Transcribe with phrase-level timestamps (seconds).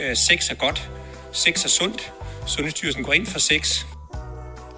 [0.00, 0.90] Øh, sex er godt.
[1.32, 2.12] Sex er sundt.
[2.46, 3.84] Sundhedsstyrelsen går ind for sex.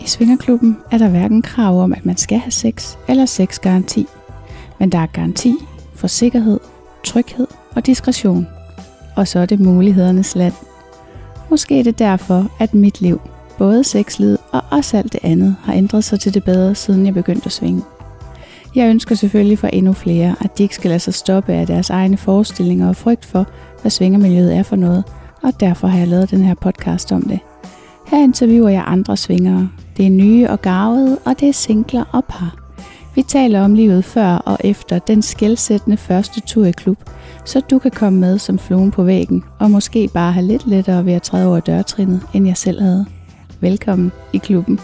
[0.01, 4.07] I Svingerklubben er der hverken krav om, at man skal have sex eller sexgaranti.
[4.79, 5.55] Men der er garanti
[5.95, 6.61] for sikkerhed,
[7.05, 7.47] tryghed
[7.77, 8.47] og diskretion.
[9.17, 10.55] Og så er det mulighedernes land.
[11.51, 13.21] Måske er det derfor, at mit liv,
[13.59, 17.15] både sexlivet og også alt det andet, har ændret sig til det bedre, siden jeg
[17.15, 17.83] begyndte at svinge.
[18.75, 21.91] Jeg ønsker selvfølgelig for endnu flere, at de ikke skal lade sig stoppe af deres
[21.91, 23.47] egne forestillinger og frygt for,
[23.87, 25.05] hvad svingermiljøet er for noget,
[25.43, 27.41] og derfor har jeg lavet den her podcast om det.
[28.07, 29.69] Her interviewer jeg andre svingere.
[29.97, 32.57] Det er nye og garvede, og det er singler og par.
[33.15, 36.99] Vi taler om livet før og efter den skældsættende første tur i klub,
[37.45, 41.07] så du kan komme med som fluen på væggen, og måske bare have lidt lettere
[41.07, 43.07] ved at træde over dørtrinnet, end jeg selv havde.
[43.61, 44.81] Velkommen i klubben.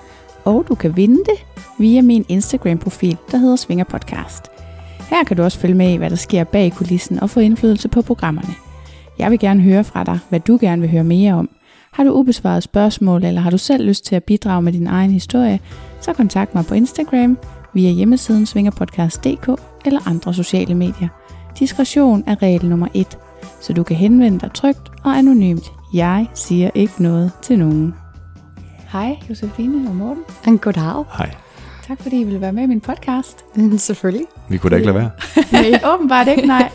[0.45, 1.47] og du kan vinde det
[1.79, 4.51] via min Instagram-profil, der hedder Svinger Podcast.
[5.11, 7.89] Her kan du også følge med i, hvad der sker bag kulissen og få indflydelse
[7.89, 8.55] på programmerne.
[9.19, 11.51] Jeg vil gerne høre fra dig, hvad du gerne vil høre mere om.
[11.93, 15.11] Har du ubesvaret spørgsmål, eller har du selv lyst til at bidrage med din egen
[15.11, 15.61] historie,
[16.01, 17.39] så kontakt mig på Instagram
[17.75, 19.51] via hjemmesiden svingerpodcast.dk
[19.85, 21.09] eller andre sociale medier.
[21.59, 23.19] Diskretion er regel nummer 1,
[23.61, 25.73] så du kan henvende dig trygt og anonymt.
[25.95, 27.95] Jeg siger ikke noget til nogen.
[28.93, 30.23] Hej Josefine og Morten.
[30.47, 31.05] En goddag.
[31.19, 31.35] Hej.
[31.87, 33.45] Tak fordi I ville være med i min podcast.
[33.77, 34.27] Selvfølgelig.
[34.49, 35.11] Vi kunne da ikke lade være.
[35.53, 36.71] Nej, åbenbart ikke, nej.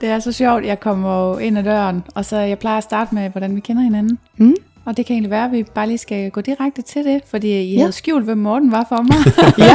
[0.00, 3.14] Det er så sjovt, jeg kommer ind ad døren, og så jeg plejer at starte
[3.14, 4.18] med, hvordan vi kender hinanden.
[4.36, 4.54] Mm.
[4.84, 7.48] Og det kan egentlig være, at vi bare lige skal gå direkte til det, fordi
[7.62, 7.78] I Ja.
[7.78, 9.16] havde skjult, hvem Morten var for mig.
[9.68, 9.74] Ja.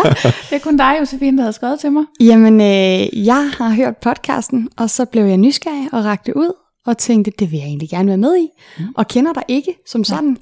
[0.49, 2.03] det er kun dig, Josefine, der havde skrevet til mig.
[2.19, 6.51] Jamen, øh, jeg har hørt podcasten, og så blev jeg nysgerrig og rakte ud,
[6.85, 8.47] og tænkte, det vil jeg egentlig gerne være med i,
[8.79, 8.83] mm.
[8.97, 10.37] og kender dig ikke som sådan.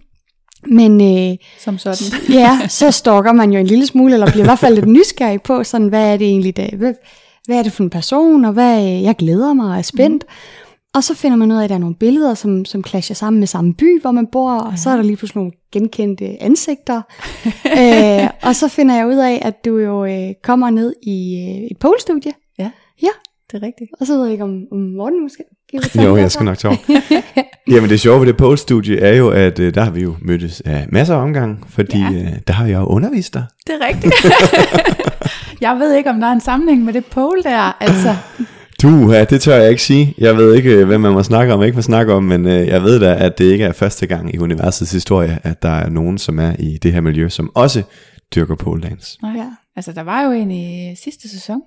[0.67, 2.21] Men øh, Som sådan.
[2.29, 5.41] ja, så stalker man jo en lille smule, eller bliver i hvert fald lidt nysgerrig
[5.41, 6.93] på, sådan, hvad er det egentlig, der, hvad,
[7.45, 10.23] hvad er det for en person, og hvad, jeg glæder mig og er spændt.
[10.27, 10.62] Mm.
[10.95, 13.39] Og så finder man ud af, at der er nogle billeder, som, som clasher sammen
[13.39, 17.01] med samme by, hvor man bor, og så er der lige pludselig nogle genkendte ansigter.
[17.79, 21.67] øh, og så finder jeg ud af, at du jo øh, kommer ned i øh,
[21.71, 22.69] et polestudie, Ja,
[23.01, 23.07] Ja.
[23.51, 23.91] det er rigtigt.
[23.99, 25.43] og så ved jeg ikke, om, om Morten måske
[26.03, 26.77] Jo, jeg skal nok tage.
[27.71, 30.61] Jamen det sjove ved det poststudie er jo, at øh, der har vi jo mødtes
[30.61, 32.09] af masser af omgang, fordi Ja.
[32.11, 33.43] øh, der har jeg jo undervist dig.
[33.67, 34.13] Det er rigtigt.
[35.61, 37.77] jeg ved ikke, om der er en sammenhæng med det pole der.
[37.83, 38.15] Altså,
[38.83, 40.13] Du, ja, det tør jeg ikke sige.
[40.17, 42.45] Jeg ved ikke, øh, hvad man må snakke om og ikke må snakke om, men
[42.47, 45.69] øh, jeg ved da, at det ikke er første gang i universets historie, at der
[45.69, 47.83] er nogen, som er i det her miljø, som også
[48.35, 49.17] dyrker pole dance.
[49.21, 49.31] nej.
[49.37, 49.45] Ja.
[49.75, 51.61] altså, der var jo en i sidste sæson.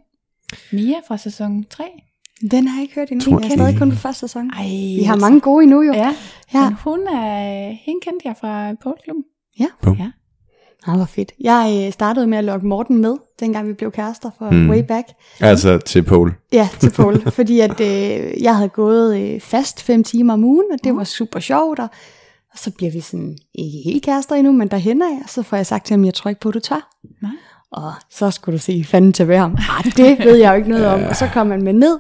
[0.73, 1.85] Mia fra sæson 3.
[2.51, 3.25] Den har jeg ikke hørt endnu.
[3.31, 3.79] Tror Jeg er stadig ikke.
[3.79, 4.51] kun på første sæson.
[4.57, 4.65] Ej,
[4.99, 5.93] Vi har mange gode endnu jo.
[5.93, 6.15] Ja,
[6.55, 6.65] Ja.
[6.65, 9.25] men hun er, hende kendte jeg fra Poleklubben.
[9.61, 9.67] Ja.
[9.83, 9.97] Bum.
[9.99, 10.11] Ja.
[10.87, 11.33] Ah, hvor fedt.
[11.41, 14.57] Jeg øh, startede med at lokke Morten med, dengang vi blev kærester for Mm.
[14.57, 14.71] mm.
[14.71, 15.07] way back.
[15.41, 16.35] Altså til pole.
[16.53, 17.31] Ja, til Paul.
[17.39, 21.05] fordi at øh, jeg havde gået øh, fast fem timer om ugen, og det var
[21.05, 21.79] super sjovt.
[21.79, 21.89] Og,
[22.53, 25.15] og så bliver vi sådan, ikke helt kærester endnu, men derhen af.
[25.25, 26.89] Og så får jeg sagt til ham, jeg tror ikke på, du tør.
[27.23, 27.33] Nej.
[27.73, 29.57] Og så skulle du se fanden til hver ham.
[29.71, 31.01] Ah, det ved jeg jo ikke noget om.
[31.09, 31.99] Og så kom han med ned,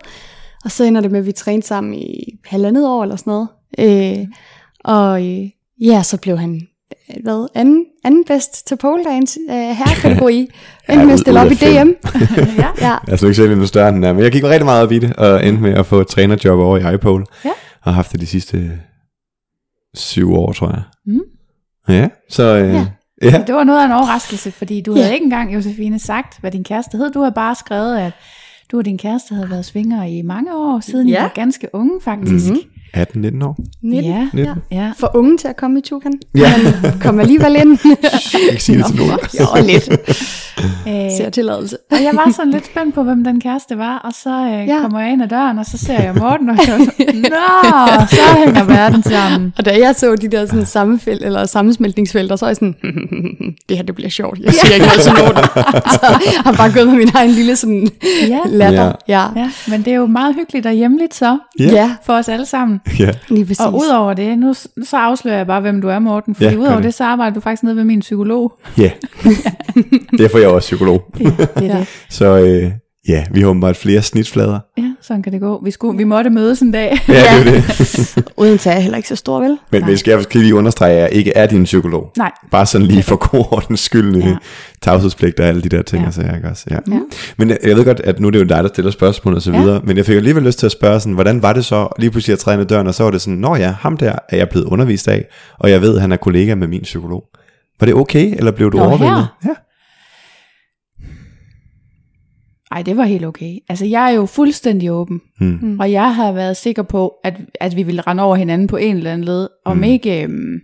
[0.65, 3.49] og så ender det med, at vi trænede sammen i halvandet år eller sådan noget.
[4.21, 4.27] Øh,
[4.85, 6.61] og øh, ja, så blev han
[7.22, 10.49] hvad, anden, anden bedst til pole dance øh, herrekategori.
[10.91, 11.55] Endte med at stille op i.
[11.55, 11.91] DM.
[12.62, 12.69] ja.
[12.81, 14.83] Ja, Jeg skal ikke se, hvem større end den er, men jeg gik rigtig meget
[14.83, 17.25] op i det, og endte med at få et trænerjob over i iPole.
[17.44, 17.50] Ja.
[17.50, 18.72] Og har haft det de sidste
[19.94, 20.83] syv år, tror jeg.
[21.06, 21.21] Mm.
[21.89, 22.87] Ja, så øh, Ja.
[23.23, 23.44] ja.
[23.47, 25.00] Det var noget af en overraskelse, fordi du Ja.
[25.00, 27.12] havde ikke engang, Josefine, sagt, hvad din kæreste hed.
[27.12, 28.12] Du havde bare skrevet, at
[28.73, 31.19] du og din kæreste havde været svinger i mange år, siden ja.
[31.21, 32.50] I var ganske unge faktisk.
[32.50, 32.59] Mhm.
[32.97, 33.57] 18-19 år.
[33.83, 34.11] 19.
[34.13, 34.55] Ja, 19.
[34.73, 34.93] ja.
[34.99, 36.13] For unge til at komme i Tukan.
[36.35, 36.53] Ja.
[36.83, 37.79] Men kom alligevel ind.
[38.51, 39.19] Ikke sige det til nogen.
[39.41, 39.89] jo, lidt.
[40.89, 41.77] Øh, Ser tilladelse.
[41.91, 44.79] og jeg var sådan lidt spændt på, hvem den kæreste var, og så øh, ja.
[44.81, 48.06] Kommer jeg ind ad døren, og så ser jeg Morten, og jeg var sådan, Nå,
[48.06, 49.55] så hænger verden sammen.
[49.59, 52.75] Og da jeg så de der sådan sammenfæld, eller sammensmeltningsfelter, så er jeg sådan,
[53.69, 54.39] det her det bliver sjovt.
[54.39, 55.37] Jeg siger ikke noget til nogen.
[55.93, 57.89] så jeg har bare gået med min egen lille sådan
[58.29, 58.39] Ja.
[58.47, 58.93] latter.
[59.09, 59.21] Ja.
[59.21, 59.27] ja.
[59.37, 62.75] Ja, men det er jo meget hyggeligt og hjemligt så, ja, for os alle sammen.
[62.99, 63.11] Ja.
[63.28, 63.61] lige præcis.
[63.61, 66.34] Og udover det, nu så afslører jeg bare, hvem du er, Morten.
[66.34, 66.84] Fordi Ja, ja, udover det.
[66.84, 68.52] det, så arbejder du faktisk nede ved min psykolog.
[68.78, 68.90] Ja.
[70.19, 71.02] Derfor er jeg også psykolog.
[71.19, 71.78] Det, det er Ja.
[71.78, 71.87] det.
[72.11, 72.70] Så øh,
[73.08, 74.58] ja, vi har åbenbart flere snitflader.
[74.79, 75.61] Ja, sådan kan det gå.
[75.64, 76.99] Vi, skulle, vi måtte mødes en dag.
[77.08, 77.12] Ja,
[77.44, 78.25] det er det.
[78.37, 79.58] Odense er heller ikke så stor, vel?
[79.73, 82.12] Men vi skal jeg skal lige understrege, at jeg ikke er din psykolog.
[82.19, 82.32] Nej.
[82.50, 84.17] Bare sådan lige for god ordens skyld.
[84.17, 84.26] Ja.
[84.29, 84.37] Ja.
[84.82, 86.06] Tavshedspligt og alle de der ting, Ja.
[86.06, 86.11] ja.
[86.11, 86.64] så jeg ikke også.
[86.70, 86.79] Ja.
[86.91, 87.00] Ja.
[87.38, 89.43] Men jeg, jeg ved godt, at nu er det jo dig, der stiller spørgsmål og
[89.43, 89.61] så Ja.
[89.61, 92.11] videre, men jeg fik alligevel lyst til at spørge sådan, hvordan var det så lige
[92.11, 94.12] pludselig at træde ind ad døren, og så var det sådan, nå ja, ham der
[94.29, 95.25] er jeg blevet undervist af,
[95.58, 97.25] og jeg ved, at han er kollega med min psykolog.
[97.81, 99.17] Var det okay, eller blev du Nå, overvældet?
[99.17, 99.26] her?
[99.47, 99.55] Ja.
[102.71, 103.59] Ej, det var helt okay.
[103.69, 105.21] Altså, jeg er jo fuldstændig åben.
[105.39, 105.59] Hmm.
[105.63, 105.81] Mm.
[105.81, 108.97] Og jeg har været sikker på, at, at vi ville rende over hinanden på en
[108.97, 109.49] eller anden led.
[109.65, 109.83] Om Mm.
[109.83, 110.23] ikke...
[110.23, 110.61] Øhm,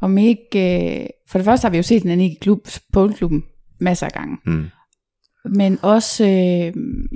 [0.00, 1.00] om ikke...
[1.00, 3.44] Øh, for det første har vi jo set hinanden i klub, poleklubben
[3.80, 4.36] masser af gange.
[4.44, 4.66] Hmm.
[5.44, 6.72] Men også, øh,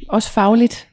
[0.08, 0.88] også fagligt.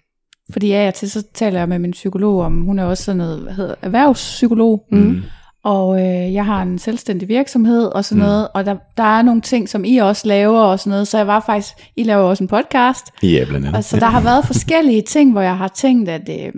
[0.51, 3.17] Fordi af og til, så taler jeg med min psykolog om, hun er også sådan
[3.17, 4.85] noget, hvad hedder, erhvervspsykolog.
[4.91, 5.21] Mm.
[5.63, 8.27] Og øh, jeg har en selvstændig virksomhed og sådan Mm.
[8.27, 8.47] noget.
[8.53, 11.07] Og der, der er nogle ting, som I også laver og sådan noget.
[11.07, 13.05] Så jeg var faktisk, I laver også en podcast.
[13.23, 13.77] Ja, blandt andet.
[13.77, 16.29] Og så der har været forskellige ting, hvor jeg har tænkt, at...
[16.29, 16.51] Øh,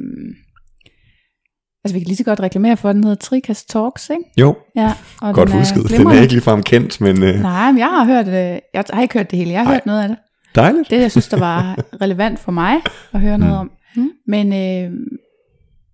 [1.85, 4.23] altså vi kan lige så godt reklamere for, at den hedder Trikast Talks, ikke?
[4.37, 5.97] Jo, Ja, og godt den er husket.
[5.97, 9.01] Den er ikke ligefrem kendt, men øh, Nej, men jeg har hørt, øh, jeg har
[9.01, 9.73] ikke hørt det hele, jeg har Nej.
[9.73, 10.17] hørt noget af det.
[10.55, 10.89] dejligt.
[10.89, 12.75] Det, jeg synes, der var relevant for mig
[13.13, 13.71] at høre noget om.
[13.95, 14.09] Mm.
[14.27, 14.91] Men, øh,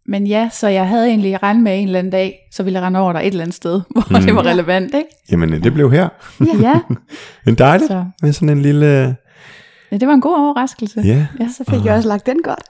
[0.07, 2.86] men ja, så jeg havde egentlig regnet med en eller anden dag, så ville jeg
[2.86, 4.25] rende over der et eller andet sted, hvor Mm.
[4.25, 5.09] det var relevant, ikke?
[5.31, 6.07] Jamen, øh, det blev her.
[6.62, 6.80] Ja,
[7.45, 9.15] Men dejligt så med sådan en lille...
[9.92, 11.01] ja, det var en god overraskelse.
[11.06, 11.48] Ja, Ja.
[11.57, 12.63] Så fik jeg også lagt den godt.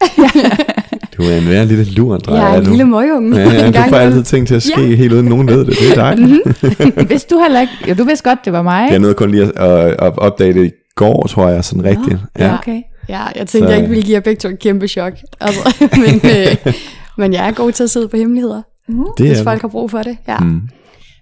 [1.17, 2.35] du er en værre lille lur, Andrea.
[2.41, 2.69] Jeg er en nu.
[2.69, 3.37] lille møgunge.
[3.37, 5.75] Ja, ja, En du får altid ting til at ske helt uden nogen ved det.
[5.79, 7.07] Det er dejligt.
[7.07, 9.43] Hvis du heller ikke, jo, du vidste godt, det var mig, Jeg nåede kun lige
[9.43, 12.17] at, at, at opdage det i går, tror jeg, sådan rigtigt.
[12.39, 12.53] Ja, Ja.
[12.53, 12.81] okay.
[13.09, 15.13] Ja, jeg tænkte, Så- jeg ikke ville give jer begge to et kæmpe chok.
[15.41, 16.73] Altså, men, øh,
[17.17, 19.05] men jeg er god til at sidde på hemmeligheder, Mm.
[19.17, 20.17] Det hvis er folk har brug for det.
[20.27, 20.39] Ja.
[20.39, 20.69] Mm.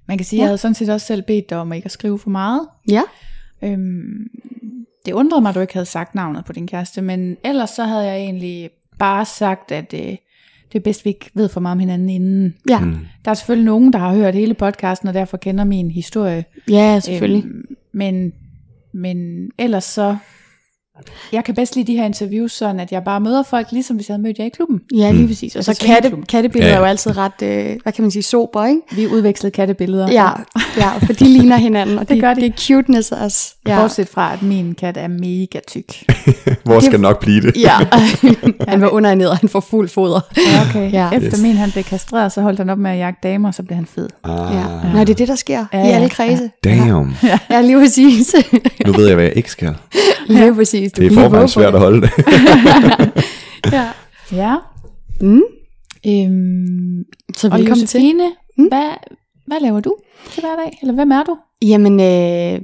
[0.08, 1.86] Man kan sige, at jeg havde sådan set også selv bedt dig om at ikke
[1.86, 2.68] at skrive for meget.
[2.90, 3.02] ja.
[3.64, 4.28] Øhm,
[5.06, 7.84] det undrede mig, at du ikke havde sagt navnet på din kæreste, men ellers så
[7.84, 8.70] havde jeg egentlig
[9.00, 10.00] bare sagt, at øh,
[10.74, 12.56] det er bedst, vi ikke ved for meget om hinanden inden.
[12.70, 12.80] Ja.
[12.80, 12.98] Mm.
[13.26, 16.46] Der er selvfølgelig nogen, der har hørt hele podcasten, og derfor kender min historie.
[16.70, 17.46] ja, selvfølgelig.
[17.46, 18.32] Øhm, men,
[18.94, 20.18] men ellers så...
[21.32, 24.10] Jeg kan bedst lide de her interviews sådan, at jeg bare møder folk, ligesom hvis
[24.10, 24.82] jeg havde mødt jer i klubben.
[24.96, 25.56] Ja, lige præcis.
[25.56, 26.86] Og så Altså katte, kattebilleder Ja, er ja.
[26.86, 28.82] jo altid ret, øh, hvad kan man sige, sober, ikke?
[28.92, 30.12] Vi udvekslede kattebilleder.
[30.12, 30.30] Ja,
[30.78, 32.42] ja for de ligner hinanden, og Det de, gør de.
[32.42, 33.56] det er cuteness også.
[33.68, 33.80] Ja.
[33.82, 36.04] Bortset fra, at min kat er mega tyk.
[36.66, 37.54] Hvor skal nok blive det?
[37.58, 37.78] Ja,
[38.72, 40.20] han var underernæret, han får fuld foder.
[40.38, 40.92] Ja, okay.
[40.92, 41.10] Ja.
[41.12, 41.42] Efter Yes.
[41.42, 43.76] min han blev kastreret, så holdt han op med at jagte damer, og så blev
[43.76, 44.10] han fed.
[44.24, 44.92] Ah, Ja.
[44.94, 46.50] Nå, det er det, der sker Ja, i alle ja, kredse.
[46.64, 47.16] Damn.
[47.50, 48.36] Ja, lige præcis.
[48.86, 49.76] Nu ved jeg, hvad jeg ikke skal.
[50.28, 50.85] lige præcis.
[50.90, 52.12] Du Det er forvejen svært at holde det.
[53.72, 53.88] Ja.
[54.32, 54.56] Ja.
[55.22, 55.42] Mm.
[56.08, 57.04] Øhm,
[57.38, 58.00] Så og velkommen til.
[58.02, 58.24] Josefine,
[58.58, 58.66] Mm.
[58.68, 58.90] hvad,
[59.48, 59.96] hvad laver du
[60.32, 60.78] til hverdag?
[60.82, 61.38] Eller hvem er du?
[61.62, 62.62] Jamen, øh,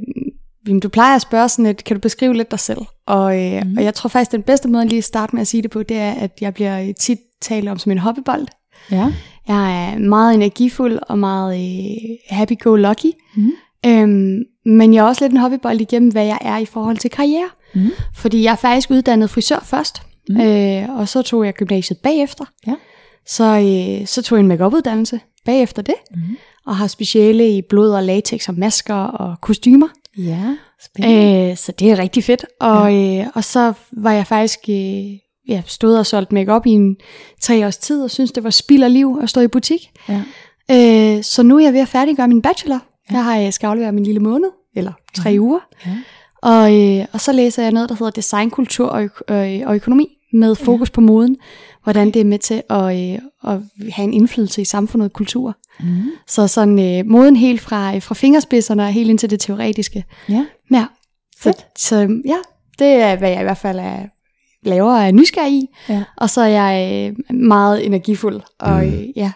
[0.84, 2.80] du plejer at spørge sådan lidt, kan du beskrive lidt dig selv?
[3.08, 3.78] Og, øh, mm.
[3.78, 5.84] og jeg tror faktisk, den bedste måde lige at starte med at sige det på,
[5.84, 8.48] det er, at jeg bliver tit talt om som en hobbybold.
[8.92, 9.08] Ja.
[9.48, 13.12] Jeg er meget energifuld og meget øh, happy-go-lucky.
[13.36, 13.52] Mhm.
[13.86, 17.10] Øhm, men jeg er også lidt en hobbybold igennem, hvad jeg er i forhold til
[17.10, 17.50] karriere.
[17.76, 17.92] Mhm.
[18.16, 20.42] Fordi jeg er faktisk uddannet frisør først, mm.
[20.42, 22.46] øh, og så tog jeg gymnasiet bagefter.
[22.68, 22.74] Ja.
[23.28, 26.38] Så, øh, så tog jeg en make-up-uddannelse bagefter det, Mhm.
[26.66, 29.88] og har speciale i blod og latex og masker og kostymer.
[30.18, 31.50] Ja, spændende.
[31.52, 32.46] Øh, så det er rigtig fedt.
[32.60, 35.06] Og, øh, og så var jeg faktisk øh,
[35.50, 36.96] ja, stået og solgt makeup i en
[37.42, 39.92] tre års tid, og synes det var spild af liv at stå i butik.
[40.10, 40.22] Ja.
[40.72, 42.80] Øh, så nu er jeg ved at færdiggøre min bachelor.
[43.12, 43.16] Ja.
[43.16, 45.40] Jeg har jeg skal aflevere min lille måned, eller tre ja.
[45.40, 45.60] uger.
[45.86, 45.92] Ja.
[46.42, 50.18] Og, øh, og så læser jeg noget, der hedder design, kultur og, øh, og økonomi,
[50.34, 50.94] med fokus ja.
[50.94, 51.38] på moden.
[51.84, 53.20] Hvordan det er med til at, øh,
[53.52, 53.60] at
[53.92, 55.58] have en indflydelse i samfundet og kultur.
[55.80, 56.04] Mm.
[56.28, 60.06] Så sådan øh, moden helt fra, fra fingerspidserne og helt ind til det teoretiske.
[60.30, 60.46] Ja.
[60.72, 60.86] Ja.
[61.42, 62.38] Så, så ja,
[62.80, 63.98] det er, hvad jeg i hvert fald er,
[64.64, 65.68] laver og er nysgerrig i.
[65.90, 66.04] Ja.
[66.18, 68.42] Og så er jeg øh, meget energifuld.
[68.60, 68.88] Og Mm.
[68.94, 69.32] øh, ja,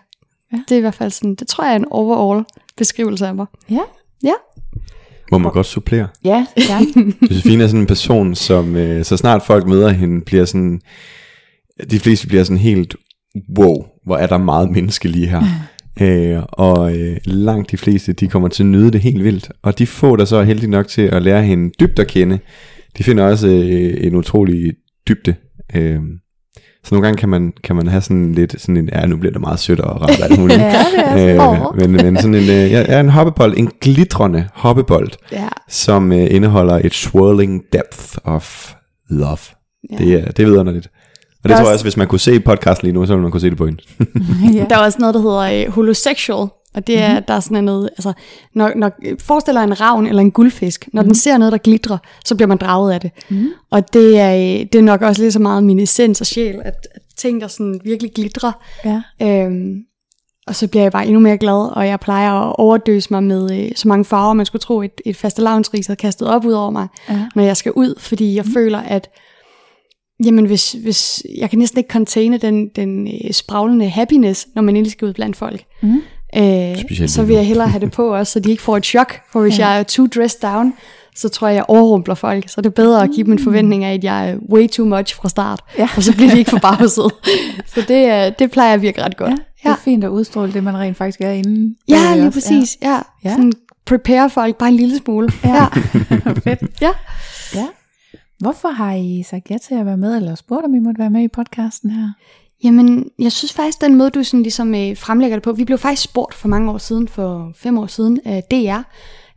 [0.53, 0.57] Ja.
[0.69, 2.45] det er i hvert fald sådan, det tror jeg er en overall
[2.77, 3.45] beskrivelse af mig.
[3.69, 3.79] Ja.
[4.23, 4.33] Ja.
[5.31, 6.07] Må man godt supplere.
[6.25, 6.79] Ja, ja.
[7.31, 10.81] Josefine er sådan en person, som øh, så snart folk møder hende, bliver sådan,
[11.91, 12.95] de fleste bliver sådan helt,
[13.59, 15.41] wow, hvor er der meget menneske lige her.
[16.01, 19.51] Øh, og øh, langt de fleste, de kommer til at nyde det helt vildt.
[19.63, 22.39] Og de få, der så er heldige nok til at lære hende dybt at kende,
[22.97, 24.73] de finder også øh, en utrolig
[25.07, 25.35] dybde.
[25.75, 25.99] Øh,
[26.85, 29.31] så nogle gange kan man, kan man have sådan lidt sådan en, ja nu bliver
[29.31, 30.59] det meget sødt og rart alt muligt.
[30.61, 31.81] Ja, det er sådan.
[31.83, 35.47] øh, men, men sådan en, øh, er en hoppebold, en glitrende hoppebold, Ja.
[35.69, 38.73] som øh, indeholder et swirling depth of
[39.09, 39.37] love.
[39.91, 39.95] Ja.
[39.99, 40.05] Ja.
[40.05, 40.87] Det, er, det er vidunderligt.
[40.87, 40.91] Og
[41.43, 43.31] det Der tror jeg også- hvis man kunne se podcast lige nu, så ville man
[43.31, 43.81] kunne se det på hende.
[44.57, 44.65] ja.
[44.69, 47.23] Der er også noget, der hedder øh, holosexual, Og det er, mm-hmm.
[47.27, 48.13] der er sådan noget, altså,
[48.55, 51.09] når, når forestiller en ravn eller en guldfisk, når mm-hmm.
[51.09, 53.11] den ser noget, der glitrer, så bliver man draget af det.
[53.29, 53.49] Mm-hmm.
[53.71, 54.31] Og det er,
[54.65, 57.47] det er nok også lige så meget min essens og sjæl, at, at ting, der
[57.47, 58.51] sådan virkelig glitrer.
[58.85, 59.01] Ja.
[59.21, 59.75] Øhm,
[60.47, 63.59] og så bliver jeg bare endnu mere glad, og jeg plejer at overdøse mig med
[63.59, 66.53] øh, så mange farver, man skulle tro, et, et faste lavnsris havde kastet op ud
[66.53, 67.25] over mig, Ja.
[67.35, 68.53] når jeg skal ud, fordi jeg mm.
[68.53, 69.09] føler, at
[70.25, 74.75] jamen hvis, hvis, jeg kan næsten ikke containe den, den øh, spraglende happiness, når man
[74.75, 75.63] endelig skal ud blandt folk.
[75.81, 76.01] Mm.
[76.37, 78.85] Øh, Specielt så vil jeg hellere have det på også, så de ikke får et
[78.85, 79.67] chok, for hvis Ja.
[79.67, 80.73] jeg er too dressed down,
[81.15, 82.49] så tror jeg, jeg overrumpler folk.
[82.49, 84.85] Så det er bedre at give dem en forventning af, at jeg er way too
[84.85, 85.89] much fra start, Ja.
[85.95, 87.11] og så bliver de ikke forbavset.
[87.73, 89.29] så det, er- det plejer jeg virkelig ret godt.
[89.31, 91.75] Ja, det er fint at udstråle det, man rent faktisk er inden.
[91.87, 92.35] Ja, lige også.
[92.39, 92.77] præcis.
[92.81, 92.99] Ja.
[93.23, 93.29] Ja.
[93.29, 93.51] Sådan
[93.85, 95.29] prepare folk bare en lille smule.
[95.43, 95.53] Ja.
[95.55, 95.65] Ja.
[96.11, 96.31] Ja.
[96.43, 96.61] Fedt.
[96.81, 96.89] ja.
[97.55, 97.65] Ja.
[98.39, 101.09] Hvorfor har I sagt ja til at være med, eller spurgt, om I måtte være
[101.09, 102.09] med i podcasten her?
[102.63, 105.77] Jamen, jeg synes faktisk, den måde, du sådan ligesom øh, fremlægger det på, vi blev
[105.77, 108.79] faktisk spurgt for mange år siden, for fem år siden, af DR,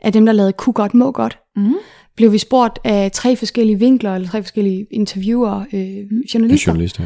[0.00, 1.38] af dem, der lavede Kunne godt, må godt.
[1.56, 1.74] Mm.
[2.16, 5.96] Blev vi spurgt af tre forskellige vinkler, eller tre forskellige interviewer, øh,
[6.34, 7.04] journalister, Journalister,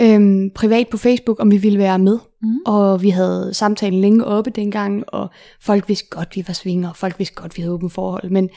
[0.00, 0.14] ja.
[0.14, 2.18] øhm, privat på Facebook, om vi ville være med.
[2.42, 2.58] Mm.
[2.66, 5.30] Og vi havde samtalen længe oppe dengang, og
[5.60, 8.30] folk vidste godt, vi var svinger, og folk vidste godt, vi havde åbent forhold.
[8.30, 8.50] Men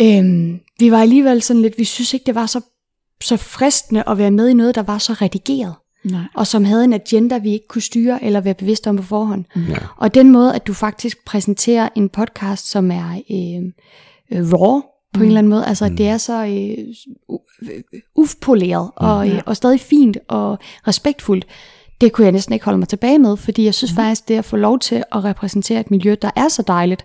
[0.00, 2.60] øhm, vi var alligevel sådan lidt, vi synes ikke, det var så,
[3.22, 6.22] så fristende at være med i noget, der var så redigeret, Nej.
[6.34, 9.44] og som havde en agenda, vi ikke kunne styre eller være bevidste om på forhånd.
[9.56, 9.76] Ja.
[9.96, 13.72] Og den måde, at du faktisk præsenterer en podcast, som er øh,
[14.38, 15.22] øh, raw på mm.
[15.22, 15.96] en eller anden måde, altså mm.
[15.96, 16.78] det er så øh,
[17.62, 20.58] øh, upoleret og, øh, og stadig fint og
[20.88, 21.46] respektfuldt,
[22.00, 23.96] det kunne jeg næsten ikke holde mig tilbage med, fordi jeg synes mm.
[23.96, 27.04] faktisk, det at få lov til at repræsentere et miljø, der er så dejligt,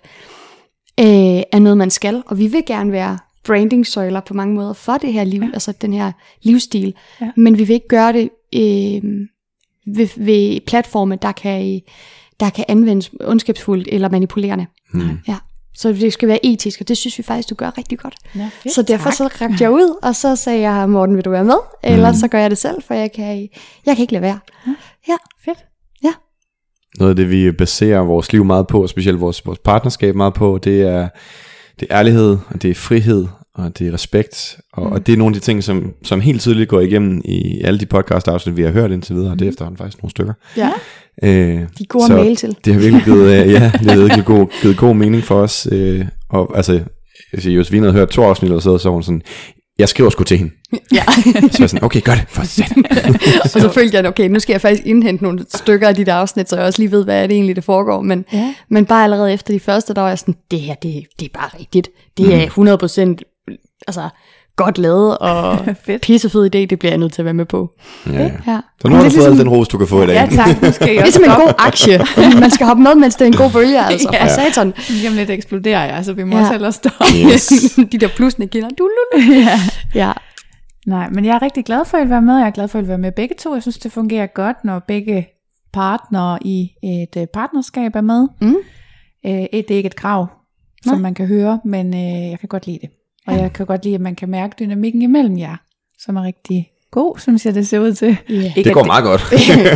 [0.99, 1.05] øh,
[1.51, 2.23] er noget, man skal.
[2.25, 5.49] Og vi vil gerne være branding-søjler på mange måder for det her liv, ja.
[5.53, 6.93] altså den her livsstil.
[7.21, 7.31] Ja.
[7.35, 9.01] Men vi vil ikke gøre det øh,
[9.95, 11.81] ved, ved platforme, der kan,
[12.39, 14.65] der kan anvendes ondskabsfuldt eller manipulerende.
[14.93, 15.19] Mm.
[15.27, 15.35] Ja.
[15.73, 18.15] Så det skal være etisk, og det synes vi faktisk, du gør rigtig godt.
[18.35, 19.13] Ja, fedt, Så derfor tak.
[19.13, 21.57] så rakte jeg ud, og så sagde jeg, Morten, vil du være med?
[21.83, 23.49] Eller så gør jeg det selv, for jeg kan,
[23.85, 24.39] jeg kan ikke lade være.
[25.07, 25.15] Ja,
[25.45, 25.65] Fedt.
[26.97, 30.33] Noget af det, vi baserer vores liv meget på, og specielt vores, vores partnerskab meget
[30.33, 31.09] på, det er,
[31.79, 33.27] det er ærlighed, og det er frihed,
[33.65, 34.57] og det er respekt.
[34.73, 34.91] Og, mm.
[34.91, 37.79] og det er nogle af de ting, som, som helt tydeligt går igennem i alle
[37.79, 40.33] de podcast-afsnit, vi har hørt indtil videre, og det er efterhånden faktisk nogle stykker.
[40.57, 40.71] ja.
[41.23, 42.55] Øh, De gode så male til.
[42.65, 45.67] Det har virkelig givet, øh, ja, det har virkelig god, givet god mening for os.
[45.71, 46.73] Øh, og altså,
[47.33, 49.21] jeg siger, Josefine havde hørt to afsnit eller så, så var hun sådan,
[49.79, 50.51] jeg skriver sgu til hende.
[50.93, 51.03] Ja.
[51.51, 52.85] Så jeg sådan, okay, gør det, for satan.
[53.43, 56.13] og så følte jeg, okay, nu skal jeg faktisk indhente nogle stykker af de der
[56.13, 58.01] afsnit, så jeg også lige ved, hvad er det egentlig, det foregår.
[58.01, 58.53] Men, Ja.
[58.69, 61.39] men bare allerede efter de første, der var jeg sådan, det her, det, det er
[61.39, 61.89] bare rigtigt.
[62.17, 63.28] Det er 100%
[63.87, 64.09] altså,
[64.55, 65.57] godt lavet, og
[66.01, 67.69] pissefed idé, det bliver jeg nødt til at være med på.
[68.07, 68.31] Ja, ja.
[68.47, 68.59] Ja.
[68.81, 70.07] Så nu har du Det er fået al ligesom- den ros, du kan få i
[70.07, 70.13] dag.
[70.15, 70.61] Ja, tak.
[70.61, 71.99] Nu skal jeg Ligesom en god aktie.
[72.41, 74.09] Man skal hoppe med, mens det er en god bølge, altså.
[74.13, 74.23] Ja.
[74.25, 74.27] Ja.
[74.35, 74.67] satan.
[75.09, 76.41] Om lidt eksploderer jeg, så vi må Ja.
[76.41, 77.03] også hellere stoppe.
[77.33, 77.47] Yes.
[77.91, 78.69] de der plusne kinder.
[78.69, 78.83] Du,
[79.13, 79.33] lu, lu.
[79.33, 79.59] ja.
[79.95, 80.11] Ja.
[80.87, 82.37] Nej, men jeg er rigtig glad for, at I vil være med.
[82.37, 83.53] Jeg er glad for, at I vil være med begge to.
[83.53, 85.27] Jeg synes, det fungerer godt, når begge
[85.73, 88.27] partnere i et øh, partnerskab er med.
[88.41, 88.55] Mm.
[89.25, 90.27] Øh, det er ikke et krav,
[90.83, 91.01] som Nej.
[91.01, 92.89] man kan høre, men øh, jeg kan godt lide det.
[93.29, 95.55] Og jeg kan godt lide, at man kan mærke dynamikken imellem jer,
[95.99, 98.17] som er rigtig god, synes jeg, det ser ud til.
[98.31, 98.45] Yeah.
[98.57, 99.21] Ikke, Det går meget godt.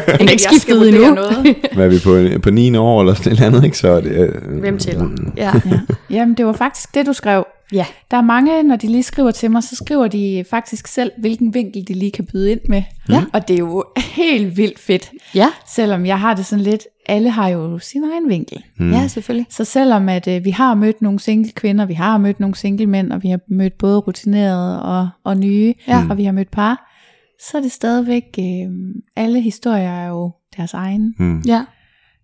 [0.08, 1.14] Er ikke skiftet endnu.
[1.14, 1.56] Noget.
[1.74, 2.00] Hvad er vi
[2.36, 3.78] på, på 9 år eller sådan et eller andet, ikke?
[3.78, 5.10] Så det, øh, Hvem tæller?
[5.38, 5.52] Ja.
[5.66, 5.80] Ja.
[6.16, 7.46] Jamen, det var faktisk det, du skrev.
[7.74, 7.86] ja.
[8.12, 11.54] Der er mange, når de lige skriver til mig, så skriver de faktisk selv, hvilken
[11.54, 12.84] vinkel de lige kan byde ind med.
[13.10, 13.24] Ja.
[13.34, 15.12] Og det er jo helt vildt fedt.
[15.36, 15.48] Ja.
[15.76, 18.64] Selvom jeg har det sådan lidt, alle har jo sin egen vinkel.
[18.78, 18.92] Mm.
[18.92, 19.46] ja, selvfølgelig.
[19.50, 22.86] Så selvom at øh, vi har mødt nogle single kvinder, vi har mødt nogle single
[22.88, 26.06] mænd, og vi har mødt både rutinerede og, og nye, Ja.
[26.10, 26.90] og vi har mødt par,
[27.50, 28.72] så er det stadigvæk, øh,
[29.16, 31.16] alle historier er jo deres egen.
[31.20, 31.40] Mm.
[31.48, 31.66] Ja.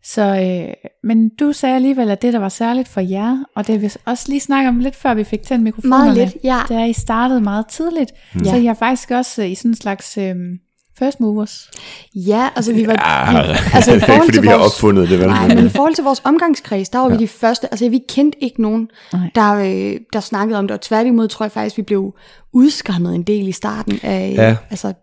[0.04, 3.76] Så, øh, men du sagde alligevel, at det, der var særligt for jer, og det
[3.76, 6.60] har vi også lige snakket om lidt før vi fik tændt mikrofonerne, Meget lidt, ja.
[6.68, 8.12] det er, at I startede meget tidligt.
[8.34, 8.46] Mm.
[8.46, 8.56] Så.
[8.56, 10.36] I har faktisk også øh, i sådan en slags øh,
[11.00, 11.70] first movers.
[12.16, 12.94] Ja, altså vi var...
[12.94, 15.28] Ja, vi, altså, det er ikke, forhold fordi til vi har vores- opfundet det, vel?
[15.28, 17.16] Nej, men i forhold til vores omgangskreds, der var ja.
[17.16, 19.22] vi de første, altså vi kendte ikke nogen, Nej.
[19.36, 22.14] der, øh, der snakkede om det, og tværtimod tror jeg faktisk, vi blev
[22.54, 24.56] udskammet en del i starten af, Ja.
[24.70, 24.94] altså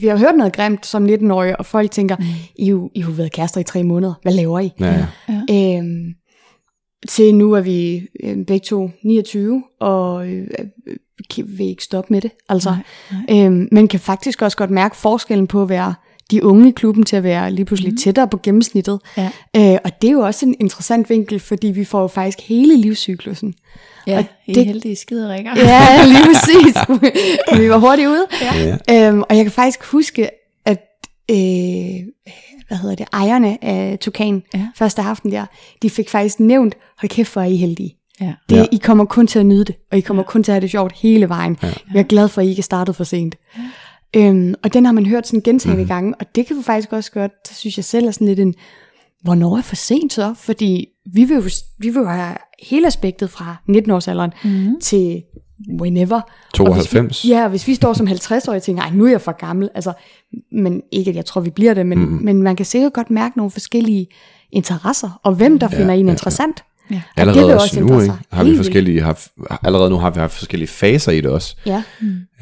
[0.00, 2.24] vi har hørt noget grimt som 19-årige, og folk tænker, mm.
[2.58, 4.70] I, jo- I har jo været kærester i tre måneder, hvad laver I?
[4.80, 5.06] Ja,
[5.50, 5.78] ja.
[5.78, 6.04] Øhm,
[7.08, 10.96] til nu er vi øh, begge to 29, og øh, øh,
[11.30, 12.30] kan- vil ikke stoppe med det.
[12.48, 12.76] Altså,
[13.28, 15.94] Nej, Øhm, men kan faktisk også godt mærke forskellen på at være
[16.30, 17.96] de unge i klubben til at være lige pludselig mm.
[17.96, 19.00] tættere på gennemsnittet.
[19.16, 19.30] Ja.
[19.56, 22.76] Øh, og det er jo også en interessant vinkel, fordi vi får jo faktisk hele
[22.76, 23.54] livscyklusen.
[24.06, 25.50] Ja, Og I er det- heldige skiderikker.
[25.56, 26.76] Ja, lige præcis.
[27.60, 28.26] vi var hurtigt ude.
[28.90, 29.08] Ja.
[29.08, 30.28] Øhm, og jeg kan faktisk huske,
[30.66, 30.78] at
[31.30, 31.36] øh,
[32.72, 34.58] hvad hedder det, ejerne af Tukan Ja.
[34.58, 34.68] ja.
[34.74, 35.46] første aften der,
[35.82, 37.96] de fik faktisk nævnt, hold kæft, hvor er I heldige.
[38.20, 38.32] Ja.
[38.48, 38.60] Det, Ja.
[38.60, 38.66] ja.
[38.72, 40.70] I kommer kun til at nyde det, og I kommer kun til at have det
[40.70, 41.56] sjovt hele vejen.
[41.62, 41.72] Ja.
[41.94, 43.34] Jeg er glad for, at I ikke er startet for sent.
[43.56, 43.62] Ja.
[44.20, 45.88] Øhm, og den har man hørt sådan gentagende mm.
[45.88, 48.40] gange, og det kan vi faktisk også godt, så synes jeg selv er sådan lidt
[48.40, 48.54] en,
[49.22, 50.34] hvornår er for sent så?
[50.38, 51.42] Fordi vi vil jo,
[51.78, 54.80] vi vil jo have hele aspektet fra 19-årsalderen mm.
[54.80, 55.22] til
[55.80, 56.20] whenever.
[56.60, 57.24] Og hvis 92.
[57.24, 59.68] vi, ja, og hvis vi står som 50-årige og tænker, nu er jeg for gammel,
[59.74, 59.92] altså,
[60.52, 62.20] men ikke at jeg tror, vi bliver det, men, mm.
[62.22, 64.06] men man kan sikkert godt mærke nogle forskellige
[64.52, 66.64] interesser, og hvem der ja, finder en interessant.
[66.90, 66.96] Ja.
[66.96, 68.14] Og det Allerede vil også også nu, ikke?
[68.32, 69.26] Har vi forskellige, har,
[69.62, 71.56] allerede nu har vi haft forskellige faser i det også.
[71.66, 71.82] Ja,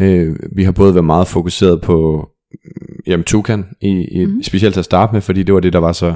[0.01, 4.43] Øh, vi har både været meget fokuseret på mm, jamen, Tukan, i, i, mm.
[4.43, 6.15] specielt til at starte med, fordi det var det, der var så,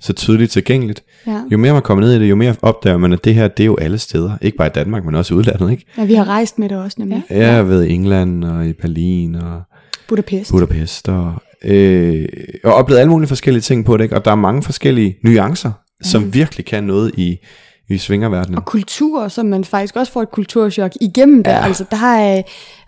[0.00, 1.02] så tydeligt tilgængeligt.
[1.26, 1.40] ja.
[1.52, 3.62] Jo mere man kommer ned i det, jo mere opdager man, at det her, det
[3.62, 4.32] er jo alle steder.
[4.42, 5.84] Ikke bare i Danmark, men også i udlandet, ikke?
[5.98, 7.22] ja, vi har rejst med det også, nemlig.
[7.30, 7.36] Ja.
[7.36, 9.62] Ja, jeg ved England og i Berlin og
[10.08, 10.50] Budapest.
[10.50, 11.34] Budapest og,
[11.64, 12.28] øh,
[12.64, 14.16] og oplevet alle mulige forskellige ting på det, ikke?
[14.16, 15.72] Og der er mange forskellige nuancer,
[16.02, 17.36] som virkelig kan noget i,
[17.90, 18.58] i svingerverdenen.
[18.58, 21.50] og kultur, som man faktisk også får et kulturschok igennem det.
[21.50, 21.64] Ja.
[21.64, 22.42] Altså, der er,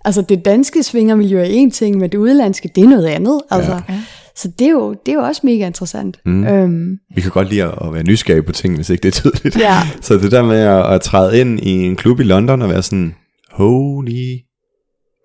[0.05, 3.41] altså det danske svingermiljø er en ting, men det udlandske, det er noget andet.
[3.51, 3.81] Altså.
[3.89, 3.95] Ja.
[4.37, 6.21] Så det er, jo, det er jo også mega interessant.
[6.27, 6.45] Mm.
[6.47, 9.59] Øhm, Vi kan godt lide at, være nysgerrige på ting, hvis ikke det er tydeligt.
[9.59, 9.77] Ja.
[10.01, 12.83] Så det der med at, at træde ind i en klub i London og være
[12.83, 13.15] sådan,
[13.53, 14.37] holy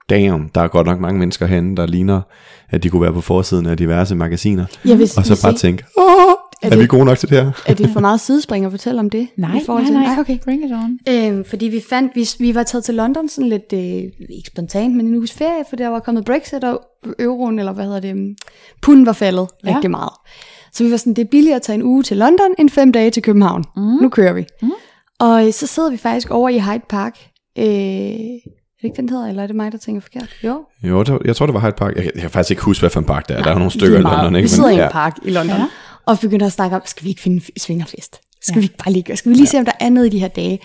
[0.10, 2.22] damn, der er godt nok mange mennesker herinde, der ligner,
[2.70, 4.66] at de kunne være på forsiden af diverse magasiner.
[4.86, 6.31] ja, hvis, Og så hvis bare ikke- tænke, åh,
[6.62, 7.52] er, det- vi gode nok til det her?
[7.66, 9.28] Er det for meget sidespring at fortælle om det?
[9.38, 10.06] Nej, I forhold nej, til- nej.
[10.14, 10.38] nej okay.
[10.46, 11.00] Bring it on.
[11.10, 14.96] Øhm, fordi vi fandt, vi, vi var taget til London sådan lidt, øh, ikke spontant,
[14.96, 16.82] men en uges ferie, for der var kommet Brexit, og
[17.20, 18.36] euroen, eller hvad hedder det, um,
[18.82, 19.76] punden var faldet Ja.
[19.76, 20.12] rigtig meget.
[20.74, 22.92] Så vi var sådan, det er billigere at tage en uge til London, end fem
[22.92, 23.64] dage til København.
[23.76, 23.82] Mm.
[23.82, 24.46] Nu kører vi.
[24.62, 24.72] Mm.
[25.20, 27.18] Og så sidder vi faktisk over i Hyde Park.
[27.58, 30.30] Øh, er det ikke den hedder, eller er det mig, der tænker forkert?
[30.44, 30.66] Jo.
[30.84, 31.96] Jo, det, jeg tror, det var Hyde Park.
[31.96, 33.44] Jeg, jeg kan faktisk ikke huske, hvad for en park det er.
[33.44, 34.02] der er nogle stykker i.
[34.02, 34.50] London, Vi ikke?
[34.50, 34.86] sidder i ja.
[34.86, 35.66] en park i London, Ja.
[36.08, 36.12] Ja.
[36.12, 38.20] og begynder at snakke om, skal vi ikke finde en svingerfest?
[38.42, 38.60] Skal Ja.
[38.60, 40.28] vi ikke bare lige, skal vi lige se, om der er noget i de her
[40.28, 40.60] dage?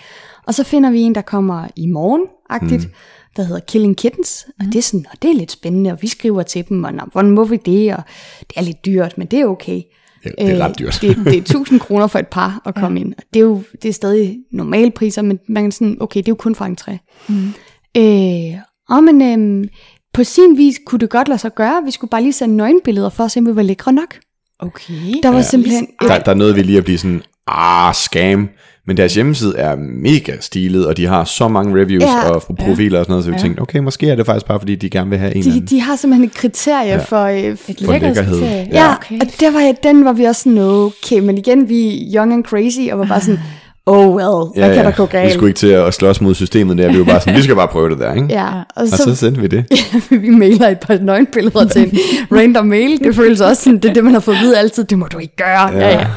[0.47, 2.91] Og så finder vi en, der kommer i morgen-agtigt, mm.
[3.35, 6.07] der hedder Killing Kittens, og det er sådan, og det er lidt spændende, og vi
[6.07, 8.03] skriver til dem, og "Nå, hvordan må vi det, og
[8.39, 9.81] det er lidt dyrt, men det er okay.
[10.25, 10.97] Ja, det er ret dyrt.
[11.01, 13.05] det, det er 1000 kroner for et par at komme ja.
[13.05, 13.13] ind.
[13.33, 16.31] Det er jo det er stadig normale priser, men man kan sådan, okay, det er
[16.31, 16.97] jo kun fra entré.
[17.29, 17.53] Mm.
[17.97, 19.69] Øh, og men øhm,
[20.13, 21.81] på sin vis kunne det godt lade sig gøre.
[21.85, 24.15] Vi skulle bare lige sende nøgenbilleder for at se, om vi var lækre nok.
[24.59, 24.93] Okay.
[25.23, 25.41] Der var ja.
[25.43, 25.87] simpelthen...
[26.01, 28.49] Der, der er noget, vi lige at blive sådan, ah, scam.
[28.87, 32.29] Men deres hjemmeside er mega stilet, og de har så mange reviews Ja.
[32.29, 33.41] og profiler og sådan noget, så vi Ja.
[33.41, 35.65] tænkte, okay, måske er det faktisk bare, fordi de gerne vil have en De, anden.
[35.65, 36.97] de har simpelthen et kriterie ja.
[36.97, 37.23] for...
[37.23, 38.39] Øh, Et For lækkerhed.
[38.39, 38.67] kriterie.
[38.71, 39.19] ja, okay.
[39.21, 42.43] og der var, den var vi også sådan, okay, men igen, vi er young and
[42.43, 43.39] crazy, og var bare sådan,
[43.87, 45.33] oh well, hvad kan der gå Vi galt?
[45.33, 47.67] skulle ikke til at slås mod systemet der, vi var bare sådan, vi skal bare
[47.67, 48.27] prøve det der, ikke?
[48.29, 49.65] Ja, og Og så så, sendte vi det.
[50.23, 51.97] vi mailer et par nøgenbilleder til en
[52.37, 53.03] random mail.
[53.03, 55.05] Det føles også sådan, det er det, man har fået at vide altid, det må
[55.05, 55.71] du ikke gøre.
[55.71, 56.07] Ja, ja.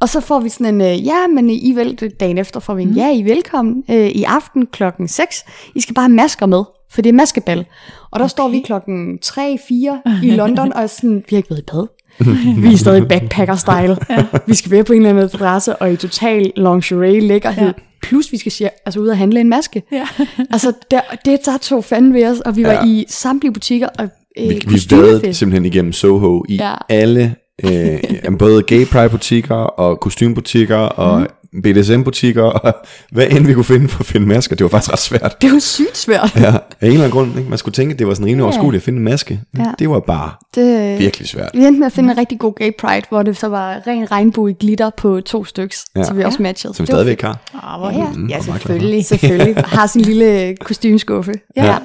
[0.00, 2.82] Og så får vi sådan en, øh, ja, men I vel, dagen efter får vi
[2.82, 5.44] en, ja, I er velkommen øh, i aften klokken 6.
[5.74, 7.58] I skal bare have masker med, for det er maskebal.
[8.10, 8.30] Og der okay.
[8.30, 9.40] står vi klokken 3-4
[10.22, 11.86] i London, og sådan, vi har ikke været i bad.
[12.62, 13.96] vi er stadig backpacker-style.
[14.10, 14.24] ja.
[14.46, 17.66] Vi skal være på en eller anden adresse, og i total lingerie lækkerhed.
[17.66, 17.72] Ja.
[18.02, 19.82] Plus vi skal sige, altså ud og handle en maske.
[19.92, 20.06] Ja.
[20.52, 22.84] altså der, det der tog fanden ved os, og vi var Ja.
[22.86, 24.78] i samtlige butikker og øh, Vi, vi
[25.32, 26.74] simpelthen igennem Soho i Ja.
[26.88, 27.98] alle, øh,
[28.38, 31.28] både gay pride butikker og kostymebutikker og
[31.62, 32.74] BDSM-butikker, og
[33.12, 34.56] hvad end vi kunne finde for at finde masker.
[34.56, 35.42] Det var faktisk ret svært.
[35.42, 36.36] Det var sygt svært.
[36.36, 37.38] Ja, af en eller anden grund.
[37.38, 37.48] Ikke?
[37.50, 39.40] Man skulle tænke, at det var sådan rimelig overskueligt at finde en maske.
[39.58, 39.64] Ja.
[39.78, 41.50] det var bare Det, virkelig svært.
[41.54, 44.10] vi endte med at finde en rigtig god gay pride, hvor det så var ren
[44.10, 46.00] regnbue i glitter på to stykker, Ja.
[46.00, 46.06] ja.
[46.06, 46.74] så vi også matchede.
[46.74, 47.38] Som Det var stadigvæk har.
[47.78, 48.06] Hvor Ja, ja.
[48.06, 48.30] hyggeligt.
[48.34, 49.04] ja, selvfølgelig.
[49.04, 49.56] Selvfølgelig.
[49.56, 51.32] Har sin lille kostymskuffe.
[51.56, 51.76] Ja.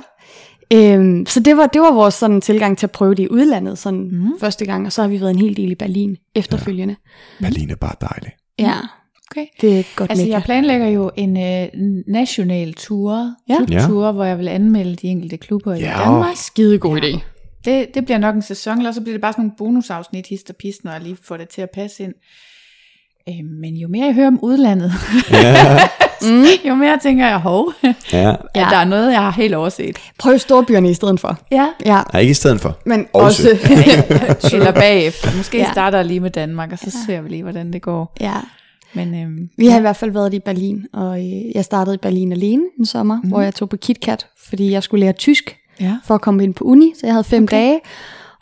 [0.73, 3.77] Øhm, så det var, det var vores sådan, tilgang til at prøve det i udlandet
[3.77, 4.31] sådan, mm.
[4.39, 6.95] første gang, og så har vi været en hel del i Berlin efterfølgende.
[7.41, 8.31] Berlin er bare dejlig.
[8.59, 8.73] Ja,
[9.35, 9.45] Okay.
[9.61, 10.35] det er godt Altså, mekka.
[10.35, 11.67] jeg planlægger jo en øh,
[12.07, 13.57] national tur, Ja.
[13.67, 15.93] klubtur, hvor jeg vil anmelde de enkelte klubber i Ja.
[16.05, 16.35] Danmark.
[16.37, 17.19] Skide god idé.
[17.65, 20.49] Det, det bliver nok en sæson, eller så bliver det bare sådan nogle bonusafsnit, hist
[20.49, 22.13] og pist, når jeg lige får det til at passe ind.
[23.29, 24.91] Øh, men jo mere jeg hører om udlandet,
[26.21, 26.45] Mm.
[26.67, 27.93] jo mere tænker jeg, hov, Ja.
[28.13, 28.31] ja.
[28.53, 29.97] at der er noget, jeg har helt overset.
[30.19, 31.37] Prøv storbyerne i stedet for.
[31.51, 32.77] Ja, Ja, Nej, ikke i stedet for.
[32.85, 33.49] men Også.
[33.49, 34.55] også...
[34.55, 35.29] eller bagefter.
[35.37, 35.63] Måske Ja.
[35.63, 35.71] ja.
[35.71, 38.13] starter jeg lige med Danmark, og så ser vi lige, hvordan det går.
[38.21, 38.33] ja.
[38.95, 41.97] Men øhm, Vi har i hvert fald været i Berlin, og øh, jeg startede i
[41.97, 43.29] Berlin alene en sommer, mm.
[43.29, 45.97] hvor jeg tog på KitKat, fordi jeg skulle lære tysk ja.
[46.05, 47.57] for at komme ind på uni, så jeg havde fem okay.
[47.57, 47.79] dage.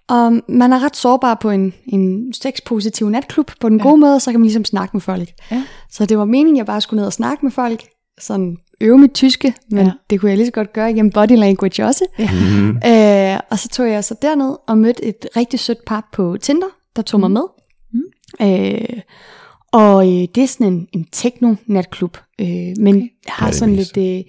[0.07, 3.51] Og man er ret sårbar på en, en sexpositiv natklub.
[3.61, 5.29] På den gode måde, så kan man ligesom snakke med folk.
[5.51, 5.63] Ja.
[5.91, 7.83] Så det var meningen, at jeg bare skulle ned og snakke med folk,
[8.21, 9.85] sådan øve mit tyske, men Ja.
[9.85, 9.91] ja.
[10.09, 12.05] det kunne jeg lige så godt gøre igennem body language også.
[12.83, 13.33] Ja.
[13.33, 16.67] Øh, og så tog jeg så derned og mødte et rigtig sødt par på Tinder,
[16.95, 17.43] der tog mig med.
[18.41, 18.99] Øh,
[19.73, 22.47] og øh, det er sådan en, en techno-natklub, øh,
[22.79, 23.09] men okay.
[23.27, 24.23] har sådan lidt øh,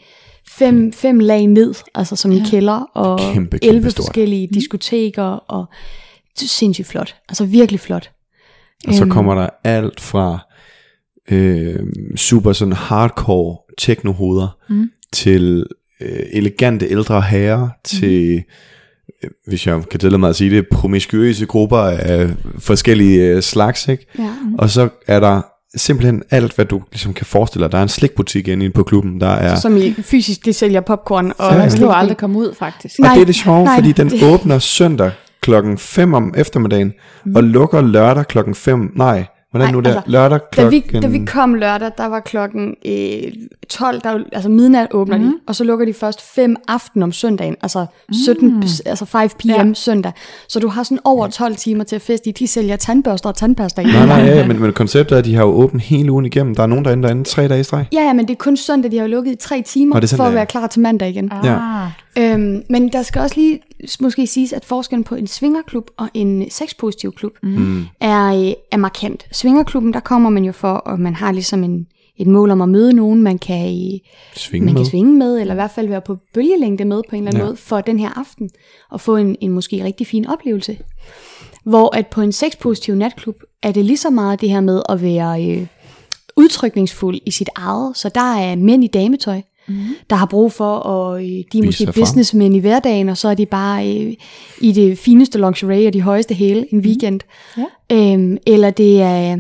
[0.49, 2.43] fem, fem lag ned, altså som ja.
[2.43, 4.05] i kælder, og Kæmpe, kæmpe 11 stort.
[4.05, 5.67] forskellige diskoteker, og
[6.39, 8.11] det er sindssygt flot, altså virkelig flot.
[8.89, 9.11] Og så Øhm.
[9.11, 10.39] kommer der alt fra
[11.31, 11.81] øh,
[12.17, 14.91] super sådan hardcore technohoveder mm.
[15.13, 15.67] til
[16.01, 18.43] øh, elegante ældre herrer, til, øh,
[19.47, 24.07] hvis jeg kan tillade mig at sige det, promiskuøse grupper af forskellige øh, slags, ikke?
[24.19, 24.31] Ja.
[24.59, 25.41] Og så er der
[25.77, 27.73] simpelthen alt, hvad du ligesom kan forestille dig.
[27.73, 29.57] Der er en slikbutik inde på klubben, der er...
[29.57, 31.33] Som i fysisk, det sælger popcorn.
[31.39, 31.89] Og Og man slik.
[31.93, 32.99] aldrig komme ud, faktisk.
[32.99, 36.35] Og Nej, det er det sjove, nej, fordi den det- åbner søndag klokken 5 om
[36.37, 36.93] eftermiddagen,
[37.27, 37.35] mm.
[37.37, 38.93] og lukker lørdag klokken 5.
[38.97, 39.95] Nej, hvordan Nej, nu der?
[39.97, 40.83] altså, lørdag Da klokken...
[40.93, 43.33] vi, da vi kom lørdag, der var klokken øh,
[43.69, 45.25] 12, der, er altså midnat åbner mm.
[45.25, 49.49] de, og så lukker de først 5 aften om søndagen, altså 17, altså 5 pm
[49.51, 49.75] ja.
[49.75, 50.13] Søndag.
[50.49, 52.33] Så du har sådan over 12 timer til at feste i.
[52.33, 53.85] De sælger tandbørster og tandpasta i.
[53.85, 56.27] Nej, nej, ja, ja, men, men konceptet er, at de har jo åbent hele ugen
[56.27, 56.55] igennem.
[56.55, 57.87] Der er nogen derinde, der er inde tre dage i streg.
[57.93, 60.15] Ja, ja, men det er kun søndag, de har jo lukket i tre timer, er
[60.17, 61.33] for at være klar til mandag igen.
[61.33, 61.59] Ah, Ja.
[62.19, 63.61] Øhm, men der skal også lige
[64.01, 67.85] måske siges, at forskellen på en svingerklub og en sexpositiv klub mm.
[68.01, 69.27] er, øh, er markant.
[69.33, 72.69] Svingerklubben, der kommer man jo for, og man har ligesom en, et mål om at
[72.69, 73.99] møde nogen, man kan, øh,
[74.37, 74.83] Svinge man med.
[74.83, 77.39] kan svinge med, eller i hvert fald være på bølgelængde med på en eller anden
[77.41, 77.45] Ja.
[77.45, 77.49] ja.
[77.49, 78.51] måde for den her aften,
[78.91, 80.79] og få en, en måske rigtig fin oplevelse.
[81.65, 85.03] Hvor at på en sexpositiv natklub, er det lige så meget det her med at
[85.03, 85.67] være øh,
[86.37, 87.97] udtrykningsfuld i sit eget.
[87.97, 89.75] Så der er mænd i dametøj, mm.
[90.11, 91.95] der har brug for, og øh, de er Vise måske frem.
[91.95, 94.15] businessmænd i hverdagen, og så er de bare øh,
[94.61, 97.21] i det fineste lingerie og de højeste hæle en weekend.
[97.57, 97.65] Ja.
[97.93, 99.39] Øhm, eller det er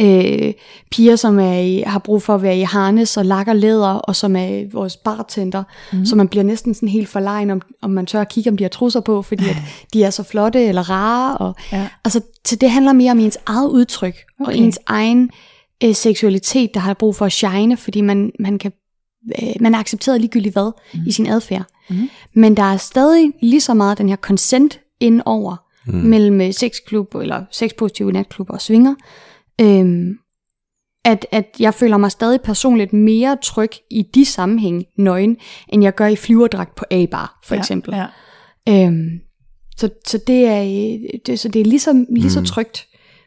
[0.00, 0.52] øh,
[0.90, 4.16] piger, som er i, har brug for at være i harnes og lakker læder, og
[4.16, 6.06] som er vores bartender, mm.
[6.06, 8.64] så man bliver næsten sådan helt forlegen, om, om man tør at kigge, om de
[8.64, 9.56] har trusser på, fordi at
[9.92, 11.36] de er så flotte eller rare.
[11.36, 11.88] Og, Ja.
[12.04, 14.52] Altså, så det handler mere om ens eget udtryk, okay.
[14.52, 15.30] og ens egen
[15.84, 18.72] øh, seksualitet, der har brug for at shine, fordi man, man kan
[19.42, 21.00] øh, man er accepteret ligegyldigt hvad mm.
[21.06, 21.64] i sin adfærd.
[21.90, 22.08] Mm.
[22.34, 25.94] Men der er stadig lige så meget den her consent indover mm.
[25.94, 28.94] mellem øh, sexklub eller sexpositive natklub og svinger,
[29.60, 30.18] øhm,
[31.04, 35.36] at, at jeg føler mig stadig personligt mere tryg i de sammenhæng nøgen,
[35.68, 37.94] end jeg gør i flyverdragt på A-bar, for eksempel.
[37.94, 38.06] Ja.
[38.68, 39.20] Øhm,
[39.76, 42.86] så, så, det er, øh, det, så det er lige så, lige så trygt,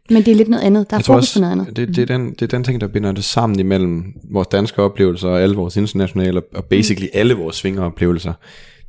[0.09, 0.89] men det er lidt noget andet.
[0.91, 1.75] Der er fokus på noget andet.
[1.77, 4.81] det, det, er den, det er den ting, der binder det sammen imellem vores danske
[4.81, 8.33] oplevelser og alle vores internationale, og basically alle vores svingeroplevelser.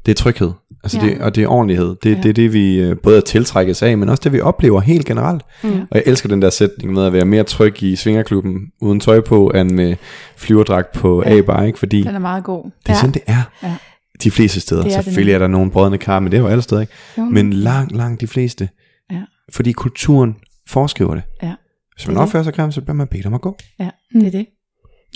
[0.06, 0.50] Det er tryghed,
[0.84, 1.06] altså Ja.
[1.06, 1.96] det, og det er ordentlighed.
[2.02, 2.20] Det, Ja.
[2.22, 5.42] det er det, vi øh, både tiltrækkes af, men også det, vi oplever helt generelt.
[5.64, 5.70] Mm.
[5.80, 9.20] Og jeg elsker den der sætning med at være mere tryg i svingerklubben uden tøj
[9.20, 9.96] på, end med
[10.36, 11.36] flyverdragt på Ja.
[11.38, 11.78] A-bar, ikke?
[11.78, 12.64] fordi Den er meget god.
[12.64, 12.94] det er Ja.
[13.00, 13.42] sådan, det er.
[13.62, 13.74] Ja.
[14.22, 14.82] De fleste steder.
[14.82, 16.80] Det er det Selvfølgelig er der nogle brødende kar, men det er jo alle steder,
[16.80, 16.92] ikke?
[17.18, 17.22] Jo.
[17.24, 18.68] Men langt, langt de fleste.
[19.12, 19.20] Ja.
[19.52, 20.36] Fordi kulturen
[20.68, 21.22] foreskriver det.
[21.42, 21.54] Ja.
[21.94, 23.56] Hvis man Det er opfører sig grimt, så bliver man bedt om at gå.
[23.80, 24.46] Ja, det er det.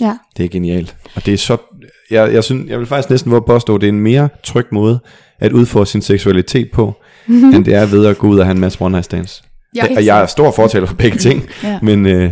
[0.01, 0.17] Ja.
[0.37, 0.95] Det er genialt.
[1.15, 1.57] Og det er så,
[2.11, 4.65] jeg, jeg, synes, jeg vil faktisk næsten våge påstå, at det er en mere tryg
[4.71, 4.99] måde
[5.39, 6.93] at udfordre sin seksualitet på,
[7.53, 9.43] end det er ved at gå ud og have en masse one night stands.
[9.75, 11.79] Det- helt og jeg er stor fortaler for begge ting, Ja.
[11.81, 12.31] men øh,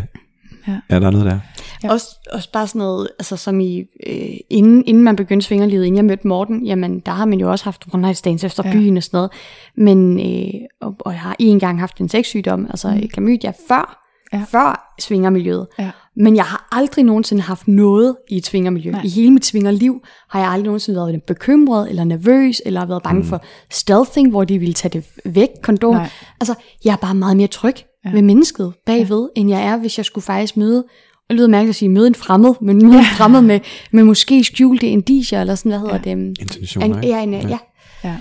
[0.67, 0.79] Ja.
[0.89, 1.39] er der noget der?
[1.83, 1.91] Ja.
[1.91, 5.97] Også, også bare sådan noget, altså som i, øh, inden, inden man begyndte svingerlivet, inden
[5.97, 8.71] jeg mødte Morten, jamen der har man jo også haft one night stands efter Ja.
[8.71, 9.31] byen og sådan noget.
[9.75, 13.07] Men, øh, og, og jeg har en gang haft en sexsygdom, altså mm.
[13.07, 14.43] klamydia, før, ja.
[14.49, 15.67] før svingermiljøet.
[15.79, 15.91] Ja.
[16.15, 18.91] Men jeg har aldrig nogensinde haft noget i et svingermiljø.
[18.91, 19.01] Nej.
[19.03, 23.21] I hele mit svingerliv har jeg aldrig nogensinde været bekymret, eller nervøs, eller været bange
[23.21, 23.27] mm.
[23.27, 25.93] for stealthing, hvor de ville tage det væk, kondom.
[25.93, 26.09] Nej.
[26.39, 28.09] Altså, jeg er bare meget mere tryg Ja.
[28.09, 28.15] ja.
[28.15, 29.41] ved mennesket bagved, ja.
[29.41, 32.07] end jeg er, hvis jeg skulle faktisk møde, og det lyder mærkeligt at sige, møde
[32.07, 33.59] en fremmed, men møde en fremmed med,
[33.91, 36.15] med måske skjulte indicier, eller sådan, hvad hedder Ja.
[36.15, 36.37] det?
[36.39, 37.47] Intentioner, En, ja, en, ja.
[37.47, 37.57] ja.
[38.03, 38.17] Ja.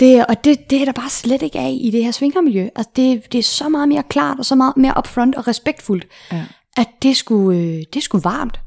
[0.00, 2.68] Det, og det, det er der bare slet ikke af i det her svingermiljø.
[2.76, 6.06] Altså det, det er så meget mere klart, og så meget mere upfront og respektfuldt,
[6.32, 6.44] Ja.
[6.76, 8.60] at det skulle, øh, det skulle varmt.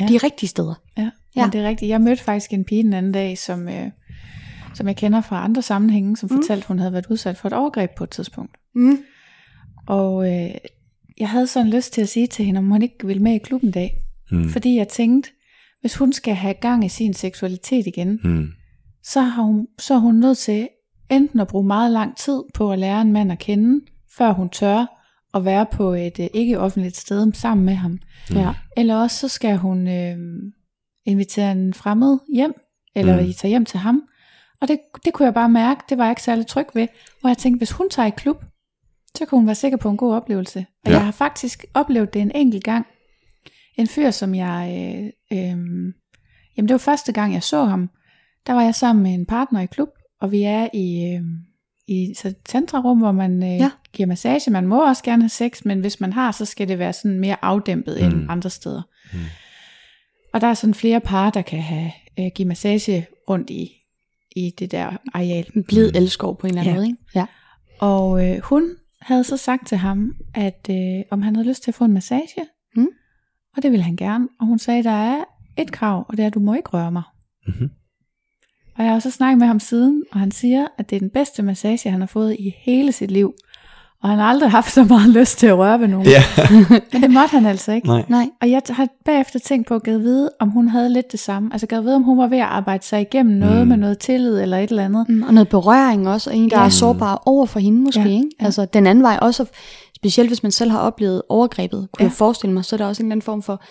[0.00, 0.04] Ja.
[0.04, 0.08] Ja.
[0.12, 0.74] De rigtige steder.
[0.98, 1.10] Ja, Ja.
[1.36, 1.44] ja.
[1.46, 1.88] Men det er rigtigt.
[1.88, 3.86] Jeg mødte faktisk en pige den anden dag, som, øh,
[4.74, 6.36] som jeg kender fra andre sammenhænge, som mm.
[6.36, 8.56] fortalte, at hun havde været udsat for et overgreb på et tidspunkt.
[8.74, 8.98] Mm.
[9.86, 10.50] Og øh,
[11.20, 13.38] jeg havde sådan lyst til at sige til hende, om hun ikke ville med i
[13.38, 13.94] klubben en dag.
[14.30, 14.48] Mm.
[14.48, 15.30] Fordi jeg tænkte,
[15.80, 18.46] hvis hun skal have gang i sin seksualitet igen, Mm.
[19.02, 20.68] så, har hun, så er hun nødt til
[21.10, 23.84] enten at bruge meget lang tid på at lære en mand at kende,
[24.16, 24.98] før hun tør
[25.34, 27.98] at være på et øh, ikke offentligt sted sammen med ham.
[28.34, 28.54] Ja.
[28.76, 30.16] Eller også så skal hun øh,
[31.04, 32.54] invitere en fremmed hjem,
[32.94, 33.22] eller Mm.
[33.22, 33.28] mm.
[33.28, 34.02] I tager hjem til ham.
[34.60, 36.86] Og det, det kunne jeg bare mærke, det var jeg ikke særlig tryg ved.
[37.22, 38.44] Og jeg tænkte, hvis hun tager i klub,
[39.18, 40.66] så kan hun være sikker på en god oplevelse.
[40.84, 40.96] Og Ja.
[40.96, 42.86] jeg har faktisk oplevet det en enkelt gang.
[43.76, 44.68] En fyr, som jeg...
[45.32, 45.48] Øh, øh,
[46.56, 47.90] jamen det var første gang, jeg så ham.
[48.46, 49.88] Der var jeg sammen med en partner i klub,
[50.20, 51.22] og vi er i, øh,
[51.88, 53.70] i så et tantrarum, hvor man øh, Ja.
[53.92, 54.50] giver massage.
[54.50, 57.20] Man må også gerne have sex, men hvis man har, så skal det være sådan
[57.20, 58.06] mere afdæmpet mm.
[58.06, 58.82] end andre steder.
[59.12, 59.18] Mm.
[60.32, 63.72] Og der er sådan flere par, der kan have øh, give massage rundt i,
[64.36, 65.46] i det der areal.
[65.56, 66.78] En blid elskov på en eller anden Ja.
[66.78, 66.98] måde, ikke?
[67.14, 67.26] Ja.
[67.80, 68.70] Og øh, hun
[69.02, 71.92] havde så sagt til ham, at øh, om han havde lyst til at få en
[71.92, 72.46] massage.
[72.76, 72.88] Mm.
[73.56, 74.28] Og det ville han gerne.
[74.40, 75.24] Og hun sagde, der er
[75.58, 77.02] et krav, og det er, at du må ikke røre mig.
[77.46, 77.70] Mhm.
[78.76, 81.10] Og jeg har så snakket med ham siden, og han siger, at det er den
[81.10, 83.34] bedste massage, han har fået i hele sit liv.
[84.02, 86.06] Og han har aldrig haft så meget lyst til at røre ved nogen.
[86.06, 86.22] Ja,
[86.92, 87.86] Men det måtte han altså ikke.
[87.86, 88.04] nej.
[88.08, 88.28] Nej.
[88.40, 91.48] Og jeg har bagefter tænkt på at gad vide, om hun havde lidt det samme.
[91.52, 93.68] Altså gad vide, om hun var ved at arbejde sig igennem noget Mm.
[93.68, 95.08] med noget tillid eller et eller andet.
[95.08, 96.64] Mm, og noget berøring også, og en, der Ja.
[96.64, 98.00] er sårbar over for hende måske.
[98.00, 98.30] Ja, Ikke?
[98.40, 98.44] ja.
[98.44, 99.44] Altså den anden vej også,
[99.96, 102.04] specielt hvis man selv har oplevet overgrebet, kunne Ja.
[102.04, 103.62] jeg forestille mig, så er der også en eller anden form for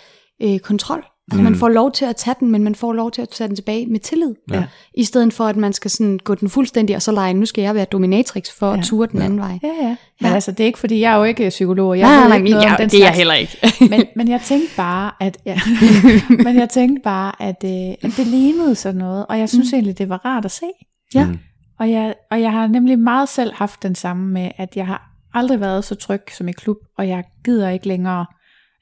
[0.42, 1.04] øh, kontrol.
[1.32, 3.48] Altså man får lov til at tage den, men man får lov til at tage
[3.48, 4.34] den tilbage med tillid.
[4.50, 4.64] Ja.
[4.94, 7.62] I stedet for, at man skal sådan gå den fuldstændig, og så lege, nu skal
[7.62, 8.72] jeg være dominatrix for ja.
[8.72, 8.78] Ja.
[8.78, 9.58] at ture den anden vej.
[9.62, 9.96] Ja, ja.
[10.20, 10.34] Men Ja.
[10.34, 12.36] altså, det er ikke, fordi jeg er jo ikke psykolog, og jeg Nej, ved nej,
[12.36, 13.18] ikke noget ja, om den det er jeg slags.
[13.18, 13.58] heller ikke.
[13.90, 15.60] men, men jeg tænkte bare, at, ja,
[16.44, 19.76] men jeg tænkte bare, at, øh, at det lignede sådan noget, og jeg synes mm.
[19.76, 20.66] egentlig, det var rart at se.
[21.14, 21.26] Ja.
[21.26, 21.38] Mm.
[21.80, 25.10] Og jeg, og jeg har nemlig meget selv haft den samme med, at jeg har
[25.34, 28.26] aldrig været så tryg som i klub, og jeg gider ikke længere.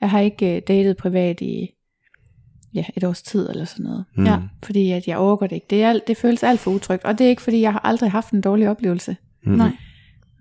[0.01, 1.69] Jeg har ikke øh, datet privat i
[2.75, 4.05] ja, et års tid eller sådan noget.
[4.17, 4.25] Mm.
[4.27, 5.67] Ja, fordi at jeg overgår det ikke.
[5.71, 7.81] Det, er, alt- det føles alt for utrygt, og det er ikke, fordi jeg har
[7.85, 9.17] aldrig haft en dårlig oplevelse.
[9.45, 9.53] Mm.
[9.53, 9.71] Nej.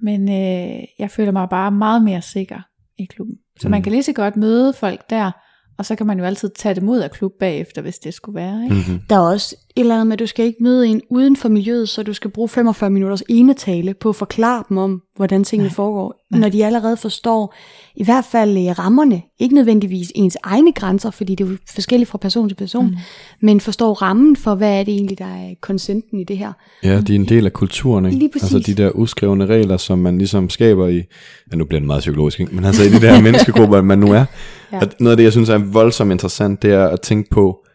[0.01, 2.59] Men øh, jeg føler mig bare meget mere sikker
[2.97, 3.35] i klubben.
[3.59, 3.71] Så Mm.
[3.71, 5.31] man kan lige så godt møde folk der,
[5.77, 8.35] og så kan man jo altid tage det ud af klub bagefter, hvis det skulle
[8.35, 8.63] være.
[8.63, 8.75] Ikke?
[8.75, 8.99] Mm-hmm.
[9.09, 11.89] Der er også eller andet med, at du skal ikke møde en uden for miljøet,
[11.89, 15.75] så du skal bruge 45 minutters enetale på at forklare dem om, hvordan tingene Nej.
[15.75, 16.15] foregår.
[16.31, 16.39] Nej.
[16.39, 17.55] Når de allerede forstår,
[17.95, 22.09] i hvert fald øh, rammerne, ikke nødvendigvis ens egne grænser, fordi det er jo forskelligt
[22.09, 22.95] fra person til person, mm.
[23.41, 26.53] men forstår rammen for, hvad er det egentlig, der er konsenten i det her.
[26.83, 28.17] Ja, de er en del af kulturen, ikke?
[28.17, 28.53] Lige præcis.
[28.53, 31.03] Altså de der uskrevne regler, som man ligesom skaber i,
[31.51, 32.55] ja nu bliver det meget psykologisk, ikke?
[32.55, 34.13] men altså i de der menneskegrupper, man nu er.
[34.13, 34.25] Ja.
[34.71, 34.79] Ja.
[34.99, 37.65] Noget af det, jeg synes er voldsomt interessant, det er at tænke på,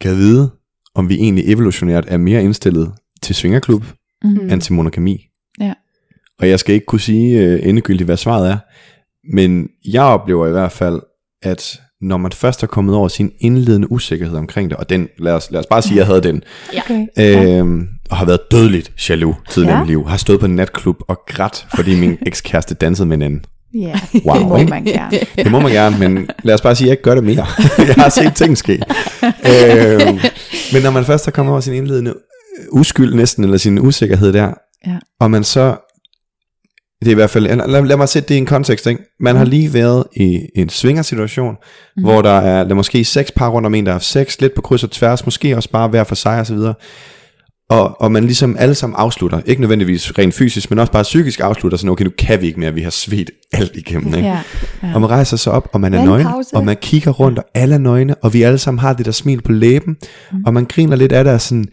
[0.00, 0.50] kan vide,
[0.94, 3.84] om vi egentlig evolutionært er mere indstillet til svingerklub,
[4.24, 4.50] Mm.
[4.50, 5.26] end til monogami.
[5.60, 5.72] Ja.
[6.38, 8.56] Og jeg skal ikke kunne sige uh, endegyldigt, hvad svaret er,
[9.36, 11.00] men jeg oplever i hvert fald,
[11.42, 15.32] at når man først er kommet over sin indledende usikkerhed omkring det, og den, lad
[15.32, 16.42] os, lad os bare sige, at jeg havde den,
[16.78, 17.06] Okay.
[17.58, 19.80] Øhm, og har været dødeligt jaloux tidligere Ja.
[19.80, 20.08] i mit liv.
[20.08, 23.44] Har stået på en natklub og grædt, fordi min ekskæreste dansede med en anden.
[23.74, 24.70] Ja, Wow, det må ikke?
[24.70, 25.18] man gerne.
[25.36, 27.46] Det må man gerne, men lad os bare sige, at jeg ikke gør det mere.
[27.88, 28.72] jeg har set ting ske.
[29.22, 30.18] øhm,
[30.72, 34.32] men når man først har kommet over sin indledende øh, uskyld næsten, eller sin usikkerhed
[34.32, 34.52] der,
[34.86, 34.96] Ja.
[35.20, 35.76] og man så,
[37.00, 39.02] det er i hvert fald, lad, lad mig sætte det i en kontekst, ikke?
[39.20, 41.54] man har lige været i en svingersituation,
[41.96, 42.02] mm.
[42.02, 44.54] hvor der er, der er måske seks par rundt om en, der har sex, lidt
[44.54, 46.74] på kryds og tværs, måske også bare hver for sig og så videre.
[47.74, 51.40] Og, og man ligesom alle sammen afslutter, ikke nødvendigvis rent fysisk, men også bare psykisk
[51.40, 54.28] afslutter, sådan, okay, nu kan vi ikke mere, vi har svedt alt igennem, ikke?
[54.28, 54.38] Ja,
[54.82, 54.94] ja.
[54.94, 56.56] Og man rejser sig op, og man er En nøgen, pause.
[56.56, 59.12] og man kigger rundt, og alle er nøgne, og vi alle sammen har det der
[59.12, 59.96] smil på læben,
[60.32, 60.44] mm.
[60.46, 61.66] og man griner lidt af det, og sådan,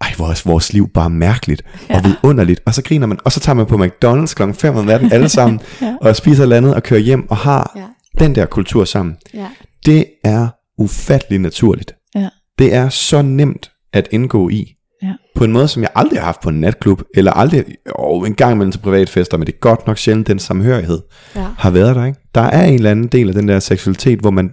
[0.00, 1.96] ej, hvor er vores liv bare mærkeligt ja.
[1.96, 2.60] og vidunderligt.
[2.66, 5.28] Og så griner man, og så tager man på McDonald's klokken 5 om natten alle
[5.28, 5.94] sammen, Ja.
[6.00, 7.84] og spiser et eller andet, og kører hjem, og har Ja.
[8.24, 9.16] den der kultur sammen.
[9.34, 9.46] Ja.
[9.86, 10.48] Det er
[10.78, 11.94] ufattelig naturligt.
[12.14, 12.28] Ja.
[12.58, 14.74] Det er så nemt at indgå i.
[15.02, 15.12] Ja.
[15.34, 18.34] På en måde, som jeg aldrig har haft på en natklub, eller aldrig, og en
[18.34, 20.98] gang imellem til privatfester, men det er godt nok sjældent, den samhørighed
[21.36, 21.46] Ja.
[21.58, 22.04] har været der.
[22.04, 22.18] Ikke?
[22.34, 24.50] Der er en eller anden del af den der seksualitet, hvor man,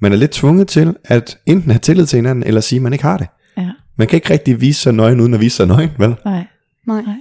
[0.00, 2.92] man er lidt tvunget til at enten have tillid til hinanden, eller sige, at man
[2.92, 3.26] ikke har det.
[3.56, 3.70] ja.
[3.96, 6.14] Man kan ikke rigtig vise sig nøgen, uden at vise sig nøgen, vel?
[6.24, 6.44] Nej.
[6.86, 7.02] Nej.
[7.02, 7.14] Nej.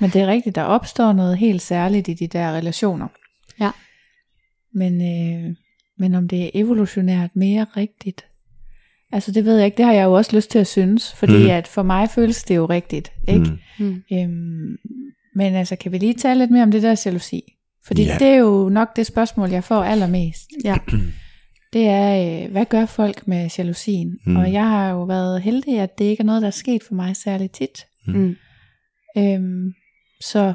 [0.00, 3.08] Men det er rigtigt, der opstår noget helt særligt i de der relationer.
[3.60, 3.70] Ja.
[4.74, 5.54] Men, øh,
[5.98, 8.24] men om det er evolutionært mere rigtigt,
[9.12, 11.42] altså det ved jeg ikke, det har jeg jo også lyst til at synes, fordi
[11.44, 11.50] Mm.
[11.50, 13.58] at for mig føles det jo rigtigt, ikke?
[13.78, 13.84] Mm.
[13.86, 14.02] Mm.
[14.12, 14.76] Øhm,
[15.36, 17.42] men altså, kan vi lige tale lidt mere om det der jalousi?
[17.86, 18.08] Fordi Ja.
[18.08, 18.18] yeah.
[18.20, 20.48] det er jo nok det spørgsmål, jeg får allermest.
[20.64, 20.76] Ja.
[21.72, 24.18] Det er, øh, hvad gør folk med jalousien?
[24.26, 24.36] Mm.
[24.36, 26.94] Og jeg har jo været heldig, at det ikke er noget, der er sket for
[26.94, 27.86] mig særligt tit.
[28.06, 28.36] Mm.
[29.18, 29.72] Øhm,
[30.20, 30.54] så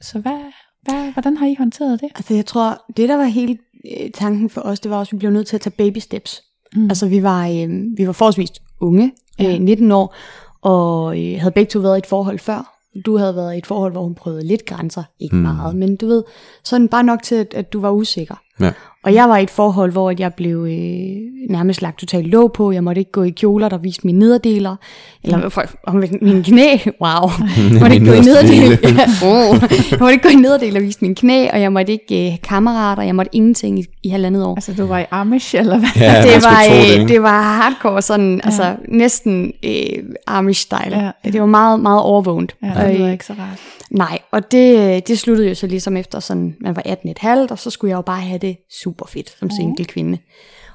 [0.00, 0.40] så hvad,
[0.82, 2.08] hvad, hvordan har I håndteret det?
[2.14, 3.58] Altså jeg tror, det der var hele
[4.00, 5.98] øh, tanken for os, det var også, at vi blev nødt til at tage baby
[5.98, 6.42] steps.
[6.76, 6.84] Mm.
[6.84, 9.54] Altså vi var, øh, vi var forholdsvis unge, Ja.
[9.54, 10.14] øh, 19 år,
[10.62, 12.76] og øh, havde begge to været i et forhold før.
[13.06, 15.42] Du havde været i et forhold, hvor hun prøvede lidt grænser, ikke Mm.
[15.42, 15.48] mm.
[15.48, 16.22] meget, men du ved,
[16.64, 18.34] sådan bare nok til, at, at du var usikker.
[18.60, 18.72] Ja.
[19.04, 22.72] Og jeg var i et forhold, hvor jeg blev øh, nærmest lagt totalt låg på.
[22.72, 24.76] Jeg måtte ikke gå i kjoler, der viste mine nederdeler.
[25.24, 26.76] Eller for, om mine knæ.
[27.00, 27.30] Wow.
[27.72, 28.78] Jeg måtte ikke gå i nederdel.
[29.00, 29.62] Ja, oh.
[29.90, 32.38] Jeg måtte ikke gå i nederdel og vise mine knæ, og jeg måtte ikke øh,
[32.42, 33.02] kammerater.
[33.02, 34.54] Jeg måtte ingenting i, i halvandet år.
[34.54, 35.88] Altså, du var i Amish, eller hvad?
[35.96, 37.08] Ja, det, var, det, øh, ikke?
[37.14, 38.40] det var hardcore, sådan, ja.
[38.44, 40.98] altså næsten øh, Amish-style.
[40.98, 41.10] Ja.
[41.24, 42.54] Det var meget, meget overvågent.
[42.62, 43.58] Ja, det lyder ikke så rart.
[43.90, 47.70] Nej, og det, det sluttede jo så ligesom efter sådan, man var 18,5, og så
[47.70, 50.18] skulle jeg jo bare have det super fedt som single kvinde.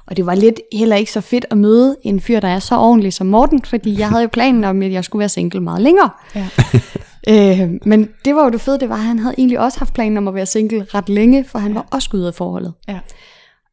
[0.06, 2.76] Og det var lidt heller ikke så fedt at møde en fyr, der er så
[2.76, 5.82] ordentlig som Morten, fordi jeg havde jo planen om, at jeg skulle være single meget
[5.82, 6.10] længere.
[6.34, 6.48] Ja.
[7.28, 9.94] Øh, men det var jo det fede, det var, at han havde egentlig også haft
[9.94, 12.74] planen om at være single ret længe, for han var også gået ud af forholdet.
[12.88, 12.98] Ja.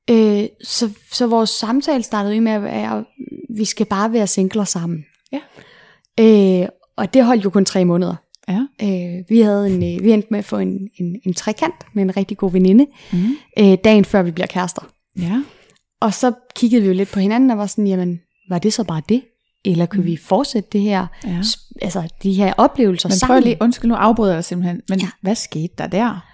[0.09, 3.03] Øh, så, så vores samtale startede med at at
[3.49, 5.05] vi skal bare være singler sammen.
[5.31, 5.39] Ja.
[6.19, 8.15] Øh, og det holdt jo kun tre måneder.
[8.49, 8.59] Ja.
[8.83, 12.03] Øh, vi havde en, øh, vi endte med at få en, en, en trekant med
[12.03, 13.35] en rigtig god veninde, Mm.
[13.59, 14.81] øh, dagen før vi bliver kærester.
[15.19, 15.41] Ja.
[16.01, 18.83] Og så kiggede vi jo lidt på hinanden og var sådan, jamen, var det så
[18.83, 19.21] bare det?
[19.65, 20.07] Eller kunne Mm.
[20.07, 21.41] vi fortsætte det her, Ja.
[21.81, 23.43] altså de her oplevelser Men sammen?
[23.43, 24.99] lige, undskyld, nu afbryder jeg simpelthen, men.
[24.99, 25.07] Ja.
[25.21, 26.25] hvad skete der der?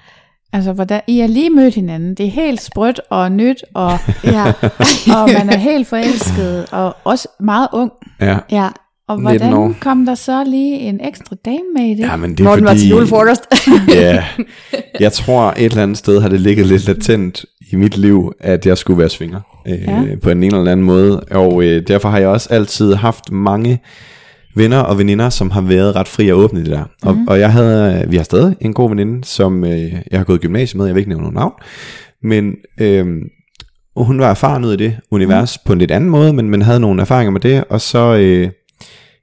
[0.54, 3.92] Altså, hvordan, I har lige mødt hinanden, det er helt sprødt og nyt, og,
[4.24, 4.44] Ja,
[5.18, 7.92] og man er helt forelsket, og også meget ung.
[8.22, 8.38] Ja.
[8.52, 8.70] ja.
[9.10, 9.56] Og 19 år.
[9.58, 12.00] hvordan kom der så lige en ekstra dame med i det?
[12.00, 12.76] ja, men det er Morten fordi...
[12.78, 13.42] var til julefrokost.
[13.96, 14.24] ja,
[15.00, 18.66] jeg tror et eller andet sted har det ligget lidt latent i mit liv, at
[18.66, 20.04] jeg skulle være svinger øh, Ja.
[20.24, 21.20] på en eller anden måde.
[21.20, 23.80] Og øh, derfor har jeg også altid haft mange
[24.56, 26.84] venner og veninder, som har været ret fri og åbne i det der.
[27.04, 27.28] Og, Mhm.
[27.28, 30.42] og jeg havde, vi har stadig en god veninde, som øh, jeg har gået i
[30.42, 31.54] gymnasiet med, jeg vil ikke nævne nogen navn,
[32.24, 33.06] men øh,
[33.98, 35.68] hun var erfaren ud i det univers Mhm.
[35.68, 38.16] på en lidt anden måde, men man havde nogle erfaringer med det, og så...
[38.16, 38.50] Øh,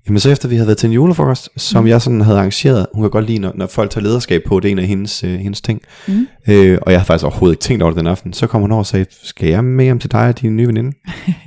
[0.09, 1.89] Jamen så efter vi havde været til en julefrokost, som mm.
[1.89, 4.69] jeg sådan havde arrangeret, hun kan godt lide, når, når folk tager lederskab på, det
[4.69, 5.83] er en af hendes, øh, hendes ting.
[6.09, 6.27] Mm.
[6.49, 8.33] Øh, og jeg havde faktisk overhovedet ikke tænkt over det den aften.
[8.33, 10.67] Så kom hun over og sagde, skal jeg med hjem til dig og din nye
[10.67, 10.93] veninde?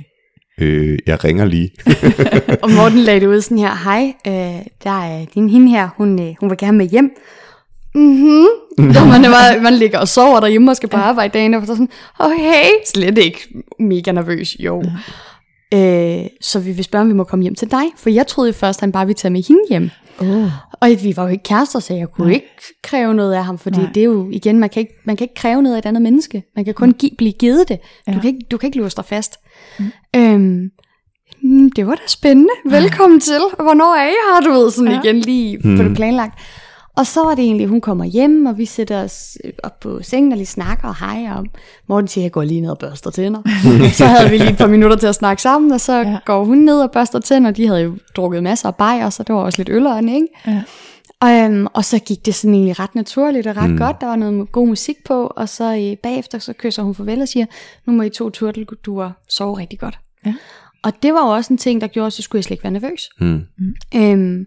[0.60, 1.70] øh, jeg ringer lige.
[2.62, 6.22] og Morten lagde det ud sådan her, hej, øh, der er din hende her, hun,
[6.22, 7.10] øh, hun vil gerne med hjem.
[7.94, 8.46] Mhm.
[8.78, 11.74] Når man, er, man ligger og sover derhjemme og skal på arbejde dagen, og så
[11.74, 13.38] sådan, okay, slet ikke
[13.78, 14.82] mega nervøs, jo.
[15.74, 18.52] Øh, så vi vil spørge, om vi må komme hjem til dig, for jeg troede
[18.52, 19.90] først, at han bare ville tage med hende hjem.
[20.20, 20.50] Oh.
[20.72, 22.34] Og vi var jo ikke kærester, så jeg kunne Nej.
[22.34, 22.46] Ikke
[22.82, 23.92] kræve noget af ham, fordi Nej.
[23.94, 26.02] Det er jo, igen, man kan, ikke, man kan ikke kræve noget af et andet
[26.02, 26.42] menneske.
[26.56, 27.78] Man kan kun give, blive givet det.
[28.08, 28.12] Ja.
[28.12, 29.36] Du, kan ikke, du kan ikke låse dig fast.
[29.78, 29.84] Mm.
[30.16, 30.70] Øhm,
[31.42, 32.50] "Hmm, det var da spændende.
[32.64, 33.38] Velkommen til.
[33.58, 34.96] Hvornår er I her, du ved, sådan Ja.
[34.96, 35.00] ja.
[35.02, 35.76] igen lige mm.
[35.76, 36.38] på det planlagt.
[36.96, 40.02] Og så var det egentlig, hun kommer hjem, og vi sætter os øh, op på
[40.02, 41.46] sengen og lige snakker og hej, og
[41.88, 43.42] Morten siger, jeg går lige ned og børster tænder.
[43.98, 46.18] så havde vi lige et par minutter til at snakke sammen, og så Ja.
[46.26, 47.50] går hun ned og børster tænder.
[47.50, 50.14] De havde jo drukket masser af bajer, så det var også lidt øl og andet,
[50.14, 50.26] ikke?
[50.46, 50.62] Ja.
[51.20, 53.78] Og, øhm, og så gik det sådan egentlig ret naturligt og ret mm.
[53.78, 54.00] godt.
[54.00, 57.28] Der var noget god musik på, og så øh, bagefter så kysser hun farvel og
[57.28, 57.46] siger,
[57.86, 59.98] nu må I to turtelduer sove rigtig godt.
[60.26, 60.34] Ja.
[60.82, 62.64] Og det var jo også en ting, der gjorde, at så skulle jeg slet ikke
[62.64, 63.10] være nervøs.
[63.20, 63.42] Mm.
[63.94, 64.46] Øhm,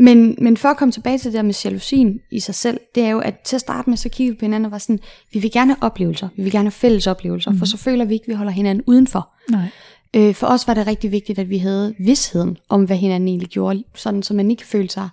[0.00, 3.02] men, men for at komme tilbage til det der med jalousien i sig selv, det
[3.02, 4.98] er jo, at til at starte med, så kiggede vi på hinanden og var sådan,
[5.32, 7.58] vi vil gerne have oplevelser, vi vil gerne have fælles oplevelser, mm.
[7.58, 9.28] for så føler vi ikke, at vi holder hinanden udenfor.
[9.50, 9.68] Nej.
[10.16, 13.48] Øh, for os var det rigtig vigtigt, at vi havde vidsheden om, hvad hinanden egentlig
[13.48, 15.08] gjorde, sådan så man ikke følte sig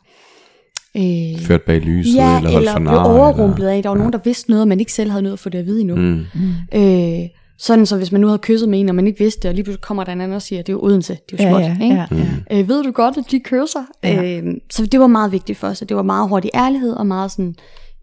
[0.97, 4.13] øh, Ført bag lyset, ja, eller holdt eller for blev overrumplet af, der var nogen,
[4.13, 5.95] der vidste noget, og man ikke selv havde noget at få det at vide endnu.
[5.95, 6.25] Mm.
[6.73, 7.29] Øh,
[7.61, 9.53] sådan så hvis man nu havde kysset med en, og man ikke vidste det, og
[9.55, 11.57] lige pludselig kommer der en anden og siger, det er jo Odense, det er jo
[11.57, 11.95] Ja, småt, ja, ikke?
[11.95, 12.07] ja,
[12.51, 12.59] ja.
[12.61, 13.83] Øh, ved du godt, at de kysser?
[14.03, 14.21] Ja.
[14.21, 14.39] Ja.
[14.41, 17.07] Øh, så det var meget vigtigt for os, og det var meget hurtig ærlighed, og
[17.07, 17.55] meget sådan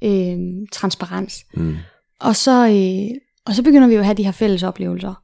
[0.05, 0.39] øh,
[0.73, 1.45] transparens.
[1.55, 1.77] Mm.
[2.21, 3.17] Og så, øh,
[3.47, 5.15] og så begynder vi jo at have de her fælles oplevelser.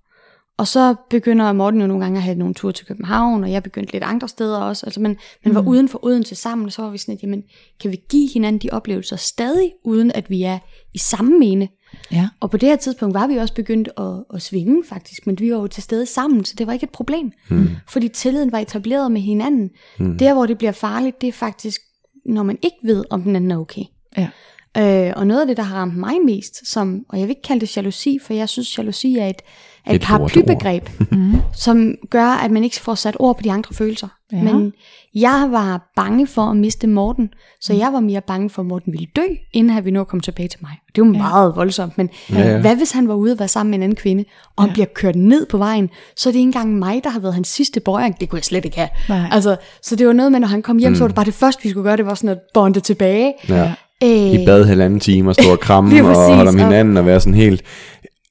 [0.59, 3.63] Og så begynder Morten jo nogle gange at have nogle ture til København, og jeg
[3.63, 4.87] begyndte lidt andre steder også.
[4.87, 5.69] Altså man, man var Mm.
[5.69, 7.43] uden for Odense sammen, og så var vi sådan, at jamen,
[7.83, 10.59] kan vi give hinanden de oplevelser stadig, uden at vi er
[10.95, 11.69] i samme mene?
[12.13, 12.29] Ja.
[12.41, 15.53] Og på det her tidspunkt var vi også begyndt at, at svinge faktisk, men vi
[15.53, 17.33] var jo til stede sammen, så det var ikke et problem.
[17.49, 17.69] Mm.
[17.89, 19.71] Fordi tilliden var etableret med hinanden.
[19.99, 20.19] Mm.
[20.19, 21.81] Der, hvor det bliver farligt, det er faktisk,
[22.27, 23.85] når man ikke ved, om den anden er okay.
[24.17, 24.29] Ja.
[24.77, 27.43] Øh, og noget af det, der har ramt mig mest, som, og jeg vil ikke
[27.43, 29.43] kalde det jalousi, for jeg synes, jalousi er et,
[29.89, 31.33] et, Et paraplybegreb, Mm.
[31.65, 34.09] som gør, at man ikke får sat ord på de andre følelser.
[34.33, 34.43] Ja.
[34.43, 34.73] Men
[35.15, 37.29] jeg var bange for at miste Morten,
[37.61, 37.79] så Mm.
[37.79, 40.49] jeg var mere bange for, at Morten ville dø, inden han ville nå komme tilbage
[40.49, 40.71] til mig.
[40.89, 41.19] Det jo Ja.
[41.19, 42.61] meget voldsomt, men Ja, ja.
[42.61, 44.25] hvad hvis han var ude og være sammen med en anden kvinde,
[44.57, 44.73] og han Ja.
[44.73, 47.49] bliver kørt ned på vejen, så er det ikke engang mig, der har været hans
[47.49, 48.21] sidste bøjring.
[48.21, 48.89] Det kunne jeg slet ikke have.
[49.09, 49.29] Nej.
[49.33, 50.97] Altså, så det var noget med, når han kom hjem, mm.
[50.97, 53.33] så var det bare det første, vi skulle gøre, det var sådan at bonde tilbage.
[53.49, 53.73] Ja.
[54.05, 57.21] Øh, I bad halvanden time og stå og kramme og holde om hinanden og være
[57.21, 57.63] sådan helt,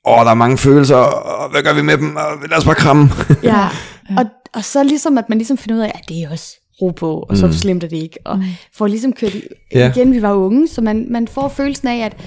[0.08, 2.16] åh, der er mange følelser, og hvad gør vi med dem?
[2.16, 3.10] Og lad os bare kramme.
[3.44, 3.68] Ja,
[4.18, 6.90] og, og så ligesom, at man ligesom finder ud af, at det er også ro
[6.92, 7.54] på, og så Mm.
[7.54, 8.18] slemt er det ikke.
[8.26, 8.44] Og
[8.78, 9.34] får ligesom kørt
[9.76, 9.92] Ja.
[9.96, 12.18] igen, vi var unge, så man, man får følelsen af, at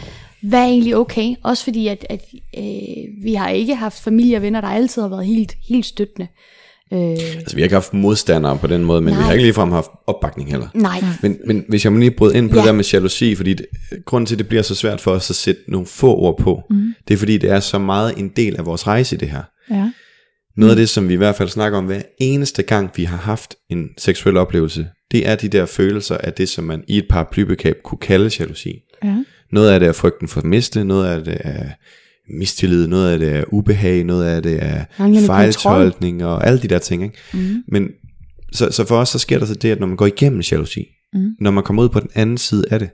[0.43, 1.35] hvad er egentlig okay?
[1.45, 2.21] Også fordi, at, at
[2.59, 2.65] øh,
[3.25, 6.29] vi har ikke haft familie og venner, der altid har været helt, helt støttende.
[6.93, 9.21] Øh, Altså, vi har ikke haft modstandere på den måde, men Nej.
[9.21, 10.69] vi har ikke ligefrem haft opbakning heller.
[10.75, 12.61] nej, Men, men hvis jeg må lige bryde ind på ja.
[12.61, 12.63] Ja.
[12.63, 13.67] det der med jalousi, fordi det,
[14.05, 16.63] grunden til, at det bliver så svært for os at sætte nogle få ord på,
[16.71, 16.95] mm.
[17.09, 19.43] det er fordi, det er så meget en del af vores rejse i det her.
[19.71, 19.91] Ja.
[20.57, 23.17] Noget af det, som vi i hvert fald snakker om hver eneste gang, vi har
[23.17, 27.07] haft en seksuel oplevelse, det er de der følelser af det, som man i et
[27.11, 28.81] paraplybekab kunne kalde jalousi.
[29.05, 29.17] Ja.
[29.53, 31.65] Noget af det er frygten for at miste, noget af det er
[32.29, 36.69] mistillid, noget af det er ubehag, noget af det er Manglende fejltolkning og alle de
[36.69, 37.03] der ting.
[37.03, 37.17] Ikke?
[37.33, 37.63] Mm.
[37.69, 37.89] Men
[38.53, 40.87] så, så for os, så sker der så det, at når man går igennem jalousi,
[41.13, 41.31] mm.
[41.41, 42.91] når man kommer ud på den anden side af det,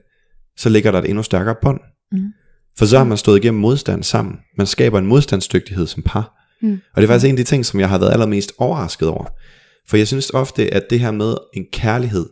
[0.56, 1.80] så ligger der et endnu stærkere bånd.
[2.12, 2.32] Mm.
[2.78, 4.34] For så har man stået igennem modstand sammen.
[4.58, 6.34] Man skaber en modstandsdygtighed som par.
[6.62, 6.80] Mm.
[6.94, 9.24] Og det er faktisk en af de ting, som jeg har været allermest overrasket over.
[9.88, 12.26] For jeg synes ofte, at det her med en kærlighed,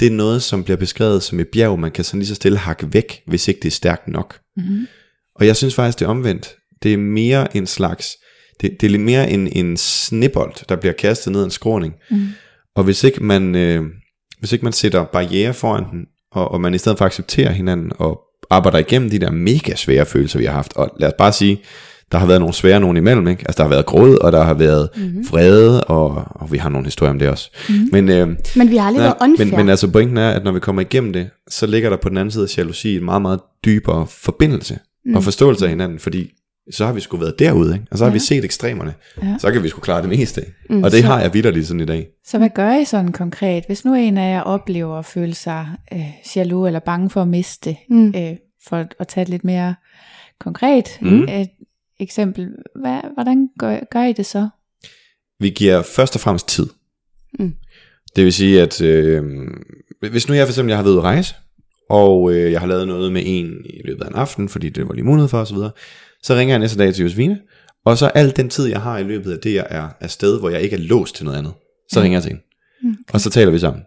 [0.00, 2.58] det er noget, som bliver beskrevet som et bjerg, man kan sådan lige så stille
[2.58, 4.38] hakke væk, hvis ikke det er stærkt nok.
[4.56, 4.86] Mm-hmm.
[5.38, 6.54] Og jeg synes faktisk, det er omvendt.
[6.82, 8.16] Det er mere en slags,
[8.60, 11.94] det, det er lidt mere en, en snibbold, der bliver kastet ned en skråning.
[12.10, 12.26] Mm.
[12.74, 13.82] Og hvis ikke man, øh,
[14.38, 17.92] hvis ikke man sætter barriere foran den, og, og man i stedet for accepterer hinanden,
[17.98, 18.20] og
[18.50, 21.60] arbejder igennem de der mega svære følelser, vi har haft, og lad os bare sige,
[22.12, 23.44] der har været nogle svære nogen imellem, ikke?
[23.46, 25.26] Altså der har været gråd, og der har været mm-hmm.
[25.30, 27.50] vrede, og, og vi har nogle historier om det også.
[27.68, 27.88] Mm-hmm.
[27.92, 29.46] Men, øh, men vi har aldrig været unfair.
[29.46, 32.08] men, men altså pointen er, at når vi kommer igennem det, så ligger der på
[32.08, 35.14] den anden side af jalousi en meget, meget dybere forbindelse mm.
[35.14, 36.34] og forståelse af hinanden, fordi
[36.70, 37.86] så har vi sgu været derude, ikke?
[37.90, 38.12] og så har ja.
[38.12, 39.36] vi set ekstremerne, ja.
[39.38, 40.44] så kan vi sgu klare det meste.
[40.70, 42.08] Mm, og det så- har jeg vidderligt sådan i dag.
[42.26, 45.66] Så hvad gør I sådan konkret, hvis nu en af jer oplever at føle sig
[45.92, 46.04] øh,
[46.36, 48.08] jaloux eller bange for at miste, mm.
[48.16, 48.36] øh,
[48.68, 49.74] for at, at tage et lidt mere
[50.40, 51.22] konkret mm.
[51.22, 51.48] et
[52.00, 52.48] eksempel,
[52.80, 54.48] hvad, hvordan gør, gør I det så?
[55.40, 56.66] Vi giver først og fremmest tid.
[57.38, 57.54] Mm.
[58.16, 59.24] Det vil sige, at øh,
[60.10, 61.34] hvis nu jeg for eksempel jeg har været ude at rejse,
[61.88, 64.88] og øh, jeg har lavet noget med en i løbet af en aften, fordi det
[64.88, 65.56] var lige mulighed for osv.,
[66.22, 67.40] så ringer jeg næste dag til Josefine,
[67.84, 70.50] og så al den tid, jeg har i løbet af det, jeg er afsted, hvor
[70.50, 71.52] jeg ikke er låst til noget andet,
[71.90, 72.42] så ringer jeg til hende.
[72.84, 73.14] Okay.
[73.14, 73.82] Og så taler vi sammen.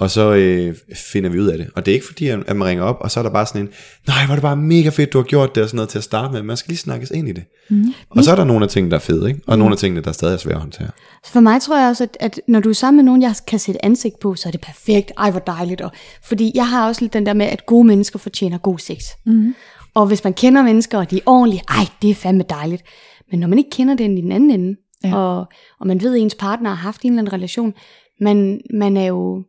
[0.00, 0.74] Og så øh,
[1.12, 1.66] finder vi ud af det.
[1.74, 3.62] Og det er ikke fordi, at man ringer op, og så er der bare sådan
[3.62, 3.68] en,
[4.06, 6.04] nej, er det bare mega fedt, du har gjort det, og sådan noget til at
[6.04, 6.42] starte med.
[6.42, 7.44] Man skal lige snakkes ind i det.
[7.70, 7.94] Mm.
[8.10, 9.40] Og så er der nogle af tingene, der er fede, ikke?
[9.46, 10.88] og nogle af tingene, der stadig er svære at håndtere.
[11.24, 13.58] For mig tror jeg også, at, at når du er sammen med nogen, jeg kan
[13.58, 15.12] sætte ansigt på, så er det perfekt.
[15.18, 15.80] Ej, hvor dejligt.
[15.80, 15.90] Og,
[16.22, 19.04] fordi jeg har også lidt den der med, at gode mennesker fortjener god sex.
[19.26, 19.54] Mm.
[19.94, 22.82] Og hvis man kender mennesker, og de er ordentlige, ej, det er fandme dejligt.
[23.30, 25.16] Men når man ikke kender den i den anden ende, ja.
[25.16, 25.46] og,
[25.80, 27.74] og man ved, at ens partner har haft en eller anden relation,
[28.20, 29.44] man, man er jo...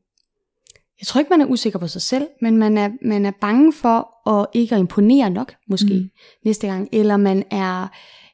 [1.02, 3.74] Jeg tror ikke, man er usikker på sig selv, men man er, man er bange
[3.74, 6.10] for at ikke at imponere nok, måske, mm.
[6.46, 6.90] næste gang.
[6.92, 7.88] Eller man er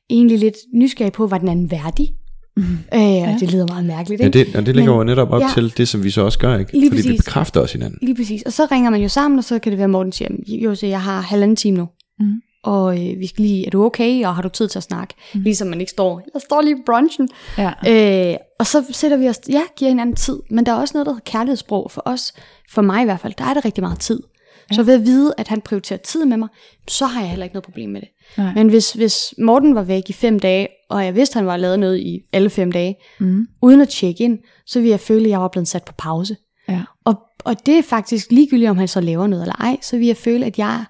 [0.10, 2.14] egentlig lidt nysgerrig på, var den anden værdig.
[2.58, 2.64] Mm.
[2.94, 3.38] Øh, ja.
[3.40, 4.40] Det lyder meget mærkeligt, Ja, ikke?
[4.46, 5.46] det, og det ligger Men- jo netop op ja.
[5.48, 5.54] ja.
[5.54, 6.72] til det, som vi så også gør, ikke?
[6.72, 7.26] Lige Fordi vi præcis.
[7.26, 8.00] bekræfter os hinanden.
[8.02, 8.42] Lige præcis.
[8.44, 10.76] Og så ringer man jo sammen, og så kan det være, at Morten siger, jo,
[10.76, 11.88] så jeg har halvanden time nu.
[12.20, 12.34] Mm.
[12.64, 15.14] Og øh, vi skal lige, er du okay, og har du tid til at snakke?
[15.36, 15.42] Mm.
[15.42, 17.30] Ligesom man ikke står, jeg står lige i brunchen.
[17.58, 18.32] Ja.
[18.32, 20.40] Øh, og så sætter vi os, ja, giver hinanden tid.
[20.50, 22.34] Men der er også noget, der hedder kærlighedssprog for os.
[22.74, 24.24] For mig i hvert fald, der er det rigtig meget tid.
[24.72, 24.76] Ja.
[24.76, 26.50] Så ved at vide, at han prioriterer tid med mig,
[26.88, 28.10] så har jeg heller ikke noget problem med det.
[28.38, 28.54] Nej.
[28.54, 31.58] Men hvis, hvis Morten var væk i fem dage, og jeg vidste, at han var
[31.58, 33.48] lavet noget i alle fem dage, mm.
[33.62, 36.38] uden at tjekke ind, så ville jeg føle, at jeg var blevet sat på pause.
[36.70, 36.84] Ja.
[37.06, 40.08] Og, og det er faktisk ligegyldigt, om han så laver noget eller ej, så vil
[40.08, 40.86] jeg føle, at jeg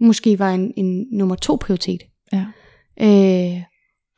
[0.00, 2.02] måske var en, en nummer to prioritet.
[2.32, 2.44] Ja.
[3.00, 3.62] Øh,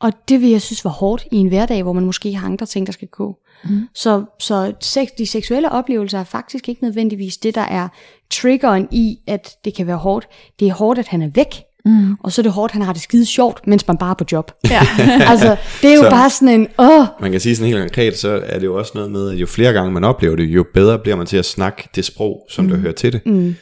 [0.01, 2.65] og det vil jeg synes var hårdt i en hverdag, hvor man måske har andre
[2.65, 3.37] ting, der skal gå.
[3.63, 3.81] Mm.
[3.95, 7.87] Så, så sex, de seksuelle oplevelser er faktisk ikke nødvendigvis det, der er
[8.31, 10.27] triggeren i, at det kan være hårdt.
[10.59, 11.63] Det er hårdt, at han er væk.
[11.85, 12.15] Mm.
[12.23, 14.13] Og så er det hårdt, at han har det skide sjovt, mens man bare er
[14.13, 14.51] på job.
[14.69, 14.81] Ja.
[15.31, 18.17] altså, det er jo Så- bare sådan en, åh, Man kan sige sådan helt konkret,
[18.17, 20.65] så er det jo også noget med, at jo flere gange man oplever det, jo
[20.73, 22.71] bedre bliver man til at snakke det sprog, som mm.
[22.71, 23.21] der hører til det.
[23.25, 23.55] Mm.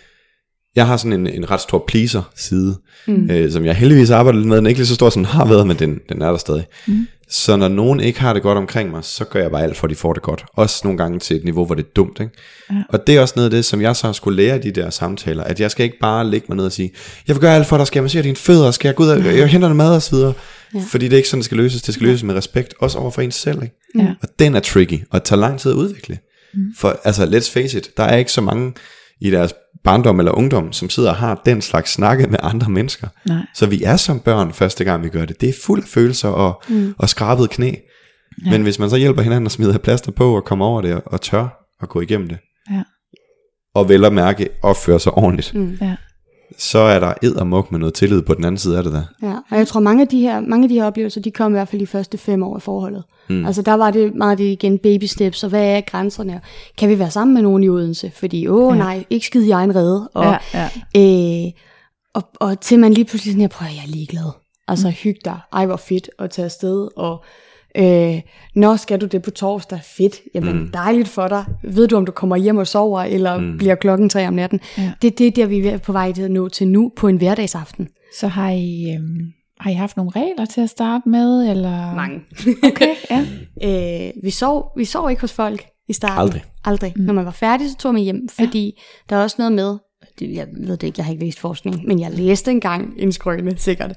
[0.76, 3.30] Jeg har sådan en, en ret stor pleaser-side, mm.
[3.32, 4.58] øh, som jeg heldigvis arbejder lidt med.
[4.58, 6.38] Den er ikke lige så stor, som den har været, men den, den er der
[6.38, 6.66] stadig.
[6.88, 7.08] Mm.
[7.32, 9.88] Så når nogen ikke har det godt omkring mig, så gør jeg bare alt for,
[9.88, 10.46] at de får det godt.
[10.54, 12.20] Også nogle gange til et niveau, hvor det er dumt.
[12.20, 12.32] Ikke?
[12.72, 12.76] Ja.
[12.90, 14.72] Og det er også noget af det, som jeg så har skulle lære i de
[14.72, 16.92] der samtaler, at jeg skal ikke bare ligge mig ned og sige,
[17.28, 19.10] jeg vil gøre alt for dig, skal jeg massere dine fødder, skal jeg gå ud
[19.10, 20.34] og jeg henter noget mad og så videre.
[20.76, 20.80] Ja.
[20.88, 21.82] Fordi det er ikke sådan, det skal løses.
[21.82, 23.64] Det skal løses med respekt, også over for ens selv.
[23.64, 23.76] Ikke?
[23.96, 24.14] Ja.
[24.22, 26.18] Og den er tricky, og tager lang tid at udvikle.
[26.54, 26.60] Mm.
[26.78, 28.74] For altså, let's face it, der er ikke så mange
[29.22, 29.54] i deres
[29.90, 33.08] barndom eller ungdom, som sidder og har den slags snakke med andre mennesker.
[33.28, 33.46] Nej.
[33.56, 35.42] Så vi er som børn første gang, vi gør det.
[35.42, 36.94] Det er fuld af følelser og, mm.
[36.98, 37.72] og skrabet knæ.
[38.46, 38.52] Ja.
[38.52, 41.04] Men hvis man så hjælper hinanden og smider plaster på og kommer over det og,
[41.06, 41.48] og tør
[41.82, 42.38] at gå igennem det,
[42.72, 42.84] Ja.
[43.76, 45.78] og vel at mærke opføre sig ordentligt, mm.
[45.82, 45.96] Ja.
[46.58, 49.04] Så er der eddermuk med noget tillid på den anden side af det der.
[49.24, 51.52] Ja, og jeg tror, mange af de her, mange af de her oplevelser, de kom
[51.52, 53.04] i hvert fald de første fem år af forholdet.
[53.30, 53.46] Mm.
[53.46, 56.42] Altså der var det meget det igen baby steps, og hvad er grænserne?
[56.78, 58.12] Kan vi være sammen med nogen i Odense?
[58.16, 58.74] Fordi, åh Ja.
[58.74, 58.78] ja.
[58.84, 60.10] nej, ikke skide i egen redde.
[60.14, 61.46] Og, Ja, ja.
[61.46, 61.52] Øh,
[62.14, 64.32] og, og til man lige pludselig sådan, jeg prøver, jeg er ligeglad.
[64.68, 67.24] Altså hyg dig, ej hvor fedt at tage afsted, og
[67.78, 68.22] øh,
[68.56, 70.72] når skal du det på torsdag, fedt, jamen mm.
[70.72, 71.46] dejligt for dig.
[71.64, 73.58] Ved du, om du kommer hjem og sover, eller mm.
[73.58, 74.60] bliver klokken tre om natten?
[74.78, 74.92] Ja.
[75.02, 77.18] Det, det er der, vi er på vej til at nå til nu, på en
[77.18, 77.88] hverdagsaften.
[78.20, 81.50] Så har I, øhm, har I haft nogle regler til at starte med?
[81.50, 81.96] Eller?
[81.96, 82.22] Mange.
[82.64, 83.26] Okay, ja.
[84.08, 86.20] øh, vi, sov, vi sov ikke hos folk i starten.
[86.20, 86.44] Aldrig.
[86.66, 86.94] Aldrig.
[86.96, 87.04] Mm.
[87.04, 88.82] Når man var færdig, så tog man hjem, fordi ja.
[89.10, 89.78] der er også noget med,
[90.20, 93.12] det, jeg ved det ikke, jeg har ikke læst forskning, men jeg læste engang en
[93.12, 93.92] skrøne, sikkert,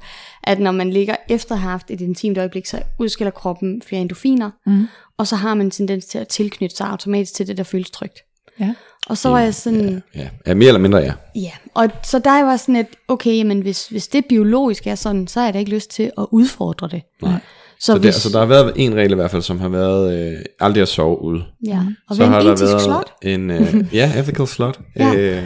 [0.45, 4.01] at når man ligger efter at have haft et intimt øjeblik, så udskiller kroppen flere
[4.03, 4.87] endorfiner, mm.
[5.18, 7.91] og så har man en tendens til at tilknytte sig automatisk til det, der føles
[7.91, 8.18] trygt.
[8.61, 8.75] ja.
[9.07, 11.12] Og så var jeg sådan, Ja, ja mere eller mindre ja.
[11.35, 15.27] ja, og så der var sådan et, okay, men hvis, hvis det biologisk er sådan,
[15.27, 17.03] så har jeg da ikke lyst til at udfordre det.
[17.23, 17.33] Nej.
[17.33, 19.68] Så, Så, det, hvis, altså, der har været en regel i hvert fald, som har
[19.68, 21.45] været øh, aldrig at sove ude.
[21.66, 23.12] ja, og så har en der været slot.
[23.23, 24.81] en øh, ja, ethical slot.
[24.97, 25.14] Ja.
[25.14, 25.43] Øh,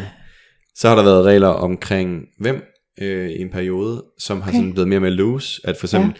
[0.76, 2.62] så har der været regler omkring hvem
[3.02, 4.58] øh, i en periode, som har Okay.
[4.58, 6.12] sådan blevet mere med loose, at for eksempel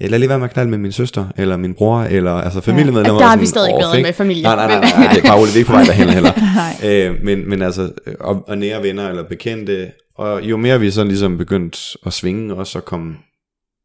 [0.00, 0.06] ja.
[0.06, 3.20] lad lige være med at knalde med min søster, eller min bror, eller altså familiemedlemmer.
[3.22, 4.42] Ja, der er vi stadig "Åh, bedre fedt." med familie.
[4.42, 6.08] Nej, nej, nej, nej, nej, det er bare roligt, vi er ikke på vej derhen
[6.08, 6.32] heller.
[6.82, 6.90] Nej.
[6.90, 10.90] øh, men, men altså, øh, og, og nære venner eller bekendte, og jo mere vi
[10.90, 13.16] sådan ligesom begyndt at svinge, og så komme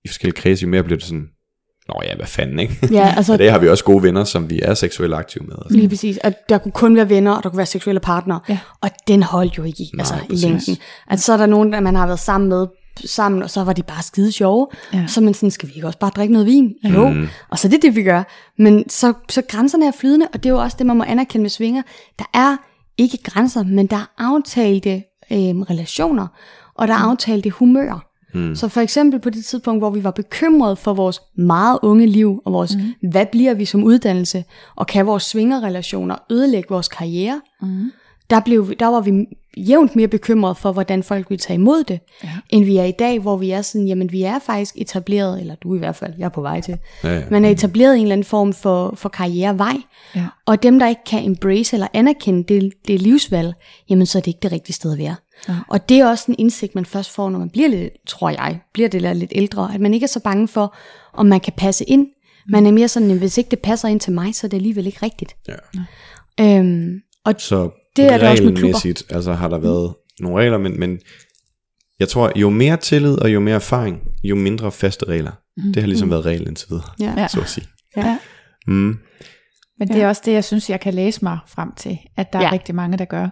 [0.05, 1.27] i forskellige kredse, jo mere bliver det sådan,
[1.93, 2.87] nå ja, hvad fanden, ikke?
[2.91, 5.55] Ja, altså, Og det har vi også gode venner, som vi er seksuelt aktive med.
[5.61, 5.77] Altså.
[5.77, 6.19] Lige præcis.
[6.23, 8.39] At der kunne kun være venner, og der kunne være seksuelle partnere.
[8.49, 8.59] Ja.
[8.81, 10.77] Og den holdt jo ikke i, Nej, altså, i længden.
[11.09, 12.67] At så er der nogen, der man har været sammen med,
[13.05, 14.67] sammen, og så var de bare skide sjove.
[14.93, 15.07] Ja.
[15.07, 16.73] Så man sådan, skal vi ikke også bare drikke noget vin?
[16.83, 17.09] Jo.
[17.09, 17.27] Mm.
[17.49, 18.23] Og så er det det, vi gør.
[18.57, 21.41] Men så, så grænserne er flydende, og det er jo også det, man må anerkende
[21.41, 21.81] med svinger.
[22.19, 22.57] Der er
[22.97, 26.27] ikke grænser, men der er aftalte øh, relationer,
[26.75, 28.08] og der er aftalte humører.
[28.33, 28.55] Mm.
[28.55, 32.41] Så for eksempel på det tidspunkt, hvor vi var bekymrede for vores meget unge liv,
[32.45, 33.09] og vores, mm.
[33.09, 34.43] hvad bliver vi som uddannelse,
[34.75, 37.91] og kan vores svingerrelationer ødelægge vores karriere, Mm.
[38.29, 39.11] der, blev, der var vi
[39.67, 42.29] jævnt mere bekymrede for, hvordan folk ville tage imod det, Ja.
[42.49, 45.55] end vi er i dag, hvor vi er sådan, jamen vi er faktisk etableret, eller
[45.55, 47.23] du i hvert fald, jeg er på vej til, Ja, ja.
[47.31, 49.75] man er etableret en eller anden form for, for karrierevej,
[50.15, 50.25] Ja.
[50.45, 53.53] og dem, der ikke kan embrace eller anerkende det, det livsvalg,
[53.89, 55.15] jamen så er det ikke det rigtige sted at være.
[55.49, 55.55] Ja.
[55.67, 58.59] Og det er også en indsigt, man først får, når man bliver lidt, tror jeg,
[58.73, 60.75] bliver det lidt ældre, at man ikke er så bange for,
[61.13, 62.07] om man kan passe ind.
[62.51, 64.57] Man er mere sådan, at hvis ikke det passer ind til mig, så er det
[64.57, 65.35] alligevel ikke rigtigt.
[65.47, 65.53] Ja.
[66.39, 69.03] Øhm, og Så Det er det også med klubber.
[69.09, 70.99] altså har der været nogle regler, men, men
[71.99, 75.31] jeg tror, jo mere tillid og jo mere erfaring, jo mindre faste regler.
[75.57, 75.73] Mm.
[75.73, 77.27] Det har ligesom været reglen indtil videre, ja.
[77.27, 77.67] Så at sige.
[77.97, 78.17] Ja.
[78.67, 78.97] Mm.
[79.79, 82.39] Men det er også det, jeg synes, jeg kan læse mig frem til, at der
[82.39, 82.43] ja.
[82.43, 82.49] Ja.
[82.49, 83.29] er rigtig mange, der gør.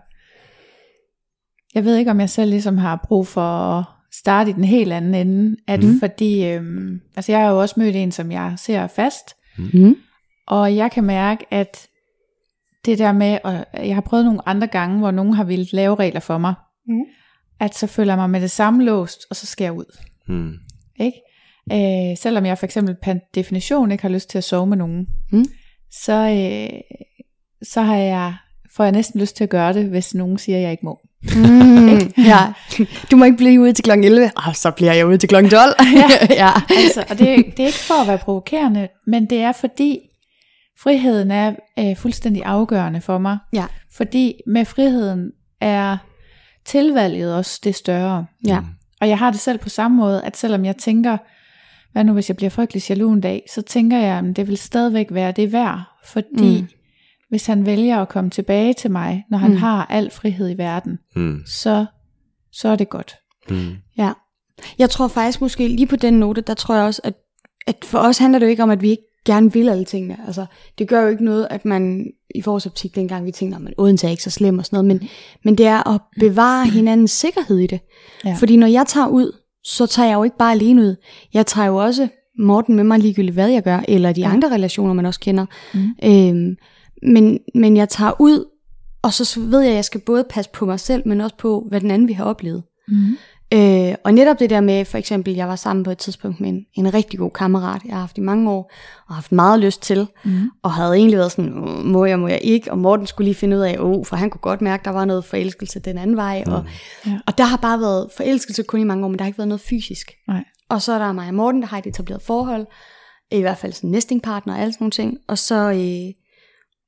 [1.76, 3.42] Jeg ved ikke, om jeg selv ligesom har brug for
[3.80, 3.84] at
[4.14, 6.00] starte i den helt anden ende, at mm.
[6.00, 9.24] fordi, øhm, altså jeg har jo også mødt en, som jeg ser fast,
[9.74, 9.96] Mm.
[10.48, 11.88] og jeg kan mærke, at
[12.88, 15.96] det der med, og jeg har prøvet nogle andre gange, hvor nogen har ville lave
[15.96, 16.54] regler for mig,
[16.88, 17.02] Mm.
[17.60, 19.98] at så føler jeg mig med det samme låst, og så skal jeg ud.
[20.28, 20.54] Mm.
[21.00, 21.18] Ikke?
[22.12, 25.08] Øh, selvom jeg for eksempel per definition ikke har lyst til at sove med nogen,
[25.32, 25.46] Mm.
[25.92, 26.80] så, øh,
[27.64, 28.36] så har jeg,
[28.76, 31.00] får jeg næsten lyst til at gøre det, hvis nogen siger, at jeg ikke må.
[31.36, 31.98] Mm,
[32.32, 32.40] ja.
[33.12, 33.92] Du må ikke blive ude til kl.
[33.92, 34.32] 11.
[34.38, 35.36] Ah, så bliver jeg ude til kl.
[35.36, 35.52] 12.
[35.52, 35.70] ja.
[36.46, 36.50] ja.
[36.70, 40.00] Altså, og det, det er ikke for at være provokerende, men det er fordi,
[40.84, 43.38] friheden er øh, fuldstændig afgørende for mig.
[43.54, 43.66] Ja.
[43.94, 45.98] Fordi med friheden er
[46.66, 48.26] tilvalget også det større.
[48.48, 48.60] Ja.
[49.02, 51.18] Og jeg har det selv på samme måde, at selvom jeg tænker,
[51.92, 54.58] hvad nu hvis jeg bliver frygtelig jaloux en dag, så tænker jeg, at det vil
[54.58, 56.68] stadigvæk være det værd, fordi Mm.
[57.30, 59.58] hvis han vælger at komme tilbage til mig, når han Mm.
[59.58, 61.42] har al frihed i verden, Mm.
[61.46, 61.86] så,
[62.52, 63.16] så er det godt.
[63.50, 63.76] Mm.
[63.98, 64.12] Ja.
[64.80, 67.14] Jeg tror faktisk måske lige på den note, der tror jeg også, at,
[67.68, 70.18] at for os handler det jo ikke om, at vi ikke gerne vil alle tingene.
[70.28, 70.46] Altså,
[70.78, 72.06] det gør jo ikke noget, at man
[72.36, 74.88] i vores optik dengang, vi tænkte, at Odense er ikke så slem og sådan noget,
[74.88, 75.10] men,
[75.46, 77.80] men det er at bevare hinandens sikkerhed i det.
[78.26, 78.36] Ja.
[78.40, 80.96] Fordi når jeg tager ud, så tager jeg jo ikke bare alene ud.
[81.34, 82.08] Jeg tager jo også
[82.40, 85.46] Morten med mig ligegyldigt, hvad jeg gør, eller de andre relationer, man også kender.
[85.74, 85.96] Mm.
[86.04, 86.56] Øhm,
[87.04, 88.46] men, men jeg tager ud,
[89.02, 91.66] og så ved jeg, at jeg skal både passe på mig selv, men også på,
[91.70, 92.64] hvad den anden vil have oplevet.
[92.88, 93.18] Mm.
[93.54, 96.50] Øh, og netop det der med, for eksempel, jeg var sammen på et tidspunkt med
[96.50, 98.72] en, en rigtig god kammerat, jeg har haft i mange år,
[99.08, 100.50] og haft meget lyst til, Mm.
[100.64, 103.36] og havde egentlig været sådan, "Åh, må jeg, må jeg ikke, og Morten skulle lige
[103.36, 106.16] finde ud af, oh, for han kunne godt mærke, der var noget forelskelse den anden
[106.16, 106.66] vej, og,
[107.06, 107.20] Ja.
[107.28, 109.48] og der har bare været forelskelse kun i mange år, men der har ikke været
[109.48, 110.12] noget fysisk.
[110.28, 110.44] Nej.
[110.70, 112.66] Og så er der mig og Morten, der har et etableret forhold,
[113.32, 116.14] i hvert fald sådan nestingpartner og alle sådan nogle ting, og så, øh,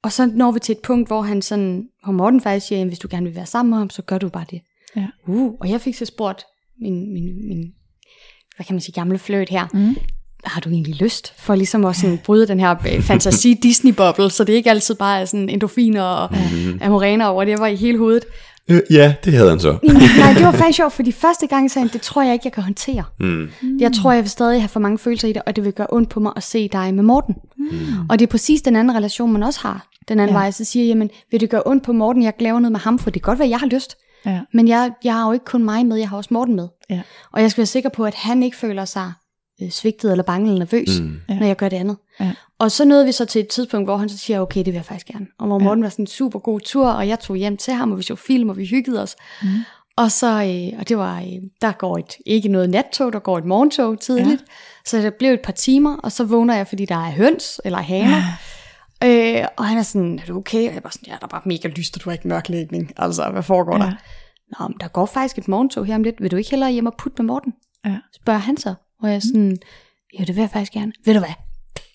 [0.04, 2.90] og så når vi til et punkt, hvor han sådan, hvor Morten faktisk siger, "Jamen,
[2.90, 4.62] hvis du gerne vil være sammen med ham, så gør du bare det.
[4.96, 5.08] Ja.
[5.28, 6.46] Uh, og jeg fik så spurgt
[6.82, 7.72] min, min, min
[8.56, 9.96] hvad kan man sige, gamle fløjt her, Mm.
[10.44, 14.44] har du egentlig lyst for ligesom at sådan bryde den her øh, fantasi Disney-boble, så
[14.44, 16.80] det ikke altid bare er sådan endorfiner og mm.
[16.82, 18.26] amorener over det, jeg var i hele hovedet.
[18.68, 19.78] Øh, ja, det havde han så.
[19.84, 22.54] Nej, det var faktisk sjovt, fordi første gang sagde han, det tror jeg ikke, jeg
[22.54, 23.04] kan håndtere.
[23.20, 23.50] Mm.
[23.80, 25.88] Jeg tror, jeg vil stadig have for mange følelser i det, og det vil gøre
[25.90, 27.36] ondt på mig at se dig med Morten.
[27.58, 27.70] Mm.
[28.10, 29.88] Og det er præcis den anden relation, man også har.
[30.10, 30.40] Den anden ja.
[30.40, 30.44] Ja.
[30.46, 32.80] vej, så siger jeg, jamen, vil det gøre ondt på Morten, jeg laver noget med
[32.80, 33.98] ham, for det kan godt være, jeg har lyst.
[34.26, 34.40] Ja.
[34.54, 36.68] Men jeg, jeg har jo ikke kun mig med, jeg har også Morten med.
[36.90, 37.02] Ja.
[37.32, 39.14] Og jeg skal være sikker på, at han ikke føler sig
[39.62, 41.20] øh, svigtet eller bange eller nervøs, mm.
[41.30, 41.40] Ja.
[41.40, 41.98] når jeg gør det andet.
[42.20, 42.32] Ja.
[42.60, 44.74] Og så nåede vi så til et tidspunkt, hvor han så siger, okay, det vil
[44.74, 45.28] jeg faktisk gerne.
[45.40, 45.64] Og hvor Ja.
[45.64, 48.04] Morten var sådan en super god tur, og jeg tog hjem til ham, og vi
[48.04, 49.16] så film, og vi hyggede os.
[49.42, 49.48] Mm.
[49.98, 51.26] Og så, øh, og det var, øh,
[51.62, 54.42] der går et, ikke noget nattog, der går et morgentog tidligt.
[54.42, 54.54] Ja.
[54.86, 57.78] Så det blev et par timer, og så vågner jeg, fordi der er høns eller
[57.78, 58.22] haner.
[59.04, 60.68] Øh, og han er sådan, er du okay?
[60.68, 62.92] Og jeg var sådan, ja, der er bare mega lyst, og du har ikke mørklægning.
[62.98, 63.84] Altså, hvad foregår Ja.
[63.84, 63.92] der?
[64.60, 66.22] Nå, men der går faktisk et morgentog her om lidt.
[66.22, 67.54] Vil du ikke hellere hjem og putte med Morten?
[67.86, 67.98] Ja.
[68.16, 68.74] Spørger han så.
[69.02, 69.58] Og jeg er sådan,
[70.20, 70.92] ja, det vil jeg faktisk gerne.
[71.06, 71.34] Ved du hvad?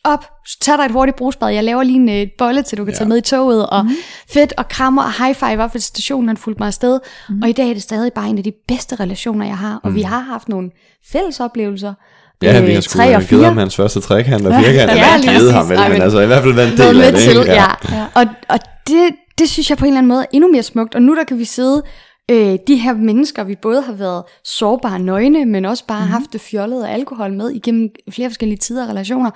[0.05, 0.31] Op,
[0.61, 1.49] tag dig et hurtigt brugsbad.
[1.49, 2.99] Jeg laver lige en øh, bolle, til du kan ja.
[2.99, 3.67] tage med i toget.
[3.71, 3.91] Og mm.
[4.29, 7.01] fedt, og krammer og high five op ved stationen, han fulgte mig afsted.
[7.29, 7.43] Mm.
[7.43, 9.81] Og i dag er det stadig bare en af de bedste relationer, jeg har.
[9.83, 9.97] Og mm.
[9.97, 10.71] vi har haft nogle
[11.13, 11.95] fælles oplevelser.
[12.43, 14.91] Ja, Øh, vi har sgu tre og givet ham hans første trækant og firkant.
[14.91, 17.21] Ja, Ja, givet ham, vel, men altså i hvert fald været en del af det.
[17.21, 17.53] til, ikke?
[17.53, 17.65] ja.
[17.93, 18.05] ja.
[18.15, 18.59] Og, og
[18.89, 20.95] det, det synes jeg på en eller anden måde er endnu mere smukt.
[20.95, 21.83] Og nu der kan vi sidde,
[22.31, 26.11] øh, de her mennesker, vi både har været sårbare nøgne, men også bare mm.
[26.11, 29.31] haft det fjollet og alkohol med igennem flere forskellige tider og relationer.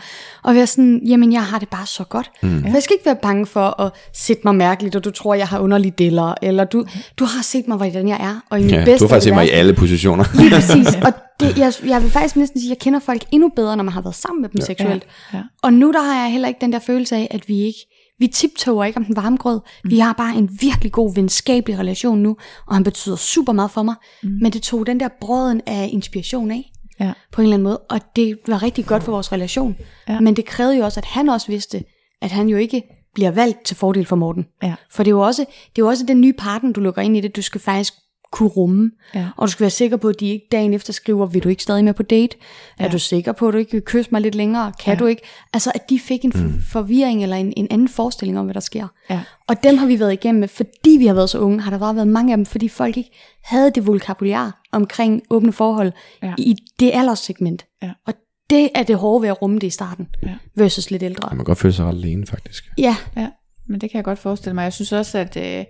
[0.44, 2.30] Og være sådan, jamen jeg har det bare så godt.
[2.42, 2.60] Mm.
[2.62, 5.48] For jeg skal ikke være bange for at sætte mig mærkeligt, og du tror, jeg
[5.48, 6.84] har underlige deller, eller du,
[7.18, 8.40] du har set mig, hvordan jeg er.
[8.50, 10.24] Og i min Ja, bedste du har faktisk set mig i alle positioner.
[10.40, 10.86] Lige præcis.
[11.06, 13.84] Og det, jeg, jeg vil faktisk næsten sige, at jeg kender folk endnu bedre, når
[13.84, 14.64] man har været sammen med dem ja.
[14.64, 15.06] seksuelt.
[15.34, 15.42] ja.
[15.62, 17.78] Og nu der har jeg heller ikke den der følelse af, at vi ikke,
[18.18, 19.60] vi tiptoger ikke om den varme grød.
[19.84, 19.90] Mm.
[19.90, 23.82] Vi har bare en virkelig god venskabelig relation nu, og han betyder super meget for
[23.82, 23.94] mig.
[24.22, 24.28] Mm.
[24.42, 27.12] Men det tog den der brøden af inspiration af, Ja.
[27.32, 27.78] på en eller anden måde.
[27.78, 29.76] Og det var rigtig godt for vores relation.
[30.08, 30.20] Ja.
[30.20, 31.84] Men det krævede jo også, at han også vidste,
[32.22, 32.82] at han jo ikke
[33.14, 34.46] bliver valgt til fordel for Morten.
[34.62, 34.74] Ja.
[34.90, 37.16] For det er jo også, det er jo også den nye partner, du lukker ind
[37.16, 37.94] i det, du skal faktisk
[38.32, 38.90] kunne rumme.
[39.14, 39.26] Ja.
[39.36, 41.62] Og du skal være sikker på, at de ikke dagen efter skriver, vil du ikke
[41.62, 42.36] stadig med på date?
[42.80, 42.84] Ja.
[42.84, 44.72] Er du sikker på, at du ikke vil kysse mig lidt længere?
[44.84, 44.98] Kan ja.
[44.98, 45.22] du ikke?
[45.52, 46.60] Altså, at de fik en mm.
[46.72, 48.86] forvirring eller en, en anden forestilling om, hvad der sker.
[49.10, 49.20] Ja.
[49.48, 51.78] Og dem har vi været igennem med, fordi vi har været så unge, har der
[51.78, 53.10] bare været mange af dem, fordi folk ikke
[53.44, 56.34] havde det vokabular omkring åbne forhold Ja.
[56.38, 57.66] i det alderssegment.
[57.82, 57.90] Ja.
[58.06, 58.14] Og
[58.50, 60.34] det er det hårde ved at rumme det i starten, Ja.
[60.56, 61.28] versus lidt ældre.
[61.28, 62.64] Man kan godt føle sig ret alene, faktisk.
[62.78, 63.28] Ja, Ja,
[63.68, 64.62] men det kan jeg godt forestille mig.
[64.62, 65.64] Jeg synes også, at øh,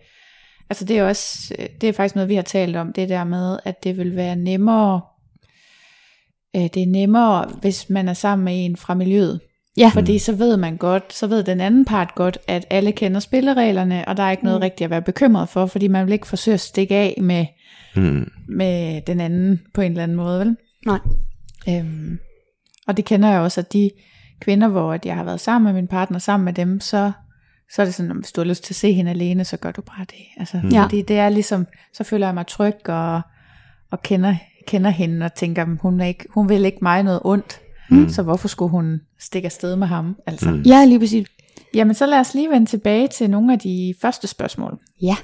[0.71, 3.59] altså det er også, det er faktisk noget, vi har talt om, det der med,
[3.65, 5.01] at det vil være nemmere,
[6.57, 9.41] øh, det er nemmere, hvis man er sammen med en fra miljøet.
[9.77, 9.91] ja.
[9.95, 14.09] Fordi så ved man godt, så ved den anden part godt, at alle kender spillereglerne,
[14.09, 14.63] og der er ikke noget mm.
[14.63, 17.47] rigtigt at være bekymret for, fordi man vil ikke forsøge at stikke af med,
[17.97, 18.31] Mm.
[18.49, 20.57] med den anden på en eller anden måde, vel?
[20.87, 20.99] Nej.
[21.69, 22.19] Øhm,
[22.87, 23.91] og det kender jeg også, at de
[24.41, 27.13] kvinder, hvor jeg har været sammen med min partner, sammen med dem, så,
[27.75, 29.57] så er det sådan, at hvis du har lyst til at se hende alene, så
[29.57, 30.25] gør du bare det.
[30.37, 30.83] Altså, Ja.
[30.83, 33.21] Fordi det er ligesom, så føler jeg mig tryg og,
[33.91, 34.35] og kender,
[34.67, 37.61] kender hende og tænker, hun, er ikke, hun vil ikke mig noget ondt.
[37.91, 38.09] Mm.
[38.09, 40.17] Så hvorfor skulle hun stikke afsted med ham?
[40.27, 40.51] Altså.
[40.51, 40.63] Mm.
[40.63, 41.27] Ja, lige præcis.
[41.75, 44.79] Jamen så lad os lige vende tilbage til nogle af de første spørgsmål.
[45.03, 45.17] Ja.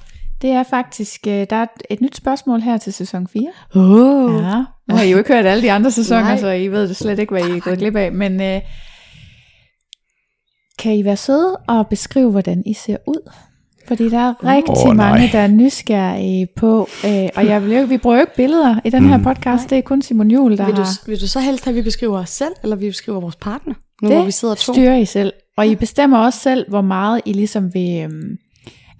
[0.42, 3.50] Det er faktisk, øh, der er et- et nyt spørgsmål her til sæson 4.
[3.74, 4.42] Oh.
[4.42, 6.38] Ja, nu har I jo ikke hørt alle de andre sæsoner, Nej.
[6.40, 8.12] så I ved det slet ikke, hvad I er gået glip af.
[8.12, 8.60] Men øh,
[10.78, 13.30] kan I være søde og beskrive, hvordan I ser ud?
[13.88, 14.94] Fordi der er rigtig nej.
[14.94, 18.36] mange, der er nysgerrige på, øh, og jeg vil jo, ikke- vi bruger jo ikke
[18.36, 21.20] billeder i den her podcast, det er kun Simon Juhl, der Vil du, har vil
[21.20, 23.74] du så helst have, at vi beskriver os selv, eller vi beskriver vores partner?
[24.02, 24.72] Nu hvor vi sidder to.
[24.72, 25.32] styrer I selv.
[25.56, 28.00] Og I bestemmer også selv, hvor meget I ligesom vil...
[28.02, 28.36] Øhm,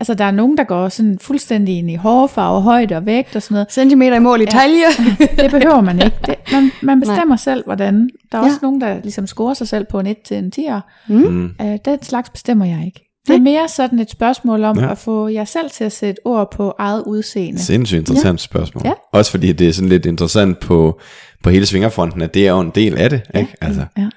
[0.01, 3.43] altså, der er nogen, der går sådan fuldstændig ind i hårfarve, højde og vægt og
[3.43, 3.73] sådan noget.
[3.73, 4.85] Centimeter i mål i talje.
[5.43, 6.17] Det behøver man ikke.
[6.27, 8.11] Det, man, man bestemmer selv, hvordan.
[8.33, 8.49] Der er Ja.
[8.49, 10.81] også nogen, der ligesom scorer sig selv på en 1 til en 10'er.
[11.09, 11.45] Mm.
[11.45, 13.01] Øh, den slags bestemmer jeg ikke.
[13.27, 14.85] Det er mere sådan et spørgsmål om Ja.
[14.85, 14.91] ja.
[14.91, 17.63] at få jer selv til at sætte ord på eget udseende.
[17.63, 18.45] Sindssygt interessant ja.
[18.45, 18.83] spørgsmål.
[18.85, 18.93] Ja.
[19.13, 21.01] Også fordi det er sådan lidt interessant på,
[21.43, 23.23] på hele svingerfronten, at det er jo en del af det.
[23.35, 23.55] Ikke?
[23.61, 24.09] Altså, Ja.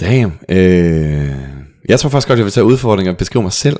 [0.00, 0.32] damn.
[0.48, 1.30] Øh,
[1.88, 3.76] jeg tror faktisk godt, jeg vil tage udfordringer og beskrive mig selv.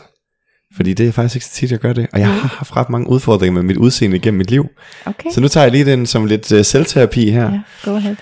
[0.76, 2.06] Fordi det er faktisk ikke så tit, jeg gør det.
[2.12, 4.66] Og jeg har haft ret mange udfordringer med mit udseende gennem mit liv.
[5.06, 5.30] Okay.
[5.34, 7.50] Så nu tager jeg lige den som lidt uh, selvterapi her.
[7.50, 8.16] Ja, go ahead.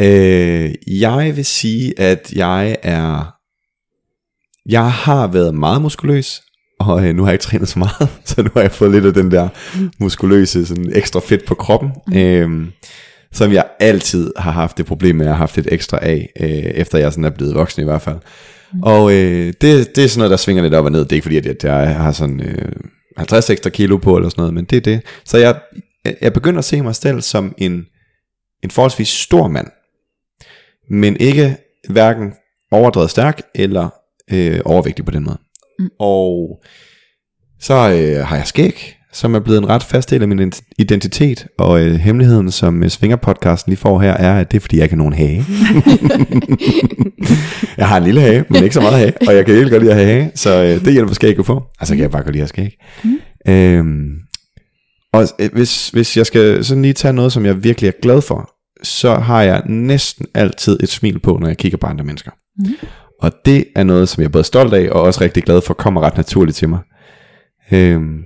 [0.00, 3.32] Øh, jeg vil sige, at jeg er...
[4.68, 6.42] Jeg har været meget muskuløs,
[6.80, 9.06] og øh, nu har jeg ikke trænet så meget, så nu har jeg fået lidt
[9.06, 9.48] af den der
[10.00, 12.16] muskuløse, sådan ekstra fedt på kroppen, mm.
[12.16, 12.68] øh,
[13.32, 16.28] som jeg altid har haft det problem med, at jeg har haft lidt ekstra af,
[16.40, 18.18] øh, efter jeg sådan er blevet voksen i hvert fald.
[18.76, 18.82] Mm.
[18.82, 21.00] Og øh, det, det er sådan noget, der svinger lidt op og ned.
[21.00, 22.72] Det er ikke fordi, at jeg har sådan øh,
[23.16, 25.00] 50 ekstra kilo på eller sådan noget, men det er det.
[25.24, 25.60] Så jeg,
[26.20, 27.86] jeg begynder at se mig selv som en,
[28.64, 29.66] en forholdsvis stor mand,
[30.90, 31.56] men ikke
[31.88, 32.32] hverken
[32.70, 33.88] overdrevet stærk eller
[34.32, 35.38] øh, overvægtig på den måde.
[35.78, 35.90] Mm.
[35.98, 36.62] Og
[37.60, 40.72] så øh, har jeg skæg, som er blevet en ret fast del af min ident-
[40.78, 44.76] identitet, og øh, hemmeligheden, som øh, Svinger-podcasten lige får her, er, at det er, fordi
[44.76, 45.44] jeg ikke har nogen hage.
[47.78, 49.82] jeg har en lille hage, men ikke så meget hage, og jeg kan helt godt
[49.82, 51.62] lide at have hage, så øh, det hjælper skæg på.
[51.80, 52.70] Altså kan jeg bare godt lide at skæg.
[53.04, 53.18] Mm.
[53.48, 54.06] Øhm,
[55.12, 58.22] og øh, hvis, hvis jeg skal sådan lige tage noget, som jeg virkelig er glad
[58.22, 58.50] for,
[58.82, 62.30] så har jeg næsten altid et smil på, når jeg kigger på andre mennesker.
[62.58, 62.74] Mm.
[63.22, 65.74] Og det er noget, som jeg er både stolt af, og også rigtig glad for,
[65.74, 66.78] kommer ret naturligt til mig.
[67.72, 68.18] Øhm,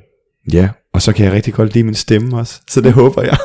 [0.53, 2.61] ja, og så kan jeg rigtig godt lide min stemme også.
[2.71, 3.37] Så det håber jeg,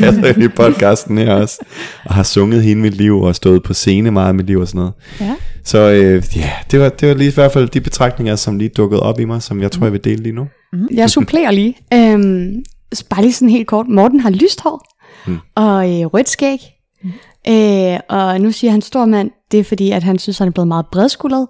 [0.24, 1.64] jeg i podcasten her også.
[2.04, 4.68] Og har sunget hele mit liv, og stået på scene meget af mit liv og
[4.68, 4.92] sådan noget.
[5.20, 5.34] Ja.
[5.64, 8.70] Så øh, ja, det var, det var lige i hvert fald de betragtninger, som lige
[8.76, 10.46] dukkede op i mig, som jeg tror, jeg vil dele lige nu.
[10.94, 11.76] Jeg supplerer lige.
[11.94, 12.64] Øhm,
[13.10, 13.88] bare lige sådan helt kort.
[13.88, 14.86] Morten har lyst hår
[15.26, 15.38] mm.
[15.54, 16.58] og øh, rødt skæg.
[17.02, 17.10] Mm.
[17.48, 20.52] Øh, og nu siger han stor mand, det er fordi, at han synes, han er
[20.52, 21.46] blevet meget bredskuldret.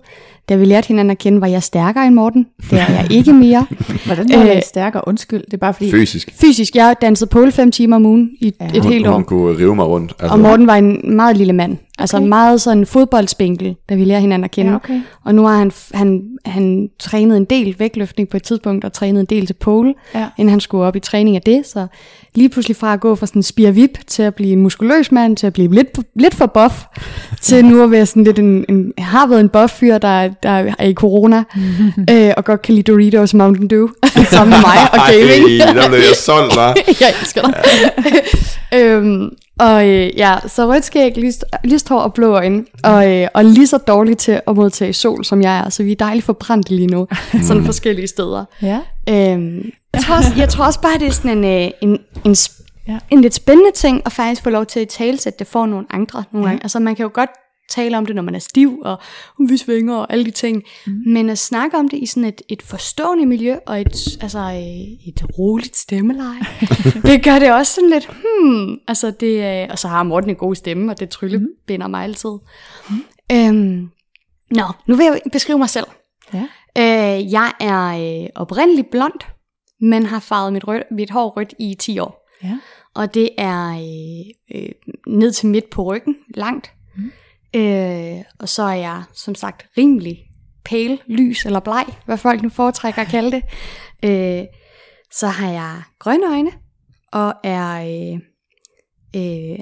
[0.49, 2.47] Da vi lærte hinanden at kende, var jeg stærkere end Morten.
[2.70, 3.66] Det er jeg ikke mere.
[4.07, 5.09] Hvordan var Øh, det stærkere?
[5.09, 5.90] Undskyld, det er bare fordi...
[5.90, 6.30] Fysisk.
[6.40, 8.66] Fysisk, jeg dansede pole fem timer om ugen i ja.
[8.74, 9.12] et Hun, helt år.
[9.12, 10.12] hun kunne rive mig rundt.
[10.20, 11.76] Altså, Og Morten var en meget lille mand.
[11.99, 12.26] Altså okay.
[12.26, 14.70] meget sådan fodboldspinkel, da vi lærte hinanden at kende.
[14.70, 15.01] Ja, okay.
[15.24, 19.20] Og nu har han, han, han trænet en del vægtløftning på et tidspunkt, og trænet
[19.20, 20.26] en del til pole, Ja.
[20.38, 21.66] inden han skulle op i træning af det.
[21.66, 21.86] Så
[22.35, 25.37] lige pludselig fra at gå fra sådan en spirvip til at blive en muskuløs mand,
[25.37, 26.74] til at blive lidt, lidt for buff,
[27.41, 30.72] til nu at være sådan lidt en, en har været en buff fyr, der, der
[30.78, 31.45] er i corona,
[32.11, 33.89] øh, og godt kan lide Doritos Mountain Dew,
[34.30, 35.62] sammen med mig og gaming.
[35.62, 36.76] Ej, der blev jeg solgt, var.
[37.01, 37.55] jeg elsker dig.
[38.80, 43.28] øhm, og øh, ja, så rødt skæg, lyst, lyst hår og blå øjne, og, øh,
[43.35, 45.68] og lige så dårlig til at modtage sol, som jeg er.
[45.68, 47.07] Så vi er dejligt forbrændte lige nu,
[47.43, 48.45] sådan forskellige steder.
[48.62, 48.80] Ja.
[49.09, 52.36] Øhm, jeg, tror også, jeg tror også bare, det er sådan en, øh, en, en,
[52.86, 52.92] Ja.
[52.92, 52.99] ja.
[53.11, 56.24] en lidt spændende ting, at faktisk få lov til at talesætte det for nogle andre
[56.32, 56.62] nogle gange.
[56.62, 57.30] Altså man kan jo godt
[57.70, 58.99] tale om det, når man er stiv, og
[59.49, 60.62] vi svinger og alle de ting.
[60.86, 60.92] Mm.
[61.07, 65.09] Men at snakke om det i sådan et, et forstående miljø, og et, altså, øh,
[65.09, 66.40] et roligt stemmeleje,
[67.09, 70.36] det gør det også sådan lidt, hmm, altså det, øh, og så har Morten en
[70.36, 72.30] god stemme, og det tryllebinder mig altid.
[72.90, 73.05] Mm.
[73.32, 73.88] Øhm,
[74.51, 75.86] nå, nu vil jeg beskrive mig selv.
[76.34, 76.45] Ja.
[76.78, 79.20] Øh, jeg er øh, oprindeligt blond,
[79.81, 82.29] men har farvet mit, rød, mit hår rødt i 10 år.
[82.43, 82.59] Ja.
[82.95, 84.68] Og det er øh, øh,
[85.07, 86.72] ned til midt på ryggen, langt.
[86.97, 87.12] Mm.
[87.61, 90.18] Øh, og så er jeg som sagt rimelig
[90.64, 93.43] pale, lys eller bleg, hvad folk nu foretrækker at kalde det.
[94.05, 94.47] Øh,
[95.12, 96.51] så har jeg grønne øjne,
[97.12, 97.81] og er...
[97.81, 98.20] Øh,
[99.16, 99.59] øh,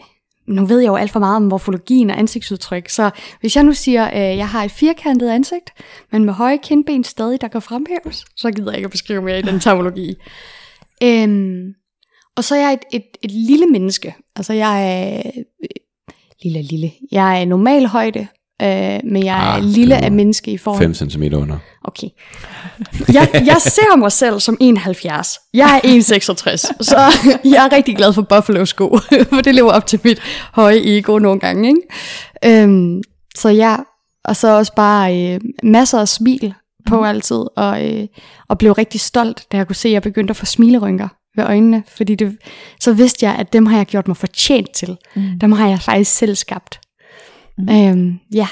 [0.52, 3.72] nu ved jeg jo alt for meget om morfologien og ansigtsudtryk, så hvis jeg nu
[3.72, 5.70] siger, at øh, jeg har et firkantet ansigt,
[6.12, 9.38] men med høje kindben stadig, der kan fremhæves, så gider jeg ikke at beskrive mere
[9.38, 10.14] i den terminologi.
[11.02, 11.74] Øhm,
[12.36, 14.14] og så er jeg et, et, et lille menneske.
[14.36, 15.42] Altså jeg er øh,
[16.42, 16.92] lille, lille.
[17.12, 18.26] Jeg er normal højde,
[18.62, 21.58] øh, men jeg er Ah, lille er af menneske i forhold 5 cm under.
[21.84, 22.08] Okay.
[23.12, 25.38] Jeg, jeg ser mig selv som 71.
[25.54, 26.56] Jeg er 1,66.
[26.80, 26.96] Så
[27.44, 28.98] jeg er rigtig glad for Buffalo sko,
[29.32, 30.18] for det lever op til mit
[30.52, 31.68] høje ego nogle gange.
[31.68, 32.62] Ikke?
[32.62, 33.02] Øhm,
[33.36, 33.76] så ja,
[34.24, 36.54] og så også bare øh, masser af smil
[36.86, 37.04] på mm.
[37.04, 38.06] altid, og, øh,
[38.48, 41.44] og blev rigtig stolt, da jeg kunne se, at jeg begyndte at få smilerynker ved
[41.44, 42.36] øjnene, fordi det,
[42.80, 44.96] så vidste jeg, at dem har jeg gjort mig fortjent til.
[45.16, 45.38] Mm.
[45.40, 46.80] Dem har jeg faktisk selv skabt.
[47.58, 47.68] Mm.
[47.68, 48.46] Øhm, ja,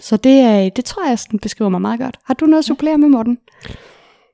[0.00, 2.16] så det, er- det tror jeg sådan beskriver mig meget godt.
[2.26, 3.38] Har du noget at supplere med, Morten?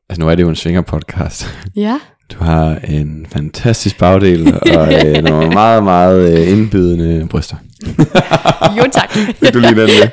[0.09, 1.47] Altså nu er det jo en svinger-podcast.
[1.77, 2.01] Ja.
[2.33, 7.57] Du har en fantastisk bagdel og øh, nogle meget, meget øh, indbydende bryster.
[8.79, 9.11] Jo tak.
[9.41, 10.09] Fik du lige den med?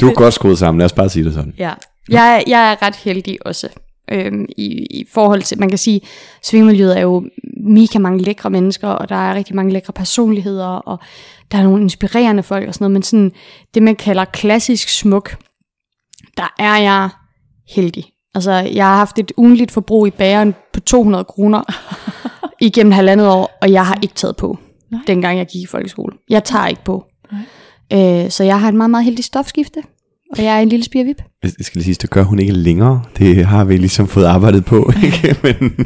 [0.00, 1.54] Du er godt skruet sammen, lad os bare sige det sådan.
[1.58, 1.72] ja.
[2.10, 3.68] Jeg, jeg er ret heldig også.
[4.12, 6.00] Øhm, i, I forhold til, man kan sige,
[6.42, 7.24] svingmiljøet er jo
[7.60, 10.98] mega mange lækre mennesker, og der er rigtig mange lækre personligheder, og
[11.52, 13.32] der er nogle inspirerende folk og sådan noget, men sådan
[13.74, 15.36] det, man kalder klassisk smuk,
[16.36, 17.08] der er jeg
[17.68, 18.04] heldig.
[18.34, 21.62] Altså, jeg har haft et ugenligt forbrug i bageren på 200 kroner
[22.60, 24.58] igennem halvandet år, og jeg har ikke taget på,
[24.90, 25.00] Nej.
[25.06, 26.16] dengang jeg gik i folkeskole.
[26.28, 27.04] Jeg tager ikke på.
[27.92, 29.82] Øh, så jeg har et meget, meget heldigt stofskifte,
[30.36, 31.22] og jeg er en lille spirvip.
[31.42, 33.02] Jeg skal lige sige, det gør hun ikke længere.
[33.18, 34.92] Det har vi ligesom fået arbejdet på.
[35.04, 35.36] Ikke?
[35.42, 35.76] Men,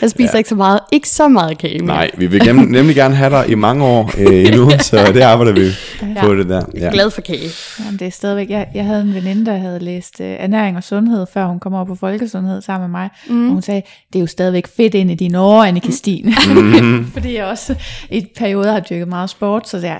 [0.00, 0.38] Jeg spiser ja.
[0.38, 1.78] ikke så meget, ikke så meget kage.
[1.78, 1.86] mere.
[1.86, 5.52] nej, vi vil nemlig gerne have dig i mange år øh, endnu, så det arbejder
[5.52, 5.70] vi
[6.20, 6.62] på det der.
[6.74, 6.90] Ja.
[6.92, 7.48] Glad for kage.
[7.84, 10.84] Jamen, det er stadigvæk, jeg, jeg havde en veninde, der havde læst uh, ernæring og
[10.84, 13.10] sundhed, før hun kom over på folkesundhed sammen med mig.
[13.28, 13.46] Mm.
[13.46, 13.82] Og hun sagde,
[14.12, 16.32] det er jo stadigvæk fedt ind i dine år, Annika Stine.
[16.54, 17.06] Mm.
[17.14, 17.74] Fordi jeg også
[18.10, 19.96] i et periode har dyrket meget sport, så, der,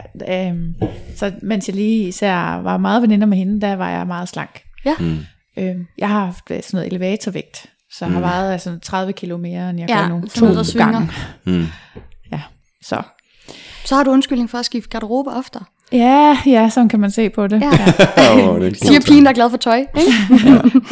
[0.48, 0.74] øhm,
[1.16, 4.51] så mens jeg lige især var meget veninder med hende, der var jeg meget slank.
[4.84, 4.94] Ja.
[5.00, 5.18] Mm.
[5.58, 9.36] Øhm, jeg har haft øh, sådan noget elevatorvægt, så jeg har vejet altså 30 kilo
[9.36, 10.22] mere, end jeg Ja, gør nu.
[10.28, 11.10] sådan noget, der gange.
[11.46, 11.66] Mm.
[12.32, 12.40] Ja,
[12.82, 13.02] så.
[13.84, 15.64] Så har du undskyldning for at skifte garderobe oftere.
[15.92, 17.60] Ja, ja, sådan kan man se på det.
[17.60, 17.70] Ja.
[18.16, 18.48] Ja.
[18.50, 19.76] Åh, det er Siger pigen, der er glad for tøj.
[19.78, 20.12] Ikke?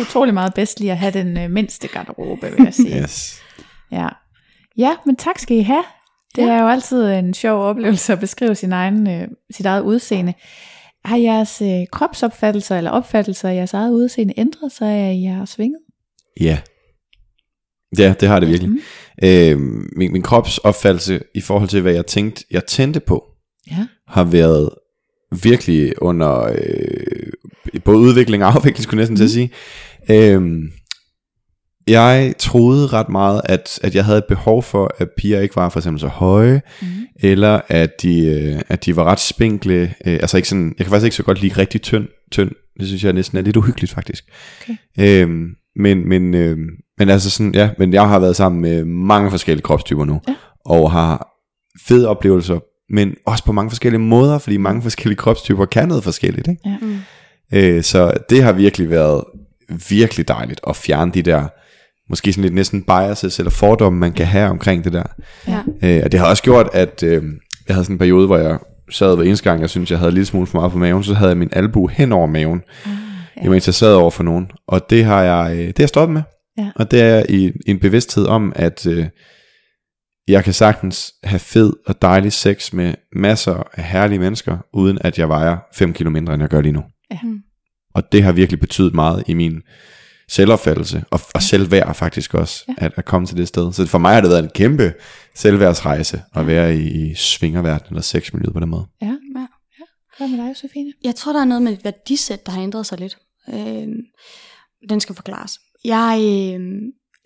[0.01, 3.03] Utrolig meget bedst lige at have den øh, mindste garderobe, vil jeg sige.
[3.03, 3.41] Yes.
[3.93, 4.09] Ja.
[4.79, 5.85] ja, men tak skal I have.
[6.37, 6.49] Det Ja.
[6.53, 10.35] er jo altid en sjov oplevelse at beskrive sin egen, øh, sit eget udseende.
[11.05, 15.45] Har jeres øh, kropsopfattelser eller opfattelser af jeres eget udseende ændret sig af I har
[15.45, 15.81] svinget?
[16.41, 16.59] Ja.
[17.99, 18.71] Ja, det har det virkelig.
[18.71, 18.79] Mm.
[19.23, 19.29] Mm.
[19.29, 19.59] Øh,
[19.97, 23.25] min, min kropsopfattelse i forhold til, hvad jeg tænkte, jeg tændte på,
[23.71, 23.87] Ja.
[24.09, 24.71] har været
[25.43, 29.51] virkelig under øh, både udvikling og afvikling, skulle jeg næsten til at sige.
[30.11, 30.43] Øh,
[31.89, 35.69] jeg troede ret meget, at, at jeg havde et behov for, at piger ikke var
[35.69, 36.87] for eksempel så høje, Mm.
[37.21, 39.95] eller at de, øh, at de var ret spinkle.
[40.07, 42.09] Øh, altså ikke sådan, jeg kan faktisk ikke så godt lide rigtig tynd.
[42.33, 42.51] tynd.
[42.81, 44.25] Det synes jeg næsten er lidt uhyggeligt faktisk.
[44.63, 44.75] Okay.
[45.23, 46.59] Øhm, men, men, øh,
[46.99, 50.35] men altså sådan, ja, men jeg har været sammen med mange forskellige kropstyper nu, Ja.
[50.65, 51.27] og har
[51.87, 52.59] fede oplevelser,
[52.93, 56.49] men også på mange forskellige måder, fordi mange forskellige kropstyper kan noget forskelligt.
[56.49, 56.63] Ikke?
[56.67, 56.77] Ja.
[56.83, 56.97] Mm.
[57.53, 59.25] Øh, så det har virkelig været
[59.89, 61.47] virkelig dejligt at fjerne de der,
[62.11, 65.03] måske sådan lidt næsten biases eller fordomme, man kan have omkring det der.
[65.49, 65.61] Ja.
[65.83, 67.23] Øh, og det har også gjort, at øh,
[67.69, 68.59] jeg havde sådan en periode, hvor jeg
[68.91, 71.15] sad ved eneste gang, jeg synes, jeg havde lidt smule for meget på maven, så
[71.15, 72.93] havde jeg min albu hen over maven, Ah,
[73.37, 73.47] ja.
[73.47, 74.51] imens jeg sad over for nogen.
[74.69, 76.23] Og det har jeg, øh, det har jeg stoppet med.
[76.59, 76.71] Ja.
[76.77, 79.07] Og det er i, i en bevidsthed om, at øh,
[80.29, 85.19] jeg kan sagtens have fed og dejlig sex med masser af herlige mennesker, uden at
[85.19, 86.83] jeg vejer 5 kilo mindre, end jeg gør lige nu.
[87.11, 87.19] Ja.
[87.23, 87.39] Mm.
[87.95, 89.63] Og det har virkelig betydet meget i min
[90.31, 92.75] selvopfattelse, og, og selvværd faktisk også, Ja.
[92.81, 92.87] ja.
[92.87, 93.73] at, at komme til det sted.
[93.73, 94.93] Så for mig har det været en kæmpe
[95.35, 98.87] selvværdsrejse, at være i, i svingerverdenen eller sexmiljøet på den måde.
[99.03, 99.07] Ja.
[99.07, 99.47] Ja.
[100.19, 100.93] Hvad med dig, Sofine?
[101.05, 103.19] Jeg tror, der er noget med et værdisæt, der har ændret sig lidt.
[103.55, 103.87] Øh,
[104.89, 105.59] den skal forklares.
[105.85, 106.61] Jeg, øh,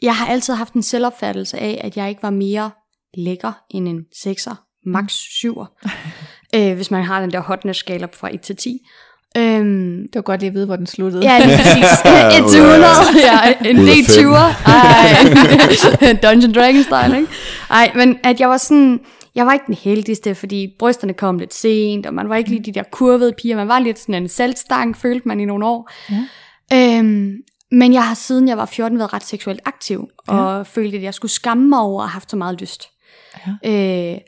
[0.03, 2.71] jeg har altid haft en selvopfattelse af, at jeg ikke var mere
[3.15, 4.55] lækker end en 6'er,
[4.87, 5.89] max 7'er.
[6.57, 8.79] øh, hvis man har den der hotness-skala fra 1 til 10.
[9.37, 11.25] Øhm, Det var godt lige at vide, hvor den sluttede.
[11.33, 11.85] Ja, lige præcis.
[12.41, 12.85] 1 til 100.
[13.17, 13.87] Ja, en fem.
[13.87, 14.71] D20'er.
[14.71, 17.33] Ej, Dungeon Dragon style, ikke?
[17.71, 19.01] Ej, men at jeg var sådan,
[19.35, 22.63] jeg var ikke den heldigste, fordi brysterne kom lidt sent, og man var ikke lige
[22.65, 25.91] de der kurvede piger, man var lidt sådan en saltstang, følte man i nogle år.
[26.71, 26.99] Ja.
[26.99, 27.33] Øhm,
[27.71, 30.63] men jeg har siden jeg var 14 været ret seksuelt aktiv, og ja.
[30.63, 32.89] følte, at jeg skulle skamme mig over at have haft så meget lyst.
[33.65, 34.13] Ja.
[34.13, 34.19] Øh,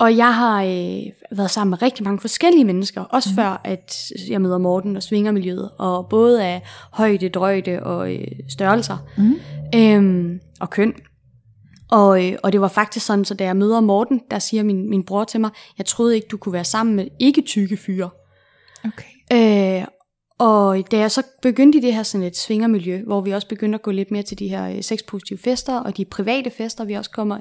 [0.00, 3.34] og jeg har øh, været sammen med rigtig mange forskellige mennesker, også mm.
[3.36, 3.96] før at
[4.28, 9.40] jeg møder Morten og svingermiljøet, og både af højde, drøjde og øh, størrelser, Mm.
[9.74, 10.94] øhm, og køn.
[11.90, 14.90] Og, øh, og det var faktisk sådan, så da jeg møder Morten, der siger min,
[14.90, 18.10] min bror til mig, jeg troede ikke, du kunne være sammen med ikke tykke fyre.
[18.84, 19.80] Okay.
[19.80, 19.86] Øh,
[20.38, 23.76] og da jeg så begyndte i det her sådan et svingermiljø, hvor vi også begyndte
[23.76, 26.94] at gå lidt mere til de her øh, sexpositive fester, og de private fester, vi
[26.94, 27.38] også kommer,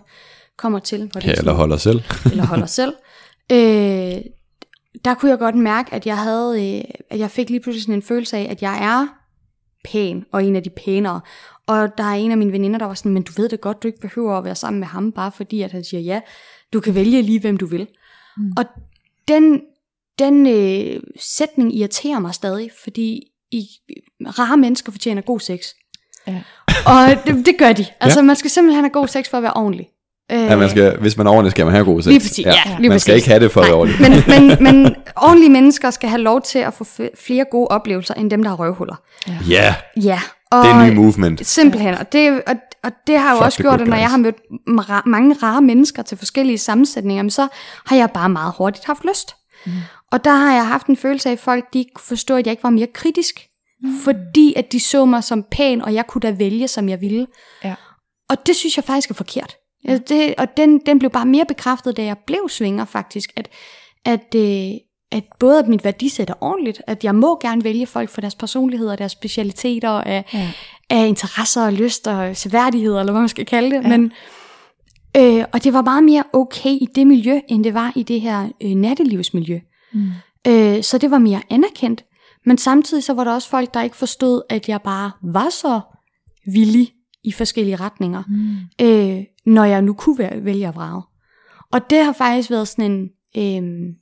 [0.60, 1.00] kommer til.
[1.00, 2.02] Hvor det Ja, sådan- eller holder selv.
[2.32, 2.94] eller holder selv.
[3.52, 4.22] Øh,
[5.06, 7.96] der kunne jeg godt mærke, at jeg havde, øh, at jeg fik lige pludselig sådan
[7.96, 9.08] en følelse af, at jeg er
[9.84, 11.22] pæn, og en af de pænere.
[11.68, 13.84] Og der er en af mine veninder, der var sådan, men du ved det godt,
[13.84, 16.22] du ikke behøver at være sammen med ham, bare fordi at han siger ja.
[16.74, 17.88] Du kan vælge lige, hvem du vil.
[18.38, 18.52] Mm.
[18.58, 18.66] Og
[19.28, 19.62] den,
[20.20, 23.68] den øh, sætning irriterer mig stadig, fordi i,
[24.22, 25.60] rare mennesker fortjener god sex.
[26.28, 26.42] Ja.
[26.86, 27.86] Og det, det gør de.
[28.00, 28.24] Altså, ja.
[28.26, 29.90] man skal simpelthen have god sex for at være ordentlig.
[30.32, 32.08] Øh, Ja, man skal, hvis man er ordentlig, skal man have god sex.
[32.10, 33.24] Lige præcis, ja, lige man skal præcis.
[33.24, 34.02] ikke have det for at være ordentlig.
[34.02, 36.86] men, men, men ordentlige mennesker skal have lov til at få
[37.20, 38.96] flere gode oplevelser, end dem, der har røvhuller.
[39.50, 40.22] Ja, Ja,
[40.52, 41.46] og det er en ny movement.
[41.48, 41.94] simpelthen.
[41.96, 44.12] Og det, og, og det har jo Fuck også gjort, at når jeg guys.
[44.12, 44.36] har mødt
[44.90, 47.48] ra- mange rare mennesker til forskellige sammensætninger, men så
[47.86, 49.36] har jeg bare meget hurtigt haft lyst.
[49.66, 49.72] Mm.
[50.12, 52.52] Og der har jeg haft en følelse af, at folk de kunne forstå, at jeg
[52.52, 53.40] ikke var mere kritisk.
[53.84, 53.90] Mm.
[54.04, 57.28] Fordi at de så mig som pæn, og jeg kunne da vælge, som jeg ville.
[57.64, 57.74] Ja.
[58.30, 59.56] Og det synes jeg faktisk er forkert.
[59.88, 59.98] Ja.
[59.98, 63.48] Det, og den, den blev bare mere bekræftet, da jeg blev svinger faktisk, at,
[64.06, 64.72] at, øh,
[65.12, 68.36] at både at mit værdisæt er ordentligt, at jeg må gerne vælge folk for deres
[68.36, 70.52] personlighed og deres specialiteter, af, Ja.
[70.90, 73.84] af interesser og lyster og seværdigheder, eller hvad man skal kalde det.
[73.84, 73.98] Ja.
[73.98, 74.12] Men,
[75.18, 78.22] øh, og det var meget mere okay i det miljø, end det var i det
[78.22, 79.60] her øh, nattelivsmiljø.
[79.94, 80.08] Mm.
[80.48, 82.06] Øh, så det var mere anerkendt.
[82.46, 85.80] Men samtidig så var der også folk, der ikke forstod, at jeg bare var så
[86.54, 86.92] villig
[87.24, 88.86] i forskellige retninger, Mm.
[88.88, 91.04] øh, når jeg nu kunne vælge- vælge at vrage.
[91.72, 93.94] Og det har faktisk været sådan en, øh,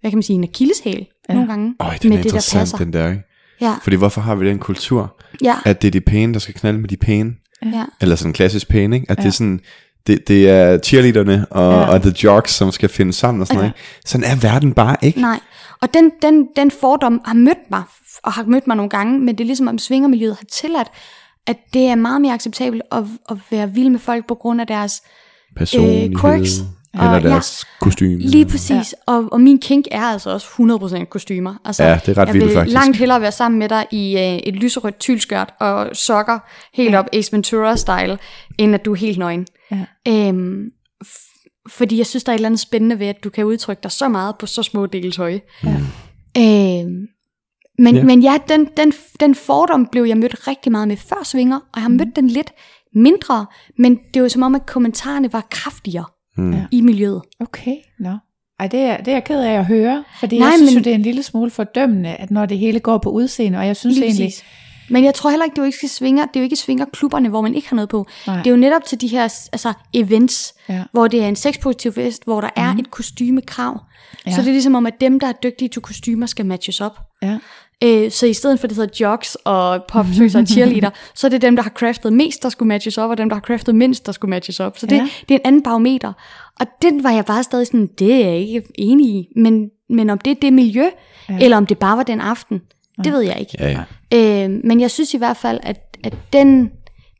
[0.00, 1.34] hvad kan man sige, en akilleshæl Ja.
[1.34, 1.74] nogle gange.
[1.80, 2.76] Øj, den er med det, der interessant, passer.
[2.78, 3.22] den der, ikke?
[3.60, 6.54] Ja, Fordi hvorfor har vi den kultur, ja, at det er de pæne, der skal
[6.54, 7.32] knalde med de pæne?
[7.62, 7.84] ja.
[8.00, 9.10] Eller sådan klassisk pæne, ikke?
[9.10, 9.22] At ja.
[9.22, 9.60] det er sådan,
[10.06, 11.80] det, det er cheerleaderne og, Ja.
[11.80, 11.86] ja.
[11.94, 13.62] og the jocks, som skal finde sammen og sådan Ja.
[13.62, 14.08] noget, ikke?
[14.08, 15.20] Sådan er verden bare ikke.
[15.20, 15.40] Nej,
[15.80, 17.82] og den, den, den fordom har mødt mig,
[18.22, 20.88] og har mødt mig nogle gange, men det er ligesom, om svingermiljøet har tilladt,
[21.46, 24.66] at det er meget mere acceptabelt at, at være vild med folk på grund af
[24.66, 25.02] deres
[25.56, 26.10] Personlighed.
[26.10, 26.50] øh, quirks.
[26.94, 28.18] Eller Og deres kostume.
[28.18, 28.70] Lige præcis.
[29.08, 29.12] Ja.
[29.14, 30.46] Og, og min kink er altså også
[31.02, 31.54] 100% kostymer.
[31.64, 32.74] Altså, Ja, det er ret jeg vildt, vil faktisk.
[32.74, 36.38] langt hellere være sammen med dig i øh, et lyserødt tylskørt og sokker
[36.74, 36.98] helt ja.
[36.98, 38.16] op Ace Ventura-style,
[38.58, 39.46] end at du er helt nøgen.
[39.70, 39.84] Ja.
[40.08, 40.64] Øhm,
[41.04, 43.80] f- fordi jeg synes, der er et eller andet spændende ved, at du kan udtrykke
[43.82, 45.38] dig så meget på så små dele tøj.
[45.64, 45.76] Ja.
[46.38, 47.06] Øhm,
[47.78, 48.02] men, Ja.
[48.04, 51.62] men ja, den, den, den fordom blev jeg mødt rigtig meget med før svinger, og
[51.76, 52.50] jeg har mødt den lidt
[52.94, 53.46] mindre,
[53.78, 56.04] men det var som om, at kommentarerne var kraftigere
[56.36, 56.54] Mm.
[56.72, 57.22] I miljøet.
[57.40, 58.10] Okay, nå.
[58.60, 60.78] Ej, det er, det er jeg ked af at høre, fordi Nej, jeg synes men-
[60.78, 63.66] jo, det er en lille smule fordømmende, at når det hele går på udseende, og
[63.66, 64.26] jeg synes Lige egentlig...
[64.26, 64.44] præcis.
[64.90, 67.28] Men jeg tror heller ikke, det er jo ikke svinger, det er jo ikke svingerklubberne,
[67.28, 68.06] hvor man ikke har noget på.
[68.26, 68.36] Nej.
[68.36, 69.22] Det er jo netop til de her
[69.52, 70.82] altså, events, Ja.
[70.92, 73.80] hvor det er en sexpositiv fest, hvor der er et kostymekrav.
[74.26, 74.30] Ja.
[74.34, 76.98] Så det er ligesom om, at dem, der er dygtige til kostymer, skal matches op.
[77.22, 77.38] Ja.
[77.84, 81.42] Øh, så i stedet for, det hedder jocks og popsøs og cheerleader, så er det
[81.42, 84.06] dem, der har craftet mest, der skulle matches op, og dem, der har craftet mindst,
[84.06, 84.78] der skulle matches op.
[84.78, 85.08] Så det, Ja.
[85.28, 86.12] det er en anden barometer.
[86.60, 89.28] Og den var jeg bare stadig sådan, det er jeg ikke enig i.
[89.36, 90.84] Men, men om det er det miljø,
[91.28, 91.34] Ja.
[91.34, 91.44] ja.
[91.44, 92.60] eller om det bare var den aften,
[93.04, 93.52] det ved jeg ikke.
[93.60, 94.44] Ja, ja.
[94.44, 96.70] Øh, men jeg synes i hvert fald, at, at den,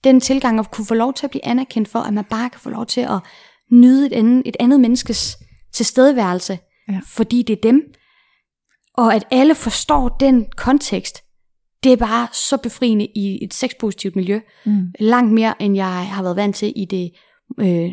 [0.04, 2.60] den tilgang at kunne få lov til at blive anerkendt for, at man bare kan
[2.60, 3.18] få lov til at
[3.72, 5.36] nyde et andet, et andet menneskes
[5.74, 6.58] tilstedeværelse,
[6.88, 6.98] Ja.
[7.06, 7.82] fordi det er dem,
[8.96, 11.20] og at alle forstår den kontekst,
[11.84, 14.40] det er bare så befriende i et sexpositivt miljø.
[14.66, 14.92] Mm.
[15.00, 17.10] Langt mere, end jeg har været vant til i det
[17.60, 17.90] øh,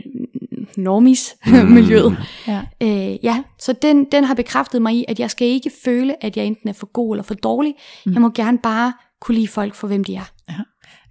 [0.77, 2.17] normis-miljøet.
[2.47, 2.61] Ja.
[2.81, 6.37] Øh, ja, så den, den har bekræftet mig i, at jeg skal ikke føle, at
[6.37, 7.73] jeg enten er for god eller for dårlig.
[8.05, 8.13] Mm.
[8.13, 10.31] Jeg må gerne bare kunne lide folk for, hvem de er.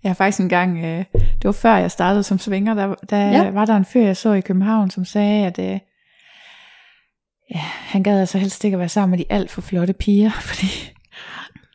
[0.03, 3.43] Jeg har faktisk engang, øh, det var før jeg startede som svinger, der, der Ja.
[3.43, 3.51] ja.
[3.51, 5.79] var der en fyr, jeg så i København, som sagde, at øh,
[7.55, 10.31] ja, han gad altså helst ikke at være sammen med de alt for flotte piger,
[10.51, 10.67] fordi,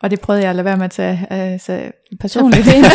[0.02, 2.86] og det prøvede jeg at lade være med at tage øh, så personligt ind.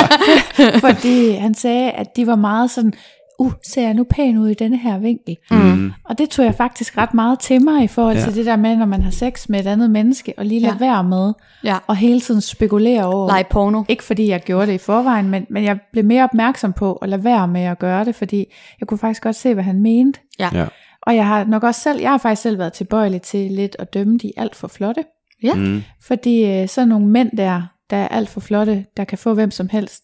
[0.86, 2.92] fordi han sagde, at de var meget sådan,
[3.38, 5.36] uh, ser jeg nu pæn ud i denne her vinkel?
[5.50, 5.92] Mm.
[6.04, 8.22] Og det tog jeg faktisk ret meget til mig i forhold Ja.
[8.24, 10.72] til det der med, når man har sex med et andet menneske, og lige lade
[10.80, 10.86] Ja.
[10.86, 11.32] være med,
[11.64, 11.76] Ja.
[11.86, 13.82] og hele tiden spekulere over, Lege porno.
[13.88, 17.08] ikke fordi jeg gjorde det i forvejen, men, men jeg blev mere opmærksom på at
[17.08, 18.44] lade være med at gøre det, fordi
[18.80, 20.20] jeg kunne faktisk godt se, hvad han mente.
[20.38, 20.48] Ja.
[21.02, 23.94] Og jeg har nok også selv, jeg har faktisk selv været tilbøjelig til lidt at
[23.94, 25.04] dømme de alt for flotte.
[25.42, 25.54] Ja.
[25.54, 25.82] Mm.
[26.02, 29.50] Fordi øh, sådan nogle mænd der, der er alt for flotte, der kan få hvem
[29.50, 30.02] som helst,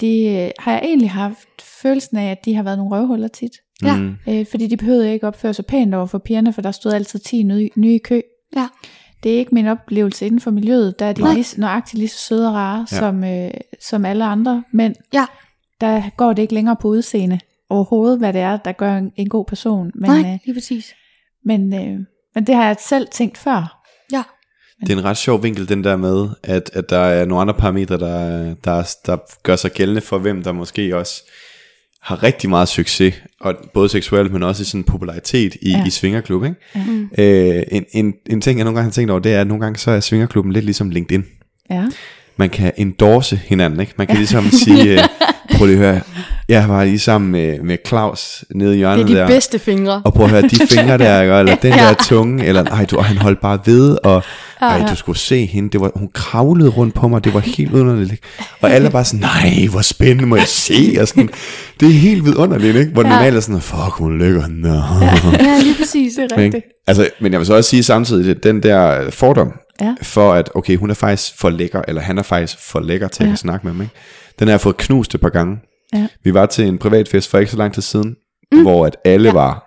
[0.00, 3.52] de øh, har jeg egentlig haft følelsen af, at de har været nogle røvhuller tit.
[3.82, 3.96] Ja.
[3.96, 4.16] Mm.
[4.28, 7.18] Øh, fordi de behøvede ikke opføre sig pænt over for pigerne, for der stod altid
[7.18, 8.20] 10 nye, nye i kø.
[8.56, 8.68] Ja.
[9.22, 11.34] Det er ikke min oplevelse inden for miljøet, der er de Nej.
[11.34, 12.96] lige, nøjagtigt lige så søde og rare, Ja.
[12.96, 13.00] ja.
[13.00, 13.50] som, øh,
[13.80, 14.94] som alle andre mænd.
[15.14, 15.26] Ja.
[15.80, 17.40] Der går det ikke længere på udseende
[17.70, 19.90] overhovedet, hvad det er, der gør en, en god person.
[19.94, 20.94] Men, Nej, øh, lige præcis.
[21.44, 21.98] men, øh,
[22.34, 23.82] men det har jeg selv tænkt før.
[24.12, 24.22] Ja.
[24.80, 27.54] Det er en ret sjov vinkel, den der med, at, at der er nogle andre
[27.54, 31.22] parametre, der, der, der gør sig gældende for, hvem der måske også
[32.02, 35.78] har rigtig meget succes, og både seksuelt, men også i sådan popularitet i, ja.
[35.78, 35.86] Ja.
[35.86, 36.44] i svingerklub.
[36.44, 36.56] Ikke?
[36.74, 36.84] Ja.
[36.86, 37.10] Mm.
[37.18, 39.64] Øh, en, en, en ting, jeg nogle gange har tænkt over, det er, at nogle
[39.64, 41.24] gange så er svingerklubben lidt ligesom LinkedIn.
[41.70, 41.86] Ja.
[42.36, 43.92] Man kan endorse hinanden, ikke?
[43.96, 44.98] Man kan ligesom sige, øh,
[45.60, 46.00] prøv lige at høre,
[46.48, 49.26] jeg var lige sammen med, med Claus nede i Det hjørnet er de der.
[49.26, 50.02] bedste fingre.
[50.04, 51.34] Og prøv at høre, de fingre der, ikke?
[51.34, 54.22] eller den der tunge, eller ej, du, han holdt bare ved, og
[54.60, 57.72] ej, du skulle se hende, det var, hun kravlede rundt på mig, det var helt
[57.74, 58.22] underligt.
[58.60, 60.96] Og alle bare sådan, nej, hvor spændende, må jeg se?
[61.00, 61.28] Og sådan,
[61.80, 62.92] det er helt vidunderligt, ikke?
[62.92, 63.08] Hvor ja.
[63.08, 64.44] normalt er sådan, fuck, hun er lækker.
[64.48, 64.74] No.
[65.00, 66.12] Ja, lige præcis.
[66.14, 66.64] Det er rigtigt.
[66.86, 69.52] Altså, men jeg vil så også sige samtidig, at den der fordom,
[69.82, 69.94] Ja.
[70.02, 73.26] for at, okay, hun er faktisk for lækker, eller han er faktisk for lækker til.
[73.26, 73.32] Ja.
[73.32, 73.94] at snakke med mig, ikke?
[74.38, 75.56] Den har jeg fået knust et par gange.
[75.94, 76.06] Ja.
[76.24, 78.16] Vi var til en privatfest for ikke så lang tid siden,
[78.52, 78.62] mm.
[78.62, 79.34] hvor at alle ja.
[79.34, 79.66] var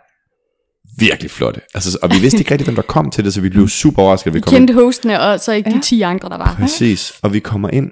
[0.99, 1.61] virkelig flotte.
[1.74, 4.01] Altså, og vi vidste ikke rigtig, hvem der kom til det, så vi blev super
[4.01, 4.59] overrasket, at vi Vi kom ind.
[4.68, 5.76] kendte hostene, og så ikke ja.
[5.76, 5.80] Ja.
[5.82, 6.55] de 10 andre, der var.
[6.59, 7.91] Præcis, og vi kommer ind,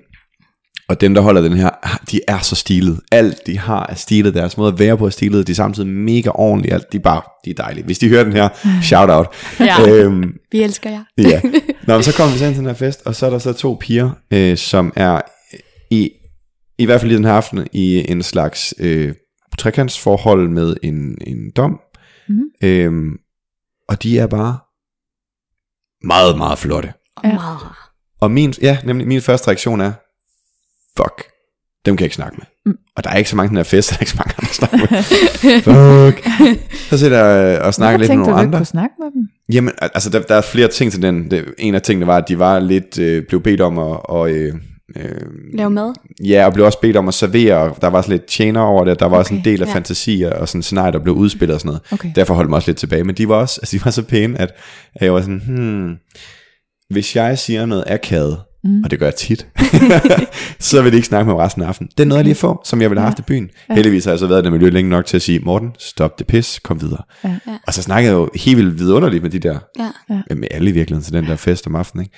[0.90, 1.70] og dem, der holder den her,
[2.12, 3.00] de er så stilet.
[3.12, 4.34] Alt, de har er stilet.
[4.34, 5.48] Deres måde at være på er stilet.
[5.48, 6.74] De er samtidig mega ordentlige.
[6.74, 7.86] Alt, de er bare, de er dejlige.
[7.86, 8.50] Hvis de hører den her,
[8.90, 9.28] shout out.
[9.60, 9.90] Ja.
[9.90, 11.04] Øhm, Vi elsker jer.
[11.18, 11.42] ja.
[11.88, 13.40] Nå, men så kommer vi så ind til den her fest, og så er der
[13.40, 15.22] så to piger, øh, som er
[15.92, 16.10] i,
[16.82, 19.14] i hvert fald i den her aften, i en slags øh,
[19.58, 21.80] trekantsforhold med en, en dom.
[22.30, 22.44] Mhm.
[22.64, 23.12] Øhm,
[23.90, 24.58] og de er bare
[26.04, 26.94] meget, meget flotte.
[27.18, 27.38] Og Ja.
[28.22, 29.92] Og min, ja, nemlig min første reaktion er,
[30.98, 31.24] fuck,
[31.86, 32.46] dem kan jeg ikke snakke med.
[32.74, 32.80] Mm.
[32.96, 34.50] Og der er ikke så mange den her fest, der er ikke så mange andre
[34.50, 36.12] at snakke med.
[36.12, 36.28] fuck.
[36.90, 38.60] Så sidder jeg øh, og snakker Hvorfor lidt med nogle du andre.
[38.60, 39.28] kunne snakke med dem?
[39.54, 41.32] Jamen, al- altså der, der er flere ting til den.
[41.32, 44.32] Det, en af tingene var, at de var lidt, øh, blev bedt om at, og,
[44.32, 44.56] øh,
[44.96, 45.94] øh, Lav mad.
[46.24, 48.86] ja, og blev også bedt om at servere, og der var sådan lidt tjener over
[48.86, 49.74] det, der var okay, også en del af ja.
[49.74, 51.82] fantasier og sådan scenarier, der blev udspillet og sådan noget.
[51.92, 52.12] Okay.
[52.16, 54.42] Derfor holdt mig også lidt tilbage, men de var også, altså de var så pæne,
[54.42, 54.54] at,
[54.96, 55.96] at jeg var sådan, hmm,
[56.90, 58.84] hvis jeg siger noget akavet, mm.
[58.84, 59.48] og det gør jeg tit,
[60.60, 61.90] så vil de ikke snakke med mig resten af aftenen.
[61.98, 62.24] Det er noget, okay.
[62.24, 63.50] jeg lige får, som jeg ville have haft i byen.
[63.70, 63.76] Ja.
[63.76, 66.20] Heldigvis har jeg så været i det miljø længe nok til at sige, Morten, stop
[66.20, 67.04] det pis, kom videre.
[67.24, 67.38] Ja.
[67.68, 70.36] Og så snakkede jeg jo helt vildt vidunderligt med de der, ja.
[70.36, 72.06] med alle i virkeligheden til den der fest om aftenen.
[72.06, 72.18] Ikke?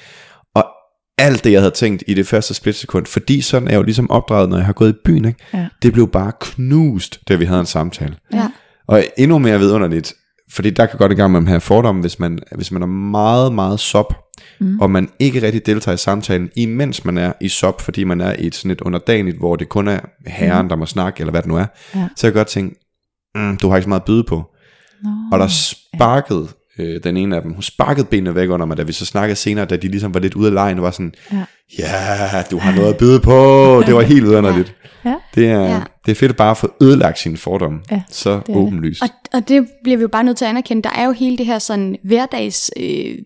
[1.18, 4.12] Alt det, jeg havde tænkt i det første splitsekund, fordi sådan er jeg jo ligesom
[4.12, 5.40] opdraget, når jeg har gået i byen, ikke?
[5.54, 5.68] Ja.
[5.82, 8.16] det blev bare knust, da vi havde en samtale.
[8.34, 8.50] Ja.
[8.88, 10.14] Og endnu mere vidunderligt,
[10.52, 12.86] fordi der kan godt i gang med at have fordomme, hvis man, hvis man er
[12.88, 14.14] meget, meget sop,
[14.60, 14.80] mm.
[14.80, 18.34] og man ikke rigtig deltager i samtalen, imens man er i sop, fordi man er
[18.34, 20.70] i et sådan et underdanigt, hvor det kun er herren, mm.
[20.70, 22.08] der må snakke, eller hvad det nu er, ja.
[22.16, 22.76] så jeg kan godt tænke,
[23.36, 24.36] mm, du har ikke så meget at byde på.
[25.04, 25.10] No.
[25.32, 26.48] Og der sparkede
[26.80, 29.36] øh, den ene af dem, hun sparkede benene væk under mig, da vi så snakkede
[29.36, 31.46] senere, da de ligesom var lidt ude af lejen, og var sådan, ja,
[31.80, 34.76] ja du har noget at byde på, det var helt vidunderligt.
[35.06, 35.16] Ja.
[35.36, 35.82] Det, er, ja.
[36.06, 39.02] det er fedt bare at få ødelagt sine fordomme, ja, så åbenlyst.
[39.04, 41.38] Og, og det bliver vi jo bare nødt til at anerkende, der er jo hele
[41.38, 43.18] det her sådan hverdags øh,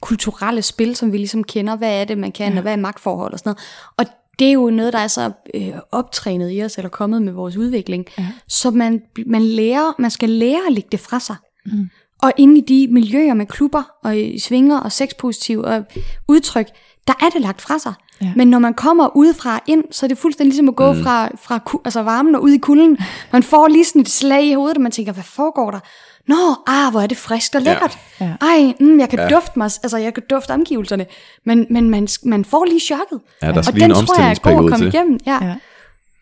[0.00, 2.58] kulturelle spil, som vi ligesom kender, hvad er det, man kan, ja.
[2.58, 3.58] og hvad er magtforhold og sådan noget.
[3.96, 4.06] Og
[4.38, 7.56] det er jo noget, der er så øh, optrænet i os, eller kommet med vores
[7.56, 8.06] udvikling.
[8.18, 8.26] Ja.
[8.48, 11.36] Så man, man lærer, man skal lære at lægge det fra sig.
[11.66, 11.88] Mm.
[12.22, 15.84] Og inde i de miljøer med klubber og svinger og sexpositiv og
[16.28, 16.66] udtryk,
[17.06, 17.92] der er det lagt fra sig.
[18.22, 18.32] Ja.
[18.36, 21.02] Men når man kommer udefra ind, så er det fuldstændig ligesom at gå mm.
[21.02, 22.98] fra, fra altså varmen og ud i kulden.
[23.32, 25.80] Man får lige sådan et slag i hovedet, og man tænker, hvad foregår der?
[26.28, 27.98] Nå, ah, hvor er det frisk og lækkert.
[28.20, 28.24] Ja.
[28.24, 28.46] Ja.
[28.46, 29.28] Ej, mm, jeg kan ja.
[29.28, 31.06] dufte mig, altså jeg kan dufte omgivelserne.
[31.44, 33.20] Men, men man, man får lige chokket.
[33.42, 34.94] Ja, der og den tror jeg er god at komme til.
[34.94, 35.18] igennem.
[35.26, 35.44] Ja.
[35.44, 35.54] Ja.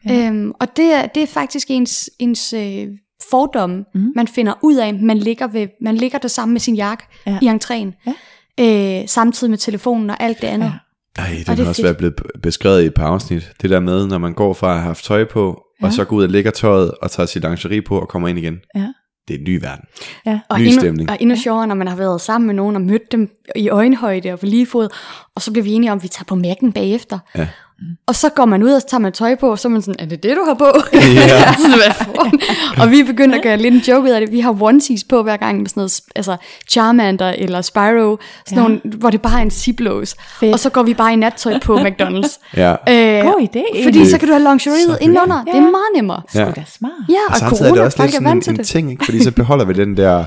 [0.06, 0.28] Ja.
[0.28, 2.86] Øhm, og det er, det er faktisk ens, ens øh,
[3.30, 4.12] fordomme, mm.
[4.16, 4.94] man finder ud af.
[4.94, 7.38] Man ligger, ved, man ligger det samme med sin jakke ja.
[7.42, 8.12] i entréen.
[8.58, 9.00] Ja.
[9.00, 10.66] Øh, samtidig med telefonen og alt det andet.
[10.66, 11.22] Ja.
[11.22, 11.84] Ej, det, det har også fedt.
[11.84, 13.52] været blevet beskrevet i et par afsnit.
[13.62, 15.86] Det der med, når man går fra at have haft tøj på, ja.
[15.86, 18.38] og så går ud og lægger tøjet, og tager sit lingerie på, og kommer ind
[18.38, 18.58] igen.
[18.74, 18.86] Ja.
[19.28, 19.84] Det er en ny verden.
[20.26, 20.40] Ja.
[20.48, 21.10] Og ny endnu, stemning.
[21.10, 24.32] Og endnu sjovere, når man har været sammen med nogen og mødt dem i øjenhøjde
[24.32, 24.88] og på lige fod,
[25.34, 27.18] og så bliver vi enige om, at vi tager på mærken bagefter.
[27.36, 27.48] Ja.
[28.06, 29.82] Og så går man ud og så tager man tøj på, og så er man
[29.82, 30.66] sådan, er det det, du har på?
[30.92, 31.54] Ja.
[32.82, 34.32] og vi begynder at gøre lidt en joke ud af det.
[34.32, 36.36] Vi har onesies på hver gang med sådan noget, altså
[36.70, 38.18] Charmander eller Spyro, sådan
[38.50, 38.54] ja.
[38.54, 40.16] nogle, hvor det bare er en ziplås.
[40.42, 42.56] Og så går vi bare i nattøj på McDonald's.
[42.56, 42.70] ja.
[42.72, 43.84] Øh, God idé.
[43.84, 45.44] Fordi så kan du have lingeriet indenunder.
[45.46, 45.52] Ja.
[45.52, 46.22] Det er meget nemmere.
[46.34, 46.44] Ja.
[46.44, 46.92] Det er smart.
[47.08, 49.04] Ja, og, og corona, er det også lidt sådan en, en ting, ikke?
[49.04, 50.24] fordi så beholder vi den der...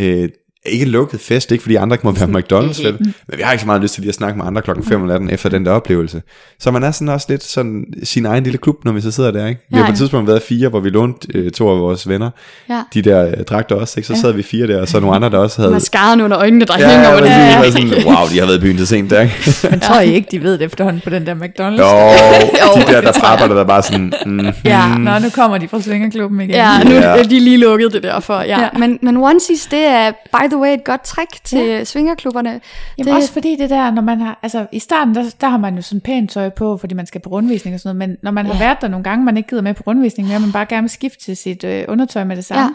[0.00, 0.28] Øh,
[0.66, 2.96] ikke lukket fest, ikke fordi andre ikke må være McDonald's, vel?
[3.00, 5.00] men vi har ikke så meget lyst til lige at snakke med andre klokken 5
[5.00, 6.22] om natten efter den der oplevelse.
[6.60, 9.30] Så man er sådan også lidt sådan sin egen lille klub, når vi så sidder
[9.30, 9.60] der, ikke?
[9.70, 12.08] Vi ja, har på et tidspunkt været fire, hvor vi lånte øh, to af vores
[12.08, 12.30] venner,
[12.70, 12.82] ja.
[12.94, 14.06] de der øh, dragter også, ikke?
[14.06, 14.20] Så ja.
[14.20, 15.72] sad vi fire der, og så nogle andre, der også havde...
[15.72, 17.28] Mascaraen under øjnene, der ja, hænger over det.
[17.28, 17.70] Ja, ja.
[17.70, 19.34] Sådan, wow, de har været i byen til sent der, ikke?
[19.70, 21.80] Men tror I ikke, de ved det efterhånden på den der McDonald's?
[21.80, 24.12] Jo, de der, der arbejder der bare sådan...
[24.26, 25.00] Mm, ja, mm.
[25.00, 26.50] Nå, nu kommer de fra Svingerklubben igen.
[26.50, 28.60] Ja, nu er de lige lukket det der for, ja.
[28.60, 28.68] ja.
[28.78, 31.84] Men, men onesies, det er, by the way, et godt trick til ja.
[31.84, 32.60] svingerklubberne.
[32.98, 35.58] Jamen det, også fordi det der, når man har, altså i starten, der, der har
[35.58, 38.16] man jo sådan pænt tøj på, fordi man skal på rundvisning og sådan noget, men
[38.22, 38.52] når man ja.
[38.52, 40.82] har været der nogle gange, man ikke gider med på rundvisning, men man bare gerne
[40.82, 42.70] vil skifte til sit øh, undertøj med det samme, ja.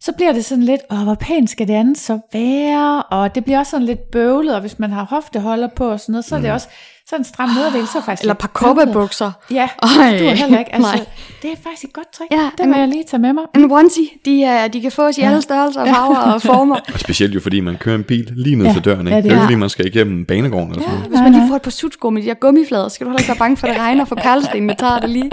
[0.00, 3.44] så bliver det sådan lidt, åh, hvor pænt skal det andet så være, og det
[3.44, 6.36] bliver også sådan lidt bøvlet, og hvis man har hofteholder på og sådan noget, så
[6.36, 6.54] er det mm.
[6.54, 6.68] også,
[7.10, 9.30] sådan en stram nederdel, så faktisk Eller par koppebukser.
[9.50, 10.74] Ja, Ej, det er heller ikke.
[10.78, 11.04] Altså,
[11.42, 12.32] det er faktisk et godt trick.
[12.32, 13.44] Ja, det vil jeg lige tage med mig.
[13.54, 15.26] En onesie, de, er, de kan fås i ja.
[15.26, 16.76] alle størrelser, farver og former.
[16.94, 18.72] og specielt jo fordi man kører en bil lige ned ja.
[18.72, 19.00] til døren.
[19.06, 19.10] Ikke?
[19.10, 19.22] Ja, det, er.
[19.22, 20.70] det er jo fordi man skal igennem banegården.
[20.70, 21.08] Eller ja, sådan.
[21.08, 23.28] Hvis man lige får et par sutsko med de der gummiflader, skal du heller ikke
[23.28, 25.30] være bange for, at det regner, for perlestenene tager det lige.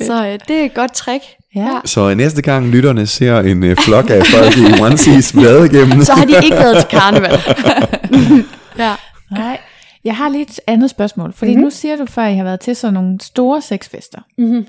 [0.00, 1.24] Så øh, det er et godt trick.
[1.54, 1.68] Ja.
[1.84, 6.04] Så næste gang lytterne ser en øh, flok af folk i onesies blade igennem.
[6.04, 7.38] så har de ikke været til karneval.
[8.78, 8.94] ja.
[9.30, 9.58] Nej.
[10.04, 11.64] Jeg har lige et andet spørgsmål, fordi mm-hmm.
[11.64, 14.20] nu siger du før, at I har været til sådan nogle store sexfester.
[14.38, 14.66] Mm-hmm.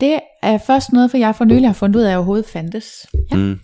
[0.00, 3.06] Det er først noget, for jeg for nylig har fundet ud af, at overhovedet fandtes.
[3.30, 3.36] Ja.
[3.36, 3.58] Mm.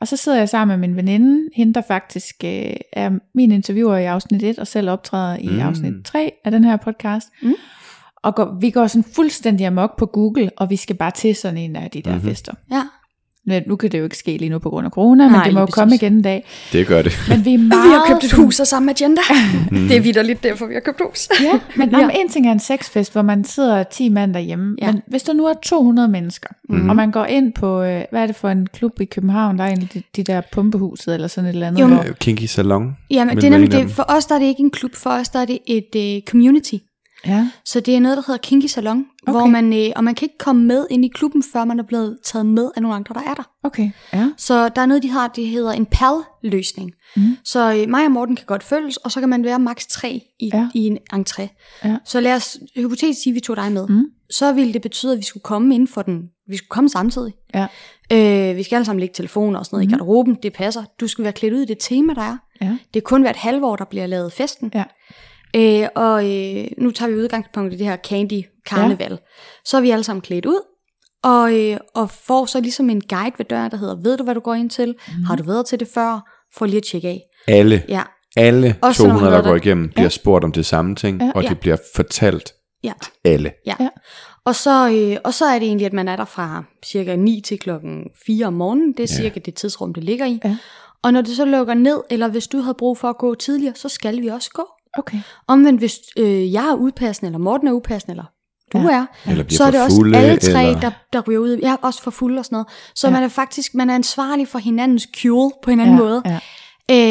[0.00, 3.96] Og så sidder jeg sammen med min veninde, hende der faktisk øh, er min interviewer
[3.96, 5.60] i afsnit 1, og selv optræder i mm.
[5.60, 7.28] afsnit 3 af den her podcast.
[7.42, 7.54] Mm.
[8.22, 11.58] Og går, vi går sådan fuldstændig amok på Google, og vi skal bare til sådan
[11.58, 12.28] en af de der mm-hmm.
[12.28, 12.52] fester.
[12.70, 12.82] Ja.
[13.66, 15.54] Nu kan det jo ikke ske lige nu på grund af corona, Nej, men det
[15.54, 16.44] må jo komme igen en dag.
[16.72, 17.12] Det gør det.
[17.28, 19.20] Men vi, er meget vi har købt et hus af samme agenda.
[19.70, 19.88] mm.
[19.88, 21.28] Det er vidderligt derfor, vi har købt hus.
[21.42, 22.08] ja, men ja.
[22.08, 24.76] en ting er en sexfest, hvor man sidder 10 mand derhjemme.
[24.80, 24.92] Ja.
[24.92, 26.88] Men hvis der nu er 200 mennesker, mm.
[26.88, 29.64] og man går ind på, øh, hvad er det for en klub i København, der
[29.64, 31.80] er en de, de der pumpehuset eller sådan et eller andet.
[31.80, 32.04] Jo, hvor...
[32.20, 32.96] Kinky Salon.
[33.10, 33.90] Ja, men det er nemlig det.
[33.90, 36.30] For os der er det ikke en klub, for os der er det et uh,
[36.30, 36.74] community.
[37.26, 37.48] Ja.
[37.64, 39.38] Så det er noget, der hedder Kinky Salon, okay.
[39.38, 41.82] hvor man, øh, og man kan ikke komme med ind i klubben, før man er
[41.82, 43.50] blevet taget med af nogle andre, der er der.
[43.62, 44.28] Okay, ja.
[44.36, 46.92] Så der er noget, de har, det hedder en PAL-løsning.
[47.16, 47.36] Mm.
[47.44, 50.20] Så øh, mig og Morten kan godt følges, og så kan man være maks 3
[50.40, 50.68] i, ja.
[50.74, 51.46] i en entré.
[51.84, 51.96] Ja.
[52.04, 53.86] Så lad os hypotetisk sige, at vi tog dig med.
[53.88, 54.04] Mm.
[54.30, 56.22] Så ville det betyde, at vi skulle komme ind for den.
[56.48, 57.32] Vi skulle komme samtidig.
[57.54, 57.66] Ja.
[58.12, 59.90] Øh, vi skal alle sammen lægge telefoner og sådan noget mm.
[59.90, 60.36] i garderoben.
[60.42, 60.84] Det passer.
[61.00, 62.36] Du skal være klædt ud i det tema, der er.
[62.60, 62.76] Ja.
[62.94, 64.70] Det er kun hvert halvår, der bliver lavet festen.
[64.74, 64.84] Ja.
[65.56, 69.10] Øh, og øh, nu tager vi udgangspunkt i det her candy karneval.
[69.10, 69.16] Ja.
[69.64, 70.60] Så er vi alle sammen klædt ud,
[71.24, 74.34] og, øh, og får så ligesom en guide ved døren, der hedder, ved du hvad
[74.34, 74.88] du går ind til?
[75.08, 75.24] Mm.
[75.24, 76.30] Har du været til det før?
[76.56, 77.20] For lige at tjekke af.
[77.48, 78.02] Alle, Ja,
[78.36, 81.22] alle Også når man 200, har der går igennem, bliver spurgt om det samme ting,
[81.22, 81.32] Ja.
[81.34, 81.48] og Ja.
[81.48, 82.52] det bliver fortalt
[82.84, 82.92] ja.
[83.24, 83.52] alle.
[83.66, 83.74] Ja.
[83.80, 83.84] Ja.
[83.84, 83.88] ja.
[84.44, 87.40] Og, så, øh, og så er det egentlig, at man er der fra cirka 9
[87.40, 88.92] til klokken 4 om morgenen.
[88.92, 90.40] Det er cirka det tidsrum, det ligger i.
[90.44, 90.56] Ja.
[91.02, 93.74] Og når det så lukker ned, eller hvis du havde brug for at gå tidligere,
[93.74, 94.66] så skal vi også gå.
[94.98, 95.18] Okay.
[95.48, 98.24] Omvendt, hvis øh, jeg er udpassende, eller Morten er udpassende, eller
[98.72, 98.84] du Ja.
[98.94, 101.58] er, Eller så er det også fulde, alle tre, eller- der, der ryger ud.
[101.62, 102.66] Jeg er også for fuld og sådan noget.
[102.94, 103.12] Så Ja.
[103.12, 106.22] man er faktisk man er ansvarlig for hinandens cure på en anden Ja, måde.
[106.26, 106.38] ja.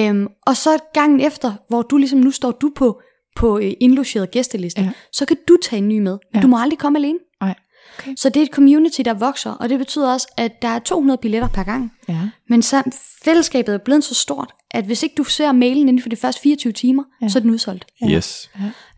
[0.09, 3.01] Øhm, og så gangen efter, hvor du ligesom, nu står du på,
[3.35, 4.89] på øh, indlogeret gæsteliste, Ja.
[5.11, 6.17] så kan du tage en ny med.
[6.35, 6.39] Ja.
[6.41, 7.17] Du må aldrig komme alene.
[7.99, 8.11] Okay.
[8.17, 11.17] Så det er et community, der vokser, og det betyder også, at der er 200
[11.21, 11.91] billetter per gang.
[12.09, 12.19] Ja.
[12.49, 12.83] Men så,
[13.25, 16.41] fællesskabet er blevet så stort, at hvis ikke du ser mailen inden for de første
[16.41, 17.25] 24 timer, Ja.
[17.25, 17.29] ja.
[17.29, 17.85] så er den udsolgt.
[18.09, 18.49] Yes.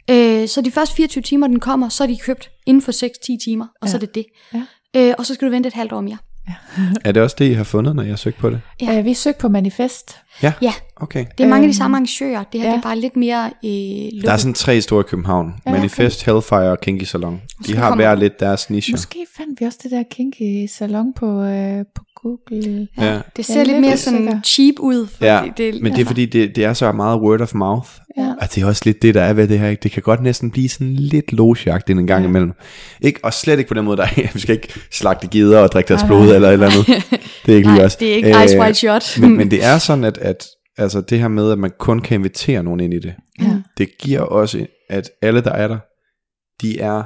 [0.09, 3.43] Øh, så de første 24 timer, den kommer, så er de købt inden for 6-10
[3.43, 3.91] timer, og ja.
[3.91, 4.25] så er det det.
[4.53, 4.61] Ja.
[4.95, 6.17] Øh, og så skal du vente et halvt år mere.
[7.05, 8.61] Er det også det, I har fundet, når jeg har søgt på det?
[8.81, 8.91] Ja.
[8.91, 8.99] Ja.
[8.99, 10.17] Øh, vi søgte på manifest.
[10.43, 11.25] Ja, Ja, okay.
[11.37, 12.43] det er mange af Øhm, de samme arrangører.
[12.53, 12.71] Det her ja.
[12.71, 12.71] ja.
[12.71, 13.69] det er bare lidt mere øh,
[14.13, 14.21] lukket.
[14.25, 15.53] Der er sådan tre store i København.
[15.65, 17.33] Ja, Manifest, Hellfire og Kinky Salon.
[17.33, 18.91] De Måske har kommer- hver lidt deres niche.
[18.93, 22.87] Måske fandt vi også det der kinky salon på, øh, på Google.
[22.97, 23.19] Ja.
[23.37, 25.07] Det ser er lidt mere sådan cheap ud.
[25.07, 27.89] fordi Ja, det, men det er fordi, det, det er så meget word of mouth.
[28.17, 28.33] Ja.
[28.41, 29.67] Og det er også lidt det, der er ved det her.
[29.69, 29.83] Ikke?
[29.83, 32.29] Det kan godt næsten blive sådan lidt logeagtigt en gang Ja.
[32.29, 32.51] imellem.
[33.01, 35.71] Ikke, og slet ikke på den måde, der er, vi skal ikke slagte gider og
[35.71, 36.85] drikke deres blod eller et eller andet.
[37.45, 37.95] Det er ikke lige Nej, os.
[37.95, 39.19] det er ikke Ice White Shot.
[39.19, 40.45] men, men det er sådan, at, at
[40.77, 43.61] altså det her med, at man kun kan invitere nogen ind i det, Ja.
[43.77, 45.77] det giver også, at alle, der er der,
[46.61, 47.03] de er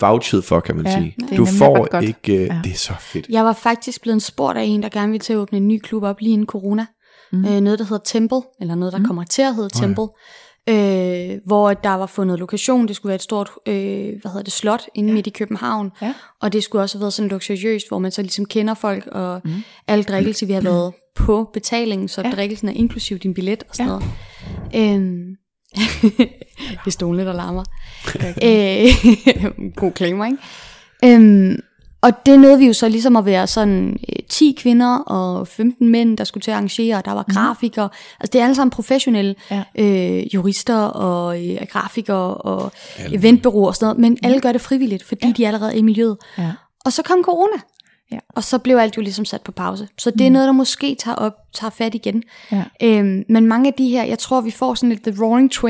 [0.00, 1.14] vouchet for, kan man Ja, sige.
[1.20, 2.60] det er Du får ikke, øh, Ja.
[2.64, 3.26] det er så fedt.
[3.28, 5.78] Jeg var faktisk blevet spurgt af en, der gerne ville til at åbne en ny
[5.78, 6.86] klub op lige inden corona.
[7.32, 7.44] Mm.
[7.44, 9.02] Øh, noget, der hedder Temple, eller noget, der Mm.
[9.02, 9.06] mm.
[9.06, 9.80] kommer til at hedde ja.
[9.80, 10.04] Temple.
[10.68, 12.88] Øh, hvor der var fundet lokation.
[12.88, 15.10] Det skulle være et stort øh, hvad hedder det, slot inde Ja.
[15.10, 15.14] ja.
[15.14, 15.90] midt i København.
[16.02, 16.14] Ja.
[16.40, 19.40] Og det skulle også have været sådan luksuriøst, hvor man så ligesom kender folk, og
[19.44, 19.50] Mm.
[19.50, 19.62] mm.
[19.88, 22.30] alle drikkelse, vi har været på betalingen, så Ja.
[22.30, 23.98] drikkelsen er inklusiv din billet og sådan Ja.
[24.74, 24.94] noget.
[24.94, 25.36] Øhm,
[26.70, 27.64] det er stolene, der larmer.
[28.44, 30.38] Øh, god claimer, ikke?
[31.04, 31.60] Øhm,
[32.02, 35.88] og det nåede vi jo så ligesom at være sådan øh, 10 kvinder og 15
[35.88, 37.88] mænd, der skulle til at arrangere, og der var grafikere.
[38.20, 39.62] Altså det er alle sammen professionelle Ja.
[39.78, 42.72] øh, jurister og øh, grafikere og
[43.12, 45.32] eventbureauer og sådan noget, men alle gør det frivilligt, fordi ja.
[45.36, 46.16] de er allerede i miljøet.
[46.38, 46.52] Ja.
[46.84, 47.56] Og så kom corona.
[48.12, 48.18] Ja.
[48.28, 49.88] Og så blev alt jo ligesom sat på pause.
[49.98, 52.22] Så det er noget, der måske tager op, tager fat igen.
[52.52, 52.62] Ja.
[52.82, 55.66] Øhm, men mange af de her, jeg tror, vi får sådan lidt the roaring 20s,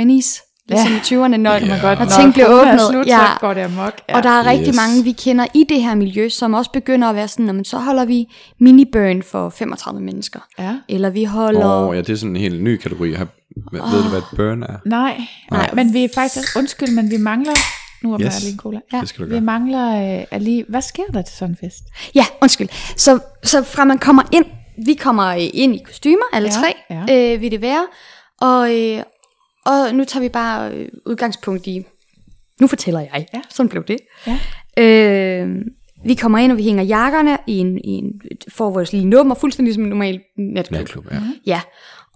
[0.68, 0.96] ligesom Ja.
[0.96, 2.80] i 20'erne, når, man godt, når ting bliver er åbnet.
[2.90, 3.18] Slut, ja.
[3.18, 3.92] så går det amok.
[4.08, 4.16] Ja.
[4.16, 4.76] Og der er rigtig Yes.
[4.76, 7.64] mange, vi kender i det her miljø, som også begynder at være sådan, "Nå, men
[7.64, 8.26] så holder vi
[8.58, 10.40] mini-burn for 35 mennesker.
[10.58, 10.74] Ja.
[10.88, 11.66] Eller vi holder...
[11.82, 13.12] Åh, oh, ja, det er sådan en helt ny kategori.
[13.12, 13.26] Har,
[13.56, 13.92] oh.
[13.92, 14.76] Ved du, hvad et burn er?
[14.86, 17.52] Nej, nej, men vi er faktisk, undskyld, men vi mangler,
[18.02, 18.26] nu er Yes.
[18.34, 18.42] yes.
[18.42, 18.80] lige en cola.
[18.92, 19.00] Ja.
[19.00, 19.40] Det skal du vi gøre.
[19.40, 21.82] mangler øh, at lige, hvad sker der til sådan en fest?
[22.14, 22.68] Ja, undskyld.
[22.96, 24.44] Så, så fra man kommer ind,
[24.86, 26.74] vi kommer øh, ind i kostymer, alle Ja, tre,
[27.08, 27.34] ja.
[27.34, 27.86] Øh, vil det være.
[28.40, 29.02] Og, øh,
[29.66, 31.84] og nu tager vi bare øh, udgangspunkt i,
[32.60, 33.26] nu fortæller jeg.
[33.34, 33.40] Ja.
[33.50, 33.96] Sådan blev det.
[34.26, 34.38] Ja.
[34.84, 35.48] Øh,
[36.04, 39.34] vi kommer ind, og vi hænger jakkerne i en, i en får vores lille nummer,
[39.34, 40.78] fuldstændig som en normal natklub.
[40.78, 41.20] Natklub, ja.
[41.46, 41.60] Ja,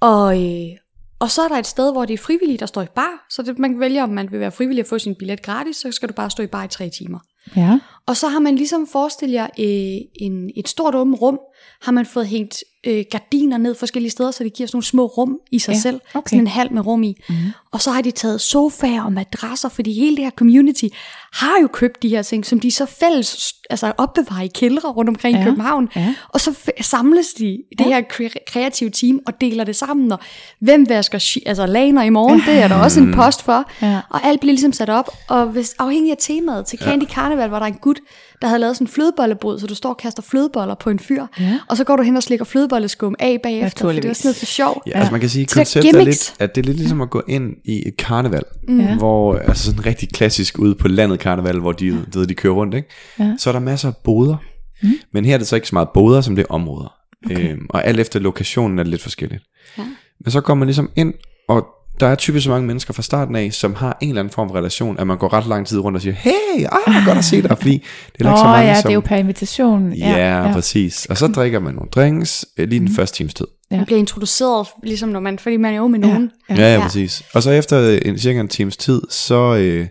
[0.00, 0.76] og, øh,
[1.24, 3.26] og så er der et sted, hvor det er frivillige, der står i bar.
[3.30, 5.76] Så det, man kan vælge, om man vil være frivillig og få sin billet gratis,
[5.76, 7.18] så skal du bare stå i bar i tre timer.
[7.56, 7.78] Ja.
[8.06, 11.38] Og så har man ligesom forestillet jer øh, en, et stort åbent rum,
[11.82, 15.06] har man fået hængt øh, gardiner ned forskellige steder, så det giver sådan nogle små
[15.06, 16.00] rum i sig Ja, ja, selv.
[16.14, 16.28] okay.
[16.30, 17.16] Sådan en halv med rum i.
[17.28, 17.34] Mm.
[17.72, 20.84] Og så har de taget sofaer og madrasser, fordi hele det her community
[21.32, 25.08] har jo købt de her ting, som de så fælles altså opbevarer i kældre rundt
[25.08, 25.88] omkring Ja, i København.
[25.96, 26.14] ja.
[26.28, 27.84] Og så f- samles de, det Ja.
[27.84, 30.12] her kre- kreative team, og deler det sammen.
[30.12, 30.18] Og
[30.60, 33.70] hvem vasker altså laner i morgen, det er der også en post for.
[33.82, 34.00] Ja.
[34.10, 35.08] Og alt bliver ligesom sat op.
[35.28, 37.93] Og hvis, afhængig af temaet, til Candy Carnival var der en gut,
[38.42, 41.26] der havde lavet sådan en flødebollebod, så du står og kaster flødeboller på en fyr.
[41.40, 41.58] Ja.
[41.68, 44.16] Og så går du hen og slikker flødebolleskum af bagefter, for det var Naturligvis.
[44.16, 44.82] sådan noget for sjov.
[44.86, 47.22] Ja, altså man kan sige, konceptet er lidt, at det er lidt ligesom at gå
[47.28, 48.96] ind i et karneval, Ja.
[48.96, 51.94] hvor, altså sådan rigtig klassisk ude på landet karneval, hvor de, ja.
[52.12, 52.88] ved, de kører rundt, ikke?
[53.18, 53.34] Ja.
[53.38, 54.36] Så er der masser af boder,
[54.82, 54.92] mm.
[55.12, 56.94] men her er det så ikke så meget boder, som det er områder.
[57.26, 57.52] Okay.
[57.52, 59.42] Øhm, og alt efter lokationen er det lidt forskelligt.
[59.78, 59.82] Ja.
[60.24, 61.14] Men så går man ligesom ind,
[61.48, 61.66] og
[62.00, 64.48] der er typisk så mange mennesker fra starten af, som har en eller anden form
[64.48, 67.24] for relation, at man går ret lang tid rundt og siger, hey, ah, godt at
[67.24, 68.82] se dig, fordi det er Nå ikke så mange, ja, som...
[68.82, 69.92] det er jo per invitation.
[69.92, 71.06] Ja, ja, præcis.
[71.06, 72.94] Og så drikker man nogle drinks øh, lige den Mhm.
[72.94, 73.46] første times tid.
[73.70, 73.76] Ja.
[73.76, 76.30] Man bliver introduceret, ligesom når man, fordi man er jo med nogen.
[76.50, 76.54] Ja.
[76.54, 76.82] Ja, ja, Ja.
[76.82, 77.22] præcis.
[77.34, 79.86] Og så efter en, cirka en times tid, så, øh,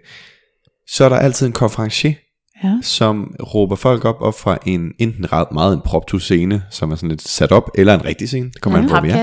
[0.89, 2.13] så er der altid en konferencier,
[2.63, 2.77] Ja.
[2.81, 6.95] som råber folk op op fra en enten ret meget en proptu scene, som er
[6.95, 8.49] sådan lidt sat op, eller en rigtig scene.
[8.53, 9.09] Det kommer an på, vi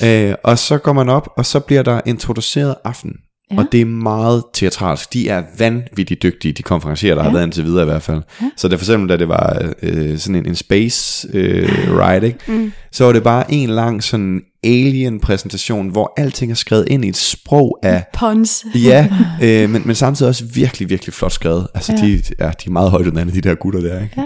[0.00, 0.30] ja.
[0.30, 3.12] øh, og så går man op, og så bliver der introduceret aften.
[3.50, 3.54] Ja.
[3.54, 3.60] Ja.
[3.60, 5.12] Og det er meget teatralsk.
[5.12, 7.28] De er vanvittigt dygtige, de konferencier, der ja.
[7.28, 8.22] har været indtil videre i hvert fald.
[8.42, 8.50] Ja.
[8.56, 11.68] Så det for eksempel, da det var øh, sådan en, en space øh,
[11.98, 12.38] ride, ikke?
[12.46, 12.72] Mm.
[12.92, 17.16] så var det bare en lang sådan alien-præsentation, hvor alting er skrevet ind i et
[17.16, 18.04] sprog af...
[18.14, 18.64] Pons.
[18.74, 19.08] Ja,
[19.42, 21.66] øh, men, men samtidig også virkelig, virkelig flot skrevet.
[21.74, 21.98] Altså, ja.
[22.06, 24.22] de, ja, de er meget højt uddannede, de der gutter der, ikke?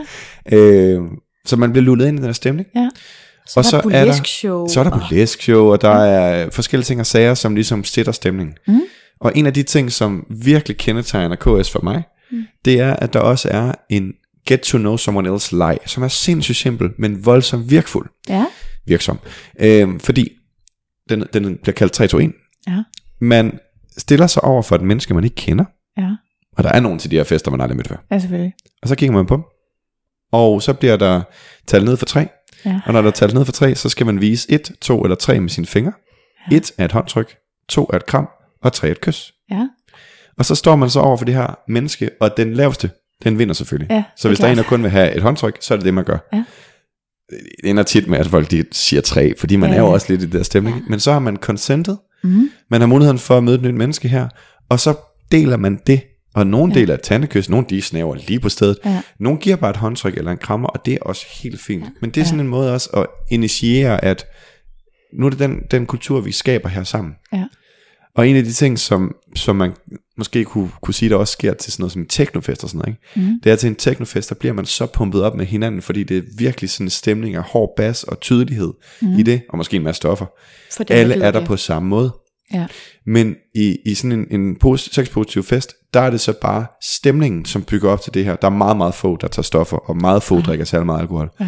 [0.51, 0.57] Ja.
[0.57, 1.03] Øh,
[1.47, 2.69] så man bliver lullet ind i den her stemning.
[2.77, 2.89] Ja.
[3.47, 6.85] Så Og så er der- burlesk-show, Så er der burlesk show, og der er forskellige
[6.85, 8.55] ting og sager, som ligesom sætter stemningen.
[8.67, 8.81] Mm.
[9.21, 12.03] Og en af de ting, som virkelig kendetegner KS for mig,
[12.33, 12.43] mm.
[12.65, 14.13] det er, at der også er en
[14.49, 18.07] get to know someone else leg, som er sindssygt simpel, men voldsomt virkfuld.
[18.29, 18.45] Ja.
[18.89, 19.19] Virksom.
[19.61, 20.33] Øhm, fordi
[21.09, 22.33] den, den bliver kaldt 321.
[22.69, 22.83] Ja.
[23.21, 23.59] Man
[23.99, 25.65] stiller sig over for et menneske, man ikke kender,
[25.99, 26.11] Ja.
[26.57, 27.97] og der er nogen til de her fester, man aldrig mødt før.
[28.11, 28.53] Ja, selvfølgelig.
[28.83, 29.45] Og så kigger man på dem,
[30.33, 31.23] og så bliver der
[31.67, 32.29] talt ned for tre,
[32.65, 32.81] Ja.
[32.87, 35.17] og når der er talt ned for tre, så skal man vise et, to eller
[35.17, 35.93] tre med sine fingre.
[36.51, 36.57] Ja.
[36.57, 37.37] Et er et håndtryk,
[37.69, 38.29] to er et kram,
[38.63, 39.33] og tre er et kys.
[39.51, 39.69] Ja.
[40.39, 42.91] Og så står man så over for det her menneske, og den laveste,
[43.25, 43.91] den vinder selvfølgelig.
[43.91, 44.65] Ja, så hvis der er en, klart.
[44.65, 46.19] der kun vil have et håndtryk, så er det det, man gør.
[46.33, 46.45] Ja.
[47.31, 47.41] Det
[47.71, 49.93] ender tit med, at folk de siger tre, fordi man Ja, ja, er jo ja.
[49.95, 50.77] også lidt i der stemning.
[50.77, 50.83] Ja.
[50.89, 52.51] Men så har man consentet, Mm.
[52.71, 54.29] man har muligheden for at møde et nyt menneske her,
[54.69, 54.95] og så
[55.33, 56.01] deler man det.
[56.35, 56.81] Og nogle ja.
[56.81, 58.79] deler et tandekys, nogle de snæver lige på stedet.
[58.85, 59.03] Ja.
[59.21, 61.85] Nogle giver bare et håndtryk eller en krammer, og det er også helt fint.
[62.01, 64.27] Men det er sådan en måde også at initiere, at
[65.13, 67.15] nu er det den, den kultur, vi skaber her sammen.
[67.33, 67.45] Ja.
[68.15, 69.73] Og en af de ting, som, som man
[70.19, 72.79] måske kunne, kunne sige, der også sker til sådan noget som en teknofest og sådan
[72.79, 73.31] noget, ikke?
[73.31, 73.41] Mm.
[73.45, 76.17] det er til en teknofest, der bliver man så pumpet op med hinanden, fordi det
[76.19, 78.73] er virkelig sådan en stemning af hård bas og tydelighed
[79.03, 79.19] mm.
[79.19, 80.27] i det, og måske en masse stoffer.
[80.77, 81.49] For det, der Alle er der det.
[81.49, 82.13] på samme måde.
[82.55, 82.67] Ja.
[83.07, 87.45] Men i, i sådan en, en pos- sexpositiv fest, der er det så bare stemningen,
[87.45, 88.37] som bygger op til det her.
[88.37, 91.31] Der er meget, meget få, der tager stoffer, og meget få drikker særlig meget alkohol.
[91.41, 91.47] Ja,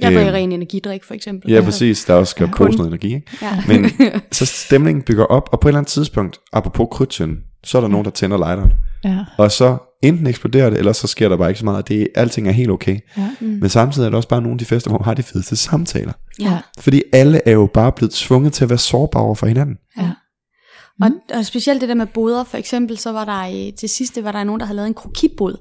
[0.00, 1.50] Jeg drikker ren energidrik, for eksempel.
[1.52, 2.04] ja præcis.
[2.04, 2.70] Der er også skal ja, Kun.
[2.70, 3.14] noget energi.
[3.14, 3.26] Ikke?
[3.42, 3.62] Ja.
[3.68, 3.90] Men
[4.32, 7.88] så stemningen bygger op, og på et eller andet tidspunkt, apropos krydtønden, så er der
[7.88, 8.72] nogen, der tænder lighteren.
[9.04, 9.18] Ja.
[9.38, 11.88] Og så enten eksploderer det, eller så sker der bare ikke så meget.
[11.88, 12.98] Det, alting er helt okay.
[13.16, 13.30] Ja.
[13.40, 13.46] Mm.
[13.46, 15.56] Men samtidig er der også bare nogle af de fester, hvor man har de fedeste
[15.56, 16.12] samtaler.
[16.40, 16.58] ja.
[16.78, 19.76] Fordi alle er jo bare blevet tvunget til at være sårbare for hinanden.
[21.02, 24.24] Og, og specielt det der med boder, for eksempel, så var der øh, til sidste,
[24.24, 25.54] var der nogen, der havde lavet en krokibod.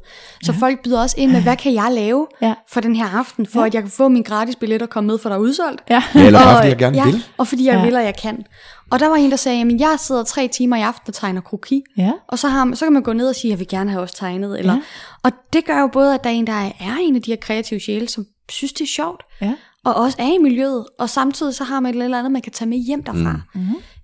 [0.44, 2.54] Så folk byder også ind med, hvad kan jeg lave Ja.
[2.70, 5.18] for den her aften, for at jeg kan få min gratis billet og komme med,
[5.18, 5.82] for der er udsolgt.
[5.90, 6.04] Ja.
[6.16, 7.24] Ja, eller bare Og, fordi jeg gerne ja, vil.
[7.38, 7.86] og fordi jeg Ja.
[7.86, 8.44] vil, og jeg kan.
[8.92, 11.42] Og der var en, der sagde, at jeg sidder tre timer i aften og tegner
[11.42, 11.82] kroki.
[11.98, 12.12] Ja.
[12.28, 13.90] Og så, har, man- så kan man gå ned og sige, at jeg vil gerne
[13.92, 14.60] have også tegnet.
[14.60, 14.80] Eller, Ja.
[15.24, 17.36] Og det gør jo både, at der er en, der er en af de her
[17.42, 19.24] kreative sjæle, som synes, det er sjovt.
[19.42, 19.54] Ja.
[19.86, 20.86] Og også er i miljøet.
[21.00, 23.40] Og samtidig så har man et eller andet, man kan tage med hjem derfra.
[23.56, 23.62] Mm.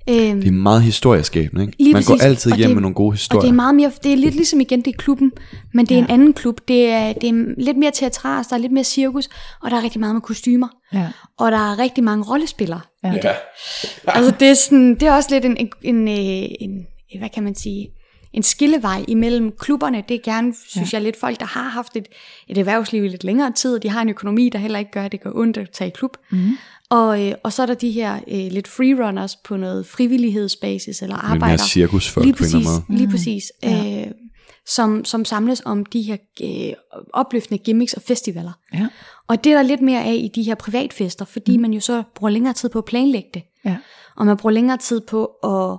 [0.10, 1.76] Øhm, Det er meget historieskabende, ikke?
[1.80, 2.26] Lige Man går præcis.
[2.26, 3.40] altid Og hjem det- med nogle gode historier.
[3.40, 5.32] Og det er meget mere, det er lidt ligesom igen, det er klubben,
[5.74, 6.06] men det er ja.
[6.06, 6.60] en anden klub.
[6.68, 9.30] Det er, det er lidt mere teatralsk, der er lidt mere cirkus,
[9.62, 10.68] og der er rigtig meget med kostymer.
[10.94, 11.08] Ja.
[11.40, 12.82] Og der er rigtig mange rollespillere.
[13.04, 13.12] Ja.
[13.12, 13.30] i det.
[14.18, 16.86] altså det er, sådan, det er også lidt en, en, en, øh, en,
[17.20, 17.90] hvad kan man sige,
[18.34, 20.04] en skillevej imellem klubberne.
[20.10, 20.98] Det er gerne, synes ja.
[20.98, 22.06] jeg, lidt folk, der har haft et,
[22.48, 25.04] et erhvervsliv i lidt længere tid, og de har en økonomi, der heller ikke gør,
[25.04, 26.18] at det går ondt at tage i klub.
[26.32, 26.50] Mm.
[26.90, 31.16] Og, øh, og så er der de her øh, lidt freerunners på noget frivillighedsbasis eller
[31.16, 31.64] mere arbejder.
[31.64, 33.44] cirkusfolk lige på en præcis, Lige præcis.
[33.64, 34.06] Ja.
[34.06, 34.12] Øh,
[34.68, 36.74] som, som samles om de her øh,
[37.14, 38.52] opløftende gimmicks og festivaler.
[38.74, 38.88] Ja.
[39.28, 41.62] Og det er der lidt mere af i de her privatfester, fordi mm.
[41.62, 43.44] man jo så bruger længere tid på at planlægge det.
[43.66, 43.78] Ja.
[44.16, 45.78] Og man bruger længere tid på at,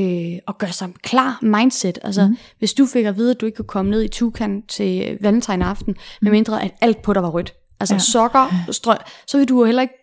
[0.00, 1.98] øh, at gøre sig klar mindset.
[2.02, 2.36] Altså, mm.
[2.58, 5.64] hvis du fik at vide, at du ikke kunne komme ned i Tukan til Valentine
[5.64, 5.98] aften, mm.
[6.22, 7.54] medmindre at alt på dig var rødt.
[7.80, 7.98] Altså ja.
[7.98, 8.94] sokker, strø,
[9.26, 9.94] så vil du jo heller ikke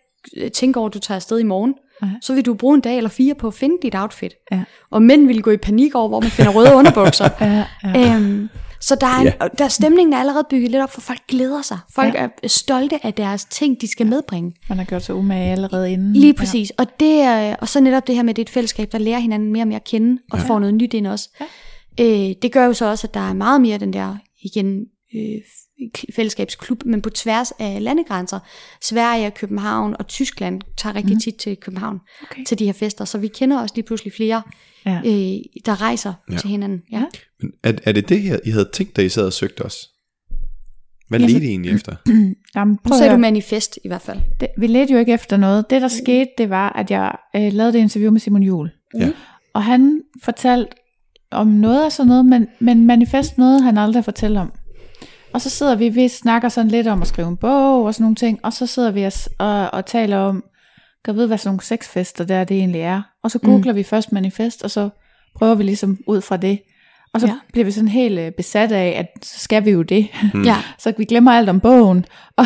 [0.54, 1.74] tænke over, at du tager afsted i morgen.
[2.02, 2.10] Nej.
[2.22, 4.34] Så vil du bruge en dag eller fire på at finde dit outfit.
[4.52, 4.62] Ja.
[4.90, 7.28] Og mænd vil gå i panik over, hvor man finder røde underbukser.
[7.40, 8.14] Ja, ja.
[8.16, 8.48] Øhm,
[8.80, 9.48] så der er, en, Ja.
[9.58, 11.78] der stemningen er allerede bygget lidt op, for folk glæder sig.
[11.94, 12.22] Folk Ja.
[12.22, 12.28] ja.
[12.42, 14.52] er stolte af deres ting, de skal medbringe.
[14.68, 16.12] Man har gjort sig umage allerede inden.
[16.12, 16.72] Lige præcis.
[16.78, 16.82] Ja.
[16.84, 18.98] Og, det, er- og så netop det her med, at det er et fællesskab, der
[18.98, 20.44] lærer hinanden mere og mere at kende, og ja.
[20.44, 21.28] får noget nyt ind også.
[21.98, 22.04] Ja.
[22.04, 24.78] Øh, det gør jo så også, at der er meget mere den der, igen,
[25.16, 25.40] øh,
[26.16, 28.38] fællesskabsklub, men på tværs af landegrænser.
[28.84, 31.20] Sverige, København og Tyskland tager rigtig mm.
[31.20, 32.44] tit til København Okay.
[32.44, 34.42] til de her fester, så vi kender også lige pludselig flere,
[34.86, 34.96] Ja.
[34.98, 36.36] øh, der rejser Ja.
[36.36, 36.82] til hinanden.
[36.92, 37.04] Ja.
[37.40, 39.76] Men er, er det det, her, I havde tænkt, da I sad og søgte os?
[41.08, 41.96] Hvad Ja, ledte I egentlig efter?
[42.56, 44.18] Jamen, Nu prøv at sagde du manifest i hvert fald.
[44.40, 45.70] det, vi ledte jo ikke efter noget.
[45.70, 48.70] Det, der skete, det var, at jeg øh, lavede det interview med Simon Juhl.
[48.98, 49.10] Ja.
[49.54, 50.70] Og han fortalte
[51.30, 54.52] om noget af sådan noget, men, men manifest noget, han aldrig fortæller om.
[55.34, 58.02] Og så sidder vi, vi snakker sådan lidt om at skrive en bog og sådan
[58.04, 60.44] nogle ting, og så sidder vi og, og, og taler om,
[61.04, 63.02] kan vide, hvad sådan nogle sexfester der det egentlig er.
[63.22, 63.76] Og så googler mm.
[63.76, 64.88] vi først manifest, og så
[65.38, 66.58] prøver vi ligesom ud fra det
[67.14, 67.32] Og så Ja.
[67.52, 70.08] bliver vi sådan helt øh, besat af, at så skal vi jo det.
[70.34, 70.42] Mm.
[70.42, 70.56] Ja.
[70.78, 72.04] Så vi glemmer alt om bogen,
[72.36, 72.44] og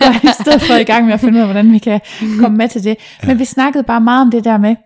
[0.00, 2.00] og i stedet for i gang med at finde ud af, hvordan vi kan
[2.40, 2.96] komme med til det.
[3.26, 4.76] Men vi snakkede bare meget om det der med,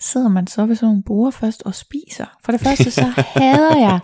[0.00, 2.24] sidder man så ved sådan nogle borde først og spiser?
[2.44, 3.98] For det første så hader jeg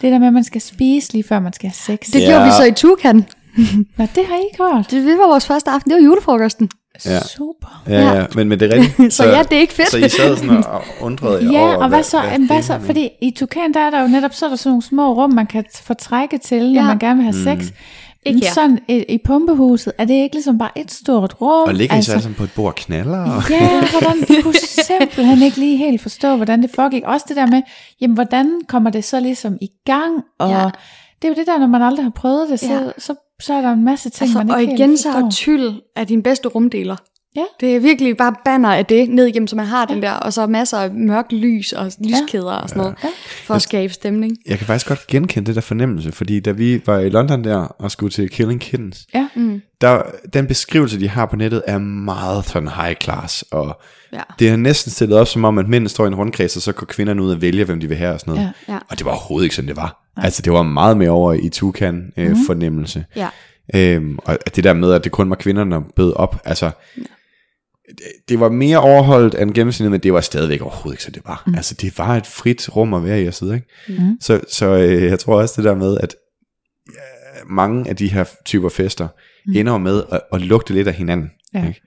[0.00, 2.06] det der med, at man skal spise lige før man skal have sex.
[2.12, 2.26] Det Ja.
[2.28, 3.16] gjorde vi så i Tukan.
[3.96, 4.90] Nå, det har I ikke hørt.
[4.90, 6.70] Det, det var vores første aften, det var julefrokosten.
[7.06, 7.20] Ja.
[7.20, 7.82] Super.
[7.88, 8.26] Ja, ja, Ja.
[8.34, 9.12] men, men det er rigtigt.
[9.16, 9.90] Så ja, det er ikke fedt.
[9.90, 12.20] Så I sad sådan og undrede jer Ja, over, og hvad så?
[12.20, 12.66] Hvad, hvad så?
[12.66, 12.86] finder man?
[12.86, 15.32] Fordi i Tukan, der er der jo netop, så er der sådan nogle små rum,
[15.32, 16.86] man kan fortrække til, når Ja.
[16.86, 17.60] man gerne vil have Mm.
[17.64, 17.72] sex.
[18.26, 18.52] Ikke Men her.
[18.52, 21.68] sådan i, i pumpehuset, er det ikke ligesom bare et stort rum?
[21.68, 23.18] Og ligger I så alle sammen på et bord og knaller?
[23.18, 23.50] Og...
[23.50, 27.02] Ja, hvordan, vi kunne simpelthen ikke lige helt forstå, hvordan det foregik.
[27.06, 27.62] Også det der med,
[28.00, 30.22] jamen, hvordan kommer det så ligesom i gang?
[30.38, 30.64] Og Ja.
[31.22, 32.80] det er jo det der, når man aldrig har prøvet det, så, Ja.
[32.98, 35.30] så, så er der en masse ting, Altså, man og ikke igen helt så er
[35.30, 36.96] tyld af din bedste rumdeler.
[37.36, 37.44] Ja.
[37.60, 40.32] Det er virkelig bare banner af det ned igennem, så man har den der, og
[40.32, 43.08] så masser af mørkt lys og lyskæder og sådan noget, Ja.
[43.44, 44.36] for at skabe stemning.
[44.46, 47.56] Jeg kan faktisk godt genkende det der fornemmelse, fordi da vi var i London der
[47.58, 49.28] og skulle til Killing Kittens, Ja.
[49.36, 49.62] Mm.
[49.80, 50.02] der,
[50.32, 53.80] den beskrivelse, de har på nettet, er meget sådan high class, og
[54.12, 54.20] Ja.
[54.38, 56.72] det er næsten stillet op som om, at mændene står i en rundkreds, og så
[56.72, 58.52] går kvinderne ud og vælger, hvem de vil have og sådan noget.
[58.68, 58.72] Ja.
[58.72, 58.78] Ja.
[58.90, 60.02] Og det var overhovedet ikke sådan, det var.
[60.16, 62.36] Altså, det var meget mere over i Tukan øh, mm.
[62.46, 63.04] fornemmelse.
[63.16, 63.28] Ja.
[63.74, 67.06] Øhm, og det der med, at det kun var kvinderne, der bød op, altså, det,
[68.28, 71.42] det var mere overholdt end gennemsnittet, men det var stadigvæk overhovedet ikke, så det var.
[71.46, 71.54] Mm.
[71.54, 73.66] Altså, det var et frit rum at være i og sidde, ikke?
[74.02, 74.20] Mm.
[74.20, 76.14] Så, så øh, jeg tror også det der med, at
[76.88, 79.08] ja, mange af de her typer fester
[79.46, 79.52] mm.
[79.56, 81.30] ender med at, at lugte lidt af hinanden.
[81.54, 81.66] Ja.
[81.68, 81.80] Ikke?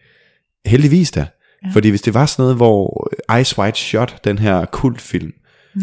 [0.66, 1.26] Heldigvis da.
[1.66, 1.70] Ja.
[1.74, 5.32] Fordi hvis det var sådan noget, hvor Ice White Shot, den her kultfilm,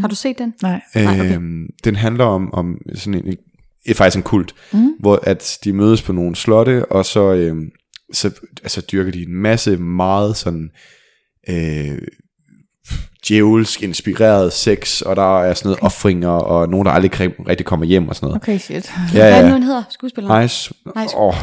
[0.00, 0.54] Har du set den?
[0.62, 0.80] Nej.
[0.94, 1.34] Nej, okay.
[1.34, 3.36] øhm, den handler om, om sådan en,
[3.86, 4.90] er faktisk en kult, Mm.
[5.00, 7.70] hvor at de mødes på nogle slotte, og så, øhm,
[8.12, 8.30] så
[8.62, 10.70] altså, dyrker de en masse meget sådan
[11.48, 11.98] øh,
[13.28, 17.86] djævelsk inspireret sex, og der er sådan noget offringer, og nogen, der aldrig rigtig kommer
[17.86, 18.42] hjem og sådan noget.
[18.42, 18.92] Okay, shit.
[19.14, 19.52] Ja, Hvad er det nu, ja.
[19.52, 19.82] han hedder?
[19.90, 20.42] Skuespilleren?
[20.42, 20.74] Nice.
[20.96, 21.16] Nice.
[21.16, 21.34] Åh,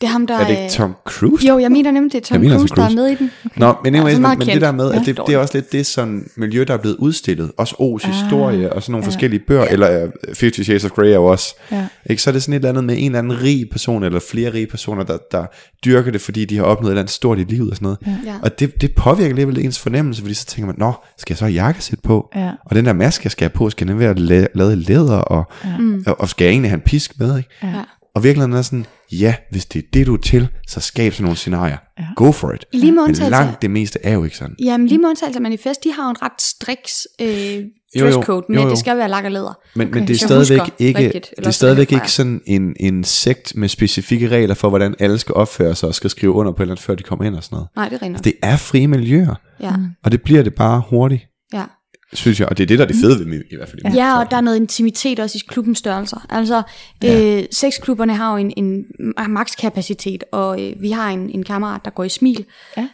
[0.00, 1.48] Det er ham, der er det ikke Tom Cruise?
[1.48, 2.96] Jo, jeg mener nemlig, det er Tom Jeg mener, Cruise, Tom der er Cruise.
[2.96, 3.30] med i den.
[3.56, 5.00] Nå, men, anyways, Altså, men, meget men det der med, Ja.
[5.00, 7.50] at det, det er også lidt det sådan miljø, der er blevet udstillet.
[7.56, 9.08] Også O's Ah, historie og sådan nogle ja.
[9.08, 11.54] forskellige bøger, eller uh, Fifty Shades of Grey er jo også.
[11.72, 11.86] Ja.
[12.10, 12.22] Ikke?
[12.22, 14.52] Så er det sådan et eller andet med en eller anden rig person, eller flere
[14.52, 15.46] rige personer, der, der
[15.84, 18.22] dyrker det, fordi de har opnået et eller andet stort i livet og sådan noget.
[18.26, 18.34] Ja.
[18.42, 21.44] Og det, det påvirker alligevel ens fornemmelse, fordi så tænker man, nå, skal jeg så
[21.44, 22.28] have jakkesæt på?
[22.36, 22.50] Ja.
[22.64, 25.16] Og den der maske, jeg skal have på, skal den være la- lavet i læder,
[25.18, 25.44] og,
[25.78, 26.04] Mm.
[26.06, 27.36] og, og skal jeg egentlig have en pisk med?
[27.38, 27.48] Ikke?
[27.62, 27.68] Ja.
[28.14, 31.24] Og virkeligheden er sådan, ja, hvis det er det, du er til, så skab sådan
[31.24, 31.76] nogle scenarier.
[31.98, 32.04] Ja.
[32.16, 32.64] Go for it.
[32.72, 34.56] Lige med Men langt det meste er jo ikke sådan.
[34.62, 37.28] jamen, lige med undtagelse Manifest, de har jo en ret striks øh,
[37.96, 38.12] Jo, jo.
[38.12, 38.70] dresscode med, Jo, at jo.
[38.70, 39.58] det skal være lak og læder.
[39.74, 43.04] Men, men det er stadigvæk husker ikke, rigtigt, det er stadigvæk ikke sådan en, en
[43.04, 46.56] sekt med specifikke regler for, hvordan alle skal opføre sig og skal skrive under på
[46.56, 47.68] et eller andet, før de kommer ind og sådan noget.
[47.76, 48.24] Nej, det er rent.
[48.24, 49.72] Det er frie miljøer, Ja.
[50.04, 51.22] og det bliver det bare hurtigt,
[51.52, 51.64] ja.
[52.12, 52.48] Synes jeg.
[52.48, 53.94] Og det er det, der er det fede ved mig, i hvert fald.
[53.94, 56.26] Ja, og der er noget intimitet også i klubbens størrelser.
[56.30, 56.62] Altså,
[57.02, 57.38] ja.
[57.38, 58.84] øh, sexklubberne har jo en, en
[59.28, 62.44] makskapacitet, og øh, vi har en, en kammerat, der går i smil.
[62.76, 62.88] Ja.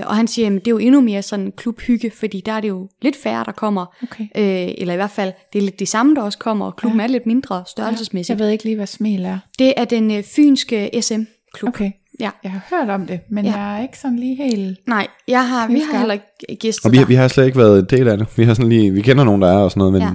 [0.00, 2.60] Øh, og han siger, at det er jo endnu mere sådan klubhygge, fordi der er
[2.60, 3.96] det jo lidt færre, der kommer.
[4.02, 4.24] Okay.
[4.36, 7.00] Øh, eller i hvert fald, det er lidt de samme, der også kommer, og klubben
[7.00, 7.06] ja.
[7.06, 8.38] er lidt mindre størrelsesmæssigt.
[8.38, 9.38] Jeg ved ikke lige, hvad smil er.
[9.58, 11.68] Det er den øh, fynske SM-klub.
[11.68, 11.90] Okay.
[12.20, 12.30] Ja.
[12.42, 13.56] Jeg har hørt om det, men Ja.
[13.56, 14.78] jeg er ikke sådan lige helt...
[14.88, 17.78] Nej, jeg har, vi har heller ikke gæstet Og vi, vi har slet ikke været
[17.78, 18.26] en del af det.
[18.36, 20.10] Vi, har sådan lige, vi kender nogen, der er og sådan noget, men Ja.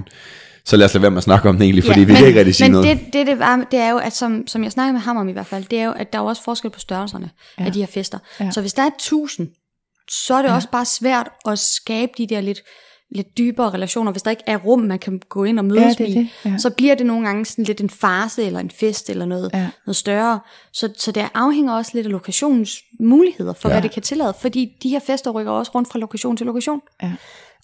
[0.65, 2.27] så lad os lade være med at snakke om det egentlig, fordi Ja, vi kan
[2.27, 2.97] ikke rigtig sige men noget.
[2.99, 5.29] det, det, det, var, det er jo, at som, som jeg snakker med ham om
[5.29, 7.29] i hvert fald, det er jo, at der er jo også forskel på størrelserne
[7.59, 7.65] ja.
[7.65, 8.17] Af de her fester.
[8.39, 8.51] Ja.
[8.51, 9.47] Så hvis der er tusind,
[10.11, 10.49] så er det.
[10.49, 10.55] Ja.
[10.55, 12.59] også bare svært at skabe de der lidt,
[13.11, 14.11] lidt dybere relationer.
[14.11, 16.29] Hvis der ikke er rum, man kan gå ind og mødes Ja, det i, det,
[16.45, 16.57] ja.
[16.57, 19.69] så bliver det nogle gange sådan lidt en farse eller en fest eller noget, ja.
[19.85, 20.39] Noget større.
[20.71, 23.69] Så, så det afhænger også lidt af lokationens muligheder for.
[23.69, 23.75] Ja.
[23.75, 24.33] hvad det kan tillade.
[24.41, 26.81] Fordi de her fester rykker også rundt fra lokation til lokation.
[27.03, 27.11] Ja.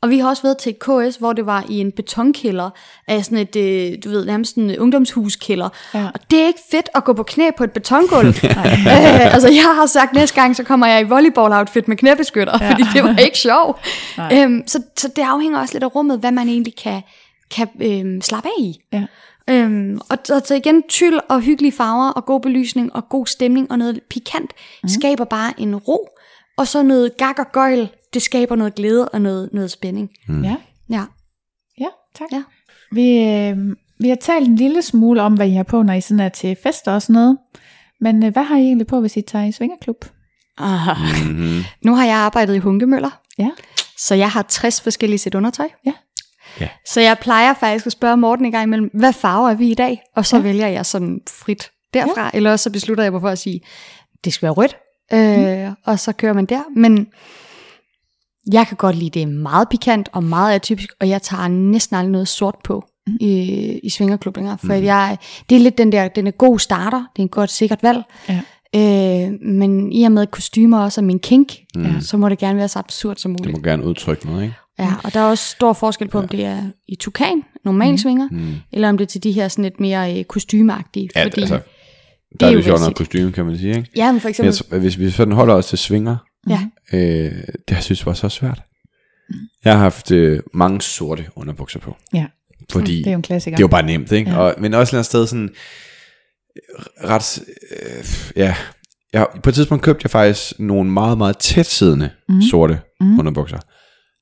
[0.01, 2.69] Og vi har også været til et KS, hvor det var i en betonkælder
[3.07, 5.69] af sådan et, øh, du ved, nærmest en ungdomshuskælder.
[5.93, 6.05] Ja.
[6.13, 8.27] Og det er ikke fedt at gå på knæ på et betongulv.
[8.27, 12.71] øh, altså jeg har sagt, næste gang, så kommer jeg i volleyball-outfit med knæbeskytter, ja.
[12.71, 13.79] fordi det var ikke sjovt.
[14.33, 17.01] øhm, så, så det afhænger også lidt af rummet, hvad man egentlig kan,
[17.55, 18.79] kan øhm, slappe af i.
[18.93, 19.03] Ja.
[19.49, 23.71] Øhm, og så, så igen, tyld og hyggelige farver og god belysning og god stemning
[23.71, 24.51] og noget pikant
[24.83, 24.89] mm.
[24.89, 26.09] skaber bare en ro.
[26.57, 30.09] Og så noget gak og gøjl, det skaber noget glæde og noget, noget spænding.
[30.27, 30.43] Mm.
[30.43, 30.55] Ja.
[30.89, 31.03] Ja.
[31.79, 32.27] Ja, tak.
[32.31, 32.43] Ja.
[32.91, 33.57] Vi, øh,
[33.99, 36.29] vi har talt en lille smule om, hvad I har på, når I sådan er
[36.29, 37.37] til fester og sådan noget.
[38.01, 40.05] Men øh, hvad har I egentlig på, hvis I tager i svingerklub?
[40.57, 40.97] Ah.
[41.25, 41.61] Mm-hmm.
[41.85, 43.49] Nu har jeg arbejdet i Hunkemøller, Ja.
[43.97, 45.67] så jeg har 60 forskellige sæt undertøj.
[45.85, 45.93] Ja.
[46.59, 46.69] Ja.
[46.85, 49.73] Så jeg plejer faktisk at spørge Morten en gang imellem, hvad farver er vi i
[49.73, 50.01] dag?
[50.15, 50.41] Og så ja.
[50.43, 52.29] Vælger jeg sådan frit derfra, ja.
[52.33, 53.61] eller også så beslutter jeg mig for at sige,
[54.23, 54.77] det skal være rødt,
[55.13, 56.61] øh, og så kører man der.
[56.75, 57.07] Men
[58.53, 61.95] jeg kan godt lide, det er meget pikant og meget atypisk, og jeg tager næsten
[61.95, 63.13] aldrig noget sort på mm.
[63.21, 63.29] i,
[63.83, 64.57] i svingerklub længere.
[64.57, 64.83] For mm.
[64.83, 65.17] jeg,
[65.49, 68.03] det er lidt den der, den er god starter, det er en godt sikkert valg.
[68.29, 68.41] Ja.
[68.75, 72.01] Øh, men i og med kostymer også er min kink, mm.
[72.01, 73.57] så må det gerne være så absurd som Det muligt.
[73.57, 74.55] må gerne udtrykke noget, ikke?
[74.79, 77.97] Ja, og der er også stor forskel på, om det er i tukan, normal mm.
[77.97, 78.53] svinger, Mm.
[78.71, 81.09] eller om det er til de her sådan lidt mere øh, kostymeagtige.
[81.15, 81.59] Ja, fordi, altså,
[82.39, 82.97] der er jo det sjovt nok basic.
[82.97, 83.89] kostume, kan man sige, ikke?
[83.95, 86.17] ja, men for eksempel, tror, hvis vi sådan holder os til svinger,
[86.49, 87.31] ja, øh,
[87.67, 88.61] det jeg synes var så svært.
[89.65, 92.25] Jeg har haft øh, mange sorte underbukser på, Ja,
[92.71, 93.57] fordi det er jo en klassiker.
[93.57, 94.31] det er jo bare nemt, ikke?
[94.31, 94.37] Ja.
[94.37, 95.49] Og, men også et eller andet sted sådan,
[96.55, 98.05] øh, ret, øh,
[98.35, 98.55] ja,
[99.13, 102.41] jeg, på et tidspunkt købte jeg faktisk nogle meget, meget tætsiddende mm.
[102.41, 103.19] sorte mm.
[103.19, 103.59] underbukser.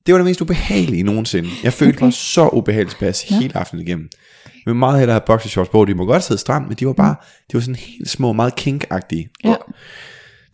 [0.06, 1.48] Det var det mest ubehagelige nogensinde.
[1.62, 1.98] Jeg følte okay.
[1.98, 2.04] Okay.
[2.04, 3.40] mig så ubehageligt tilpas ja.
[3.40, 4.08] hele aftenen igennem.
[4.44, 5.84] Jeg vil meget hellere have boxershorts på.
[5.84, 7.16] De må godt sidde stramt, men de var bare,
[7.50, 9.28] de var sådan helt små, meget kink-agtige.
[9.44, 9.54] Ja.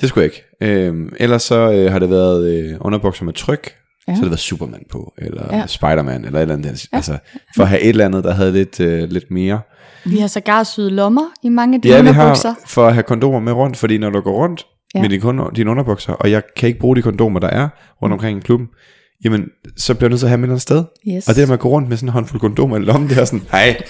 [0.02, 0.76] Det skulle jeg ikke.
[0.86, 3.72] Øhm, ellers så øh, har det været øh, underbukser med tryk,
[4.08, 4.12] ja.
[4.12, 5.56] så har det været Superman på, eller ja.
[5.58, 5.66] Ja.
[5.66, 6.84] Spiderman, eller et eller andet.
[6.92, 6.96] Ja.
[6.96, 7.18] Altså,
[7.56, 9.60] for at have et eller andet, der havde lidt, øh, lidt mere.
[10.04, 12.48] vi har sågar syet lommer i mange af de Ja, vi underbukser.
[12.48, 14.98] har for at have kondomer med rundt, fordi når du går rundt ja.
[14.98, 15.08] Ja.
[15.08, 17.68] med dine, dine underbukser, og jeg kan ikke bruge de kondomer, der er
[18.02, 18.68] rundt omkring i klubben,
[19.24, 19.44] jamen,
[19.76, 20.84] så bliver jeg nødt til at have dem et eller andet sted.
[21.08, 21.28] Yes.
[21.28, 23.18] Og det der med at gå rundt med sådan en håndfuld kondomer i lommen, det
[23.18, 23.82] er sådan, hej,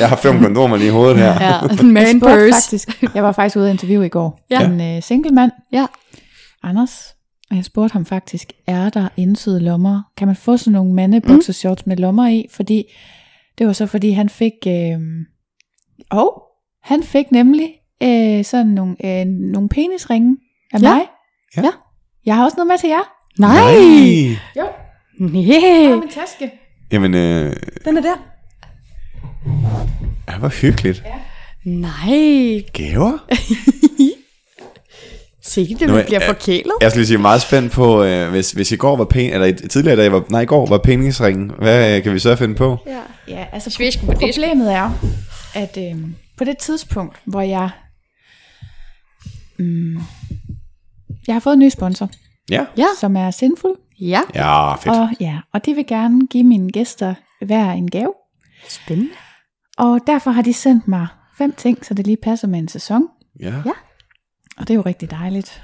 [0.00, 1.32] jeg har fem kondomer lige i hovedet her.
[1.44, 2.52] Ja, man purse.
[2.54, 4.40] faktisk, jeg var faktisk ude at interviewe i går.
[4.50, 4.64] Ja.
[4.70, 5.86] En uh, single mand, Ja.
[6.62, 7.14] Anders,
[7.50, 10.02] og jeg spurgte ham faktisk, er der indsyede lommer?
[10.16, 12.46] Kan man få sådan nogle mandeboxershorts med lommer i?
[12.52, 12.84] Fordi
[13.58, 14.98] det var så fordi han fik, øh,
[16.10, 16.42] og
[16.82, 17.70] han fik nemlig
[18.02, 20.36] øh, sådan nogle, øh, nogle penisringe
[20.72, 20.94] af Ja.
[20.94, 21.02] mig.
[21.56, 21.62] Ja.
[21.62, 21.70] Ja.
[22.26, 23.12] Jeg har også noget med til jer.
[23.38, 24.36] Nej!
[24.56, 24.66] Jo,
[25.20, 25.96] Nej!
[25.96, 26.50] min taske.
[26.92, 28.16] Jamen, øh, Den er der.
[30.28, 31.02] ja, hvor hyggeligt.
[31.64, 32.62] Nej!
[32.72, 33.18] Gaver?
[35.42, 36.72] Se det, man er- bliver er- forkælet.
[36.80, 39.46] Jeg skulle lige sige meget spændt på, øh, hvis, hvis i går var pen, eller
[39.46, 41.50] i- tidligere i dag var, nej, i går var peningsringen.
[41.58, 42.76] Hvad øh, kan vi så finde på?
[42.86, 43.00] Ja.
[43.28, 44.90] Ja, altså Svisk problemet er,
[45.54, 45.96] at øh,
[46.38, 47.70] på det tidspunkt, hvor jeg...
[49.58, 49.94] Mm,
[51.26, 52.10] jeg har fået en ny sponsor,
[52.50, 52.64] Ja.
[52.78, 52.86] Ja.
[53.00, 53.70] som er Sinful.
[54.00, 54.20] Ja.
[54.34, 54.96] Ja, fedt.
[54.96, 57.14] Og, ja, og de vil gerne give mine gæster
[57.46, 58.12] hver en gave.
[58.68, 59.10] Spændende.
[59.78, 61.06] Og derfor har de sendt mig
[61.38, 63.02] fem ting, så det lige passer med en sæson.
[63.40, 63.46] Ja.
[63.66, 63.70] Ja.
[64.58, 65.62] Og det er jo rigtig dejligt.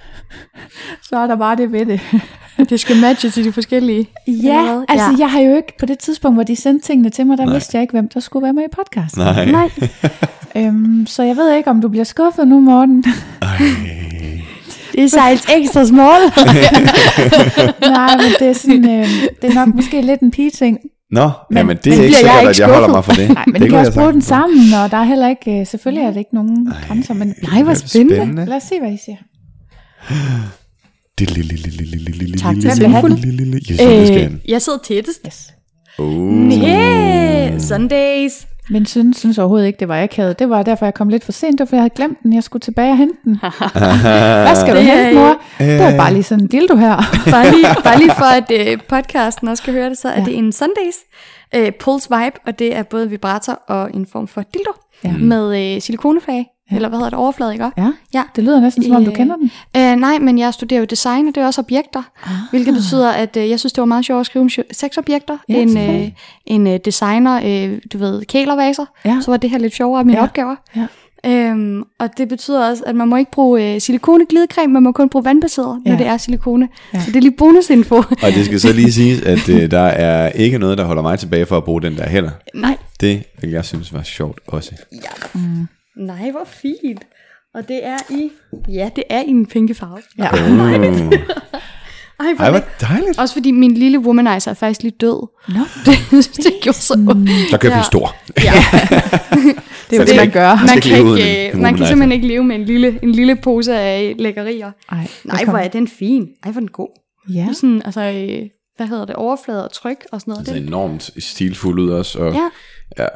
[1.08, 2.00] Så er der bare det ved det.
[2.70, 4.08] Det skal matche til de forskellige.
[4.28, 5.16] Ja, altså Ja.
[5.18, 7.52] jeg har jo ikke, på det tidspunkt, hvor de sendte tingene til mig, der Nej.
[7.54, 9.22] vidste jeg ikke, hvem der skulle være med i podcasten.
[9.22, 9.44] Nej.
[9.50, 9.70] Nej.
[10.56, 13.04] Øhm, så jeg ved ikke, om du bliver skuffet nu, Morten.
[14.96, 16.22] Det er sejls ekstra small.
[17.96, 19.08] Nej, men det er sådan, øh,
[19.42, 20.78] det er nok måske lidt en pige-ting.
[21.10, 22.88] Nå, Men- men, jamen det men er ikke bliver jeg sikkert, ikke at jeg holder
[22.88, 23.28] mig for det.
[23.34, 25.60] Nej, men det det kan også jeg bruge den sammen, og der er heller ikke,
[25.60, 28.44] øh, selvfølgelig er der ikke nogen grænser, men Nej, hvor spændende.
[28.46, 29.16] lad os se, hvad I siger.
[31.18, 32.68] Det lille, lille, lille, lille, lille, Tak, lille.
[32.68, 34.24] Jeg det.
[34.24, 35.20] Øh, jeg sidder tættest.
[35.26, 35.52] Yes.
[35.98, 36.52] Uh.
[36.52, 38.32] Yeah, Sundays.
[38.70, 40.38] Min søn synes overhovedet ikke, det var akavet.
[40.38, 41.52] Det var derfor, jeg kom lidt for sent.
[41.52, 42.32] Det var, fordi jeg havde glemt den.
[42.32, 43.38] Jeg skulle tilbage og hente den.
[44.46, 45.28] Hvad skal du Det hente, mor?
[45.60, 46.96] øh, Det er bare lige sådan en dildo her.
[47.30, 50.24] Bare lige, bare lige for, at øh, podcasten også skal høre det, så er Ja.
[50.24, 50.96] det en Sundays
[51.54, 54.72] øh, Pulse Vibe, og det er både vibrator og en form for dildo
[55.04, 55.12] Ja.
[55.12, 56.76] med øh, silikonefag, Ja.
[56.76, 57.64] eller hvad hedder det, overflade, ikke?
[57.76, 58.22] Ja, Ja.
[58.36, 59.50] det lyder næsten som om, du Øh, kender den.
[59.76, 62.30] Øh, nej, men jeg studerer jo design, og det er også objekter, ah.
[62.50, 65.38] hvilket betyder, at øh, jeg synes, det var meget sjovt at skrive om sjo- sexobjekter.
[65.48, 66.08] Ja, en, øh,
[66.46, 69.18] en øh, designer, øh, du ved, kælervaser, Ja.
[69.20, 70.24] så var det her lidt sjovere af mine Ja.
[70.24, 70.56] opgaver.
[70.76, 70.86] Ja.
[71.26, 75.08] Øhm, og det betyder også, at man må ikke bruge øh, silikonglidecreme, man må kun
[75.08, 75.90] bruge vandbaseret, ja.
[75.90, 76.02] når Ja.
[76.04, 76.68] det er silikone.
[76.92, 76.98] Ja.
[76.98, 77.04] Ja.
[77.04, 77.96] Så det er lige bonusinfo.
[77.96, 81.18] Og det skal så lige siges, at øh, der er ikke noget, der holder mig
[81.18, 82.30] tilbage for at bruge den der heller.
[82.54, 82.76] nej.
[83.00, 84.72] Det vil jeg synes var sjovt også.
[85.96, 87.02] Nej, hvor fint.
[87.54, 88.30] Og det er i,
[88.68, 89.98] ja, det er i en pinke farve.
[90.18, 90.30] Ja.
[90.32, 91.12] Uh.
[92.20, 93.18] Ej, hvor Ej, hvor dejligt.
[93.18, 95.28] Også fordi min lille womanizer er faktisk lige død.
[95.48, 95.54] Nå,
[95.86, 97.30] Det, det gjorde så ondt.
[97.50, 97.78] Så køb Ja.
[97.78, 98.16] en stor.
[98.44, 98.52] Ja.
[99.90, 100.66] det er jo det, man gør.
[100.66, 103.78] Man kan, ikke øh, man kan simpelthen ikke leve med en lille, en lille pose
[103.78, 104.70] af lækkerier.
[104.92, 106.28] Ej, Nej, hvor er den fin.
[106.44, 106.88] Ej, hvor er den god.
[107.34, 107.40] Ja.
[107.40, 110.46] Det er sådan, altså, øh, hvad hedder det, overflade og tryk og sådan noget.
[110.46, 112.18] Det ser Det, enormt stilfuld ud også.
[112.18, 112.48] Og, ja.
[112.98, 113.06] ja.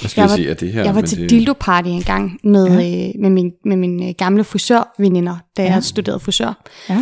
[0.00, 0.84] Hvad skal Jeg jeg, var- sige af det her?
[0.84, 2.74] Jeg var til det, dildo party en gang med, ja.
[3.08, 5.72] øh, med, min, med mine øh, gamle frisørveninder, da ja.
[5.72, 6.62] jeg studerede frisør.
[6.88, 6.98] Ja.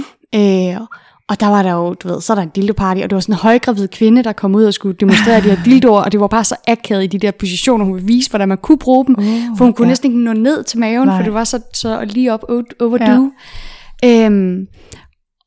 [0.74, 0.80] Øh,
[1.28, 3.14] og der var der jo, du ved, så er der en dildo party, og det
[3.14, 6.12] var sådan en højgravid kvinde, der kom ud og skulle demonstrere de her dildoer, og
[6.12, 8.78] det var bare så akavet i de der positioner, hun ville vise, hvordan man kunne
[8.78, 9.24] bruge dem, Uh,
[9.58, 9.90] for hun kunne ja.
[9.90, 11.16] næsten ikke nå ned til maven, Nej.
[11.18, 12.44] for det var så, så lige op
[12.80, 13.32] overdue.
[14.02, 14.26] Ja.
[14.26, 14.66] Øhm,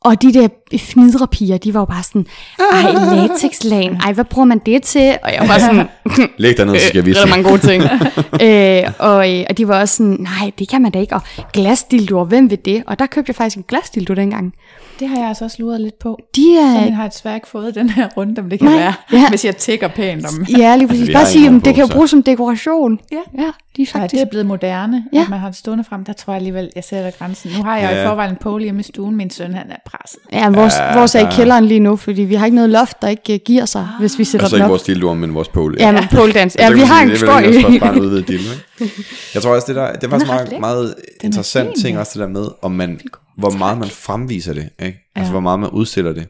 [0.01, 0.47] og de der
[0.80, 2.26] fnidrepiger, de var jo bare sådan,
[2.74, 5.18] ej, latexlagen, ej, hvad bruger man det til?
[5.24, 5.88] Og jeg var sådan,
[6.38, 7.30] Læg dig ned, så skal jeg det vise er dig.
[7.30, 7.84] mange gode ting.
[8.48, 11.16] øh, og, øh, og de var også sådan, nej, det kan man da ikke.
[11.16, 11.22] Og
[11.54, 12.84] glasdildoer, hvem vil det?
[12.88, 14.54] Og der købte jeg faktisk en glasdildo dengang.
[15.00, 16.20] Det har jeg altså også luret lidt på.
[16.36, 18.78] De Så er, jeg har et svært fået den her runde, om det kan Nej,
[18.80, 19.30] være, ja.
[19.30, 20.45] hvis jeg tækker pænt om.
[20.58, 21.08] ja, lige præcis.
[21.08, 23.00] Vi Bare sige, det kan jo bruges som dekoration.
[23.12, 23.18] Ja.
[23.44, 24.12] Ja, de er faktisk...
[24.14, 25.22] det er blevet moderne, Ja.
[25.22, 26.06] at man har det stående frem.
[26.06, 27.52] Der tror jeg alligevel, jeg sætter grænsen.
[27.58, 28.04] Nu har jeg jo Ja.
[28.04, 29.16] i forvejen en pole hjemme i stuen.
[29.16, 30.20] Min søn, han er presset.
[30.32, 32.69] Ja, vores, Ja, vores er i der- kælderen lige nu, fordi vi har ikke noget
[32.69, 34.69] loft, der ikke uh, giver sig, hvis vi sætter Altså den ikke op.
[34.69, 35.76] vores dildoer, men vores pole.
[35.80, 36.61] Ja, men pole dance.
[36.61, 38.94] Ja, vi har en er egentlig også bare en udvidet dildo, ikke?
[39.34, 42.19] Jeg tror også, det, der, det er faktisk meget, meget interessant fin, ting, også det
[42.19, 42.99] der med, om man,
[43.38, 45.11] hvor meget man fremviser det, ikke?
[45.15, 45.31] Altså Ja.
[45.31, 46.27] hvor meget man udstiller det.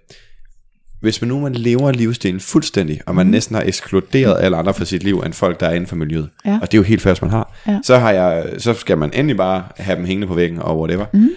[1.01, 3.31] Hvis man nu man lever livsstilen fuldstændig, og man mm.
[3.31, 6.29] næsten har ekskluderet alle andre fra sit liv, end folk, der er inden for miljøet,
[6.45, 6.57] Ja.
[6.61, 7.79] og det er jo helt færdigt, man har, Ja.
[7.83, 11.05] så, har jeg, så skal man endelig bare have dem hængende på væggen og whatever.
[11.13, 11.29] Mm.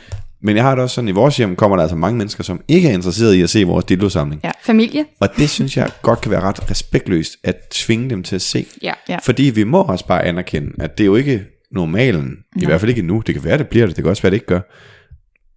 [0.42, 2.60] Men jeg har det også sådan, i vores hjem kommer der altså mange mennesker, som
[2.68, 4.40] ikke er interesseret i at se vores dildosamling.
[4.44, 4.50] Ja.
[4.62, 5.04] Familie.
[5.20, 8.66] Og det synes jeg godt kan være ret respektløst at tvinge dem til at se.
[8.82, 8.92] Ja.
[9.08, 9.18] Ja.
[9.22, 12.36] Fordi vi må også bare anerkende, at det er jo ikke normalen.
[12.56, 13.22] I hvert fald ikke nu.
[13.26, 13.96] Det kan være, det bliver det.
[13.96, 14.60] Det kan også være, det ikke gør.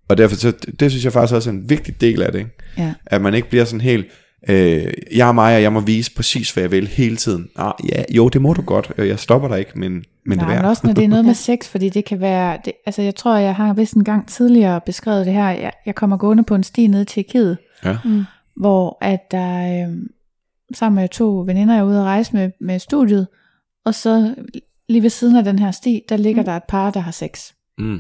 [0.10, 2.40] Og derfor, så, det synes jeg faktisk også er en vigtig del af det.
[2.40, 2.52] Ikke?
[2.78, 2.94] Ja.
[3.06, 4.06] At man ikke bliver sådan helt,
[4.50, 7.48] øh, jeg er mig, og jeg må vise præcis, hvad jeg vil hele tiden.
[7.56, 8.92] Ah, ja, jo, det må du godt.
[8.98, 10.70] Øh, Jeg stopper dig ikke, men, men det Nej, er men værd.
[10.70, 13.36] også når det er noget med sex, fordi det kan være, det, altså jeg tror,
[13.38, 16.64] jeg har vist en gang tidligere beskrevet det her, jeg, jeg kommer gående på en
[16.64, 17.98] sti ned til Tjekkiet, Ja.
[18.06, 18.24] Mm.
[18.56, 19.96] hvor at der øh,
[20.74, 23.28] sammen med to veninder er ude at rejse med, med studiet,
[23.86, 24.36] og så
[24.90, 26.46] lige ved siden af den her sti, der ligger mm.
[26.46, 27.52] der et par, der har sex.
[27.78, 28.00] Mm.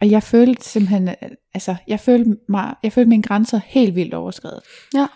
[0.00, 1.14] Og jeg følte simpelthen, øh,
[1.54, 4.60] altså jeg følte, mig, jeg følte mine grænser helt vildt overskrevet.
[4.94, 5.06] Ja.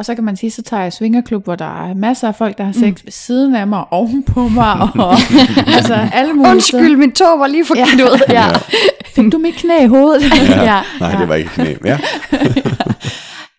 [0.00, 2.58] Og så kan man sige, så tager jeg svingerklub, hvor der er masser af folk,
[2.58, 3.00] der har sex mm.
[3.04, 4.72] ved siden af mig, oven på mig,
[5.06, 5.16] og
[5.66, 6.50] altså alle mulige.
[6.50, 8.04] Undskyld, min tog var lige forkert Ja.
[8.04, 8.20] ud.
[8.28, 8.46] Ja.
[9.06, 10.22] Fik du mit knæ i hovedet?
[10.22, 10.62] Ja.
[10.74, 10.82] ja.
[11.00, 11.74] Nej, det var ikke knæ.
[11.84, 11.98] Ja.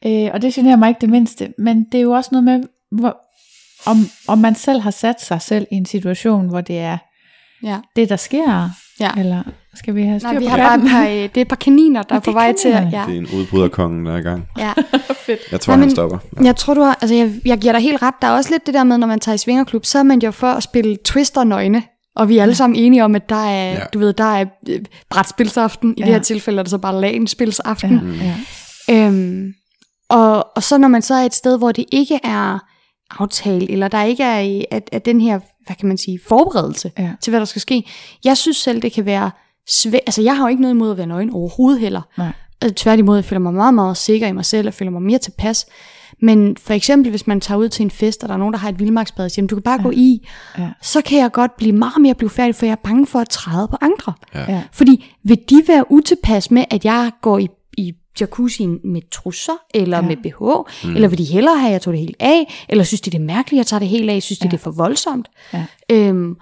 [0.25, 1.53] øh, og det generer mig ikke det mindste.
[1.57, 3.17] Men det er jo også noget med, hvor,
[3.89, 3.97] om,
[4.27, 6.97] om man selv har sat sig selv i en situation, hvor det er
[7.63, 7.77] ja.
[7.95, 8.69] det, der sker.
[8.99, 9.09] Ja.
[9.17, 9.43] Eller
[9.75, 10.89] skal vi have styr Nej, vi på har bare et katten?
[10.89, 12.69] par, øh, det er et par kaniner, der er på vej til.
[12.71, 12.85] Ja.
[12.85, 14.47] Det er en udbryderkongen, der er i gang.
[14.57, 14.73] Ja.
[15.25, 15.39] Fedt.
[15.51, 16.17] Jeg tror, Nej, han men- stopper.
[16.43, 18.13] Jeg tror, du har, altså jeg, jeg giver dig helt ret.
[18.21, 20.19] Der er også lidt det der med, når man tager i svingerklub, så er man
[20.23, 21.83] jo for at spille twister nøgne.
[22.15, 23.73] Og vi er alle sammen enige om, at der er, Ja.
[23.73, 23.79] ja.
[23.93, 25.93] du ved, der er øh, brætspilsaften.
[25.97, 26.05] I Ja.
[26.05, 28.19] det her tilfælde er det så bare lagenspilsaften.
[28.21, 28.33] Ja,
[28.95, 29.07] ja.
[29.07, 29.53] Øhm,
[30.09, 32.59] og, og så når man så er et sted, hvor det ikke er
[33.19, 37.09] aftalt, eller der ikke er at, at den her, hvad kan man sige, forberedelse Ja.
[37.21, 37.83] til, hvad der skal ske.
[38.25, 39.31] Jeg synes selv, det kan være
[39.69, 40.01] svært.
[40.07, 42.01] Altså, jeg har jo ikke noget imod at være nøgen overhovedet heller.
[42.17, 42.31] Nej.
[42.61, 45.19] Altså, tværtimod, jeg føler mig meget, meget sikker i mig selv, og føler mig mere
[45.19, 45.65] tilpas.
[46.21, 48.59] Men for eksempel, hvis man tager ud til en fest, og der er nogen, der
[48.59, 49.83] har et vildmarksbad, og siger, "Jamen, du kan bare ja.
[49.83, 50.27] gå i,
[50.57, 50.69] Ja.
[50.81, 53.67] så kan jeg godt blive meget mere blufærdig, for jeg er bange for at træde
[53.67, 54.13] på andre.
[54.35, 54.61] Ja.
[54.71, 57.47] Fordi vil de være utilpas med, at jeg går i
[58.21, 60.01] jacuzzien med trusser, eller Ja.
[60.01, 60.41] med BH,
[60.87, 60.95] mm.
[60.95, 63.17] eller vil de hellere have, at jeg tog det helt af, eller synes de, det
[63.17, 64.49] er mærkeligt, at jeg tager det helt af, synes de, Ja.
[64.51, 65.27] det er for voldsomt.
[65.53, 65.65] Ja.
[65.91, 66.35] Øhm,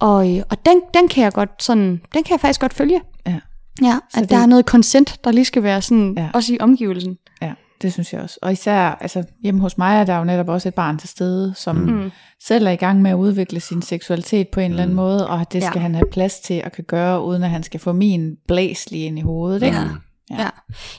[0.00, 0.16] og
[0.50, 3.00] og den, den kan jeg godt sådan, den kan jeg faktisk godt følge.
[3.26, 3.40] Ja.
[3.82, 6.22] Ja, Så at det- der er noget consent, der lige skal være sådan, Ja.
[6.22, 6.28] ja.
[6.34, 7.16] også i omgivelsen.
[7.42, 8.38] Ja, det synes jeg også.
[8.42, 11.52] Og især altså, hjemme hos mig er der jo netop også et barn til stede,
[11.56, 12.10] som mm.
[12.46, 14.70] selv er i gang med at udvikle sin seksualitet på en mm.
[14.70, 15.82] eller anden måde, og det skal Ja.
[15.82, 19.04] han have plads til at kan gøre, uden at han skal få min blæs lige
[19.06, 19.62] ind i hovedet.
[19.62, 19.76] Ikke?
[19.76, 19.84] Ja.
[20.30, 20.42] Ja.
[20.42, 20.48] Ja.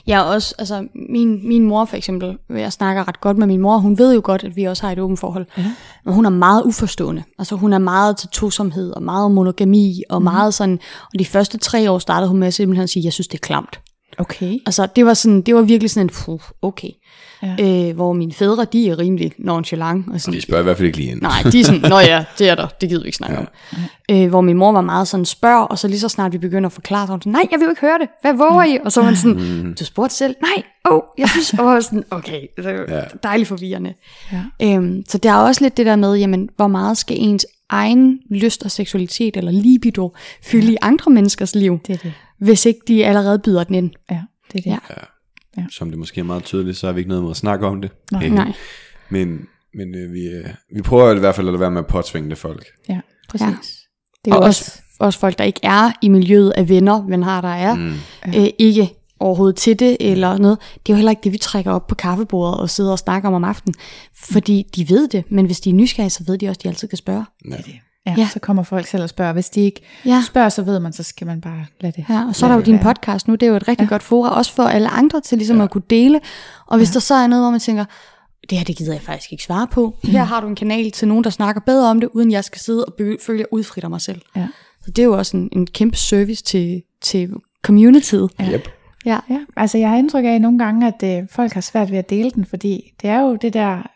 [0.06, 3.78] Jeg også, altså min, min mor for eksempel, jeg snakker ret godt med min mor,
[3.78, 5.46] hun ved jo godt, at vi også har et åbent forhold.
[5.58, 5.72] Ja.
[6.04, 7.22] Men hun er meget uforstående.
[7.38, 10.24] Altså hun er meget til tosomhed og meget monogami og mm.
[10.24, 10.78] meget sådan,
[11.12, 13.46] og de første tre år startede hun med at simpelthen sige, jeg synes det er
[13.46, 13.80] klamt.
[14.18, 14.58] Okay.
[14.66, 16.90] Altså det var sådan, det var virkelig sådan en, puh, okay.
[17.42, 17.88] Ja.
[17.88, 20.08] Øh, hvor mine fædre, de er rimelig nonchalant.
[20.08, 21.22] Og Og sådan, de spørger i hvert fald ikke lige ind.
[21.22, 23.40] Nej, de er sådan, nå ja, det er der, det gider vi ikke snakke ja.
[23.40, 24.22] om.
[24.22, 26.66] Øh, hvor min mor var meget sådan, spørg, og så lige så snart vi begynder
[26.68, 28.64] at forklare, så var hun sådan, nej, jeg vil jo ikke høre det, hvad våger
[28.64, 28.78] I?
[28.84, 31.80] Og så var hun sådan, du spurgte selv, nej, åh, oh, jeg synes, og var
[31.80, 33.00] sådan, okay, det er jo Ja.
[33.22, 33.94] dejligt forvirrende.
[34.32, 34.74] Ja.
[34.74, 38.18] Øhm, så der er også lidt det der med, jamen, hvor meget skal ens egen
[38.30, 40.14] lyst og seksualitet, eller libido,
[40.44, 40.72] fylde ja.
[40.72, 42.12] i andre menneskers liv, Det er det.
[42.38, 43.90] hvis ikke de allerede byder den ind.
[44.10, 44.20] Ja,
[44.52, 44.70] det er det.
[44.70, 44.94] Ja.
[45.70, 47.80] Som det måske er meget tydeligt, så har vi ikke noget med at snakke om
[47.80, 47.90] det.
[48.12, 48.26] Nej.
[48.26, 48.52] Øh, Nej.
[49.08, 49.40] Men,
[49.74, 52.30] men øh, vi, øh, vi prøver i hvert fald at lade være med at påtvinge
[52.30, 52.66] det folk.
[52.88, 53.46] ja præcis.
[53.46, 53.54] Ja.
[54.24, 57.22] Det er Og jo også, også folk, der ikke er i miljøet af venner, men
[57.22, 57.92] har der er, Mm.
[58.36, 58.90] øh, ikke
[59.20, 60.58] overhovedet til det, eller noget.
[60.86, 63.28] Det er jo heller ikke det, vi trækker op på kaffebordet og sidder og snakker
[63.28, 63.74] om om aftenen,
[64.14, 66.68] fordi de ved det, men hvis de er nysgerrige, så ved de også, at de
[66.68, 67.24] altid kan spørge.
[67.50, 67.56] Ja.
[68.06, 68.28] Ja, Ja.
[68.32, 69.32] så kommer folk selv og spørger.
[69.32, 70.22] Hvis de ikke Ja.
[70.26, 72.04] spørger, så ved man, så skal man bare lade det.
[72.08, 73.88] Ja, og så er der jo din podcast nu, det er jo et rigtig ja.
[73.88, 75.62] godt forum, også for alle andre til ligesom ja.
[75.64, 76.20] at kunne dele.
[76.66, 76.92] Og hvis ja.
[76.92, 77.84] der så er noget, hvor man tænker,
[78.50, 79.96] det her det gider jeg faktisk ikke svare på.
[80.04, 82.60] Her har du en kanal til nogen, der snakker bedre om det, uden jeg skal
[82.60, 84.20] sidde og føle, at jeg udfritter mig selv.
[84.36, 84.46] Ja.
[84.84, 87.30] Så det er jo også en, en kæmpe service til, til
[87.62, 88.30] communityet.
[88.40, 88.50] Ja.
[88.52, 88.68] Yep.
[89.06, 89.18] Ja.
[89.30, 92.10] Ja, altså jeg har indtryk af nogle gange, at øh, folk har svært ved at
[92.10, 93.90] dele den, fordi det er jo det der,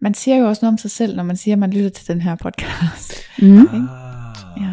[0.00, 2.08] man siger jo også noget om sig selv, når man siger, at man lytter til
[2.08, 3.14] den her podcast.
[3.42, 3.66] Mm.
[4.60, 4.70] Ja.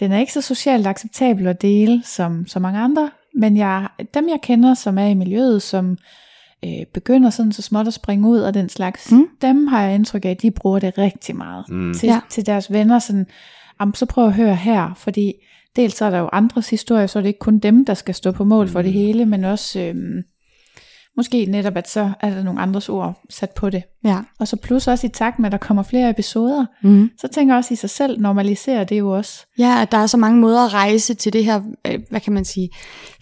[0.00, 4.28] Den er ikke så socialt acceptabel at dele som så mange andre, men jeg, dem
[4.28, 5.98] jeg kender, som er i miljøet, som
[6.64, 9.18] øh, begynder sådan så småt at springe ud og den slags, Mm.
[9.18, 9.26] mm.
[9.42, 11.94] dem har jeg indtryk af, at de bruger det rigtig meget Mm.
[11.94, 12.20] til, Ja.
[12.30, 12.98] til deres venner.
[12.98, 13.26] Sådan,
[13.78, 15.32] "Am, så prøv at høre her, fordi
[15.76, 18.14] dels så er der jo andres historier, så er det ikke kun dem, der skal
[18.14, 20.22] stå på mål for det hele, men også øhm,
[21.18, 23.82] måske netop, at så er der nogle andres ord sat på det.
[24.04, 24.18] Ja.
[24.38, 27.10] Og så plus også i takt med, at der kommer flere episoder, Mm.
[27.20, 29.46] så tænker jeg også i sig selv, normaliserer det jo også.
[29.58, 32.32] Ja, at der er så mange måder at rejse til det her, øh, hvad kan
[32.32, 32.68] man sige,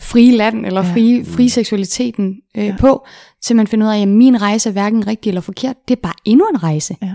[0.00, 0.92] frie land, eller Ja.
[0.92, 2.76] frie, frie seksualiteten øh, Ja.
[2.78, 3.06] på,
[3.42, 5.76] til man finder ud af, at min rejse er hverken rigtig eller forkert.
[5.88, 6.96] Det er bare endnu en rejse.
[7.02, 7.12] Ja.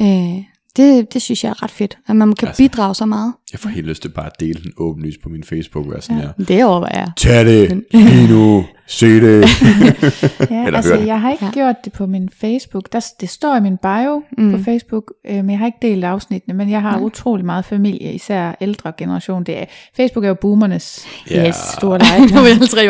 [0.00, 0.42] Øh,
[0.76, 3.34] det, det synes jeg er ret fedt, at man kan Altså- bidrage så meget.
[3.52, 6.16] Jeg får helt lyst til bare at dele den åbenlyst på min Facebook, og sådan
[6.16, 6.22] Ja.
[6.38, 6.44] her.
[6.44, 7.10] Det overvejer jeg.
[7.16, 9.40] Tag det, lige nu, se det.
[10.50, 11.50] Ja, Eller altså jeg har ikke Ja.
[11.50, 12.92] gjort det på min Facebook.
[12.92, 14.44] Der, det står i min bio Mm.
[14.44, 14.52] mm.
[14.58, 17.04] på Facebook, øh, men jeg har ikke delt afsnittene, men jeg har ja.
[17.04, 19.44] utrolig meget familie, især ældre generation.
[19.44, 19.64] Det er,
[19.96, 21.48] Facebook er jo boomernes Ja.
[21.48, 21.54] Yes.
[21.56, 22.20] store leje.
[22.20, 22.88] Nu vil jeg tre.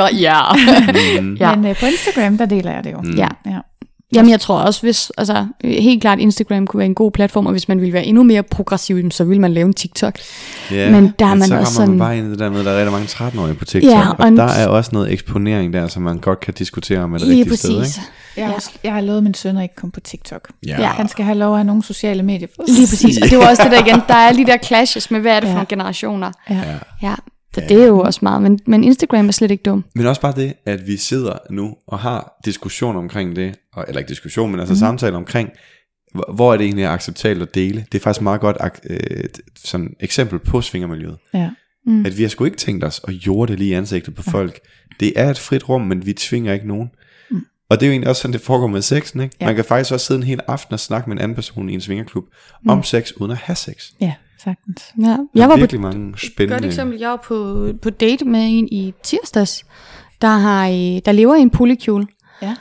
[1.20, 1.34] Mm.
[1.40, 1.54] Ja.
[1.56, 3.00] Men øh, på Instagram, der deler jeg det jo.
[3.00, 3.10] Mm.
[3.16, 3.28] ja.
[3.46, 3.58] Ja.
[4.14, 7.52] Jamen jeg tror også, hvis, altså helt klart Instagram kunne være en god platform, og
[7.52, 10.18] hvis man ville være endnu mere progressiv, så ville man lave en TikTok.
[10.70, 12.50] Ja, Men der er man så også kommer sådan- man bare ind i det der
[12.50, 14.90] med, at der er rigtig mange 13-årige på TikTok, ja, og, og der er også
[14.92, 17.78] noget eksponering der, som man godt kan diskutere om er det rigtige sted.
[17.78, 17.96] præcis.
[17.96, 18.08] Ikke?
[18.36, 20.48] Jeg, har, også- jeg har lovet min søn at ikke komme på TikTok.
[20.66, 20.80] Ja.
[20.82, 20.86] Ja.
[20.88, 22.48] Han skal have lov at have nogle sociale medier.
[22.68, 23.18] Lige præcis.
[23.22, 25.40] Og det var også det der igen, der er lige der clashes med, hvad er
[25.40, 26.32] det for nogle generationer.
[26.50, 26.62] Ja.
[27.02, 27.14] Ja.
[27.60, 29.84] Ja, så det er jo også meget, men, men Instagram er slet ikke dum.
[29.94, 33.98] Men også bare det, at vi sidder nu og har diskussion omkring det, og, eller
[33.98, 34.78] ikke diskussion, men altså mm.
[34.78, 35.50] samtale omkring,
[36.34, 37.86] hvor, er det egentlig acceptabelt at dele.
[37.92, 38.56] Det er faktisk meget godt
[38.90, 39.24] øh,
[39.64, 41.16] sådan eksempel på svingermiljøet.
[41.34, 41.50] Ja.
[41.86, 42.06] Mm.
[42.06, 44.60] At vi har sgu ikke tænkt os at jorde det lige i ansigtet på folk.
[45.00, 46.90] Det er et frit rum, men vi tvinger ikke nogen.
[47.30, 47.40] Mm.
[47.70, 49.20] Og det er jo egentlig også sådan, det foregår med sexen.
[49.20, 49.36] Ikke?
[49.40, 49.46] Ja.
[49.46, 51.74] Man kan faktisk også sidde en hel aften og snakke med en anden person i
[51.74, 52.24] en svingerklub
[52.62, 52.70] Mm.
[52.70, 53.90] om sex, uden at have sex.
[54.00, 54.82] ja, sagtens.
[55.02, 55.16] Ja.
[55.34, 56.66] Jeg er var på virkelig mange Godt spændende...
[56.66, 59.64] eksempel, jeg var på, på date med en i tirsdags,
[60.22, 60.74] der, har, øh,
[61.04, 62.06] der lever i en polykjole.
[62.42, 62.54] Ja.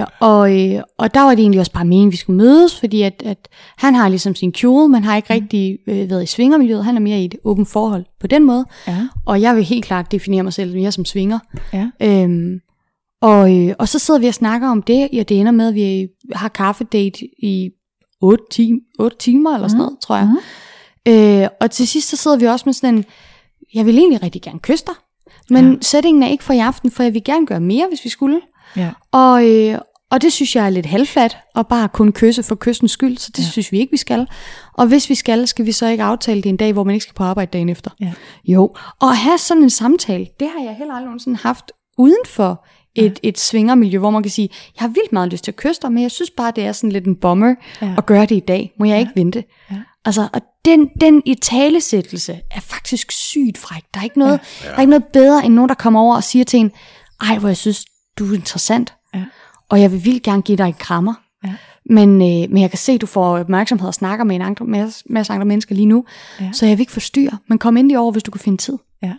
[0.00, 2.80] Øh, og, øh, og der var det egentlig også bare meningen, at vi skulle mødes,
[2.80, 5.40] fordi at, at han har ligesom sin kjole, men har ikke Mm.
[5.40, 6.84] rigtig øh, været i svingermiljøet.
[6.84, 8.64] Han er mere i et åbent forhold på den måde.
[8.88, 9.08] Ja.
[9.26, 11.38] Og jeg vil helt klart definere mig selv mere som svinger.
[11.72, 11.90] Ja.
[12.02, 12.60] Øhm,
[13.22, 15.74] og, øh, og så sidder vi og snakker om det, og det ender med, at
[15.74, 17.70] vi har kaffedate i
[18.22, 20.28] 8, time, 8 timer eller sådan noget, tror jeg.
[21.08, 23.04] Øh, og til sidst så sidder vi også med sådan en,
[23.74, 24.94] jeg vil egentlig rigtig gerne kysse dig,
[25.50, 25.70] men Ja.
[25.70, 25.76] ja.
[25.82, 28.40] settingen er ikke for i aften, for jeg vil gerne gøre mere, hvis vi skulle.
[28.76, 28.90] Ja.
[29.12, 29.78] Og, øh,
[30.10, 33.30] og det synes jeg er lidt halvflat, og bare kun kysse for kyssens skyld, så
[33.36, 33.44] det Ja.
[33.44, 33.50] ja.
[33.50, 34.26] synes vi ikke, vi skal.
[34.74, 37.02] Og hvis vi skal, skal vi så ikke aftale det en dag, hvor man ikke
[37.02, 37.90] skal på arbejde dagen efter.
[38.00, 38.12] Ja.
[38.44, 42.16] Jo, og at have sådan en samtale, det har jeg heller aldrig nogensinde haft uden
[42.26, 45.56] for et, et svingermiljø, hvor man kan sige, jeg har vildt meget lyst til at
[45.56, 47.94] kysse dig, men jeg synes bare, det er sådan lidt en bomber Ja.
[47.98, 48.72] at gøre det i dag.
[48.78, 49.44] Må jeg ikke vente?
[49.70, 49.76] Ja.
[50.04, 53.82] Altså, og den, den i talesættelse er faktisk sygt fræk.
[53.94, 54.68] Der er, ikke noget, ja.
[54.68, 56.70] der er ikke noget bedre, end nogen, der kommer over og siger til en,
[57.20, 57.84] ej, hvor jeg synes,
[58.18, 59.24] du er interessant, Ja.
[59.68, 61.14] og jeg vil vildt gerne give dig en krammer.
[61.44, 61.52] Ja.
[61.90, 64.64] Men, øh, men jeg kan se, at du får opmærksomhed og snakker med en andre,
[64.64, 66.04] masse, masse andre mennesker lige nu,
[66.40, 66.50] Ja.
[66.52, 67.38] så jeg vil ikke forstyrre.
[67.48, 68.78] Men kom endelig over, hvis du kan finde tid.
[69.02, 69.12] ja,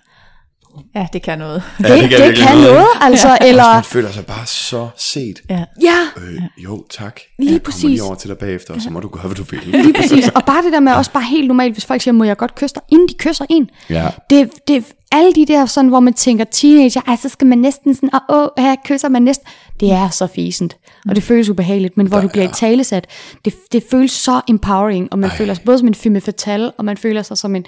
[1.13, 1.63] det kan noget.
[1.83, 3.27] Ja, det det, kan det, kan noget, noget, altså.
[3.27, 5.41] Altså, Eller, man føler sig bare så set.
[5.49, 5.63] Ja.
[5.81, 7.19] ja, Øh, jo, tak.
[7.39, 7.83] Lige jeg kommer præcis.
[7.83, 9.59] lige over til dig bagefter, og så må du gøre, hvad du vil.
[9.65, 10.27] lige præcis.
[10.35, 12.55] Og bare det der med også bare helt normalt, hvis folk siger, må jeg godt
[12.55, 13.69] kysse dig, inden de kysser en.
[13.89, 14.07] Ja.
[14.29, 14.85] Det, det,
[15.15, 18.35] alle de der sådan, hvor man tænker teenager, ej, så skal man næsten sådan, åh,
[18.35, 19.47] åh her kysser man næsten.
[19.79, 20.77] Det er så fisent,
[21.09, 23.07] og det føles ubehageligt, men hvor det bliver i talesat,
[23.45, 25.37] det, det føles så empowering, og man Ej.
[25.37, 27.65] føler sig både som en femme fatale, og man føler sig som en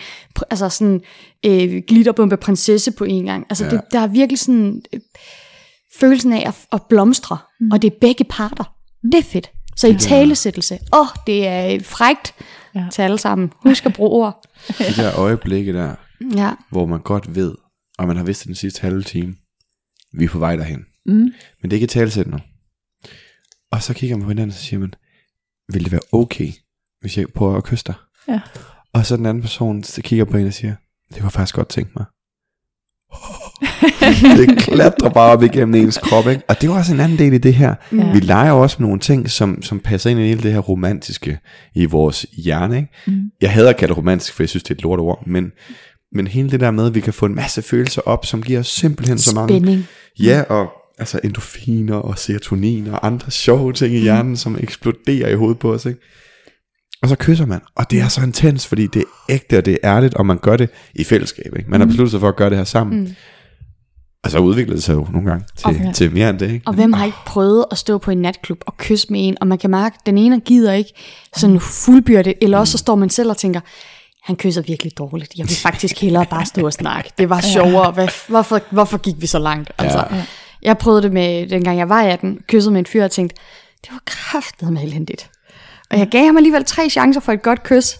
[0.49, 1.02] altså sådan,
[1.45, 3.45] øh, glitterbombe prinsesse på en gang.
[3.49, 3.69] Altså, ja.
[3.72, 4.99] det, der er virkelig sådan øh,
[5.99, 7.72] følelsen af at, at blomstre, mm.
[7.72, 8.74] og det er begge parter.
[9.03, 9.52] Det er fedt.
[9.76, 12.34] Så i talesættelse, åh, oh, det er øh, frægt
[12.76, 12.86] Ja.
[12.91, 13.52] til alle sammen.
[13.64, 14.44] Husk at bruge ord.
[14.68, 15.95] De der øjeblikke der,
[16.35, 16.53] Ja.
[16.69, 17.56] hvor man godt ved,
[17.98, 19.35] og man har vidst den sidste halve time,
[20.14, 20.85] vi er på vej derhen.
[21.06, 21.14] Mm.
[21.14, 21.31] Men
[21.64, 22.38] det er ikke talsæt nu.
[23.72, 24.94] Og så kigger man på hinanden, og så siger man,
[25.73, 26.52] vil det være okay,
[27.02, 27.95] hvis jeg prøver at kysse dig?
[28.27, 28.39] Ja.
[28.94, 30.76] Og så den anden person, så kigger på en og siger,
[31.10, 32.06] det jeg faktisk godt tænke mig.
[34.38, 36.44] det klatrer bare op igennem ens krop, ikke?
[36.48, 37.76] Og det er også en anden del i det her.
[37.91, 38.11] Ja.
[38.11, 41.39] Vi leger også med nogle ting, som, som passer ind i hele det her romantiske
[41.76, 42.89] i vores hjerne, ikke?
[43.07, 43.31] Mm.
[43.41, 45.52] Jeg hader at kalde det romantisk, for jeg synes, det er et lort ord, men,
[46.11, 48.59] men hele det der med, at vi kan få en masse følelser op, som giver
[48.59, 49.53] os simpelthen så mange...
[49.53, 49.85] Spænding.
[50.19, 55.35] Ja, og altså endorfiner og serotonin og andre sjove ting i hjernen, som eksploderer i
[55.35, 55.99] hovedet på os, ikke?
[57.01, 59.73] Og så kysser man, og det er så intens, fordi det er ægte, og det
[59.84, 61.69] er ærligt, og man gør det i fællesskab, ikke?
[61.69, 62.99] Man har besluttet sig for at gøre det her sammen.
[62.99, 63.09] Mm.
[64.23, 65.93] Og så udvikler det sig jo nogle gange til, Okay.
[65.93, 66.67] til mere end det, ikke?
[66.67, 69.47] Og hvem har ikke prøvet at stå på en natklub og kysse med en, og
[69.47, 70.93] man kan mærke, at den ene gider ikke
[71.35, 73.59] sådan fuldbyrdet, eller også så står man selv og tænker,
[74.28, 75.34] han kysser virkelig dårligt.
[75.38, 77.12] Jeg vil faktisk hellere bare stå og snakke.
[77.18, 77.91] Det var sjovere.
[77.91, 79.72] Hvad, hvorfor, hvorfor gik vi så langt?
[79.78, 80.24] Altså, Ja.
[80.62, 83.36] Jeg prøvede det med, dengang jeg var 18, kyssede med en fyr og tænkte,
[83.82, 85.30] det var kraftet med elendigt.
[85.91, 87.95] Og jeg gav ham alligevel tre chancer for et godt kys.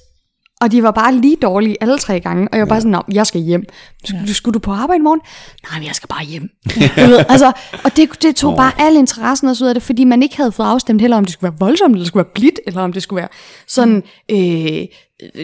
[0.62, 2.48] Og de var bare lige dårlige alle tre gange.
[2.52, 3.64] Og jeg var bare sådan, Nå, jeg skal hjem.
[4.06, 5.22] Skulle, skulle du på arbejde i morgen?
[5.70, 6.50] Nej, men jeg skal bare hjem.
[7.06, 7.52] du ved, altså,
[7.84, 10.52] og det, det tog bare al interessen også ud af det, fordi man ikke havde
[10.52, 12.94] fået afstemt heller, om det skulle være voldsomt, eller det skulle være blidt, eller om
[12.94, 13.30] det skulle være
[13.68, 14.86] sådan, øh,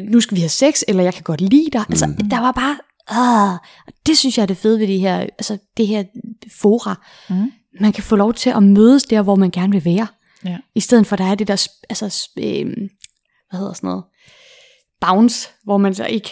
[0.04, 1.86] nu skal vi have sex, eller jeg kan godt lide dig.
[1.90, 2.78] Altså, der var bare,
[3.08, 3.60] ah,
[4.06, 6.04] det synes jeg er det fede ved det her, altså det her
[6.52, 6.96] fora.
[7.30, 7.52] Mm.
[7.80, 10.08] Man kan få lov til at mødes der, hvor man gerne vil være.
[10.46, 10.58] Ja.
[10.76, 12.66] I stedet for, der er det der, altså, øh,
[13.50, 14.04] hvad hedder sådan noget,
[15.02, 16.30] bounce, hvor man så ikke,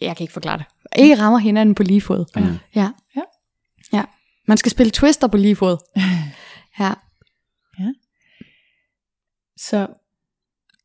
[0.00, 0.66] jeg kan ikke forklare det,
[0.96, 2.24] ikke rammer hinanden på lige fod.
[2.36, 2.40] Ja.
[2.74, 2.90] Ja.
[3.16, 3.22] Ja.
[3.92, 4.04] ja.
[4.48, 5.76] Man skal spille twister på lige fod.
[6.80, 6.92] Ja.
[9.56, 9.86] Så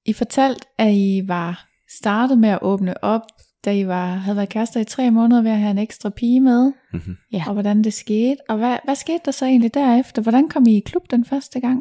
[0.05, 3.21] I fortalte, at I var startet med at åbne op,
[3.65, 6.39] da I var, havde været kærester i tre måneder ved at have en ekstra pige
[6.41, 7.15] med, Mhm.
[7.33, 7.43] Ja.
[7.47, 8.35] og hvordan det skete.
[8.49, 10.21] Og hvad, hvad skete der så egentlig derefter?
[10.21, 11.79] Hvordan kom I i klub den første gang?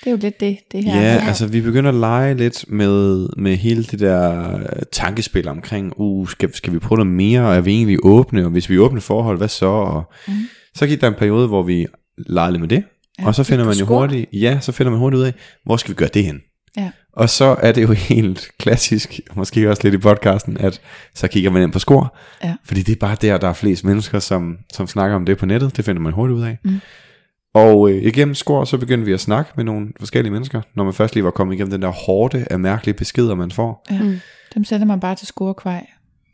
[0.00, 1.00] Det er jo lidt det, det her.
[1.00, 5.92] Ja, altså vi begynder at lege lidt med, med hele det der øh, tankespil omkring,
[5.96, 8.74] uh, skal, skal vi prøve noget mere, og er vi egentlig åbne, og hvis vi
[8.74, 9.66] er åbne forhold, hvad så?
[9.66, 10.36] Og Mhm.
[10.74, 11.86] Så gik der en periode, hvor vi
[12.18, 12.84] legede lidt med det,
[13.20, 13.98] Ja, og så finder man jo score.
[13.98, 15.32] hurtigt, ja, så finder man hurtigt ud af,
[15.64, 16.40] hvor skal vi gøre det hen?
[16.76, 16.90] Ja.
[17.12, 20.80] Og så er det jo helt klassisk, måske også lidt i podcasten, at
[21.14, 22.08] så kigger man ind på score,
[22.44, 22.54] Ja.
[22.64, 25.46] fordi det er bare der, der er flest mennesker, som, som snakker om det på
[25.46, 26.58] nettet, det finder man hurtigt ud af.
[26.64, 26.80] Mm.
[27.54, 30.94] Og øh, igennem score, så begyndte vi at snakke med nogle forskellige mennesker, når man
[30.94, 33.86] først lige var kommet igennem den der hårde af mærkelige beskeder, man får.
[33.90, 34.02] Ja.
[34.02, 34.20] Mm.
[34.54, 35.86] Dem sender man bare til scorekvej.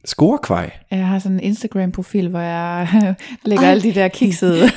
[0.09, 0.71] Scorekvej.
[0.91, 2.89] Jeg har sådan en Instagram-profil, hvor jeg
[3.45, 3.71] lægger Ej.
[3.71, 4.63] alle de der kiksede.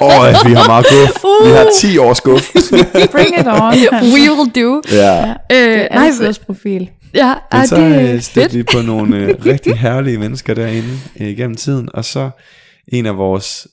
[0.00, 1.24] Åh, oh, vi har meget guf.
[1.46, 2.50] Vi har 10 års guf.
[3.14, 3.74] Bring it on.
[4.14, 4.82] We will do.
[4.92, 5.30] ja.
[5.30, 6.90] Øh, Det er nej, altid profil.
[7.14, 10.88] ja, Men så det øh, er stødte vi på nogle øh, rigtig herlige mennesker derinde
[11.20, 12.30] øh, igennem tiden, og så
[12.92, 13.66] en af vores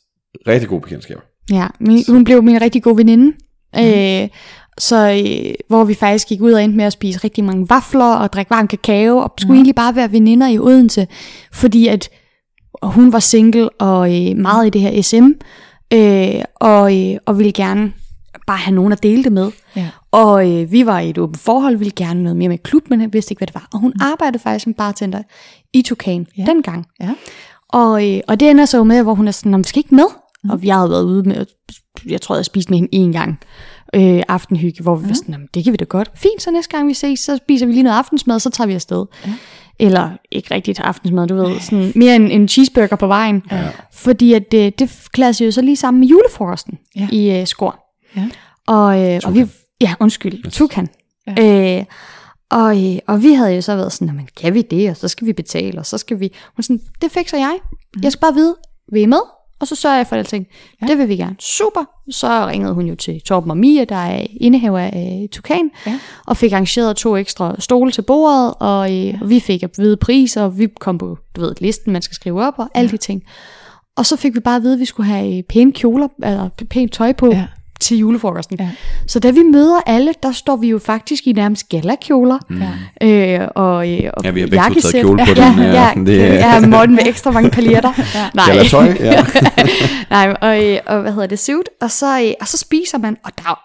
[0.48, 1.22] rigtig gode bekendtskaber.
[1.52, 3.34] Ja, min, hun blev min rigtig gode veninde.
[3.80, 4.28] Øh,
[4.78, 8.14] så øh, hvor vi faktisk gik ud og endte med at spise rigtig mange vafler
[8.16, 9.58] og drikke varm kakao, og skulle Ja.
[9.58, 11.08] egentlig bare være veninder i Odense,
[11.54, 12.10] fordi at
[12.84, 15.28] hun var single og øh, meget i det her SM,
[15.94, 17.92] øh, og, øh, og ville gerne
[18.48, 19.52] bare have nogen at dele det med.
[19.76, 19.90] Ja.
[20.12, 23.02] Og øh, vi var i et åbent forhold, ville gerne noget mere med klub, men
[23.02, 23.68] jeg vidste ikke, hvad det var.
[23.74, 25.22] Og hun arbejdede faktisk som bartender
[25.74, 26.46] i Tukan Ja.
[26.46, 26.86] dengang.
[27.02, 27.10] Ja.
[27.70, 29.96] Og, øh, og det ender så med, hvor hun er sådan, "Nå, men skal ikke
[29.96, 30.06] med?
[30.44, 30.50] Mm.
[30.50, 31.46] Og jeg havde været ude med,
[32.10, 33.40] jeg tror, jeg spiste med hende en gang
[33.96, 36.12] øh, aftenhygge, hvor vi var sådan, "Nå, men det kan vi da godt.
[36.16, 38.74] Fint, så næste gang vi ses, så spiser vi lige noget aftensmad, så tager vi
[38.74, 39.06] afsted.
[39.26, 39.34] Ja.
[39.80, 43.44] Eller ikke rigtigt aftensmad, du ved, sådan mere en, en cheeseburger på vejen.
[43.52, 43.70] Ja.
[43.94, 47.08] Fordi at det, det klassede jo så lige sammen med julefrokosten Ja.
[47.12, 47.80] i øh, Skor.
[48.16, 48.30] Ja.
[48.68, 49.46] Og, øh, og vi,
[49.82, 50.88] ja, undskyld, Tukan.
[51.38, 51.78] Ja.
[51.80, 51.86] Øh,
[52.52, 55.08] og, øh, og vi havde jo så været sådan, men kan vi det, og så
[55.08, 57.58] skal vi betale, og så skal vi, hun sådan, det fikser jeg.
[57.96, 58.04] Mm.
[58.04, 58.56] Jeg skal bare vide,
[58.92, 59.22] vil I med?
[59.60, 60.48] Og så sørger jeg for alting.
[60.82, 60.86] Ja.
[60.86, 60.92] Ja.
[60.92, 61.36] Det vil vi gerne.
[61.40, 61.82] Super.
[62.12, 66.00] Så ringede hun jo til Torben og Mia, der er indehaver af øh, Tukan, Ja.
[66.28, 69.18] og fik arrangeret to ekstra stole til bordet, og, øh, ja.
[69.22, 72.16] og vi fik at vide priser, og vi kom på, du ved, listen, man skal
[72.16, 73.24] skrive op, og alle de ting.
[73.96, 76.50] Og så fik vi bare at vide, at vi skulle have øh, pæne kjoler, eller
[76.70, 77.46] pænt tøj på, Ja.
[77.82, 77.84] Ja.
[77.86, 78.58] til julefrokosten.
[78.60, 78.70] Ja.
[79.08, 82.38] Så da vi møder alle, der står vi jo faktisk i nærmest galakjoler.
[83.02, 83.40] Ja.
[83.42, 85.88] Øh, og, øh, og Ja, vi har begge taget kjole på ja, den her ja,
[85.88, 86.06] aften.
[86.06, 87.94] Det ja, er- ja, Morten med ekstra mange paljetter.
[88.16, 88.30] Ja.
[88.34, 88.50] Nej.
[88.50, 89.26] Eller tøj, ja.
[90.10, 93.18] Nej, og, øh, og hvad hedder det, suit, og så, øh, og så spiser man,
[93.26, 93.60] og der,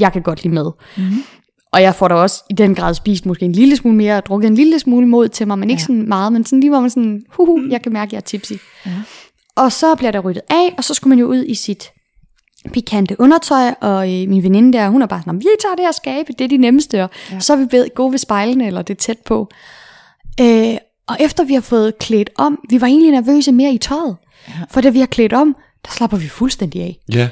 [0.00, 0.72] jeg kan godt lide mad.
[0.96, 1.22] Mhm.
[1.72, 4.26] Og jeg får da også i den grad spist måske en lille smule mere, og
[4.26, 5.82] drukket en lille smule mod til mig, men ikke Ja.
[5.94, 5.98] ja.
[5.98, 8.22] sådan meget, men sådan lige hvor man sådan, huhu, jeg kan mærke, at jeg er
[8.22, 8.52] tipsy.
[8.86, 8.90] Ja.
[9.56, 11.90] Og så bliver der ryddet af, og så skulle man jo ud i sit
[12.72, 15.92] pikante undertøj, og øh, min veninde der, hun er bare sådan, vi tager det her
[15.92, 17.40] skabe, det er de nemmeste, og Ja.
[17.40, 19.48] så er vi ved, gode ved spejlene, eller det er tæt på.
[20.40, 20.74] Øh,
[21.06, 24.16] og efter vi har fået klædt om, vi var egentlig nervøse mere i tøjet,
[24.48, 24.52] Ja.
[24.70, 25.56] for da vi har klædt om,
[25.86, 26.98] der slapper vi fuldstændig af.
[27.14, 27.28] ja.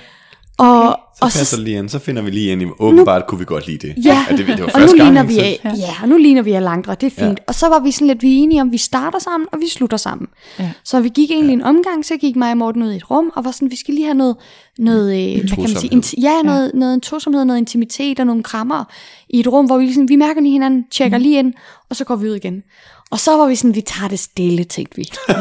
[0.59, 3.39] Og, Så og passer det lige ind, så finder vi lige ind i, åbenbart kunne
[3.39, 3.95] vi godt lide det.
[4.05, 5.35] Ja, ja det, det var og nu første gang, ligner ikke?
[5.35, 7.21] vi Så- af, ja, og nu ligner vi af langdre, det er fint.
[7.21, 7.27] Ja.
[7.27, 7.35] Ja.
[7.47, 9.97] Og så var vi sådan lidt, vi enige om, vi starter sammen, og vi slutter
[9.97, 10.29] sammen.
[10.59, 10.71] Ja.
[10.85, 13.31] Så vi gik egentlig en omgang, så gik mig og Morten ud i et rum,
[13.37, 14.37] og var sådan, vi skal lige have noget,
[14.79, 15.07] noget
[15.37, 18.43] øh, hvad kan man sige, inti- ja, noget, noget en tosomhed, noget intimitet og nogle
[18.43, 18.85] krammer
[19.31, 21.53] i et rum, hvor vi, ligesom, vi mærker lige hinanden, tjekker lige ind,
[21.91, 22.63] og så går vi ud igen.
[23.11, 25.05] Og så var vi sådan, vi tager det stille, tænkte vi.
[25.29, 25.35] Ja.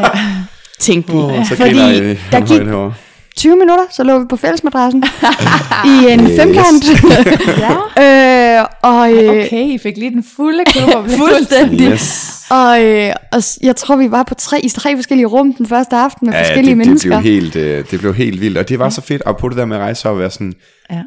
[0.80, 1.18] tænkte vi.
[1.18, 1.74] Åh, så Fordi I
[2.32, 2.62] der gik.
[3.38, 5.04] 20 minutter, så lå vi på fællesmadrassen
[5.86, 6.86] i en femkant.
[7.66, 7.72] ja.
[8.62, 11.10] øh, Og, øh, Okay, I fik lige den fulde klub.
[11.20, 11.92] Fuldstændig.
[11.92, 12.32] Yes.
[12.50, 15.96] Og, øh, og jeg tror, vi var på tre, i tre forskellige rum den første
[15.96, 17.10] aften med Ja, ja, forskellige det, det, mennesker.
[17.10, 19.58] blev helt, øh, det blev helt vildt, og det var så fedt, og på det
[19.58, 20.54] der med at rejse og være sådan,
[20.92, 21.02] Ja.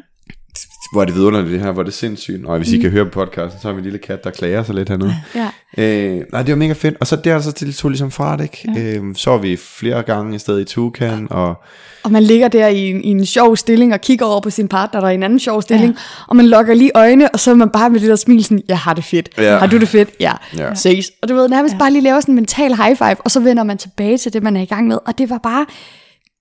[0.91, 3.05] Hvor er det vidunderligt det her, hvor er det sindssygt, og hvis I kan høre
[3.05, 5.15] på podcasten, så har vi en lille kat, der klager sig lidt hernede.
[5.35, 5.49] Ja.
[5.77, 8.43] Øh, nej, det var mega fedt, og så der så det tog ligesom fra det,
[8.43, 8.97] ikke?
[8.97, 11.63] Øh, så var vi flere gange i stedet i Tukan, og
[12.03, 14.67] Og man ligger der i en, i en sjov stilling og kigger over på sin
[14.67, 15.99] partner, der er i en anden sjov stilling, ja.
[16.27, 18.61] og man lukker lige øjne, og så er man bare med det der smil sådan,
[18.67, 19.29] jeg har det fedt.
[19.37, 19.57] Ja.
[19.57, 20.09] Har du det fedt?
[20.19, 20.33] Ja.
[20.57, 20.75] Ja.
[20.75, 21.11] Ses.
[21.21, 21.79] Og du ved, nærmest ja.
[21.79, 24.43] bare lige laver sådan en mental high five, og så vender man tilbage til det,
[24.43, 24.97] man er i gang med.
[25.05, 25.65] Og det var bare,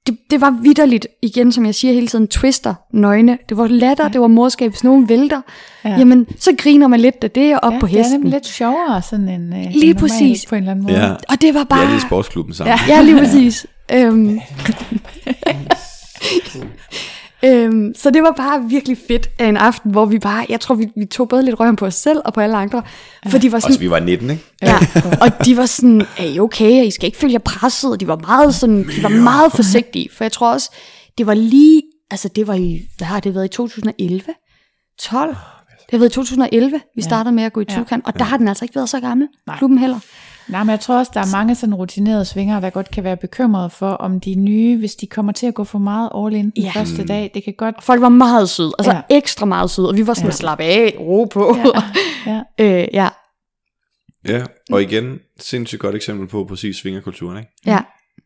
[0.09, 3.39] det, det var vidderligt, igen, som jeg siger hele tiden, twister, nøgne.
[3.49, 4.11] Det var latter, ja.
[4.11, 5.41] det var morskab, hvis nogen vælter.
[5.85, 5.89] Ja.
[5.91, 5.97] Ja.
[5.99, 8.15] Jamen, så griner man lidt af det, og op Ja, på det er hesten.
[8.21, 10.47] nemlig lidt sjovere, sådan en, øh, Lige en normal, præcis.
[10.47, 11.05] på en eller anden måde.
[11.07, 11.85] ja, Og det var bare...
[11.85, 12.77] er lige sportsklubben sammen.
[12.89, 12.95] Ja.
[12.95, 13.67] Ja, lige præcis.
[13.95, 14.41] øhm.
[17.45, 20.75] øhm, så det var bare virkelig fedt af en aften, hvor vi bare, jeg tror,
[20.75, 22.83] vi, vi tog både lidt røven på os selv og på alle andre,
[23.29, 24.45] for de var sådan, Også vi var 19, ikke?
[24.63, 24.79] ja,
[25.21, 28.07] og de var sådan, er I okay, I skal ikke følge jer presset, og de
[28.07, 30.71] var meget sådan, de var meget forsigtige, for jeg tror også,
[31.19, 34.23] det var lige, altså det var i, hvad har det været, i 2011?
[35.01, 35.29] 12?
[35.29, 35.37] Det
[35.91, 37.75] har været i 2011, vi startede med at gå i Ja.
[37.77, 39.59] Tukan, og der har den altså ikke været så gammel, Nej.
[39.59, 39.99] klubben heller.
[40.49, 43.17] Nej, men jeg tror også, der er mange sådan rutinerede svingere, der godt kan være
[43.17, 46.45] bekymrede for, om de nye, hvis de kommer til at gå for meget all in
[46.45, 46.63] den Ja.
[46.75, 46.81] ja.
[46.81, 47.75] første dag, det kan godt...
[47.85, 48.97] Folk var meget søde, altså Ja.
[49.11, 49.17] ja.
[49.17, 50.33] ekstra meget søde, og vi var sådan, ja.
[50.33, 50.37] Ja.
[50.37, 51.57] slap af, ro på.
[52.27, 52.43] Ja.
[52.59, 53.09] øh, ja,
[54.29, 54.43] Ja,
[54.73, 57.51] og igen, sindssygt godt eksempel på præcis svingerkulturen, ikke?
[57.67, 57.79] ja.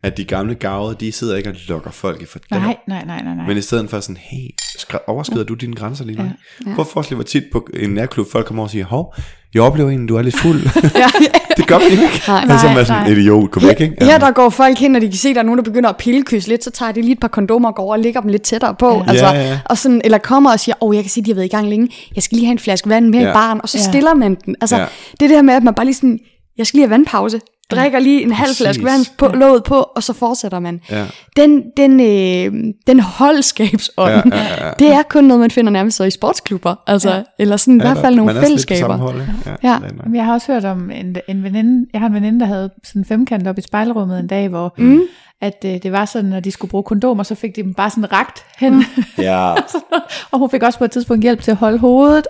[0.04, 3.22] At de gamle gavede, de sidder ikke og lokker folk i for Nej, nej, nej,
[3.22, 3.46] nej, nej.
[3.46, 6.24] Men i stedet for sådan, hey, skri- overskrider du dine grænser lige nu?
[6.24, 6.30] Ja.
[6.66, 6.74] Ja.
[6.74, 9.14] Prøv at forestille hvor tit på en nærklub folk kommer over og siger, hov,
[9.54, 10.60] jeg oplever egentlig, du er lidt fuld.
[11.56, 12.22] det gør man ikke.
[12.28, 12.46] Nej.
[12.50, 13.12] Altså, man er sådan, nej.
[13.12, 13.96] idiot, kom ikke?
[14.00, 15.88] Ja, der går folk hen, og de kan se, at der er nogen, der begynder
[15.90, 18.20] at pillekysse lidt, så tager de lige et par kondomer og går over og lægger
[18.20, 18.94] dem lidt tættere på.
[18.94, 19.02] Ja.
[19.08, 19.58] Altså, Ja, ja.
[19.64, 21.48] Og sådan, eller kommer og siger, åh, oh, jeg kan se, de har været i
[21.48, 23.30] gang længe, jeg skal lige have en flaske vand med Ja.
[23.30, 23.84] i baren, og så Ja.
[23.90, 24.54] stiller man den.
[24.60, 24.82] Altså, Ja.
[24.82, 24.88] ja.
[25.20, 26.18] det der med, at man bare lige sådan,
[26.58, 30.02] jeg skal lige have vandpause, drikker lige en halv flaske vand på, låget på, og
[30.02, 30.80] så fortsætter man.
[30.90, 31.04] Ja.
[31.36, 34.70] Den, den, øh, den holdskabsånd, Ja, ja, ja, ja.
[34.78, 37.22] det er kun noget, man finder nærmest så i sportsklubber, altså, ja.
[37.38, 38.96] eller sådan i hvert fald nogle man er lidt på fællesskaber.
[38.96, 39.20] hold?
[39.62, 39.78] Ja, Ja.
[40.14, 43.00] Jeg har også hørt om en, en veninde, jeg har en veninde, der havde sådan
[43.02, 45.00] en femkant op i spejlrummet en dag, hvor mm.
[45.40, 47.90] at øh, det var sådan, når de skulle bruge kondomer, så fik de dem bare
[47.90, 48.74] sådan ragt hen.
[48.74, 48.84] Mm.
[49.18, 49.52] Ja,
[50.30, 52.26] og hun fik også på et tidspunkt hjælp til at holde hovedet.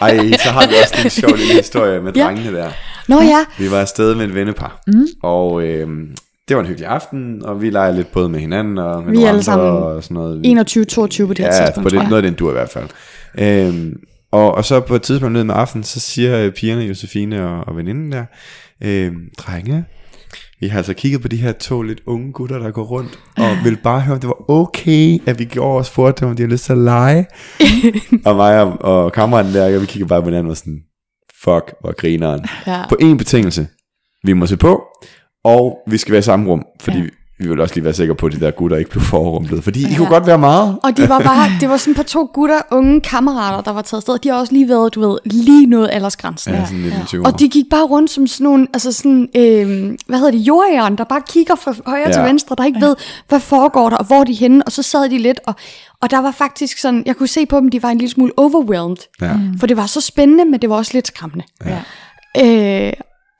[0.00, 2.24] ej, så har vi også en sjov lille historie med Ja.
[2.24, 2.70] drengene der.
[3.12, 5.06] Nå ja, Vi var afsted med en vennepar, mm.
[5.22, 5.88] og øh,
[6.48, 9.24] det var en hyggelig aften, og vi legede lidt både med hinanden og med Vi
[9.24, 10.66] alle sammen og sådan noget.
[10.70, 12.88] 21-22 på det her ja, tidspunkt, på det, noget af den du i hvert fald.
[13.38, 13.94] Øhm,
[14.32, 17.64] og, og så på et tidspunkt ned med aften, så siger øh, pigerne, Josefine og,
[17.66, 18.24] og veninden der,
[18.82, 19.84] øhm, drenge,
[20.60, 23.64] vi har altså kigget på de her to lidt unge gutter, der går rundt, og
[23.64, 26.42] vil bare høre, om det var okay, at vi gjorde os for dem, om de
[26.42, 27.26] har lyst til at lege.
[28.26, 30.82] og mig og, og kammeraten der, vi kigger bare på hinanden og sådan,
[31.44, 32.46] fuck, hvor grineren.
[32.66, 32.86] Ja.
[32.88, 33.68] På én betingelse,
[34.24, 34.84] vi må se på,
[35.44, 37.08] og vi skal være i samme rum, fordi ja.
[37.42, 39.82] Vi vil også lige være sikre på, at de der gutter ikke blev forrumlet, fordi
[39.82, 39.92] ja.
[39.92, 40.78] I kunne godt være meget.
[40.82, 43.98] Og det var bare, det var sådan på to gutter, unge kammerater, der var taget
[43.98, 44.18] afsted.
[44.18, 46.54] De har også lige været, du ved, lige nået aldersgrænsen.
[46.54, 49.96] Ja, sådan 19 20 Og de gik bare rundt som sådan nogle, altså sådan, øh,
[50.06, 52.08] hvad hedder det, jordjern, der bare kigger fra højre ja.
[52.08, 52.12] Ja.
[52.12, 52.96] til venstre, der ikke ved,
[53.28, 55.54] hvad foregår der, og hvor er de henne, og så sad de lidt, og,
[56.00, 58.32] og der var faktisk sådan, jeg kunne se på dem, de var en lille smule
[58.36, 59.32] overwhelmed, Ja.
[59.60, 61.44] for det var så spændende, men det var også lidt skræmmende.
[61.66, 61.78] ja.
[62.86, 62.92] Øh,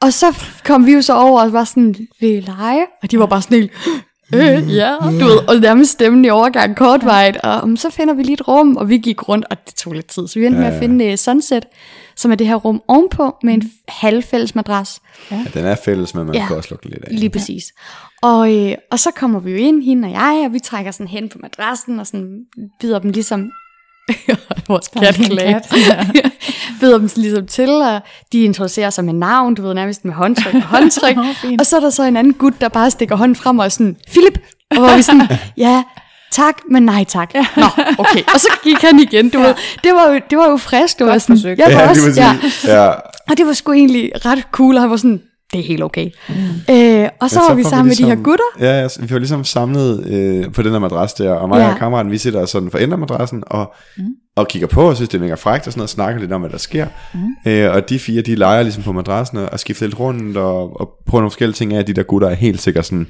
[0.03, 2.87] og så kom vi jo så over og var sådan, vil I lege?
[3.03, 3.73] Og de var bare sådan helt,
[4.35, 8.23] øh, ja, du ved, og nærmest stemmen i overgang kortvejt, og um, så finder vi
[8.23, 10.61] lige et rum, og vi gik rundt, og det tog lidt tid, så vi endte
[10.61, 11.65] ja, med at finde uh, Sunset,
[12.17, 15.01] som er det her rum ovenpå, med en halv fælles madras,
[15.31, 16.41] Ja, den er fælles, men man ja.
[16.41, 16.47] Ja.
[16.47, 17.19] kan også lukke lidt af.
[17.19, 17.65] lige præcis.
[18.23, 21.09] Og, øh, og så kommer vi jo ind, hende og jeg, og vi trækker sådan
[21.09, 22.45] hen på madrassen, og sådan
[22.81, 23.51] bider dem ligesom,
[24.69, 26.01] vores kat kat, ja.
[26.81, 28.01] byder dem ligesom til, og
[28.33, 31.17] de introducerer sig med navn, du ved, nærmest med håndtryk og håndtryk.
[31.61, 33.69] Og så er der så en anden gut, der bare stikker hånden frem og er
[33.69, 34.39] sådan, Philip,
[34.71, 35.83] og hvor vi sådan, ja,
[36.33, 37.35] tak, men nej tak.
[37.35, 37.67] Nå,
[37.99, 38.23] okay.
[38.35, 39.47] Og så gik han igen, du ja.
[39.47, 39.55] ved.
[39.85, 41.59] Det var jo, det var jo frisk, du Godt var sådan, forsøgt.
[41.59, 42.37] jeg var Ja, også, ja.
[42.75, 42.89] Ja.
[43.31, 45.21] Og det var sgu egentlig ret cool, og han var sådan,
[45.53, 46.11] det er helt okay.
[46.29, 46.35] Mm.
[46.75, 48.45] Øh, og så Men var vi sammen med de her ligesom- gutter.
[48.61, 51.73] Ja, ja, vi var ligesom samlet øh, på den her madras der, og mig Ja.
[51.73, 54.05] og kammeraten, vi sidder sådan for enden af madrassen, og, mm.
[54.37, 56.33] og kigger på, og synes, det er mega frækt, og sådan noget, og snakker lidt
[56.33, 56.87] om, hvad der sker.
[57.15, 57.51] Mm.
[57.53, 60.81] Øh, og de fire, de leger ligesom på madrassen, og, og skifter lidt rundt, og,
[60.81, 63.07] og prøver nogle forskellige ting af, at de der gutter er helt sikkert sådan,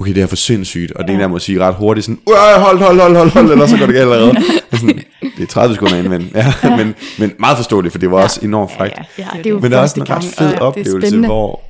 [0.00, 2.18] okay, det er for sindssygt, og det ene af dem må sige ret hurtigt sådan,
[2.26, 4.36] "Uah, hold, hold, hold, hold, hold, eller så går det galt allerede.
[4.72, 5.00] Sådan,
[5.36, 8.40] det er 30 sekunder inden, men, ja, men, men meget forståeligt, for det var også
[8.42, 8.94] enormt frækt.
[9.18, 11.60] Ja, det er jo Men der er også en ret fed og det oplevelse, hvor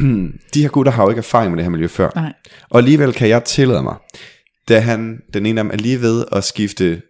[0.54, 2.10] de her gutter har jo ikke erfaring med det her miljø før.
[2.14, 2.32] Nej.
[2.70, 3.96] Og alligevel kan jeg tillade mig,
[4.68, 7.02] da han, den ene af dem er lige ved at skifte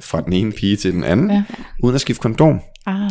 [0.00, 1.42] fra den ene pige til den anden, ja.
[1.82, 2.60] Uden at skifte kondom.
[2.86, 3.10] Ah,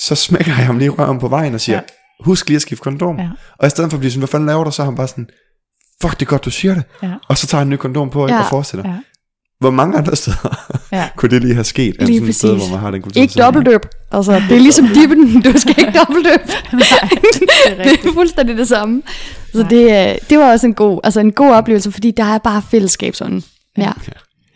[0.00, 1.76] Så smækker jeg ham lige røven på vejen og siger.
[1.76, 1.82] Ja.
[2.24, 3.18] husk lige at skifte kondom.
[3.18, 3.28] Ja.
[3.58, 5.08] Og i stedet for at blive sådan, hvad fanden laver du, så er han bare
[5.08, 5.28] sådan,
[6.02, 6.82] fuck det er godt, du siger det.
[7.02, 8.38] ja, Og så tager han en ny kondom på Ja.
[8.38, 8.90] og fortsætter.
[8.90, 8.96] ja,
[9.60, 11.08] Hvor mange andre steder ja.
[11.16, 11.96] kunne det lige have sket?
[11.98, 12.68] Altså Lige sådan et sted, præcis.
[12.68, 13.22] hvor man har den kultur.
[13.22, 13.80] Ikke dobbeltdøb.
[14.12, 15.42] Altså, det er ligesom dippen.
[15.42, 16.40] Du skal ikke dobbeltdøb.
[17.66, 19.02] er det er fuldstændig det samme.
[19.52, 19.68] Så Nej.
[19.68, 22.62] det, øh, det var også en god, altså en god oplevelse, fordi der er bare
[22.70, 23.44] fællesskabsånden.
[23.78, 23.82] Ja.
[23.82, 23.92] Ja,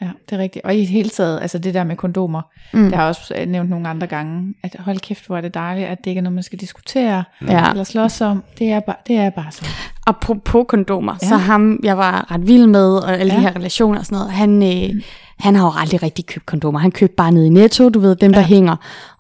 [0.01, 0.65] det er rigtigt.
[0.65, 2.79] Og i det hele taget, altså det der med kondomer, Mm.
[2.79, 2.85] mm.
[2.85, 5.55] det har jeg også øh, nævnt nogle andre gange, at hold kæft, hvor er det
[5.55, 7.71] dejligt, at det ikke er noget, man skal diskutere Ja.
[7.71, 8.43] eller slås om.
[8.59, 9.69] Det er bare, det er bare sådan.
[10.07, 11.27] Apropos kondomer, ja.
[11.27, 11.29] Ja.
[11.29, 13.39] så ham, jeg var ret vild med, og alle ja.
[13.41, 13.49] de Ja.
[13.49, 15.03] her relationer og sådan noget, han, øh,
[15.39, 16.79] han har jo aldrig rigtig købt kondomer.
[16.79, 18.47] Han købte bare nede i Netto, du ved, dem der Ja.
[18.47, 18.77] hænger.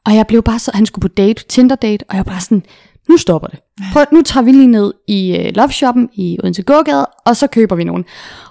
[0.06, 2.40] Og jeg blev bare så, han skulle på date, Tinder date, og jeg var bare
[2.40, 2.62] sådan,
[3.10, 3.58] nu stopper det.
[3.92, 7.46] Prøv, nu tager vi lige ned i øh, Love Shoppen i Odense Gågade, og så
[7.46, 8.04] køber vi nogen.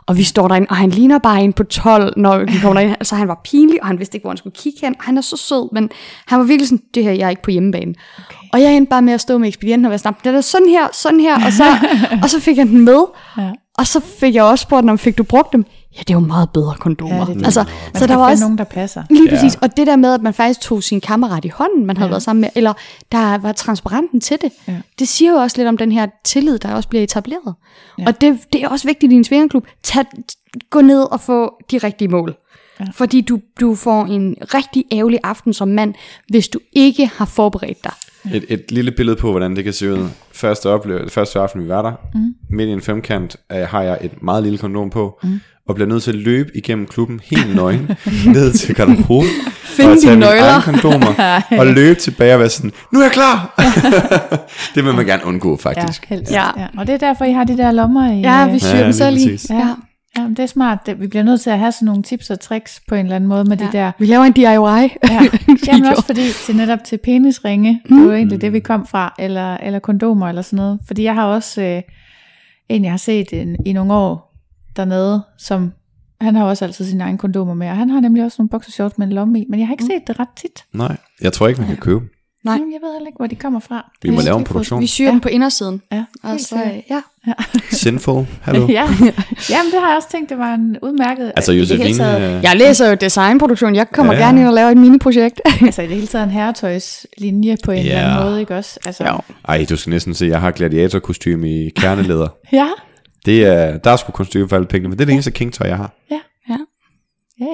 [0.05, 2.95] Og vi står derinde, og han ligner bare en på 12, når vi kommer derind.
[2.99, 4.95] Altså han var pinlig, og han vidste ikke, hvor han skulle kigge hen.
[4.99, 5.89] Han er så sød, men
[6.27, 7.93] han var virkelig sådan, det her, jeg er ikke på hjemmebane.
[8.17, 8.47] Okay.
[8.53, 10.69] Og jeg endte bare med at stå med ekspedienten og være sådan, det er sådan
[10.69, 11.63] her, sådan her, og så,
[12.23, 13.03] og så fik jeg den med.
[13.37, 13.51] Ja.
[13.77, 15.65] Og så fik jeg også spurgt, om fik du brugt dem?
[15.97, 17.15] Ja, det er jo meget bedre kondomer.
[17.15, 17.45] Ja, det er det.
[17.45, 17.63] altså,
[17.93, 19.03] Man så der var også nogen, der passer.
[19.09, 19.55] lige præcis.
[19.55, 22.11] Og det der med, at man faktisk tog sin kammerat i hånden, man havde ja.
[22.11, 22.73] været sammen med, eller
[23.11, 24.75] der var transparenten til det, Ja.
[24.99, 27.53] det siger jo også lidt om den her tillid, der også bliver etableret.
[27.99, 28.03] Ja.
[28.07, 29.67] Og det, det er også vigtigt i en svingerklub.
[29.83, 30.05] Tag,
[30.69, 32.35] gå ned og få de rigtige mål.
[32.79, 32.85] Ja.
[32.85, 32.89] Ja.
[32.93, 35.93] Fordi du, du får en rigtig ærgerlig aften som mand,
[36.29, 37.91] hvis du ikke har forberedt dig.
[38.33, 40.07] Et, et lille billede på, hvordan det kan se ud.
[40.31, 42.33] Første, oplevelse, første aften, vi var der, mm.
[42.49, 45.39] midt i en femkant, øh, har jeg et meget lille kondom på, mm.
[45.69, 47.91] Og bliver nødt til at løbe igennem klubben helt nøgen,
[48.35, 49.29] ned til garderoben,
[49.63, 53.11] Find og tage mine egne kondomer, og løbe tilbage og være sådan, nu er jeg
[53.11, 53.53] klar!
[54.75, 56.05] det vil man gerne undgå, Ja, faktisk.
[56.05, 56.31] helst.
[56.31, 56.45] Ja.
[56.57, 56.67] Ja.
[56.77, 58.19] Og det er derfor, I har de der lommer i...
[58.19, 59.25] Ja, øh, vi syr Ja, dem lige selv i.
[59.25, 59.49] præcis.
[59.49, 59.55] Ja.
[59.55, 59.67] Ja.
[60.17, 60.77] Ja, det er smart.
[60.85, 63.15] Det- Vi bliver nødt til at have sådan nogle tips og tricks på en eller
[63.15, 63.65] anden måde med ja.
[63.65, 63.91] de der...
[63.99, 64.43] Vi laver en DIY.
[64.45, 64.89] Ja,
[65.67, 67.97] jamen også fordi til netop til penisringe, mm.
[67.97, 70.79] det var egentlig det, vi kom fra, eller, eller kondomer eller sådan noget.
[70.87, 71.81] Fordi jeg har også øh,
[72.69, 74.28] en, jeg har set en, i nogle år
[74.79, 75.71] dernede, som
[76.21, 78.97] han har også altid sine egne kondomer med, og han har nemlig også nogle boxershorts
[78.97, 80.63] med en lomme i, men jeg har ikke set det ret tit.
[80.73, 81.99] Nej, jeg tror ikke, man kan købe.
[81.99, 82.09] dem.
[82.45, 82.53] Nej.
[82.55, 83.91] Jamen, jeg ved heller ikke, hvor de kommer fra.
[84.01, 84.81] Vi må lave en produktion.
[84.81, 85.11] Vi syr Ja.
[85.11, 85.81] dem på indersiden.
[85.91, 86.73] Ja, Og helt så, sikkert.
[86.75, 87.33] øh, ja.
[87.81, 88.67] Sinful, hallo.
[88.69, 88.83] ja.
[89.53, 91.31] Jamen, det har jeg også tænkt, det var en udmærket...
[91.35, 93.75] Altså Josefine, taget- Jeg læser jo designproduktion.
[93.75, 94.19] Jeg kommer Ja.
[94.19, 94.25] ja.
[94.25, 95.41] gerne ind og laver et miniprojekt.
[95.61, 97.83] Altså i det hele taget en herretøjslinje på en Ja.
[97.83, 98.79] eller anden måde, ikke også?
[98.85, 99.19] Altså, Jo.
[99.47, 102.27] ej, du skal næsten se, jeg har gladiatorkostyme i kerneleder.
[102.51, 102.67] Ja,
[103.25, 105.67] Det er, der er sgu kostyme for alle pengene, men det er det eneste kingtøj,
[105.67, 105.93] jeg har.
[106.09, 106.19] ja,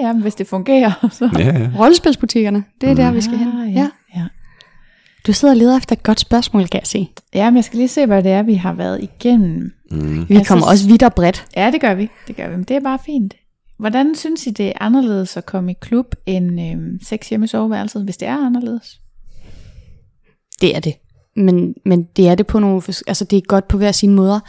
[0.01, 1.29] ja, men hvis det fungerer, så...
[1.39, 1.69] Ja, ja.
[1.79, 3.47] Rollespilsbutikkerne, det er der, vi skal hen.
[3.47, 3.79] Ah, Ja.
[3.79, 3.89] ja.
[4.19, 4.25] ja.
[5.27, 7.09] Du sidder og leder efter et godt spørgsmål, kan jeg se.
[7.33, 9.71] Ja, men jeg skal lige se, hvad det er, vi har været igennem.
[9.91, 10.29] Mm.
[10.29, 11.45] Vi Jeg kommer synes- også vidt og bredt.
[11.57, 12.09] Ja, det gør vi.
[12.27, 13.33] Det gør vi, men det er bare fint.
[13.79, 17.47] Hvordan synes I, det er anderledes at komme i klub end øhm, sex hjemme i
[17.47, 18.99] soveværelset, hvis det er anderledes?
[20.61, 20.93] Det er det.
[21.35, 24.39] Men, men det er det på nogle, altså det er godt på hver sine måder.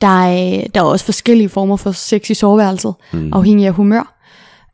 [0.00, 3.32] Der er, der er også forskellige former for sex i soveværelset, mm.
[3.32, 4.12] afhængig af humør.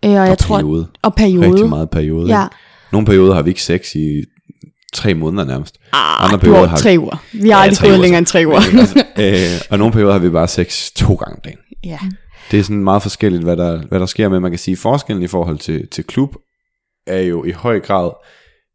[0.05, 0.87] Øh, og, jeg tror, periode.
[1.03, 1.51] og periode.
[1.53, 2.29] Rigtig meget periode.
[2.37, 2.45] Ja.
[2.45, 2.57] ikke?
[2.93, 4.23] Nogle perioder har vi ikke sex i
[4.95, 5.79] tre måneder nærmest.
[5.93, 7.25] Ah, Andre perioder har tre uger.
[7.33, 8.61] Vi har Ja, aldrig gået længere end tre uger.
[8.81, 11.59] altså, øh, og nogle perioder har vi bare sex to gange om dagen.
[11.85, 11.99] ja.
[12.51, 14.41] Det er sådan meget forskelligt, hvad der, hvad der sker med.
[14.41, 16.37] Man kan sige, forskellen i forhold til, til klub
[17.07, 18.11] er jo i høj grad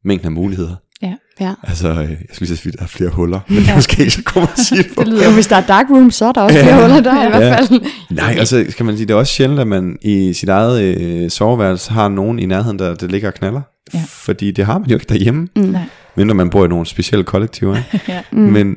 [0.06, 0.76] mængden af muligheder.
[1.02, 1.14] Ja.
[1.40, 1.54] ja.
[1.64, 2.10] Altså, øh,
[2.50, 4.60] jeg sige, at der er flere huller, men det er måske ikke så kommer at
[4.60, 5.02] sige det på.
[5.04, 6.64] Det lyder Jo, hvis der er dark room, så er der også Ja.
[6.64, 7.56] flere huller der i hvert Ja.
[7.60, 7.82] fald.
[8.10, 11.30] Nej, altså kan man sige, det er også sjældent, at man i sit eget øh,
[11.30, 13.62] soveværelse har nogen i nærheden, der, der ligger og knaller.
[13.94, 14.02] Ja.
[14.08, 15.62] Fordi det har man jo ikke derhjemme, Mm.
[15.62, 15.82] Nej.
[16.16, 17.78] mindre man bor i nogle specielle kollektiver.
[17.94, 18.06] Ikke?
[18.14, 18.22] Ja.
[18.32, 18.40] Mm.
[18.40, 18.76] Men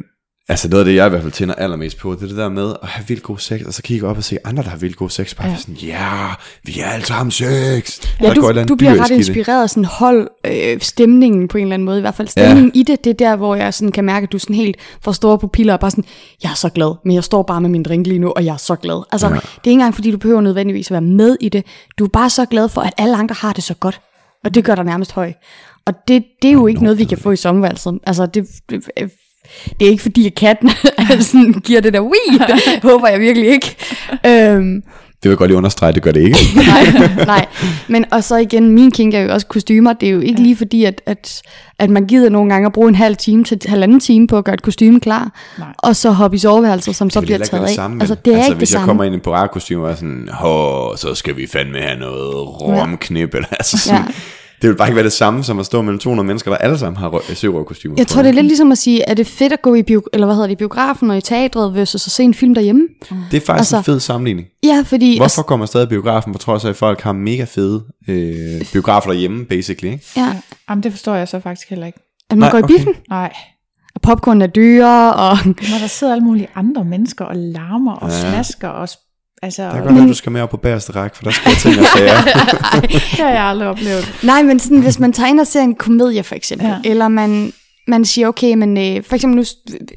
[0.51, 2.49] altså noget af det, jeg i hvert fald tænder allermest på, det er det der
[2.49, 4.77] med at have vildt god sex, og så kigge op og se andre, der har
[4.77, 5.57] vildt god sex, bare Ja.
[5.57, 6.29] sådan, ja,
[6.65, 8.01] vi er alle sammen sex.
[8.23, 9.17] Ja, du, du bliver ret det.
[9.17, 11.99] inspireret af sådan hold øh, stemningen på en eller anden måde.
[11.99, 12.81] I hvert fald stemningen ja.
[12.81, 15.13] i det, det er der, hvor jeg sådan kan mærke, at du sådan helt får
[15.13, 16.05] store pupiller og bare sådan,
[16.43, 18.53] jeg er så glad, men jeg står bare med min drink lige nu, og jeg
[18.53, 19.03] er så glad.
[19.13, 19.35] Altså, ja.
[19.35, 21.65] det er ikke engang, fordi du behøver nødvendigvis at være med i det.
[21.99, 24.01] Du er bare så glad for, at alle andre har det så godt.
[24.45, 25.33] Og det gør dig nærmest høj.
[25.87, 27.99] Og det, det er jo ikke noget, vi kan få i sommerværelset.
[28.07, 28.85] Altså, det, det,
[29.81, 30.71] det er ikke fordi, at katten
[31.21, 32.39] sådan, giver det der, Wii!
[32.75, 33.77] det håber jeg virkelig ikke.
[34.27, 34.83] Øhm,
[35.23, 36.39] Det vil jeg godt lige understrege, det gør det ikke.
[36.69, 36.87] nej,
[37.27, 37.47] nej.
[37.89, 39.93] Men og så igen, min kink er jo også kostymer.
[39.93, 40.43] Det er jo ikke ja.
[40.43, 41.43] lige fordi, at, at,
[41.79, 44.45] at man gider nogle gange at bruge en halv time til halvanden time på at
[44.45, 45.33] gøre et kostume klar.
[45.59, 45.69] Nej.
[45.79, 47.71] Og så hoppe i soveværelset, som så Det vil bliver taget af.
[47.71, 48.87] samme, altså, det er altså, ikke det hvis jeg samme.
[48.87, 52.35] kommer ind i en piratkostyme og er sådan, Hå, så skal vi fandme have noget
[52.61, 54.13] romknip, eller altså sådan, Ja.
[54.63, 56.79] Det vil bare ikke være det samme som at stå mellem 200 mennesker, der alle
[56.79, 59.53] sammen har rø- sørøverkostymer Jeg tror, det er lidt ligesom at sige, er det fedt
[59.53, 62.13] at gå i bio, eller hvad hedder det, i biografen og i teatret versus at
[62.13, 62.89] se en film derhjemme?
[63.31, 64.49] Det er faktisk Altså- en fed sammenligning.
[64.65, 65.19] Ja, fordi...
[65.19, 68.65] Hvorfor går man stadig i biografen, på trods af, at folk har mega fede øh,
[68.73, 70.05] biografer derhjemme, basically, ikke?
[70.17, 70.29] Ja,
[70.71, 71.99] Jamen, det forstår jeg så faktisk heller ikke.
[72.31, 72.75] at man Nej, går i okay.
[72.75, 73.33] biffen, Nej.
[73.95, 75.37] og popcorn er dyre, og...
[75.47, 78.31] Når der sidder alle mulige andre mennesker og larmer og Ja.
[78.31, 78.89] slasker og...
[79.43, 81.31] Altså, Der kan og, godt være, du skal med op på bagerste række, for der
[81.31, 82.23] skal ting og sager.
[82.83, 84.15] det har jeg aldrig oplevet.
[84.23, 86.77] Nej, men sådan, hvis man tager ind og ser en komedie, for eksempel, Ja.
[86.85, 87.53] eller man,
[87.89, 89.45] man siger, okay, men øh, for eksempel nu,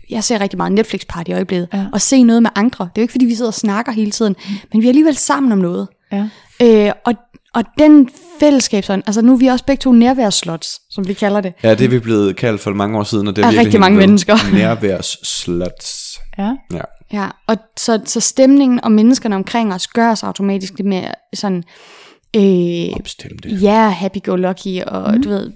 [0.10, 1.86] jeg ser rigtig meget Netflix-party i øjeblikket, Ja.
[1.94, 2.84] og se noget med andre.
[2.86, 4.36] Det er jo ikke, fordi vi sidder og snakker hele tiden,
[4.74, 5.88] men vi er alligevel sammen om noget.
[6.12, 6.26] Ja.
[6.62, 7.14] Øh, og,
[7.54, 8.10] og den
[8.40, 11.54] fællesskabsånd, altså nu er vi også begge to nærværsslots, som vi kalder det.
[11.64, 13.80] Ja, det er vi blevet kaldt for mange år siden, og det er virkelig rigtig
[13.80, 14.38] mange blevet mennesker.
[14.54, 16.13] Nærværsslots.
[16.38, 16.56] Ja.
[16.74, 16.82] Ja.
[17.14, 21.64] Ja, og så, så stemningen og menneskerne omkring os gør os automatisk lidt mere sådan,
[22.36, 23.50] øh, Opstemte.
[23.50, 25.24] ja, happy-go-lucky, og mm.
[25.24, 25.52] du ved,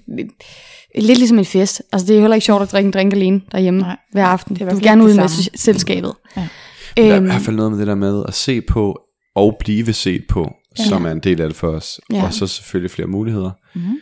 [0.96, 1.82] lidt ligesom en fest.
[1.92, 4.56] Altså det er heller ikke sjovt at drikke en drink alene derhjemme Nej, hver aften.
[4.56, 5.28] det er Du vil gerne ud det med
[5.58, 6.14] selskabet.
[6.38, 6.48] Ja.
[6.98, 9.00] Der er i Øhm, hvert fald noget med det der med at se på
[9.36, 10.84] og blive set på, ja.
[10.84, 12.00] som er en del af det for os.
[12.14, 12.24] Ja.
[12.26, 13.52] Og så selvfølgelig flere muligheder.
[13.76, 13.98] Mhm.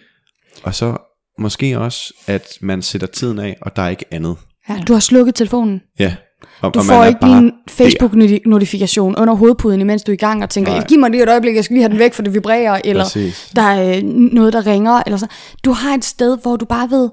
[0.64, 0.98] Og så
[1.40, 4.36] måske også, at man sætter tiden af, og der er ikke andet.
[4.70, 5.82] ja, du har slukket telefonen.
[6.00, 6.16] Ja.
[6.62, 10.44] Og, Du og får ikke lige en Facebook-notifikation under hovedpuden, imens du er i gang
[10.44, 10.86] og tænker, Nej.
[10.88, 13.04] giv mig lige et øjeblik, jeg skal lige have den væk, for det vibrerer, eller
[13.04, 13.52] Præcis.
[13.56, 15.04] der er øh, noget, der ringer.
[15.06, 15.28] Eller så.
[15.66, 17.10] Du har et sted, hvor du bare ved,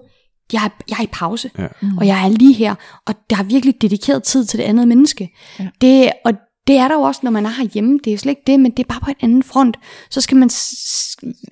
[0.53, 1.67] jeg er, jeg er i pause, Ja.
[1.99, 2.75] og jeg er lige her,
[3.07, 5.29] og der er virkelig dedikeret tid til det andet menneske.
[5.59, 5.67] Ja.
[5.81, 6.33] Det, og
[6.67, 7.99] det er der jo også, når man er herhjemme.
[7.99, 9.77] Det er jo slet ikke det, men det er bare på en anden front.
[10.11, 10.51] Så skal man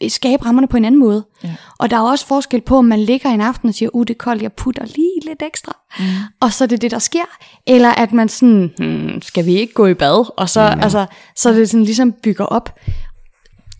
[0.09, 1.24] skabe rammerne på en anden måde.
[1.45, 1.55] Ja.
[1.78, 4.15] Og der er også forskel på, om man ligger en aften og siger, uh, det
[4.15, 5.77] er koldt, jeg putter lige lidt ekstra.
[5.99, 6.05] Mm.
[6.41, 7.24] Og så er det det, der sker.
[7.66, 10.32] Eller at man sådan, hmm, skal vi ikke gå i bad?
[10.37, 10.82] Og så, mm.
[10.82, 11.07] altså,
[11.37, 12.78] så er det sådan ligesom bygger op.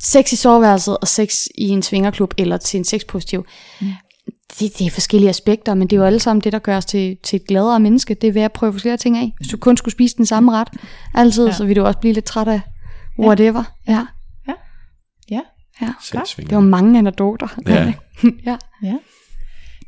[0.03, 3.45] Sex i soveværelset og sex i en svingerklub eller til en sexpositiv.
[3.81, 3.87] Mm.
[4.61, 6.85] Det, det er forskellige aspekter, men det er jo alle sammen det, der gør os
[6.85, 8.15] til, til et gladere menneske.
[8.15, 9.33] Det er ved at prøve flere ting af.
[9.37, 10.69] Hvis du kun skulle spise den samme ret
[11.15, 11.51] altid, Ja.
[11.51, 11.57] ja.
[11.57, 12.61] så vil du også blive lidt træt af
[13.19, 13.65] whatever.
[13.89, 14.07] Ja.
[14.49, 14.55] Ja.
[15.31, 15.41] Ja.
[15.83, 15.93] ja.
[16.03, 16.49] Selvsvinger.
[16.49, 17.49] Det var mange anekdoter.
[17.67, 17.93] Ja.
[18.47, 18.57] ja.
[18.83, 18.97] Ja.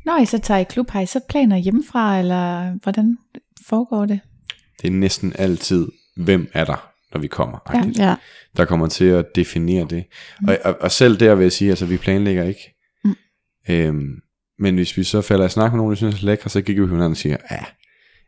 [0.05, 3.17] Når I så tager i klub, har I så planer hjemmefra, eller hvordan
[3.67, 4.19] foregår det?
[4.81, 5.87] Det er næsten altid,
[6.17, 7.57] hvem er der, når vi kommer.
[7.73, 8.05] Ja.
[8.05, 8.15] ja.
[8.57, 10.03] der kommer til at definere det.
[10.41, 10.47] Mm.
[10.47, 12.75] Og, og, og selv der vil jeg sige, altså vi planlægger ikke.
[13.03, 13.15] Mm.
[13.69, 14.09] Øhm,
[14.59, 16.83] men hvis vi så falder i snak med nogen, vi synes er lækre, så kigger
[16.83, 17.59] vi på hinanden og siger, ja.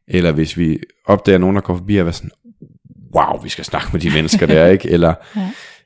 [0.07, 2.31] Eller hvis vi opdager nogen, der går forbi og er sådan,
[3.15, 4.89] wow, vi skal snakke med de mennesker der, ikke?
[4.89, 5.13] Eller,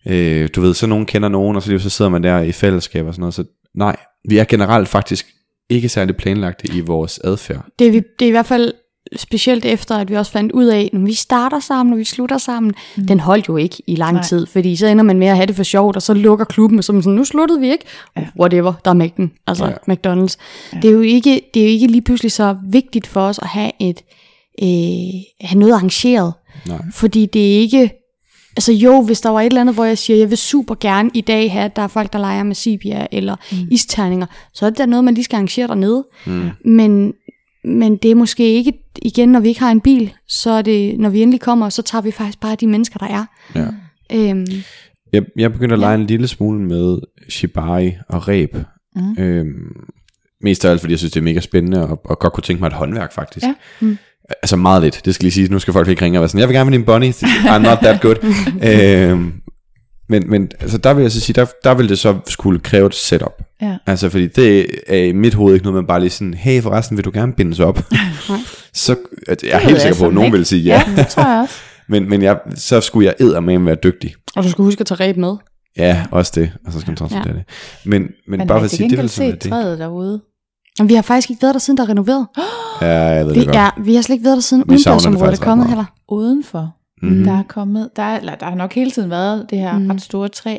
[0.06, 0.14] Ja.
[0.16, 2.52] øh, du ved, så nogen kender nogen, og så, lige så sidder man der i
[2.52, 3.34] fællesskab og sådan noget.
[3.34, 3.44] Så
[3.76, 3.95] nej,
[4.30, 5.28] vi er generelt faktisk
[5.70, 7.66] ikke særlig planlagte i vores adfærd.
[7.80, 8.74] Det, er vi, det er i hvert fald
[9.15, 12.38] specielt efter, at vi også fandt ud af, når vi starter sammen, når vi slutter
[12.38, 13.07] sammen, mm.
[13.07, 14.23] den holdt jo ikke i lang Nej.
[14.23, 16.84] tid, fordi så ender man med at have det for sjovt, og så lukker klubben,
[16.84, 17.86] som sådan, nu sluttede vi ikke,
[18.18, 18.27] Ja.
[18.40, 19.72] whatever, der er Mac'en, altså Ja.
[19.88, 19.94] ja.
[19.94, 20.36] McDonald's.
[20.73, 20.80] Ja.
[20.80, 23.48] Det, er jo ikke, det er jo ikke lige pludselig så vigtigt for os at
[23.48, 24.02] have, et,
[24.64, 26.34] øh, have noget arrangeret,
[26.68, 26.77] Nej.
[26.94, 27.91] fordi det er ikke,
[28.57, 31.10] altså jo, hvis der var et eller andet, hvor jeg siger, jeg vil super gerne
[31.14, 33.57] i dag have, at der er folk, der leger med Sibia eller mm.
[33.72, 36.06] isterninger, så er det da noget, man lige skal arrangere dernede.
[36.26, 36.49] Mm.
[36.65, 37.14] Men,
[37.64, 40.99] men det er måske ikke, igen, når vi ikke har en bil, så er det,
[40.99, 43.26] når vi endelig kommer, så tager vi faktisk bare de mennesker, der er.
[43.55, 43.65] Ja.
[44.30, 44.45] Øhm,
[45.13, 46.97] Jeg, jeg begyndte at lege en lille smule med
[47.30, 48.57] shibari og ræb.
[48.95, 49.23] Mm.
[49.23, 49.76] Øhm,
[50.41, 52.59] mest af alt, fordi jeg synes, det er mega spændende, og, og godt kunne tænke
[52.61, 53.45] mig et håndværk, faktisk.
[53.45, 53.53] Ja.
[53.80, 53.97] Mm.
[54.30, 55.47] Altså meget lidt, det skal lige sige.
[55.47, 57.09] Nu skal folk ikke ringe og være sådan, jeg vil gerne med din bunny.
[57.53, 58.15] I'm not that good.
[59.11, 59.34] øhm,
[60.10, 62.88] men, men altså, der vil jeg så sige, der, der vil det så skulle kræve
[62.88, 63.41] et setup.
[63.61, 63.77] Ja.
[63.86, 66.98] Altså, fordi det er i mit hoved ikke noget, man bare lige sådan, hey, forresten,
[66.98, 67.80] vil du gerne bindes op?
[68.73, 68.95] så
[69.27, 70.38] at jeg er helt sikker på, at nogen ikke.
[70.38, 70.84] vil sige ja.
[70.88, 71.53] Ja, det tror jeg også.
[71.91, 74.15] men, men jeg, så skulle jeg eddermame være dygtig.
[74.36, 75.36] og du skal huske at tage ræb med.
[75.77, 76.52] Ja, også det.
[76.65, 77.40] Og så skal man transportere ja.
[77.40, 77.44] det.
[77.86, 79.52] Men, men Men bare for at sige, det vil sådan set det.
[79.52, 80.22] træet derude?
[80.80, 82.27] Og vi har faktisk ikke været der, siden der er renoveret.
[82.81, 83.57] Ja, jeg ved Vi, det godt.
[83.57, 85.86] er, vi har slet ikke været der, siden udendørsområdet er kommet heller.
[86.10, 86.76] Udenfor.
[87.01, 87.23] Mm.
[87.23, 89.89] Der er kommet, der, er, eller der har nok hele tiden været det her mm.
[89.89, 90.57] ret store træ.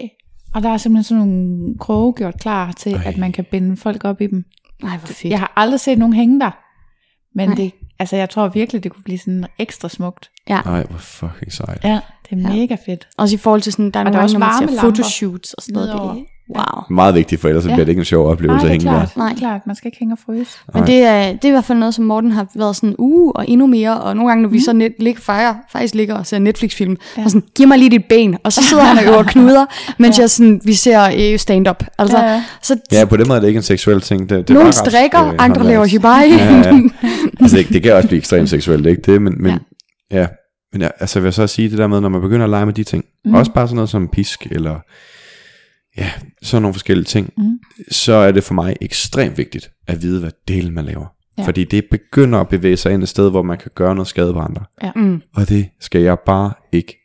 [0.54, 3.02] Og der er simpelthen sådan nogle kroge gjort klar til, Ej.
[3.06, 4.44] At man kan binde folk op i dem.
[4.82, 5.30] Nej, hvor fedt.
[5.30, 6.50] Jeg har aldrig set nogen hænge der.
[7.34, 7.56] Men Nej.
[7.56, 10.30] det, altså jeg tror virkelig, det kunne blive sådan ekstra smukt.
[10.46, 11.84] Ej, hvor fucking sejt.
[11.84, 12.00] Ja,
[12.30, 12.56] det er Ja.
[12.56, 13.08] mega fedt.
[13.18, 14.52] Også i forhold til sådan, der er Og nogle der er gange, også når man
[14.52, 16.16] ser varmelamper fotoshoots og sådan noget.
[16.16, 16.26] Det,
[16.56, 16.82] wow.
[16.90, 17.68] Meget vigtigt, for ellers ja.
[17.68, 19.06] Bliver det ikke en sjov oplevelse Nej, at det er hænge der.
[19.06, 19.16] klart.
[19.16, 19.34] Nej.
[19.38, 20.50] Klart, man skal ikke hænge og fryse.
[20.74, 23.32] Men det er, det er i hvert fald noget, som Morten har været sådan, uh,
[23.34, 26.26] og endnu mere, og nogle gange, når vi så net, ligger, fejrer, faktisk ligger og
[26.26, 27.24] ser Netflix-film, ja.
[27.24, 29.66] Og sådan, giv mig lige dit ben, og så sidder han og øver knuder,
[29.98, 30.22] mens ja.
[30.22, 31.84] jeg sådan, vi ser øh, stand-up.
[31.98, 34.30] Altså, Ja, så Ja, på den måde er det ikke en seksuel ting.
[34.30, 36.30] Det, det nogle ret, strikker, øh, andre laver shibari.
[36.30, 36.80] Ja, ja.
[37.40, 39.58] Altså, det, det kan også blive ekstremt seksuelt, det er ikke det, men, men
[40.10, 40.20] Ja.
[40.20, 40.26] ja.
[40.72, 42.66] Men ja, altså, jeg vil så sige det der med, når man begynder at lege
[42.66, 43.34] med de ting, mm.
[43.34, 44.76] også bare sådan noget som pisk, eller
[46.00, 46.10] ja,
[46.42, 47.58] sådan nogle forskellige ting, Mm.
[47.90, 51.06] så er det for mig ekstremt vigtigt at vide, hvad delen man laver.
[51.38, 51.42] Ja.
[51.42, 51.46] Ja.
[51.46, 54.32] Fordi det begynder at bevæge sig ind et sted, hvor man kan gøre noget skade
[54.32, 54.64] på andre.
[54.96, 55.22] Mm.
[55.36, 56.96] Og det skal jeg bare ikke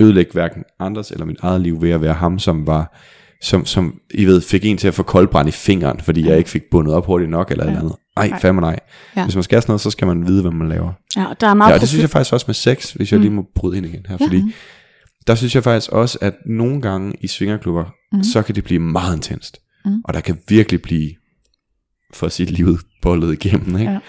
[0.00, 2.98] ødelægge hverken andres eller mit eget liv ved at være ham, som var,
[3.42, 6.50] som, som I ved, fik en til at få koldbrand i fingeren, fordi jeg ikke
[6.50, 7.70] fik bundet op hurtigt nok eller ja.
[7.70, 7.96] eller andet.
[8.16, 8.40] Ej, Nej.
[8.40, 8.78] fandme nej.
[9.16, 9.20] Ja.
[9.20, 9.24] Ja.
[9.24, 10.92] Hvis man skal sådan noget, så skal man vide, hvad man laver.
[11.16, 13.12] Ja, og der er meget Ja, og det synes jeg faktisk også med sex, hvis
[13.12, 13.22] jeg Mm.
[13.22, 14.26] lige må bryde ind igen her, Ja.
[14.26, 14.42] fordi
[15.30, 18.18] der synes jeg faktisk også, at nogle gange i svingerklubber, Mm.
[18.18, 18.24] mm.
[18.24, 19.58] så kan det blive meget intenst.
[19.84, 20.00] Mm.
[20.04, 21.10] Og der kan virkelig blive,
[22.14, 23.76] for at sige livet, bollet igennem.
[23.78, 24.00] Ikke?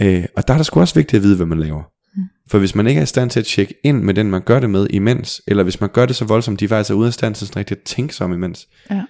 [0.00, 0.18] Ja.
[0.18, 1.82] Øh, og der er det sgu også vigtigt at vide, hvad man laver.
[2.16, 2.22] Mm.
[2.50, 4.60] For hvis man ikke er i stand til at tjekke ind med den, man gør
[4.60, 7.12] det med imens, eller hvis man gør det så voldsomt, de faktisk er ude af
[7.14, 8.68] stand til sådan rigtig at tænke sig om imens.
[8.90, 9.02] Ja.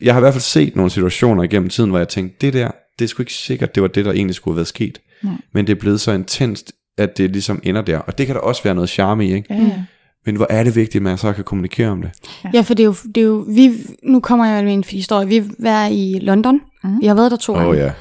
[0.00, 2.70] Jeg har i hvert fald set nogle situationer igennem tiden, hvor jeg tænkte, det der,
[2.98, 5.00] det er sgu ikke sikkert, det var det, der egentlig skulle have været sket.
[5.22, 5.34] Nej.
[5.54, 7.98] Men det er blevet så intenst, at det ligesom ender der.
[7.98, 9.54] Og det kan der også være noget charme i, ikke?
[9.54, 9.84] Ja, ja.
[10.28, 12.10] Men hvor er det vigtigt, at man så kan kommunikere om det?
[12.54, 13.72] Ja, for det er jo, det er jo vi,
[14.02, 15.28] nu kommer jeg med en historie.
[15.28, 16.60] Vi var i London.
[16.84, 17.00] Mm.
[17.00, 17.76] Vi har været der to gange.
[17.76, 17.92] ja.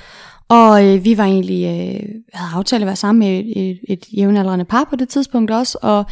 [0.50, 4.06] Og øh, vi var egentlig, øh, havde aftalt at være sammen med et, et, et
[4.18, 6.06] jævnaldrende par på det tidspunkt også, og,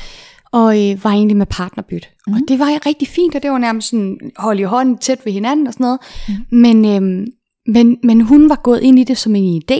[0.51, 2.09] og øh, var egentlig med partnerbyt.
[2.27, 2.33] Mm.
[2.33, 5.33] Og det var rigtig fint, og det var nærmest sådan hold i hånden tæt ved
[5.33, 5.99] hinanden og sådan noget.
[6.27, 6.57] Mm.
[6.57, 7.27] Men, øh,
[7.73, 9.79] men, men hun var gået ind i det som en idé,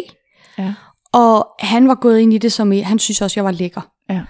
[0.58, 0.74] Ja.
[1.14, 3.82] og han var gået ind i det som, han synes også, jeg var lækker.
[4.10, 4.22] Ja.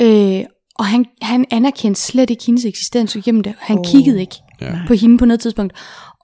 [0.00, 0.44] Øh,
[0.78, 3.54] og han, han anerkendte slet ikke hendes eksistens igennem det.
[3.58, 3.84] Han oh.
[3.92, 4.72] kiggede ikke Ja.
[4.86, 5.72] på hende på noget tidspunkt.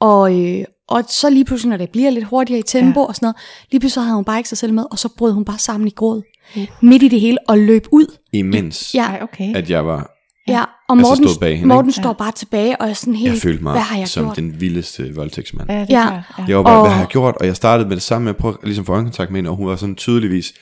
[0.00, 3.06] Og, øh, og så lige pludselig, når det bliver lidt hurtigere i tempo Ja.
[3.06, 3.36] og sådan noget,
[3.72, 5.86] lige pludselig havde hun bare ikke sig selv med, og så brød hun bare sammen
[5.88, 6.22] i gråd.
[6.82, 8.16] Midt i det hele, og løb ud.
[8.32, 9.56] Imens, Ja, Ej, okay.
[9.56, 10.10] at jeg var,
[10.48, 10.60] ja.
[10.88, 12.00] og Altså Morten, stod bag hende, Morten ikke?
[12.02, 14.36] står bare tilbage, og er sådan helt, jeg følte mig hvad har jeg som gjort?
[14.36, 15.70] den vildeste voldtægtsmand.
[15.70, 16.06] Ja, det Ja.
[16.06, 16.22] klart.
[16.38, 16.44] Ja.
[16.48, 17.34] Jeg var bare, Og- hvad har jeg gjort?
[17.40, 19.50] Og jeg startede med det samme med at prøve at ligesom få øjenkontakt med hende,
[19.50, 20.52] og hun var sådan tydeligvis,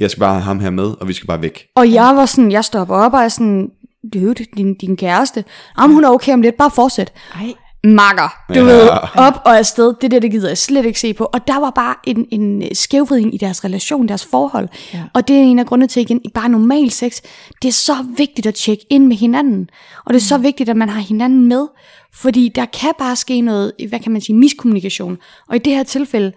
[0.00, 1.66] jeg skal bare have ham her med, og vi skal bare væk.
[1.76, 3.70] Og jeg var sådan, jeg stopper op og er sådan,
[4.14, 5.44] dude, din, din kæreste,
[5.80, 7.12] jamen hun er okay om lidt, bare fortsæt.
[7.34, 7.52] Ej,
[7.84, 8.60] makker, du Ja.
[8.62, 9.94] ved, op og afsted.
[10.00, 11.24] Det der, det gider jeg slet ikke se på.
[11.32, 14.68] Og der var bare en, en skævvridning i deres relation, deres forhold.
[14.94, 15.02] Ja.
[15.14, 17.20] Og det er en af grundene til, igen, i bare normal sex,
[17.62, 19.68] det er så vigtigt at tjekke ind med hinanden.
[20.06, 21.66] Og det er så vigtigt, at man har hinanden med.
[22.14, 25.18] Fordi der kan bare ske noget, hvad kan man sige, miskommunikation.
[25.48, 26.32] Og i det her tilfælde,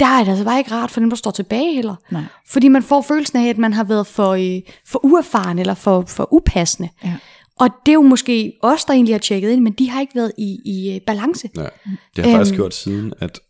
[0.00, 1.94] der er det altså bare ikke rart for dem, der står tilbage heller.
[2.10, 2.22] Nej.
[2.48, 6.04] Fordi man får følelsen af, at man har været for, øh, for uerfaren eller for,
[6.08, 6.88] for upassende.
[7.04, 7.14] Ja.
[7.60, 10.14] Og det er jo måske os, der egentlig har tjekket ind, men de har ikke
[10.14, 11.48] været i, i øh, balance.
[11.56, 11.62] Ja.
[11.62, 12.56] Det har jeg faktisk Øhm.
[12.56, 13.40] gjort siden, at,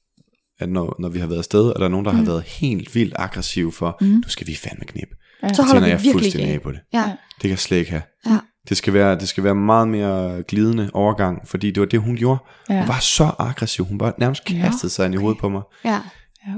[0.59, 2.19] at når, når vi har været afsted, og der er nogen, der mm.
[2.19, 4.07] har været helt vildt aggressiv for, mm.
[4.07, 5.09] nu skal vi fandme knip.
[5.43, 5.53] Ja.
[5.55, 6.63] Så holder vi jeg virkelig fuldstændig af.
[6.63, 6.79] på det.
[6.95, 7.03] Ja.
[7.35, 8.03] Det kan jeg slet ikke have.
[8.27, 8.39] Ja.
[8.69, 12.17] Det skal, være, det skal være meget mere glidende overgang, fordi det var det, hun
[12.17, 12.39] gjorde.
[12.69, 12.75] Ja.
[12.75, 12.81] Ja.
[12.81, 13.85] Hun var så aggressiv.
[13.85, 15.63] Hun bare nærmest kastede sig ind i hovedet på mig.
[15.85, 16.01] ja.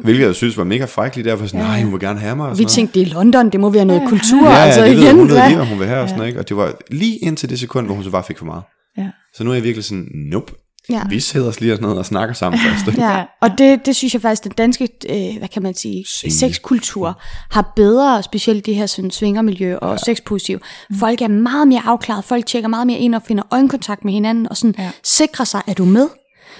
[0.03, 1.27] Hvilket jeg synes var mega frækkeligt.
[1.27, 2.49] Derfor sådan, nej, hun vil gerne have mig.
[2.49, 2.73] Og vi noget.
[2.73, 4.45] tænkte, det er London, det må være noget kultur.
[4.45, 6.27] Ja, ja, altså det ved, igen, hun ved lige, hvad hun vil have og sådan
[6.27, 6.39] ikke?
[6.39, 8.63] Og det var lige indtil det sekund, hvor hun så bare fik for meget.
[8.99, 9.07] Ja.
[9.35, 10.53] Så nu er jeg virkelig sådan, nope.
[10.91, 11.03] Ja.
[11.09, 12.89] Vi sidder os lige og sådan noget og snakker sammen først.
[12.89, 13.05] ikke?
[13.05, 17.21] Ja, og det, det synes jeg faktisk, den danske, øh, hvad kan man sige, sexkultur
[17.51, 19.97] har bedre, specielt det her sådan, svingermiljø og ja.
[19.97, 20.59] sexpositiv.
[20.99, 24.49] Folk er meget mere afklaret, folk tjekker meget mere ind og finder øjenkontakt med hinanden,
[24.49, 24.83] og sådan Ja.
[24.85, 24.91] ja.
[25.05, 26.09] sikrer sig, er du med?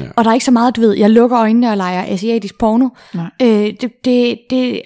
[0.01, 0.05] Ja.
[0.17, 2.89] Og der er ikke så meget, du ved, jeg lukker øjnene og leger asiatisk porno.
[3.15, 3.31] Nej.
[3.43, 4.83] Øh, det, det, det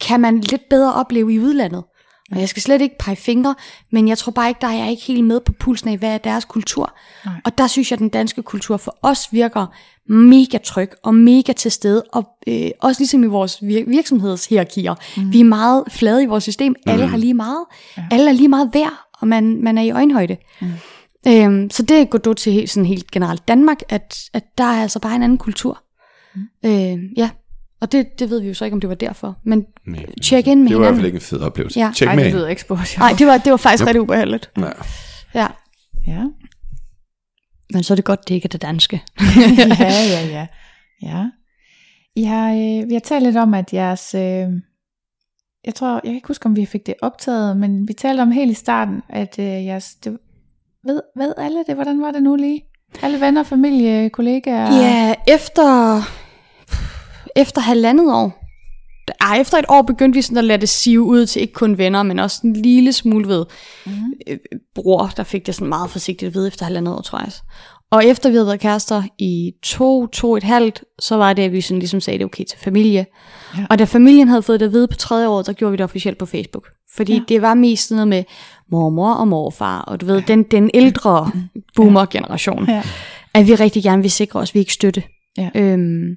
[0.00, 1.84] kan man lidt bedre opleve i udlandet.
[2.32, 3.54] Og jeg skal slet ikke pege fingre,
[3.92, 6.08] men jeg tror bare ikke, der er jeg ikke helt med på pulsen af, hvad
[6.14, 6.96] er deres kultur.
[7.24, 7.34] Nej.
[7.44, 9.66] Og der synes jeg, at den danske kultur for os virker
[10.08, 12.02] mega tryg og mega til stede.
[12.12, 14.94] Og øh, også ligesom i vores vir- virksomhedshierarkier.
[15.16, 15.32] Mm.
[15.32, 16.74] Vi er meget flade i vores system.
[16.86, 17.64] Alle har lige meget.
[17.96, 18.02] Ja.
[18.10, 20.36] Alle er lige meget værd, og man, man er i øjenhøjde.
[20.60, 20.68] Mm.
[21.26, 24.82] Øhm, så det går du til helt, sådan helt generelt Danmark, at, at der er
[24.82, 25.82] altså bare en anden kultur.
[26.34, 26.42] Mm.
[26.64, 27.30] Øh, ja,
[27.80, 29.38] og det, det ved vi jo så ikke, om det var derfor.
[29.44, 30.96] Men Nej, tjek ind med Det var i hvert hinanden.
[31.00, 31.80] fald ikke en fed oplevelse.
[31.80, 31.92] Ja.
[31.94, 32.98] Tjek Ej, med det lyder ikke spurgt.
[32.98, 34.50] Nej, det var, det var faktisk ret ubehageligt.
[34.56, 34.70] Ja.
[35.34, 35.46] Ja.
[36.06, 36.24] Ja.
[37.72, 39.02] Men så er det godt, det ikke er det danske.
[39.80, 40.46] ja, ja, ja.
[41.02, 41.24] ja.
[42.16, 44.14] Jeg, øh, vi har talt lidt om, at jeres...
[44.14, 44.48] Øh,
[45.64, 48.30] jeg tror, jeg kan ikke huske, om vi fik det optaget, men vi talte om
[48.30, 49.94] helt i starten, at øh, jeres...
[50.04, 50.18] Det,
[50.86, 51.74] ved, ved alle det?
[51.74, 52.62] Hvordan var det nu lige?
[53.02, 54.76] Alle venner, familie, kollegaer?
[54.76, 56.00] Ja, efter,
[57.36, 58.44] efter halvandet år,
[59.20, 61.78] ej, efter et år begyndte vi sådan at lade det sive ud til ikke kun
[61.78, 63.44] venner, men også en lille smule ved
[63.86, 64.12] Mm-hmm.
[64.26, 64.38] øh,
[64.74, 67.32] bror, der fik det sådan meget forsigtigt vide efter halvandet år, tror jeg.
[67.90, 71.52] Og efter vi havde været kærester i to, to et halvt, så var det, at
[71.52, 73.06] vi sådan ligesom sagde, det er okay til familie.
[73.56, 73.60] Ja.
[73.60, 73.66] Ja.
[73.70, 75.84] Og da familien havde fået det at vide på tredje år, der gjorde vi det
[75.84, 76.66] officielt på Facebook.
[76.96, 77.18] Fordi Ja.
[77.18, 77.24] ja.
[77.28, 78.24] det var mest sådan noget med
[78.70, 81.30] mormor og morfar, og du ved, den, den ældre
[81.76, 82.82] boomer-generation, Ja.
[83.34, 85.02] at vi rigtig gerne vil sikre os, at vi ikke støtte.
[85.38, 85.50] Ja.
[85.54, 86.16] Øhm,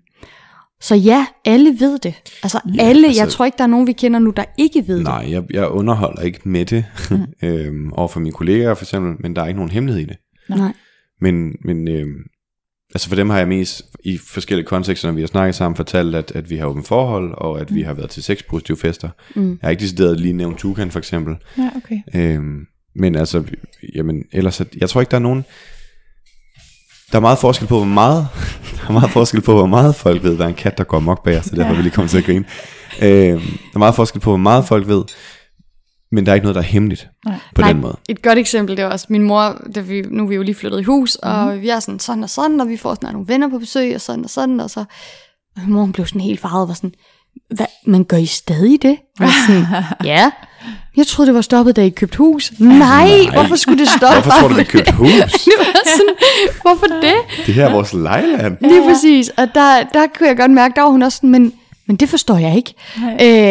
[0.82, 2.14] så ja, alle ved det.
[2.44, 4.44] Altså Ja, ja, alle, altså- jeg tror ikke, der er nogen, vi kender nu, der
[4.58, 5.04] ikke ved det.
[5.04, 7.18] Nej, jeg, jeg underholder ikke med det Mm.
[7.50, 10.18] øhm, over for mine kollegaer for eksempel, men der er ikke nogen hemmelighed i det.
[10.50, 10.74] Nej.
[11.22, 12.08] Men, men øh,
[12.96, 16.16] altså for dem har jeg mest i forskellige kontekster, når vi har snakket sammen, fortalt,
[16.16, 17.76] at, at vi har åbent forhold, og at mm.
[17.76, 19.10] vi har været til seks positive fester.
[19.36, 19.50] Mm.
[19.50, 21.36] Jeg har ikke decideret lige nævnt Tukan for eksempel.
[21.58, 21.98] Ja, okay.
[22.16, 22.66] Øhm,
[22.96, 23.44] men altså,
[23.96, 25.46] jamen, ellers, jeg tror ikke, der er nogen...
[27.12, 28.28] Der er meget forskel på, hvor meget,
[28.78, 30.38] der er meget forskel på, hvor meget folk ved.
[30.38, 32.18] Der er en kat, der går mok bag os, så derfor vil jeg komme til
[32.18, 32.46] at grine.
[33.02, 35.04] Øhm, der er meget forskel på, hvor meget folk ved,
[36.12, 37.36] men der er ikke noget, der er hemmeligt Nej.
[37.56, 37.98] på Nej, den måde.
[38.10, 40.56] Et godt eksempel, det var også min mor, da vi, nu er vi jo lige
[40.56, 43.28] flyttet i hus, og vi er sådan sådan og sådan, og vi får sådan nogle
[43.28, 44.80] venner på besøg, og sådan og sådan, og så
[45.56, 46.94] og mor blev sådan helt farvet, og var sådan,
[47.56, 48.98] hvad, men gør I stadig det?
[49.20, 49.66] Og sådan,
[50.14, 50.32] ja.
[50.98, 52.54] Jeg troede, det var stoppet, da I købte hus.
[52.60, 53.34] Nej, Nej.
[53.34, 54.22] hvorfor skulle det stoppe?
[54.22, 55.10] Hvorfor tror du, vi købte hus?
[55.48, 56.16] det var sådan,
[56.62, 57.46] hvorfor det?
[57.46, 58.58] Det her er vores lejland.
[58.62, 59.30] Lige præcis.
[59.30, 61.54] Og der, der kunne jeg godt mærke, der var hun også sådan, men,
[61.92, 62.74] men det forstår jeg ikke.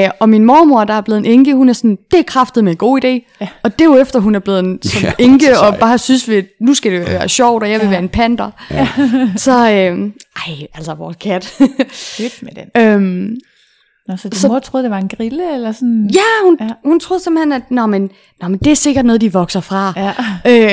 [0.05, 2.65] Øh, og min mormor, der er blevet en enke, hun er sådan, det er kraftet
[2.65, 3.37] med en god idé.
[3.41, 3.49] Ja.
[3.63, 6.29] Og det er jo efter, hun er blevet en som Ja, enke, og bare synes,
[6.29, 7.91] vi, nu skal det være sjovt, og jeg vil ja.
[7.91, 8.51] være en panter.
[8.71, 8.89] Ja.
[9.37, 11.45] Så, øh, ej, altså vores kat.
[11.91, 12.83] Fedt med den.
[12.83, 13.37] øhm,
[14.11, 16.11] Nå, så din Så- mor troede, det var en grille, eller sådan?
[16.15, 16.65] ja, hun, Ja.
[16.65, 18.11] ja, hun troede simpelthen, at nå, men,
[18.43, 19.93] nå, men det er sikkert noget, de vokser fra.
[19.97, 20.09] Ja.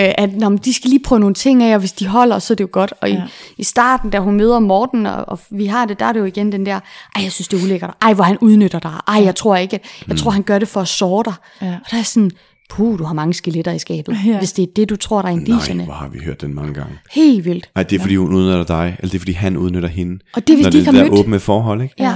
[0.07, 2.39] Øh, at nå, men de skal lige prøve nogle ting af, og hvis de holder,
[2.39, 2.93] så er det jo godt.
[3.01, 3.15] Og ja.
[3.15, 3.21] Ja.
[3.23, 3.27] i,
[3.57, 6.25] i starten, da hun møder Morten, og, og vi har det, der er det jo
[6.25, 6.79] igen den der,
[7.15, 7.93] ej, jeg synes, det er ulækkert.
[8.01, 8.91] Ej, hvor han udnytter dig.
[9.07, 9.79] Ej, jeg tror ikke.
[10.07, 11.33] Jeg tror, han gør det for at såre dig.
[11.61, 11.73] Ja.
[11.85, 12.31] Og der er sådan,
[12.69, 14.17] puh, du har mange skeletter i skabet.
[14.25, 14.31] Ja.
[14.31, 14.37] Ja.
[14.37, 15.83] Hvis det er det, du tror, der er Nej, indicierne.
[15.83, 16.93] hvor har vi hørt den mange gange.
[17.11, 17.69] Helt vildt.
[17.75, 20.19] Nej, det er fordi hun udnytter dig, eller det er fordi han udnytter hende.
[20.35, 21.19] Og det er, hvis Når de ikke det har der mødt.
[21.25, 21.95] åbne forhold, ikke?
[21.99, 22.13] Ja.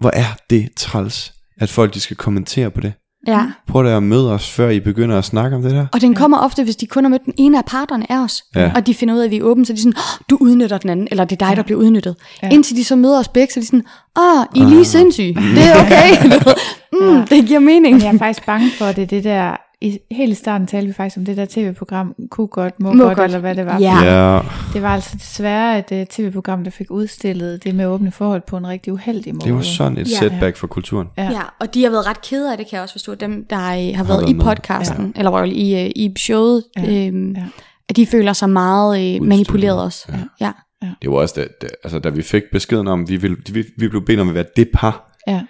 [0.00, 2.92] Hvor er det træls, at folk de skal kommentere på det.
[3.26, 3.42] ja.
[3.68, 5.86] Prøv da at møde os, før I begynder at snakke om det der.
[5.92, 8.42] Og den kommer ofte, hvis de kun har mødt den ene af parterne af os,
[8.54, 8.60] Ja.
[8.60, 8.72] ja.
[8.74, 10.38] og de finder ud af, at vi er åbne, så er de sådan, "Åh, du
[10.40, 12.16] udnytter den anden, eller det er dig, der bliver udnyttet.
[12.42, 12.46] Ja.
[12.48, 12.52] Ja.
[12.54, 13.84] Indtil de så møder os begge, så er de sådan,
[14.18, 16.10] åh, I er lige sindssyge, det er okay.
[17.00, 17.94] mm, det giver mening.
[17.96, 19.56] Men jeg er faktisk bange for, at det er det der...
[19.82, 23.04] I, helt i starten talte vi faktisk om det der tv-program, kunne godt, må, Må
[23.04, 23.24] godt, godt.
[23.24, 23.78] eller hvad det var.
[23.78, 24.04] Ja.
[24.34, 24.40] Ja,
[24.72, 28.56] Det var altså desværre et uh, tv-program, der fik udstillet det med åbne forhold på
[28.56, 29.44] en rigtig uheldig måde.
[29.44, 30.16] det var sådan et Ja.
[30.18, 31.08] setback for kulturen.
[31.18, 31.22] Ja.
[31.30, 33.56] Ja, og de har været ret kede af det, kan jeg også forstå, dem, der
[33.58, 34.44] øh, har været været i med.
[34.44, 35.18] podcasten, ja.
[35.18, 36.82] eller i, øh, i showet, Ja.
[36.82, 37.06] ja.
[37.06, 37.40] Øhm, Ja.
[37.40, 37.46] ja.
[37.88, 40.06] at de føler sig meget øh, manipuleret også.
[40.40, 40.46] Ja.
[40.46, 40.88] ja.
[41.02, 43.88] Det var også, da, da, altså, da vi fik beskeden om, vi, ville, vi, vi
[43.88, 45.12] blev bedt om at være det par.
[45.26, 45.40] Ja.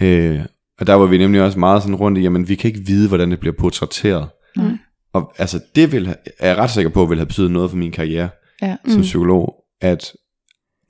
[0.00, 0.40] Øh,
[0.82, 3.08] og der var vi nemlig også meget sådan rundt i, jamen vi kan ikke vide,
[3.08, 4.28] hvordan det bliver portrætteret.
[4.56, 4.78] Mm.
[5.12, 7.92] Og altså det vil, er jeg ret sikker på, vil have betydet noget for min
[7.92, 8.28] karriere
[8.62, 8.76] Ja.
[8.88, 10.12] som psykolog, at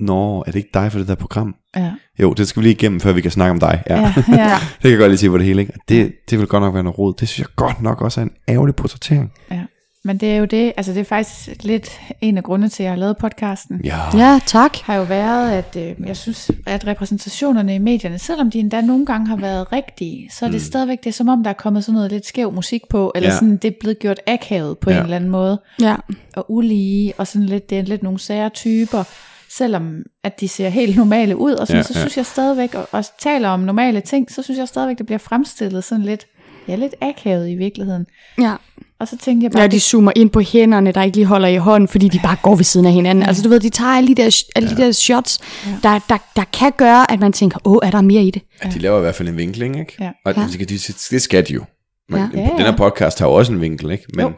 [0.00, 1.54] Nå, er det ikke dig for det der program?
[1.76, 1.92] Ja.
[2.22, 3.82] Jo, det skal vi lige igennem, før vi kan snakke om dig.
[3.90, 4.00] Ja.
[4.00, 4.06] Ja.
[4.28, 4.54] ja.
[4.60, 5.60] det kan jeg godt lige se på det hele.
[5.62, 5.72] Ikke?
[5.88, 7.14] Det, det vil godt nok være noget rod.
[7.20, 9.32] Det synes jeg godt nok også er en ærgerlig portrættering.
[9.50, 9.60] ja.
[10.04, 12.84] Men det er jo det, altså det er faktisk lidt en af grundene til, at
[12.84, 13.80] jeg har lavet podcasten.
[13.84, 14.18] Ja.
[14.18, 14.76] ja, tak.
[14.76, 19.06] har jo været, at øh, jeg synes, at repræsentationerne i medierne, selvom de endda nogle
[19.06, 20.64] gange har været rigtige, så er det mm.
[20.64, 23.28] stadigvæk det er, som om, der er kommet sådan noget lidt skæv musik på, eller
[23.28, 23.34] Ja.
[23.34, 24.96] sådan, det er blevet gjort akavet på ja.
[24.96, 25.96] En eller anden måde, Ja.
[26.36, 29.04] og ulige, og sådan lidt, det er lidt nogle sære typer,
[29.50, 32.00] selvom at de ser helt normale ud, og sådan, ja, så ja.
[32.00, 35.18] synes jeg stadigvæk, og, og taler om normale ting, så synes jeg stadigvæk, det bliver
[35.18, 36.26] fremstillet sådan lidt,
[36.68, 38.06] ja, lidt akavet i virkeligheden.
[38.40, 38.54] ja.
[39.02, 41.48] Og så tænkte jeg bare, Ja, de zoomer ind på hænderne, der ikke lige holder
[41.48, 43.22] i hånden, fordi de bare går ved siden af hinanden.
[43.22, 43.28] Ja.
[43.28, 45.70] Altså du ved, de tager alle de der, alle de der shots, ja.
[45.82, 48.42] der, der, der kan gøre, at man tænker, åh, er der mere i det?
[48.64, 48.68] Ja.
[48.70, 49.92] De laver i hvert fald en vinkling, ikke?
[50.00, 50.10] Ja.
[50.24, 50.42] Og Ja.
[50.58, 50.68] det,
[51.10, 51.64] det skal de jo.
[52.08, 52.28] Men, Ja.
[52.34, 52.40] ja.
[52.40, 52.56] Ja, ja.
[52.56, 54.04] Den her podcast har jo også en vinkel, ikke?
[54.14, 54.32] Men Jo.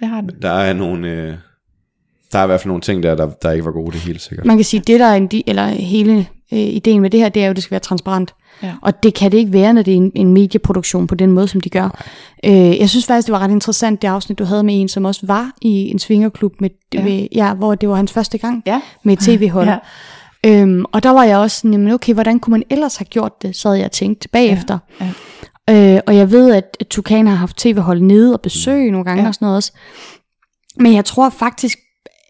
[0.00, 0.30] det har den.
[0.42, 1.08] der er nogle...
[1.10, 1.34] Øh,
[2.32, 4.06] der er i hvert fald nogle ting der, der, der ikke var gode, det er
[4.06, 4.46] helt sikkert.
[4.46, 7.28] Man kan sige, det der er en, di- eller hele øh, ideen med det her,
[7.28, 8.34] det er jo, at det skal være transparent.
[8.62, 8.72] Ja.
[8.82, 11.48] Og det kan det ikke være, når det er en, en medieproduktion på den måde,
[11.48, 12.00] som de gør.
[12.44, 15.04] Øh, jeg synes faktisk, det var ret interessant, det afsnit, du havde med en, som
[15.04, 16.98] også var i en svingerklub, med, Ja.
[17.00, 17.04] ja.
[17.04, 18.80] Ved, ja, hvor det var hans første gang Ja.
[19.04, 19.68] med tv-hold.
[19.68, 19.78] Ja.
[20.46, 23.42] Øhm, og der var jeg også sådan, jamen okay, hvordan kunne man ellers have gjort
[23.42, 24.78] det, sad jeg og tænkte bagefter.
[25.00, 25.08] Ja,
[25.70, 29.20] Øh, og jeg ved, at at Tukan har haft tv-hold nede og besøg nogle gange
[29.20, 29.22] Ja.
[29.24, 29.28] ja.
[29.28, 29.72] og sådan noget også.
[30.76, 31.78] Men jeg tror faktisk,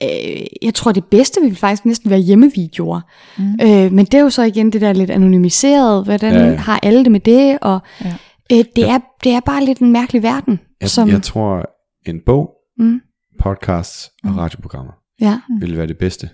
[0.04, 3.00] øh, jeg tror det bedste ville faktisk næsten være hjemmevideoer.
[3.38, 3.44] Mm.
[3.62, 6.80] Øh, men det er jo så igen det der lidt anonymiseret, hvordan Ja, ja, har
[6.82, 8.14] alle det med det, og Ja.
[8.52, 10.60] øh, det, er, det er bare lidt en mærkelig verden.
[10.80, 11.64] Jeg, som, jeg tror,
[12.06, 13.00] en bog, mm,
[13.40, 16.28] podcasts og radioprogrammer ja, ville være det bedste.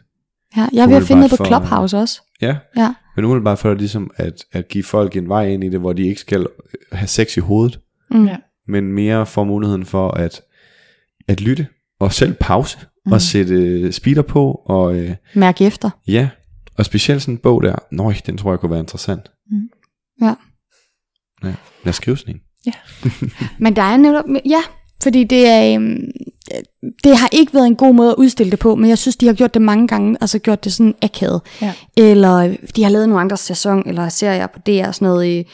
[0.57, 2.20] ja, jeg er ved at finde noget på for- Clubhouse også.
[2.43, 5.81] Ja, Ja, men umiddelbart for ligesom at, at give folk en vej ind i det,
[5.81, 6.47] hvor de ikke skal
[6.93, 7.81] have sex i hovedet,
[8.11, 8.36] mm, Ja.
[8.69, 10.40] men mere får muligheden for at,
[11.28, 11.66] at lytte
[12.01, 13.12] og selv pause mm.
[13.12, 15.91] og sætte øh, speeder på og øh, mærke efter.
[16.09, 16.29] ja,
[16.79, 19.31] og specielt sådan en bog der, nøj, den tror jeg kunne være interessant.
[20.23, 20.35] Ja.
[21.45, 21.55] Ja,
[21.85, 22.41] lad os skrive sådan en.
[23.65, 24.61] Men der er netop, ja,
[25.03, 26.11] fordi det er, øhm,
[27.05, 29.27] det har ikke været en god måde at udstille det på, men jeg synes, de
[29.27, 31.41] har gjort det mange gange, altså gjort det sådan akavet.
[31.62, 31.75] Ja.
[31.97, 35.45] Eller de har lavet nogle andre sæson, eller serier på DR, sådan noget, øh,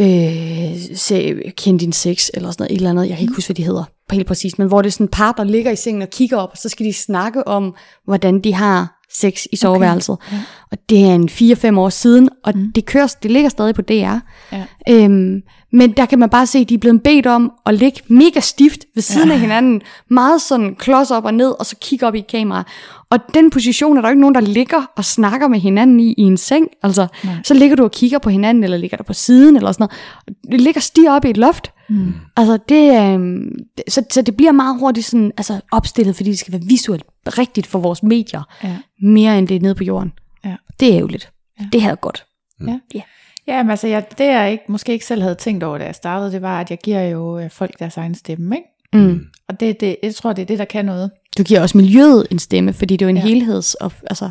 [0.00, 3.48] øh, se, Kend din sex, eller sådan noget, et eller andet, jeg kan ikke huske,
[3.48, 6.02] hvad de hedder, helt præcis, men hvor det er sådan par, der ligger i sengen
[6.02, 7.74] og kigger op, og så skal de snakke om,
[8.04, 10.12] hvordan de har sex i soveværelset.
[10.12, 10.36] Okay.
[10.36, 10.42] Ja.
[10.72, 12.72] Og det er en 4-5 år siden, og mm.
[12.72, 13.92] det, kører, det ligger stadig på DR.
[13.92, 14.64] Ja.
[14.88, 15.42] Øhm,
[15.72, 18.40] men der kan man bare se, at de er blevet bedt om at ligge mega
[18.40, 19.34] stift ved siden ja.
[19.34, 22.64] af hinanden, meget sådan klods op og ned, og så kigge op i kamera.
[23.10, 26.14] Og den position er der jo ikke nogen, der ligger og snakker med hinanden i,
[26.18, 26.68] i en seng.
[26.82, 27.34] Altså, Nej.
[27.44, 29.88] så ligger du og kigger på hinanden, eller ligger der på siden, eller sådan
[30.26, 30.52] noget.
[30.52, 31.72] Det ligger stiger op i et loft.
[31.88, 32.12] Mm.
[32.36, 33.42] Altså, det, øh,
[33.88, 37.66] så, så det bliver meget hurtigt sådan, altså, opstillet, fordi det skal være visuelt rigtigt
[37.66, 38.76] for vores medier, ja.
[39.02, 40.12] mere end det er nede på jorden.
[40.44, 40.56] Ja.
[40.80, 41.30] Det er jo lidt.
[41.60, 41.66] Ja.
[41.72, 42.26] Det er godt.
[42.60, 42.68] Mm.
[42.68, 42.78] Ja.
[42.94, 43.02] ja.
[43.46, 45.94] Ja, men altså, jeg, det jeg ikke, måske ikke selv havde tænkt over, da jeg
[45.94, 48.68] startede, det var, at jeg giver jo øh, folk deres egen stemme, ikke?
[49.08, 49.26] Mm.
[49.48, 51.10] Og det, det, jeg tror, det er det, der kan noget.
[51.38, 53.22] Du giver også miljøet en stemme, fordi det er jo en ja.
[53.22, 53.74] helheds...
[53.74, 54.24] Og, altså,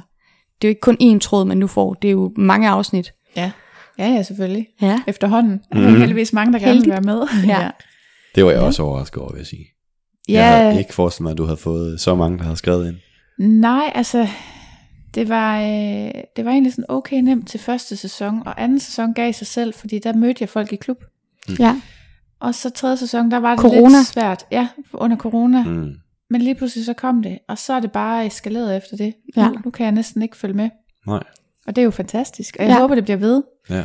[0.61, 1.93] det er jo ikke kun én tråd, man nu får.
[1.93, 3.13] Det er jo mange afsnit.
[3.35, 3.51] Ja,
[3.97, 4.67] ja, ja selvfølgelig.
[4.81, 5.01] Ja.
[5.07, 5.51] Efterhånden.
[5.51, 5.81] Mm.
[5.81, 7.27] Der er heldigvis mange, der gerne vil være med.
[7.45, 7.59] Ja.
[7.63, 7.69] ja.
[8.35, 9.65] Det var jeg også overrasket over, vil jeg sige.
[10.29, 10.33] Ja.
[10.33, 12.97] Jeg havde ikke forestillet mig, at du havde fået så mange, der havde skrevet ind.
[13.47, 14.27] Nej, altså,
[15.15, 19.13] det var, øh, det var egentlig sådan okay nemt til første sæson, og anden sæson
[19.13, 21.03] gav sig selv, fordi der mødte jeg folk i klub.
[21.47, 21.55] Mm.
[21.59, 21.81] Ja.
[22.39, 23.97] Og så tredje sæson, der var det corona.
[23.97, 24.45] lidt svært.
[24.51, 25.63] Ja, under corona.
[25.63, 25.95] Mm.
[26.29, 29.13] Men lige pludselig så kom det, og så er det bare eskaleret efter det.
[29.35, 29.47] Ja.
[29.47, 30.69] Nu, nu kan jeg næsten ikke følge med.
[31.07, 31.23] Nej.
[31.67, 32.79] Og det er jo fantastisk, og jeg ja.
[32.79, 33.43] håber, det bliver ved.
[33.69, 33.83] Ja.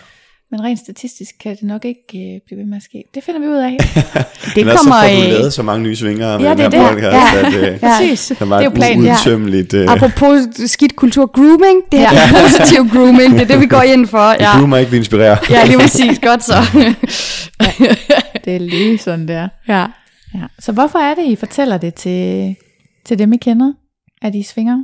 [0.55, 2.01] Men rent statistisk kan det nok ikke
[2.35, 3.05] øh, blive ved med at ske.
[3.15, 3.77] Det finder vi ud af.
[4.55, 6.81] det Men kommer så får du lavet så mange nye svinger med ja, det den
[6.81, 7.47] her podcast, ja.
[7.47, 7.99] at øh, ja.
[8.01, 9.11] det, det er jo planen.
[9.11, 9.93] Udtømmeligt, øh.
[9.93, 12.43] Apropos skidt kultur, grooming, det er ja.
[12.43, 14.29] positiv grooming, det er det, vi går ind for.
[14.29, 14.37] Ja.
[14.37, 15.37] Vi groomer ikke, vi inspirerer.
[15.51, 16.19] ja, lige præcis.
[16.23, 16.55] Godt så.
[16.81, 17.97] ja.
[18.45, 19.49] Det er lige sådan der.
[19.69, 19.87] Ja.
[20.35, 20.47] ja.
[20.59, 22.57] Så hvorfor er det, I fortæller det til,
[23.07, 23.73] til dem, I kender?
[24.23, 24.79] At I svinger?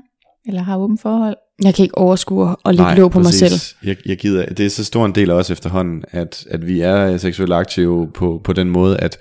[0.47, 1.37] Eller har åbent forhold?
[1.65, 3.43] Jeg kan ikke overskue og lægge låg på præcis.
[3.43, 3.77] mig selv.
[3.89, 6.81] Jeg, jeg gider, det er så stor en del af os efterhånden, at, at vi
[6.81, 9.19] er seksuelt aktive på, på den måde, at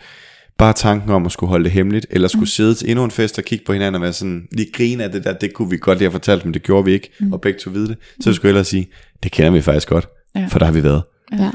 [0.57, 2.45] bare tanken om at skulle holde det hemmeligt, eller skulle mm.
[2.45, 5.11] sidde til endnu en fest og kigge på hinanden og være sådan, lige grine af
[5.11, 7.33] det der, det kunne vi godt lige have fortalt, men det gjorde vi ikke, mm.
[7.33, 7.97] og begge to vide det.
[8.21, 8.87] Så skulle jeg ellers sige,
[9.23, 10.47] det kender vi faktisk godt, ja.
[10.49, 11.03] for der har vi været.
[11.31, 11.51] Ja.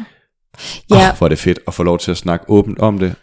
[0.90, 1.11] Ja.
[1.11, 3.15] Oh, hvor er det fedt at få lov til at snakke åbent om det,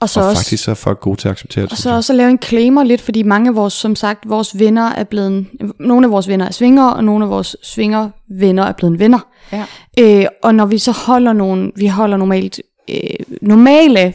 [0.00, 1.72] og, så og også, faktisk så er folk gode til at acceptere det.
[1.72, 4.58] Og så også at lave en claimer lidt, fordi mange af vores, som sagt, vores
[4.58, 5.46] venner er blevet,
[5.80, 9.18] nogle af vores venner er svinger, og nogle af vores svinger venner er blevet venner.
[9.52, 9.64] Ja.
[9.98, 12.60] Øh, og når vi så holder nogle, vi holder normalt
[12.90, 14.14] øh, normale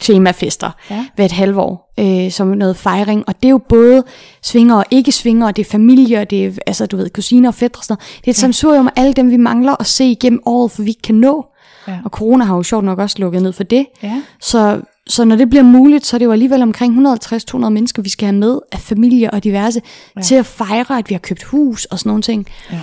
[0.00, 1.06] temafester ja.
[1.14, 4.04] hver et halvt år, øh, som noget fejring, og det er jo både
[4.42, 7.48] svinger og ikke svinger, og det er familie, og det er, altså du ved, kusiner
[7.48, 8.20] og fædre og sådan noget.
[8.20, 8.40] Det er et ja.
[8.40, 11.46] samsurium af alle dem, vi mangler at se igennem året, for vi ikke kan nå.
[11.88, 11.98] Ja.
[12.04, 13.86] Og corona har jo sjovt nok også lukket ned for det.
[14.02, 14.22] Ja.
[14.40, 18.08] Så så når det bliver muligt, så er det jo alligevel omkring 150-200 mennesker, vi
[18.08, 19.80] skal have med af familie og diverse,
[20.16, 20.22] ja.
[20.22, 22.46] til at fejre, at vi har købt hus og sådan nogle ting.
[22.72, 22.80] Ja.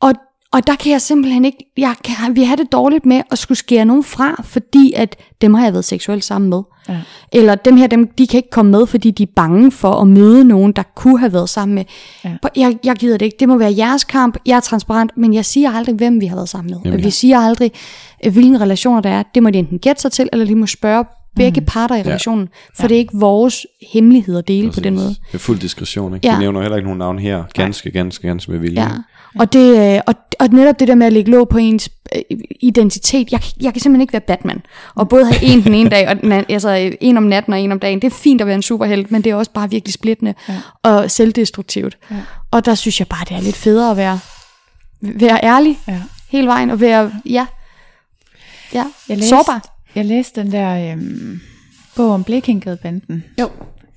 [0.00, 0.12] Og,
[0.52, 3.58] og der kan jeg simpelthen ikke, jeg kan, vi har det dårligt med at skulle
[3.58, 6.62] skære nogen fra, fordi at dem har jeg været seksuelt sammen med.
[6.88, 7.00] Ja.
[7.32, 10.08] Eller dem her, dem, de kan ikke komme med, fordi de er bange for at
[10.08, 11.84] møde nogen, der kunne have været sammen med.
[12.24, 12.36] Ja.
[12.56, 13.36] Jeg, jeg gider det ikke.
[13.40, 14.36] Det må være jeres kamp.
[14.46, 16.80] Jeg er transparent, men jeg siger aldrig, hvem vi har været sammen med.
[16.84, 17.04] Jamen, ja.
[17.04, 17.72] Vi siger aldrig,
[18.30, 19.22] hvilke relationer der er.
[19.34, 21.04] Det må de enten gætte sig til, eller de må spørge
[21.36, 21.66] begge mm.
[21.66, 22.88] parter i relationen, for ja.
[22.88, 24.80] det er ikke vores hemmelighed at dele Præcis.
[24.80, 25.08] på den måde.
[25.08, 26.26] Det er fuld diskretion, ikke?
[26.26, 26.34] Ja.
[26.34, 28.82] Vi nævner heller ikke nogen navn her, ganske, ganske, ganske med vilje.
[28.82, 28.88] Ja.
[29.38, 32.38] Og, det, øh, og, og netop det der med at lægge låg på ens øh,
[32.60, 34.62] identitet, jeg, jeg kan simpelthen ikke være Batman,
[34.94, 37.72] og både have en den ene dag, og den, altså en om natten og en
[37.72, 39.94] om dagen, det er fint at være en superhelt, men det er også bare virkelig
[39.94, 40.54] splittende ja.
[40.82, 41.98] og selvdestruktivt.
[42.10, 42.16] Ja.
[42.50, 44.18] Og der synes jeg bare, det er lidt federe at være,
[45.00, 46.02] være ærlig ja.
[46.28, 47.46] hele vejen, og være, ja,
[48.74, 49.75] ja jeg læste, sårbar.
[49.96, 51.40] Jeg læste den der øhm,
[51.96, 53.24] bog om Blekingadebanden.
[53.40, 53.44] Jo.
[53.46, 53.50] Et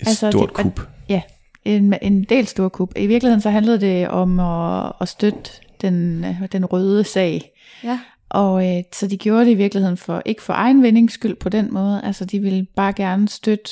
[0.06, 0.80] altså, stort det, kup.
[1.08, 1.22] Ja,
[1.64, 2.92] en, en del stor kup.
[2.96, 5.50] I virkeligheden så handlede det om at, at støtte
[5.80, 7.50] den, den røde sag.
[7.84, 8.00] Ja.
[8.30, 11.48] Og øh, så de gjorde det i virkeligheden for ikke for egen vindings skyld på
[11.48, 12.00] den måde.
[12.04, 13.70] Altså de ville bare gerne støtte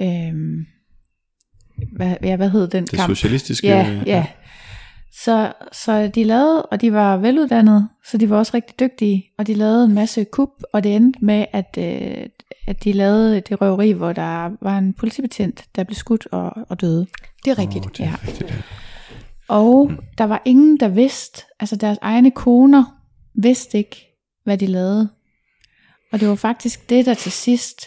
[0.00, 0.34] øh,
[1.96, 3.10] hvad, ja, hvad hed den det kamp?
[3.10, 3.68] socialistiske.
[3.68, 4.26] Ja, ja.
[5.22, 9.46] Så, så de lavede, og de var veluddannede, så de var også rigtig dygtige, og
[9.46, 12.26] de lavede en masse kup, og det endte med, at, øh,
[12.66, 16.80] at de lavede det røveri, hvor der var en politibetjent, der blev skudt og, og
[16.80, 17.06] døde.
[17.44, 17.86] Det er rigtigt.
[17.86, 18.16] Oh, det er ja.
[18.26, 18.56] rigtigt ja.
[19.48, 19.98] Og mm.
[20.18, 22.84] der var ingen, der vidste, altså deres egne koner
[23.34, 24.06] vidste ikke,
[24.44, 25.08] hvad de lavede.
[26.12, 27.86] Og det var faktisk det, der til sidst,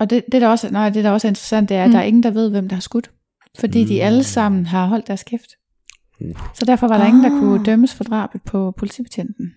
[0.00, 1.92] og det, det, der, også, nej, det der også er interessant, det er, at mm.
[1.92, 3.10] der er ingen, der ved, hvem der har skudt.
[3.58, 3.88] Fordi mm.
[3.88, 5.57] de alle sammen har holdt deres kæft.
[6.54, 7.08] Så derfor var der ah.
[7.08, 7.66] ingen, der kunne ah.
[7.66, 9.54] dømmes for drabet på politibetjenten.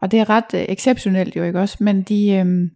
[0.00, 2.70] Og det er ret øh, exceptionelt jo ikke også, men de, øh,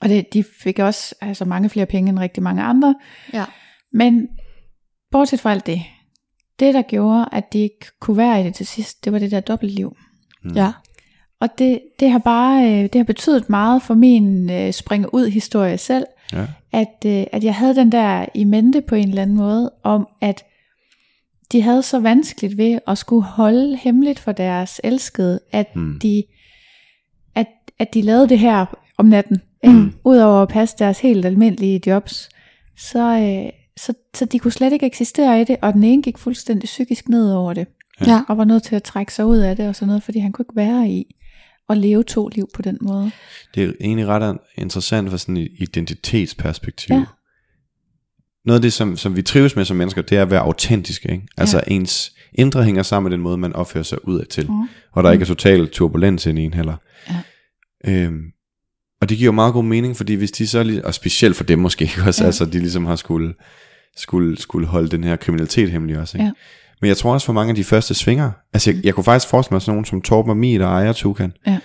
[0.00, 2.94] og det, de fik også altså mange flere penge end rigtig mange andre.
[3.32, 3.44] Ja.
[3.92, 4.28] Men
[5.10, 5.82] bortset fra alt det,
[6.60, 9.30] det der gjorde, at de ikke kunne være i det til sidst, det var det
[9.30, 9.96] der dobbeltliv.
[10.44, 10.50] Mm.
[10.54, 10.72] Ja.
[11.40, 15.28] Og det, det har bare, øh, det har betydet meget for min øh, springe ud
[15.28, 16.46] historie selv, Ja.
[16.72, 20.08] at, øh, at jeg havde den der i mente på en eller anden måde, om
[20.20, 20.44] at
[21.52, 25.98] de havde så vanskeligt ved at skulle holde hemmeligt for deres elskede, at, Mm.
[26.02, 26.22] de,
[27.34, 27.46] at,
[27.78, 28.66] at de lavede det her
[28.98, 29.92] om natten, mm.
[30.04, 32.28] udover at passe deres helt almindelige jobs,
[32.76, 36.18] så, øh, så, så de kunne slet ikke eksistere i det, og den ene gik
[36.18, 37.66] fuldstændig psykisk ned over det,
[38.06, 38.20] Ja.
[38.28, 40.32] og var nødt til at trække sig ud af det og sådan noget, fordi han
[40.32, 41.16] kunne ikke være i
[41.68, 43.10] at leve to liv på den måde.
[43.54, 46.96] Det er egentlig ret interessant fra sådan et identitetsperspektiv.
[46.96, 47.04] Ja.
[48.46, 51.10] Noget af det, som, som vi trives med som mennesker, det er at være autentiske.
[51.12, 51.26] Ikke?
[51.38, 51.74] Altså Ja.
[51.74, 54.50] ens indre hænger sammen med den måde, man opfører sig udad til.
[54.50, 54.68] Mm.
[54.92, 56.76] Og der ikke er total turbulens ind i en heller.
[57.10, 57.16] Ja.
[57.86, 58.20] Øhm,
[59.00, 61.58] og det giver jo meget god mening, fordi hvis de så, og specielt for dem
[61.58, 62.26] måske ikke også, ja.
[62.26, 63.34] Altså de ligesom har skulle,
[63.96, 66.16] skulle, skulle holde den her kriminalitet hemmelig også.
[66.18, 66.24] Ikke?
[66.26, 66.32] Ja.
[66.80, 69.28] Men jeg tror også for mange af de første svinger, altså jeg, jeg kunne faktisk
[69.30, 71.58] forestille mig sådan nogen som Torben og Mie, der ejer Tukan, Ja.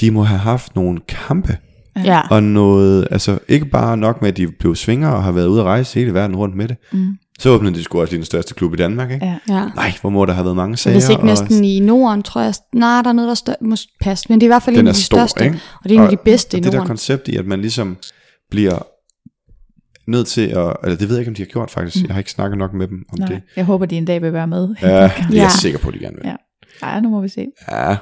[0.00, 1.56] de må have haft nogle kampe,
[2.04, 2.20] Ja.
[2.30, 5.60] og noget, altså ikke bare nok med, at de blev svinger og har været ude
[5.60, 6.76] at rejse hele verden rundt med det.
[6.92, 7.16] Mm.
[7.38, 9.26] Så åbnede de sgu også lige den største klub i Danmark, ikke?
[9.26, 9.38] Ja.
[9.48, 9.68] ja.
[9.74, 10.94] Nej, hvor må der have været mange sager.
[10.94, 12.54] Hvis ikke og- næsten i Norden, tror jeg.
[12.74, 14.76] Nej, der er noget, der er større, måske passe, men det er i hvert fald
[14.76, 15.44] den en af de stor, største.
[15.44, 15.60] ikke?
[15.84, 16.88] Og det er en af de bedste og i det der Norden.
[16.88, 17.96] koncept i, at man ligesom
[18.50, 18.78] bliver
[20.06, 22.06] nødt til at, eller det ved jeg ikke, om de har gjort faktisk, Mm.
[22.06, 23.40] jeg har ikke snakket nok med dem om Nej, det.
[23.56, 24.74] jeg håber, de en dag vil være med.
[24.82, 25.42] Ja, det er Ja.
[25.42, 26.26] jeg sikker på, at de gerne vil.
[26.26, 26.36] Ja.
[26.86, 27.46] Ej, nu må vi se.
[27.72, 27.96] Ja.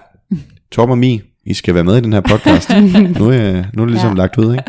[0.72, 1.20] Torben og Mi,
[1.50, 2.70] I skal være med i den her podcast.
[3.20, 4.08] nu, er, nu er det ligesom ja.
[4.08, 4.14] Ja.
[4.14, 4.64] lagt ud, ikke?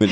[0.00, 0.08] Men,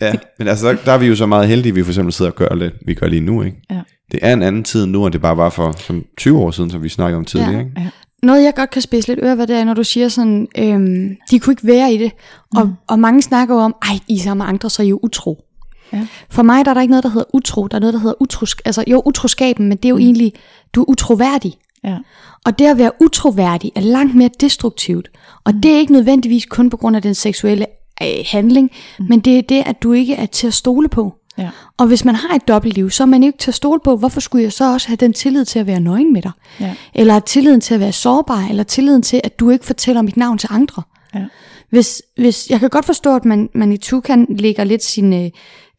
[0.00, 2.12] ja, men altså, der, der, er vi jo så meget heldige, at vi for eksempel
[2.12, 3.56] sidder og gør det, vi gør lige nu, ikke?
[3.70, 3.80] Ja.
[4.12, 6.70] Det er en anden tid nu, end det bare var for som 20 år siden,
[6.70, 7.58] som vi snakkede om tidligere, Ja.
[7.60, 7.90] ikke?
[8.22, 11.16] Noget, jeg godt kan spidse lidt øre ved, det er, når du siger sådan, øhm,
[11.30, 12.12] de kunne ikke være i det.
[12.56, 12.72] Og, Mm.
[12.88, 15.00] og mange snakker jo om, ej, I er sammen med andre, så er I jo
[15.02, 15.44] utro.
[15.92, 16.06] Ja.
[16.30, 17.68] For mig der er der ikke noget, der hedder utro.
[17.68, 18.62] Der er noget, der hedder utrosk.
[18.64, 20.00] Altså jo, utroskaben, men det er jo mm.
[20.02, 20.32] egentlig,
[20.74, 21.52] du er utroværdig.
[21.84, 21.98] Ja.
[22.44, 25.10] Og det at være utroværdig er langt mere destruktivt.
[25.44, 27.66] Og det er ikke nødvendigvis kun på grund af den seksuelle
[28.02, 29.06] øh, handling, mm.
[29.08, 31.14] men det er det, at du ikke er til at stole på.
[31.38, 31.50] Ja.
[31.76, 34.20] Og hvis man har et dobbeltliv, så er man ikke til at stole på, hvorfor
[34.20, 36.32] skulle jeg så også have den tillid til at være nøgen med dig?
[36.60, 36.74] Ja.
[36.94, 40.38] Eller tilliden til at være sårbar, eller tilliden til, at du ikke fortæller mit navn
[40.38, 40.82] til andre.
[41.14, 41.24] Ja.
[41.70, 45.30] Hvis, hvis, jeg kan godt forstå, at man, man i Tukan lægger lidt sin øh,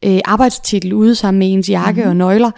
[0.04, 2.10] øh, arbejdstitel ude sammen med ens jakke mm-hmm.
[2.10, 2.50] og nøgler,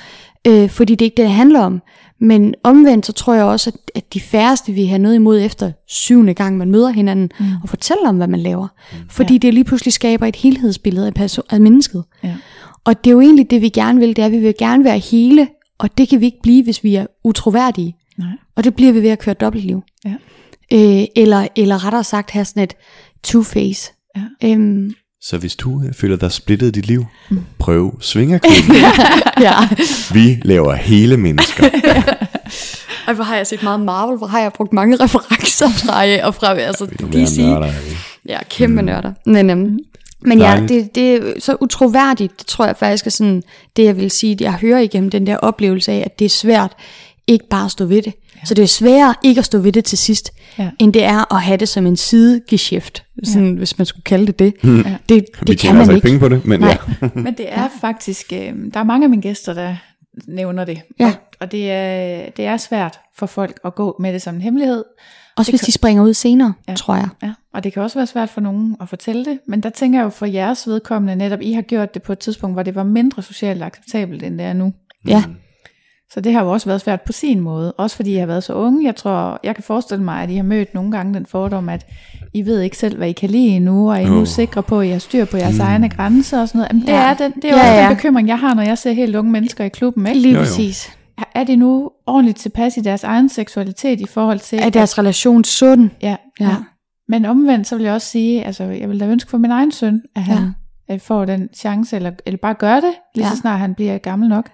[0.46, 1.82] øh, fordi det er ikke det, det handler om.
[2.20, 5.72] Men omvendt, så tror jeg også, at, at de færreste vil have noget imod efter
[5.86, 7.46] syvende gang, man møder hinanden, mm.
[7.62, 8.68] og fortæller om, hvad man laver.
[8.92, 8.98] Mm.
[9.08, 9.38] Fordi Ja.
[9.38, 12.04] det lige pludselig skaber et helhedsbillede af, perso- af mennesket.
[12.24, 12.36] Ja.
[12.84, 14.84] Og det er jo egentlig det, vi gerne vil, det er, at vi vil gerne
[14.84, 17.96] være hele, og det kan vi ikke blive, hvis vi er utroværdige.
[18.18, 18.28] Nej.
[18.56, 19.82] Og det bliver vi ved at køre dobbeltliv.
[20.04, 20.14] Ja.
[20.72, 22.74] Øh, eller, eller rettere sagt have sådan et
[23.26, 24.10] two-face.
[24.16, 24.48] Ja.
[24.52, 24.92] Øhm,
[25.22, 27.06] Så hvis du øh, føler dig splittet i dit liv,
[27.58, 28.76] prøv svingerklubben.
[29.40, 29.54] ja.
[30.12, 31.64] vi laver hele mennesker.
[33.08, 36.18] Og hvor har jeg set meget Marvel, hvor har jeg brugt mange referencer fra, øh,
[36.22, 37.38] og fra altså, DC.
[37.38, 37.72] nørder er.
[38.26, 39.12] Ja, kæmpe nørder.
[39.26, 39.78] Men, øhm,
[40.20, 43.42] men ja, det, det er så utroværdigt, det tror jeg faktisk er sådan,
[43.76, 46.72] det jeg vil sige, jeg hører igennem den der oplevelse af, at det er svært
[47.26, 48.12] ikke bare at stå ved det.
[48.40, 48.44] Ja.
[48.44, 50.70] Så det er sværere ikke at stå ved det til sidst, Ja.
[50.78, 54.38] end det er at have det som en sidegeschæft, sådan, hvis man skulle kalde det
[54.38, 54.54] det.
[54.64, 54.68] Ja.
[54.68, 56.04] Det, Vi det kan tjener man altså ikke.
[56.04, 56.78] penge på det, men Nej.
[57.02, 57.08] ja.
[57.24, 59.76] Men det er faktisk, øh, der er mange af mine gæster, der
[60.28, 60.80] nævner det.
[61.00, 61.06] Ja.
[61.06, 64.40] Og, og det, er, det er svært for folk at gå med det som en
[64.42, 64.84] hemmelighed.
[65.36, 66.72] Også Det hvis kan- de springer ud senere, Ja.
[66.72, 66.76] ja.
[66.76, 67.08] tror jeg.
[67.22, 69.98] Ja, og det kan også være svært for nogen at fortælle det, men der tænker
[69.98, 72.74] jeg jo for jeres vedkommende netop, I har gjort det på et tidspunkt, hvor det
[72.74, 74.72] var mindre socialt acceptabelt, end det er nu.
[75.08, 75.22] Ja.
[76.12, 78.44] Så det har jo også været svært på sin måde, også fordi I har været
[78.44, 78.86] så unge.
[78.86, 81.86] Jeg tror, jeg kan forestille mig, at I har mødt nogle gange den fordom, at
[82.34, 84.26] I ved ikke selv, hvad I kan lide endnu, og I er nu Oh.
[84.26, 85.60] sikre på, at I har styr på jeres mm.
[85.60, 86.68] egne grænser og sådan noget.
[86.70, 87.10] Jamen, det, Ja.
[87.10, 87.88] er den, det er Ja, også ja.
[87.88, 90.06] den bekymring, jeg har, når jeg ser helt unge mennesker i klubben.
[90.06, 90.20] Ikke?
[90.20, 90.44] Lige Jo, jo.
[90.44, 90.90] præcis.
[91.34, 94.58] Er de nu ordentligt tilpas i deres egen seksualitet i forhold til...
[94.58, 95.90] Er deres relation sund?
[96.02, 96.46] Ja, Ja.
[96.48, 96.56] ja.
[97.08, 99.72] Men omvendt, så vil jeg også sige, altså jeg vil da ønske for min egen
[99.72, 100.50] søn, at han ja.
[100.98, 103.28] Får den chance, eller, eller bare gør det, lige ja.
[103.28, 103.34] Ja.
[103.34, 104.50] så snart han bliver gammel nok.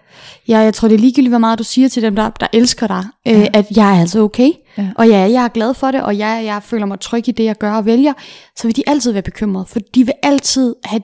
[0.49, 2.87] Ja, jeg tror, det er ligegyldigt, hvor meget du siger til dem, der, der elsker
[2.87, 3.41] dig, ja.
[3.41, 4.51] øh, at jeg er altså okay.
[4.79, 4.89] Ja.
[4.97, 7.45] Og ja, jeg er glad for det, og ja, jeg føler mig tryg i det,
[7.45, 8.13] jeg gør og vælger.
[8.57, 11.03] Så vil de altid være bekymrede, for de vil altid have,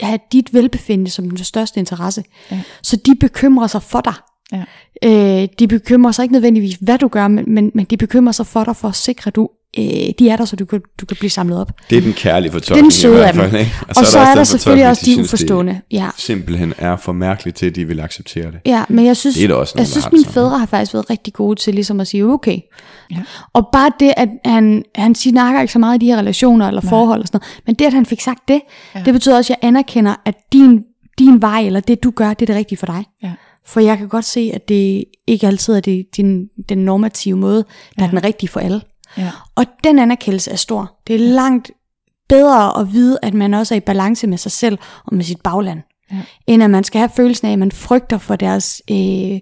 [0.00, 2.24] have dit velbefindende som den største interesse.
[2.50, 2.60] Ja.
[2.82, 4.14] Så de bekymrer sig for dig.
[4.52, 4.64] Ja.
[5.42, 8.46] Øh, de bekymrer sig ikke nødvendigvis, hvad du gør, men, men, men de bekymrer sig
[8.46, 9.48] for dig for at sikre, at du,
[9.78, 11.72] øh, de er der, så du kan, du kan blive samlet op.
[11.90, 12.82] Det er den kærlige fortolkning.
[12.84, 13.42] Den i søde hvert af dem.
[13.42, 13.72] fald, ikke?
[13.80, 15.80] Og, og så er der, den selvfølgelig også de det uforstående.
[15.90, 16.08] Ja.
[16.16, 18.60] simpelthen er for mærkeligt til, at de vil acceptere det.
[18.66, 20.34] Ja, men jeg synes, Det er der også nogen, jeg der synes mine sådan.
[20.34, 22.58] fædre har faktisk været rigtig gode til ligesom at sige, okay.
[23.10, 23.16] Ja.
[23.52, 26.82] Og bare det, at han, han snakker ikke så meget i de her relationer eller
[26.82, 26.88] Nej.
[26.90, 28.60] forhold og sådan noget, men det, at han fik sagt det,
[28.94, 29.02] Ja.
[29.04, 30.82] det betyder også, at jeg anerkender, at din,
[31.18, 33.04] din vej, eller det du gør, det er det rigtige for dig.
[33.22, 33.30] Ja.
[33.66, 37.56] For jeg kan godt se, at det ikke altid er det, din, den normative måde,
[37.98, 38.04] der ja.
[38.06, 38.80] er den rigtige for alle.
[39.18, 39.30] Ja.
[39.56, 40.96] Og den anerkendelse er stor.
[41.06, 41.70] Det er langt
[42.28, 45.40] bedre at vide, at man også er i balance med sig selv og med sit
[45.40, 45.82] bagland.
[46.12, 46.16] Ja.
[46.46, 49.40] End at man skal have følelsen af, at man frygter for deres, øh,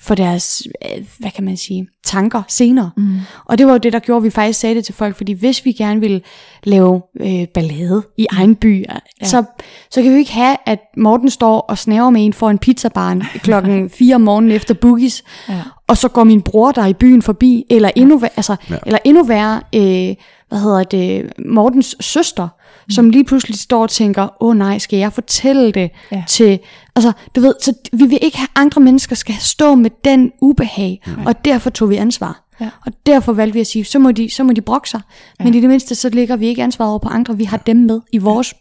[0.00, 2.90] for deres øh, hvad kan man sige, tanker senere.
[2.96, 3.18] Mm.
[3.44, 5.32] Og det var jo det, der gjorde, at vi faktisk sagde det til folk, fordi
[5.32, 6.22] hvis vi gerne vil
[6.64, 9.26] lave øh, ballade i egen by, ja.
[9.26, 9.44] så,
[9.90, 12.58] så kan vi jo ikke have, at Morten står og snæver med en for en
[12.58, 15.62] pizzabarn klokken 4 om morgenen efter boogies, ja.
[15.88, 18.28] og så går min bror der i byen forbi, eller endnu, ja.
[18.36, 18.76] altså, ja.
[18.86, 20.14] eller endnu værre, øh,
[20.48, 22.48] hvad hedder det, Mortens søster,
[22.86, 22.90] mm.
[22.90, 26.24] som lige pludselig står og tænker, åh oh, nej, skal jeg fortælle det ja.
[26.28, 26.58] til,
[26.96, 31.02] altså du ved, så vi vil ikke have andre mennesker skal stå med den ubehag,
[31.06, 31.26] mm.
[31.26, 32.42] og derfor tog vi ansvar.
[32.60, 32.70] Ja.
[32.86, 35.00] Og derfor valgte vi at sige, så må de, så må de brokke sig,
[35.40, 35.44] ja.
[35.44, 37.76] men i det mindste, så lægger vi ikke ansvar over på andre, vi har dem
[37.76, 38.54] med i vores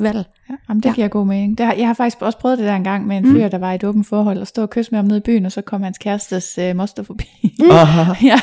[0.00, 0.24] valg.
[0.50, 0.94] Ja, jamen det ja.
[0.94, 1.58] giver god mening.
[1.58, 3.50] Det har, jeg har faktisk også prøvet det der en gang med en fyr, mm.
[3.50, 5.46] der var i et åbent forhold, og stod og kysse med ham nede i byen,
[5.46, 7.24] og så kom hans kærestes øh, moster forbi.
[7.42, 7.66] Mm.
[8.30, 8.40] ja.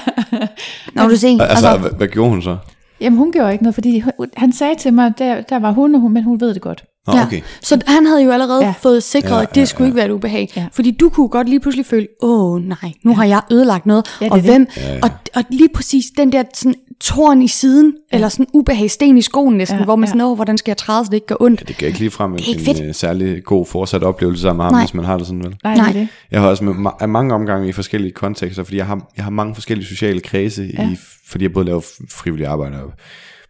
[0.95, 1.27] Nå, du se.
[1.27, 2.57] Altså, altså, hvad, hvad gjorde hun så?
[3.01, 4.03] Jamen hun gjorde ikke noget, fordi
[4.37, 6.83] han sagde til mig, der, der var hun, og hun, men hun ved det godt.
[7.07, 7.37] Nå, okay.
[7.37, 7.41] ja.
[7.61, 8.73] Så han havde jo allerede ja.
[8.81, 9.87] fået sikret, ja, at det ja, skulle ja.
[9.87, 10.49] ikke være et ubehag.
[10.55, 10.67] Ja.
[10.71, 13.15] Fordi du kunne godt lige pludselig føle, åh nej, nu ja.
[13.15, 14.17] har jeg ødelagt noget.
[14.21, 14.67] Ja, og hvem?
[14.77, 14.99] Ja, ja.
[15.03, 18.15] Og, og lige præcis den der sådan, torn i siden, ja.
[18.17, 20.09] eller sådan ubehag sten i skoen næsten, ja, hvor man ja.
[20.09, 21.61] sådan, åh, hvordan skal jeg træde, så det ikke gør ondt.
[21.61, 22.39] Ja, det kan ikke lige frem en,
[22.77, 25.55] en uh, særlig god fortsat oplevelse sammen med ham, hvis man har det sådan vel.
[25.63, 25.91] Nej, nej.
[25.91, 26.07] Det.
[26.31, 29.31] Jeg har også med ma- mange omgange i forskellige kontekster, fordi jeg har, jeg har
[29.31, 30.89] mange forskellige sociale kredse, ja.
[30.89, 30.97] i,
[31.27, 32.91] fordi jeg både laver frivillig arbejde og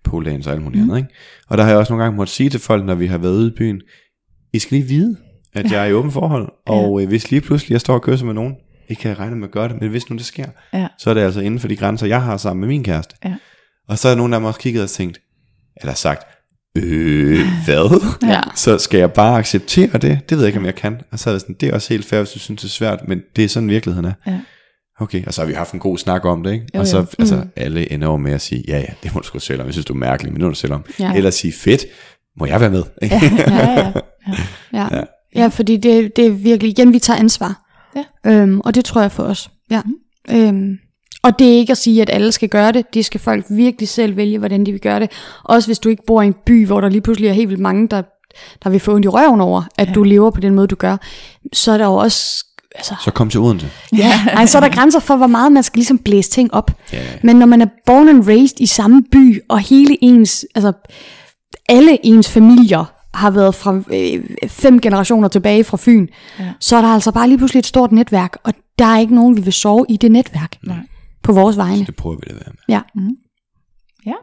[0.04, 0.90] poledans og alt muligt mm.
[0.90, 1.04] andet.
[1.04, 1.14] Ikke?
[1.48, 3.34] Og der har jeg også nogle gange måttet sige til folk, når vi har været
[3.34, 3.82] ude i byen,
[4.54, 5.18] I skal lige vide,
[5.54, 7.04] at jeg er i åben forhold, og ja.
[7.04, 8.56] øh, hvis lige pludselig jeg står og kysser med nogen,
[8.90, 10.88] ikke kan jeg regne med at gøre det, men hvis nu det sker, ja.
[11.00, 13.16] så er det altså inden for de grænser, jeg har sammen med min kæreste.
[13.26, 13.36] Ja.
[13.88, 15.22] Og så er nogen, der også kigget og tænkt,
[15.82, 16.24] eller sagt,
[16.76, 18.02] øh, hvad?
[18.30, 18.42] Ja.
[18.56, 20.30] Så skal jeg bare acceptere det?
[20.30, 21.02] Det ved jeg ikke, om jeg kan.
[21.12, 22.72] Og så er det sådan, det er også helt fair, hvis du synes, det er
[22.72, 24.14] svært, men det er sådan virkeligheden er.
[24.28, 24.40] Ja.
[25.00, 26.66] Okay, og så har vi haft en god snak om det, ikke?
[26.76, 27.50] Jo, og så altså, mm.
[27.56, 29.74] alle ender over med at sige, ja ja, det må du sgu selv om, jeg
[29.74, 30.86] synes du er mærkelig, men nu er du selv om.
[31.00, 31.14] Ja.
[31.14, 31.86] Eller sige, fedt,
[32.38, 32.84] må jeg være med?
[33.02, 33.92] ja, ja, ja.
[34.74, 35.04] Ja, ja.
[35.36, 37.66] ja fordi det, det er virkelig, igen, vi tager ansvar.
[37.96, 38.32] Ja.
[38.32, 39.50] Øhm, og det tror jeg for os.
[39.72, 39.82] Ja.
[39.86, 40.36] Mm.
[40.36, 40.78] Øhm,
[41.24, 42.94] og det er ikke at sige, at alle skal gøre det.
[42.94, 45.12] Det skal folk virkelig selv vælge, hvordan de vil gøre det.
[45.44, 47.62] Også hvis du ikke bor i en by, hvor der lige pludselig er helt vildt
[47.62, 48.02] mange, der,
[48.64, 49.94] der vil få ondt i røven over, at ja.
[49.94, 50.98] du lever på den måde, du gør.
[51.54, 52.46] Så er der jo også
[52.76, 53.70] altså, så kom til Odense.
[53.98, 56.72] Ja, altså, så er der grænser for, hvor meget man skal ligesom blæse ting op.
[56.94, 57.04] Ja.
[57.24, 60.74] Men når man er born and raised i samme by, og hele ens, altså
[61.70, 66.08] alle ens familier har været fra øh, fem generationer tilbage fra Fyn,
[66.40, 66.54] ja.
[66.60, 69.38] så er der altså bare lige pludselig et stort netværk, og der er ikke nogen,
[69.38, 70.56] vi vil sove i det netværk.
[70.64, 70.78] Nej.
[71.24, 71.78] På vores vegne.
[71.78, 72.76] Så det prøver vi at være med.
[72.76, 72.82] Ja.
[72.96, 73.16] Mm.
[74.06, 74.14] Ja.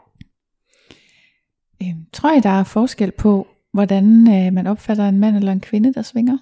[1.82, 5.60] Øhm, tror I, der er forskel på, hvordan øh, man opfatter en mand eller en
[5.60, 6.38] kvinde, der svinger?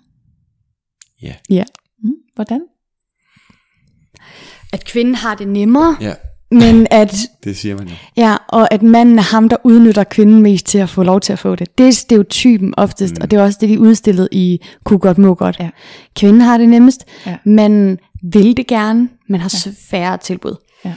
[1.23, 1.35] Ja.
[1.51, 1.65] Ja.
[1.65, 1.84] Mm,
[2.35, 2.61] hvordan?
[4.73, 6.15] At kvinden har det nemmere, ja.
[6.51, 7.17] men at...
[7.45, 7.95] Det siger man jo.
[8.17, 11.33] Ja, og at manden er ham, der udnytter kvinden mest til at få lov til
[11.33, 11.79] at få det.
[11.79, 13.23] Det er stereotypen oftest, mm.
[13.23, 15.57] og det er også det, de udstillede i Kunne godt, må godt.
[15.61, 15.71] Ja.
[16.17, 17.37] Kvinden har det nemmest, ja.
[17.45, 19.73] man vil det gerne, men har ja.
[19.91, 20.57] færre tilbud.
[20.85, 20.95] Ja.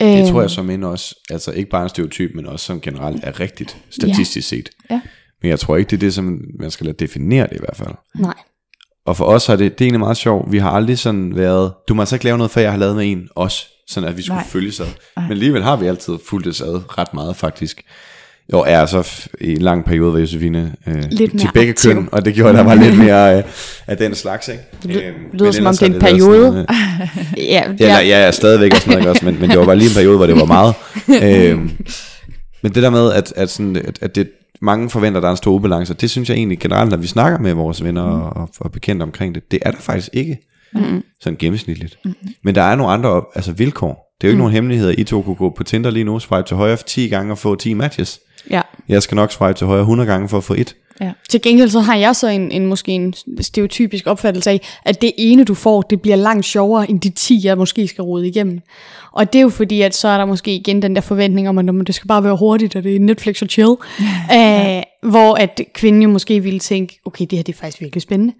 [0.00, 0.48] Det tror jeg øhm.
[0.48, 4.52] som end også, altså ikke bare en stereotyp, men også som generelt er rigtigt, statistisk
[4.52, 4.56] ja.
[4.56, 4.70] set.
[4.90, 5.00] Ja.
[5.42, 7.76] Men jeg tror ikke, det er det, som man skal lade definere det i hvert
[7.76, 7.94] fald.
[8.14, 8.34] Nej.
[9.06, 11.72] Og for os har det, det er egentlig meget sjovt, vi har aldrig sådan været,
[11.88, 14.16] du må altså ikke lave noget, før jeg har lavet med en, os, sådan at
[14.16, 14.46] vi skulle Nej.
[14.46, 14.86] følge sig.
[15.16, 17.82] Men alligevel har vi altid fulgt det ad ret meget faktisk.
[18.52, 21.92] Jo, er så i en lang periode var Josefine øh, lidt til begge aktiv.
[21.94, 23.44] køn, og det gjorde, der var lidt mere øh,
[23.86, 24.62] af den slags, ikke?
[24.82, 26.46] Det øhm, lyder som om det er en periode.
[26.46, 27.98] Sådan, øh, ja, ja.
[27.98, 30.16] ja, ja, stadigvæk og sådan noget, også, men, men det var bare lige en periode,
[30.16, 30.74] hvor det var meget.
[31.50, 31.70] øhm,
[32.62, 34.28] men det der med, at, at, sådan, at, at det,
[34.62, 35.94] mange forventer, at der er en stor ubalance.
[35.94, 38.22] Det synes jeg egentlig generelt, når vi snakker med vores venner mm.
[38.22, 40.38] og, og bekendte omkring det, det er der faktisk ikke.
[40.74, 41.02] Mm.
[41.20, 41.98] Sådan gennemsnitligt.
[42.04, 42.14] Mm.
[42.44, 44.16] Men der er nogle andre altså vilkår.
[44.20, 44.38] Det er jo ikke mm.
[44.38, 47.08] nogen hemmelighed, at I to kunne gå på Tinder lige nu, swipe til højre 10
[47.08, 48.20] gange og få 10 matches.
[48.50, 48.60] Ja.
[48.88, 50.76] Jeg skal nok swipe til højre 100 gange for at få et.
[51.00, 51.12] Ja.
[51.28, 55.12] Til gengæld så har jeg så en, en måske en stereotypisk opfattelse af, at det
[55.18, 58.60] ene du får, det bliver langt sjovere end de 10, jeg måske skal rode igennem.
[59.12, 61.58] Og det er jo fordi, at så er der måske igen den der forventning om,
[61.58, 63.74] at det skal bare være hurtigt, og det er Netflix og chill.
[64.30, 64.76] Ja.
[64.76, 68.02] Æh, hvor at kvinden jo måske ville tænke, okay, det her det er faktisk virkelig
[68.02, 68.34] spændende.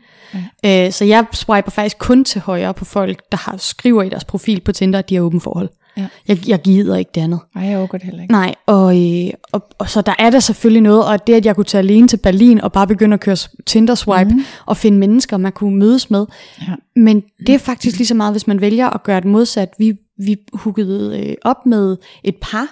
[0.64, 0.86] Ja.
[0.86, 4.24] Æh, så jeg swiper faktisk kun til højre på folk, der har skriver i deres
[4.24, 5.68] profil på Tinder, at de har åben forhold.
[5.96, 6.06] Ja.
[6.28, 7.40] Jeg, jeg gider ikke det andet.
[7.54, 8.32] Nej, jeg overgår det heller ikke.
[8.32, 11.56] Nej, og, øh, og, og så der er der selvfølgelig noget, og det at jeg
[11.56, 13.36] kunne tage alene til Berlin og bare begynde at køre
[13.66, 14.44] Tinder swipe mm.
[14.66, 16.26] og finde mennesker, man kunne mødes med.
[16.60, 16.74] Ja.
[16.96, 19.68] Men det er faktisk lige så meget, hvis man vælger at gøre det modsat.
[19.78, 22.66] Vi, vi huggede øh, op med et par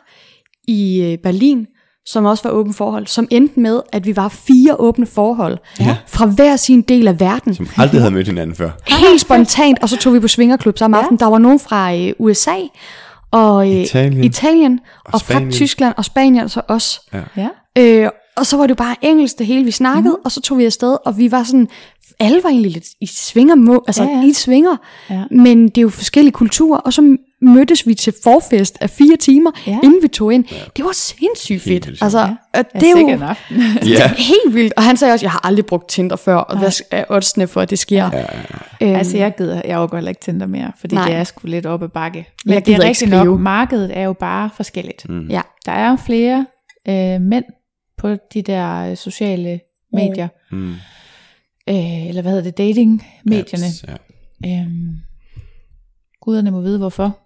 [0.69, 1.67] i øh, Berlin,
[2.07, 5.97] som også var åbent forhold, som endte med, at vi var fire åbne forhold ja.
[6.07, 7.55] fra hver sin del af verden.
[7.55, 8.71] Som aldrig havde mødt hinanden før.
[8.87, 11.03] Helt spontant, og så tog vi på svingerklub samme ja.
[11.03, 11.19] aften.
[11.19, 12.57] Der var nogen fra øh, USA,
[13.31, 17.01] og øh, Italien, Italien og, og fra Tyskland og Spanien, så os.
[17.37, 17.49] Ja.
[17.79, 20.23] Øh, og så var det jo bare engelsk det hele, vi snakkede, mm.
[20.25, 21.69] og så tog vi afsted, og vi var sådan,
[22.21, 24.23] alle var egentlig lidt i svinger, altså Ja, ja, ja.
[24.23, 24.29] ja.
[24.29, 24.77] i svinger,
[25.11, 25.25] Ja.
[25.31, 29.51] men det er jo forskellige kulturer, og så mødtes vi til forfest af fire timer,
[29.67, 29.71] Ja.
[29.73, 29.79] ja.
[29.83, 30.45] inden vi tog ind.
[30.77, 31.87] Det var sindssygt fedt.
[31.87, 32.25] vildt Altså, Ja.
[32.25, 32.35] ja.
[32.55, 33.57] Ja, det er jo aften.
[33.89, 34.13] Ja.
[34.19, 34.73] helt vildt.
[34.77, 37.61] Og han sagde også, jeg har aldrig brugt Tinder før, og hvad er oddsene for,
[37.61, 38.11] at det sker?
[38.13, 38.23] Ja.
[38.81, 41.05] Øhm, Altså, jeg gider, jeg overgår heller ikke Tinder mere, fordi Nej.
[41.09, 42.29] det er sgu lidt op ad bakke.
[42.45, 45.09] Men Jeg det er rigtigt nok, markedet er jo bare forskelligt.
[45.09, 45.27] Mm.
[45.31, 45.41] ja.
[45.67, 46.47] Der er jo flere
[46.89, 47.45] øh, mænd
[47.99, 49.61] på de der øh, sociale
[49.93, 50.71] medier, Mm.
[51.69, 53.67] øh, eller hvad hedder det, dating-medierne.
[53.67, 53.85] Apps,
[54.45, 54.61] Ja.
[54.63, 54.97] Øhm,
[56.21, 57.19] guderne må vide hvorfor.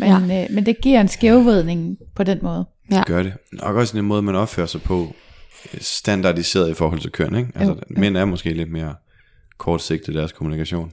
[0.00, 0.44] Men, ja.
[0.44, 2.64] øh, men det giver en skævvridning på den måde.
[2.90, 3.02] Ja.
[3.06, 3.32] Gør det.
[3.52, 5.14] Nok også en måde, man opfører sig på,
[5.74, 7.50] øh, standardiseret i forhold til køn, ikke?
[7.54, 8.00] Altså, Jo, jo.
[8.00, 8.94] mænd er måske lidt mere
[9.58, 10.92] kortsigtet i deres kommunikation.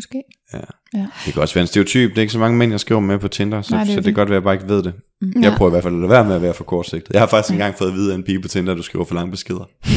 [0.00, 0.22] Måske.
[0.54, 0.58] Ja.
[0.94, 1.06] Ja.
[1.26, 2.10] Det kan også være en stereotyp.
[2.10, 3.90] Det er ikke så mange mænd, jeg skriver med på Tinder, så, Nej, Nej, det
[3.90, 4.14] er så det det.
[4.14, 4.92] kan godt være, at jeg bare ikke ved det.
[5.22, 5.32] Mm.
[5.42, 5.56] Jeg Ja.
[5.56, 7.12] prøver i hvert fald at lade være med at være for kortsigtet.
[7.12, 9.04] Jeg har faktisk engang fået at vide af en pige på Tinder, at du skriver
[9.04, 9.64] for lange beskeder.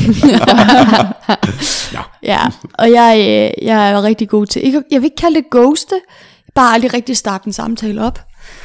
[2.24, 2.40] Ja,
[2.74, 5.96] og jeg, øh, jeg er rigtig god til, ikke, jeg vil ikke kalde det ghoste,
[6.56, 8.20] bare aldrig rigtig starte en samtale op.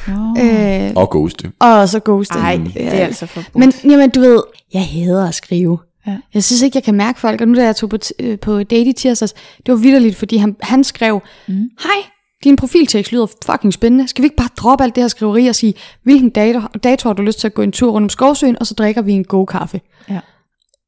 [0.07, 0.45] Oh.
[0.45, 1.51] Øh, Og ghoste.
[1.59, 2.39] og så ghoste.
[2.39, 3.55] Ej, det er altså forbudt.
[3.55, 4.43] Men jamen, du ved,
[4.73, 5.79] jeg hader at skrive.
[6.11, 6.17] Ja.
[6.33, 8.39] Jeg synes ikke, jeg kan mærke folk, og nu da jeg tog på, t- øh,
[8.39, 9.33] på date i tirsdags,
[9.65, 11.53] det var vidderligt, fordi han, han skrev, Mm.
[11.83, 12.03] hej,
[12.43, 14.07] din profiltekst lyder fucking spændende.
[14.07, 15.73] Skal vi ikke bare droppe alt det her skriveri og sige,
[16.03, 18.67] hvilken dato, dato har du lyst til at gå en tur rundt om skovsøen, og
[18.67, 19.81] så drikker vi en god kaffe.
[20.09, 20.19] Ja.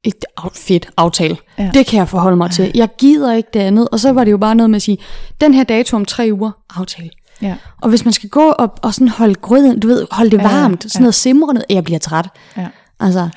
[0.03, 1.38] Et af- fedt aftale.
[1.58, 1.64] Ja.
[1.64, 1.72] Ja.
[1.74, 2.72] Det kan jeg forholde mig til.
[2.75, 3.88] Jeg gider ikke det andet.
[3.91, 4.98] Og så var det jo bare noget med at sige,
[5.41, 7.09] den her dato om tre uger, aftale.
[7.41, 7.56] Ja.
[7.82, 10.50] Og hvis man skal gå og, og sådan holde grøden, du ved, holde det Ja,
[10.50, 11.03] ja, varmt, sådan ja.
[11.03, 12.30] noget simre ned, jeg bliver træt.
[12.58, 12.67] Ja.
[13.00, 13.30] Altså,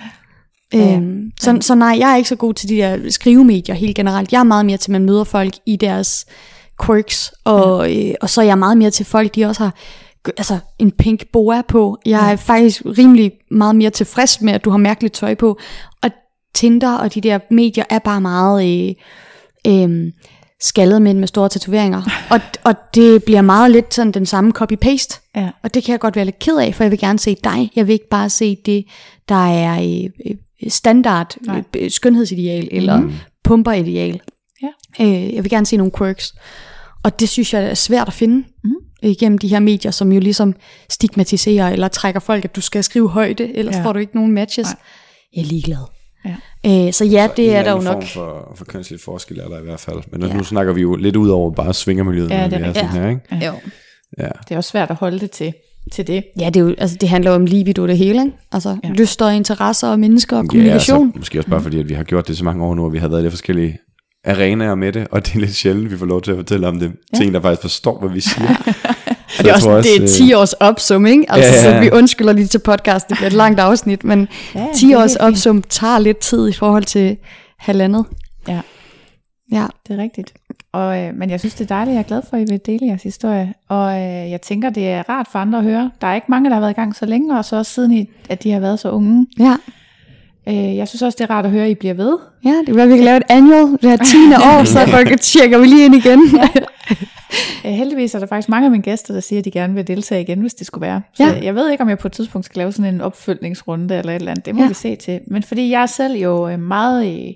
[0.75, 0.97] Ja.
[0.97, 4.33] øhm, så, så nej, jeg er ikke så god til de der skrivemedier helt generelt.
[4.33, 6.27] Jeg er meget mere til, at man møder folk i deres
[6.85, 8.09] quirks, og, ja.
[8.09, 9.75] øh, og så er jeg meget mere til folk, de også har
[10.27, 11.99] altså, en pink boa på.
[12.07, 15.59] Jeg er faktisk rimelig meget mere tilfreds med, at du har mærkeligt tøj på.
[16.03, 16.11] Og
[16.55, 18.95] Tinder og de der medier er bare meget øh,
[19.67, 20.13] øh,
[20.61, 22.03] skaldede mænd med store tatoveringer.
[22.35, 25.31] og, og det bliver meget lidt sådan den samme copy-paste.
[25.37, 25.51] Ja.
[25.63, 27.71] Og det kan jeg godt være lidt ked af, for jeg vil gerne se dig.
[27.77, 28.85] Jeg vil ikke bare se det,
[29.29, 30.37] der er øh, øh,
[30.69, 31.63] standard Nej.
[31.77, 33.13] øh, skønhedsideal eller mm.
[33.45, 34.21] pumperideal.
[34.63, 34.69] Ja.
[35.05, 36.35] Øh, jeg vil gerne se nogle quirks.
[37.03, 38.71] Og det synes jeg er svært at finde Mm.
[39.03, 40.55] igennem de her medier, som jo ligesom
[40.91, 43.79] stigmatiserer eller trækker folk, at du skal skrive højde, ellers Ja.
[43.81, 43.85] ja.
[43.87, 44.67] får du ikke nogen matches.
[44.67, 44.77] Nej.
[45.37, 45.79] Jeg er ligeglad.
[46.25, 46.87] Ja.
[46.87, 48.03] Øh, så ja, det En er der jo nok.
[48.03, 50.03] form for, for kønslig forskel er der i hvert fald.
[50.13, 50.27] Men ja.
[50.29, 50.35] Ja.
[50.37, 53.09] nu snakker vi jo lidt ud over bare svingermiljøet, Ja, det er er sådan her,
[53.09, 53.21] ikke?
[53.33, 53.47] Ja.
[53.47, 53.53] Jo.
[54.19, 54.29] Ja.
[54.49, 55.55] Det er også svært at holde det til,
[55.93, 56.25] til det.
[56.41, 58.25] Ja, det, er jo, altså, det handler jo om libido det hele.
[58.25, 58.37] Ikke?
[58.53, 58.89] Altså Ja.
[58.89, 58.95] ja.
[58.95, 61.07] lyster og interesser og mennesker og Ja, kommunikation.
[61.07, 62.93] altså, måske også bare fordi, at vi har gjort det så mange år nu, og
[62.93, 63.79] vi har været i lidt forskellige
[64.25, 66.79] arenaer med det, og det er lidt sjældent, vi får lov til at fortælle om
[66.81, 67.19] det ja.
[67.19, 68.55] til en, der faktisk forstår, hvad vi siger.
[68.65, 68.73] Så
[69.39, 71.25] Og det er også, tror det er øh, 10 års opsum, ikke?
[71.29, 71.75] Altså, Ja, ja, ja, ja.
[71.77, 71.83] ja.
[71.85, 74.77] så vi undskylder lige til podcast, det bliver et langt afsnit, men Ja, ja, det
[74.77, 77.17] 10 er års opsum tager lidt tid i forhold til
[77.59, 78.05] halvandet.
[78.49, 78.61] Ja.
[79.53, 80.33] Ja, Det er rigtigt.
[80.75, 81.95] Og, øh, men jeg synes, det er dejligt.
[81.95, 83.55] Jeg er glad for, at I vil dele jeres historie.
[83.69, 85.91] Og øh, jeg tænker, det er rart for andre at høre.
[86.01, 87.93] Der er ikke mange, der har været i gang så længe, og så også siden,
[87.93, 89.27] I, at de har været så unge.
[89.39, 89.57] ja.
[90.49, 92.19] Øh, jeg synes også, det er rart at høre, at I bliver ved.
[92.45, 94.17] Ja, det kan være, vi kan lave et annual, det her 10.
[94.35, 96.21] år, så tjekker vi lige ind igen.
[97.67, 99.87] Øh, heldigvis er der faktisk mange af mine gæster, der siger, at de gerne vil
[99.87, 101.03] deltage igen, hvis det skulle være.
[101.15, 101.41] Så Ja.
[101.43, 104.17] jeg ved ikke, om jeg på et tidspunkt skal lave sådan en opfølgningsrunde eller et
[104.17, 104.47] eller andet.
[104.47, 104.69] Det må Ja.
[104.69, 105.21] vi se til.
[105.27, 107.33] Men fordi jeg er selv jo meget øh,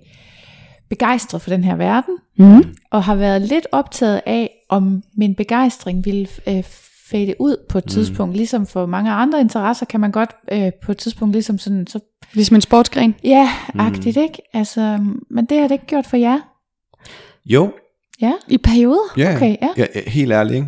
[0.91, 2.65] begejstret for den her verden, Mm.
[2.91, 6.63] og har været lidt optaget af, om min begejstring ville øh,
[7.11, 8.37] fade ud på et tidspunkt.
[8.37, 12.01] Ligesom for mange andre interesser kan man godt øh, på et tidspunkt ligesom sådan, så
[12.33, 13.15] Ligesom en sportsgren.
[13.25, 14.39] ja, agtigt, ikke?
[14.55, 14.99] Altså,
[15.31, 16.39] men det har det ikke gjort for jer.
[17.47, 17.73] Jo,
[18.21, 19.13] Ja, I perioder.
[19.17, 19.69] ja, Okay, ja.
[19.77, 20.67] ja, helt ærligt, ikke?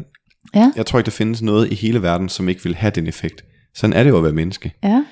[0.55, 0.73] Ja.
[0.76, 3.44] Jeg tror ikke, der findes noget i hele verden, som ikke vil have den effekt.
[3.74, 4.73] Sådan er det jo at være menneske.
[4.82, 5.05] ja,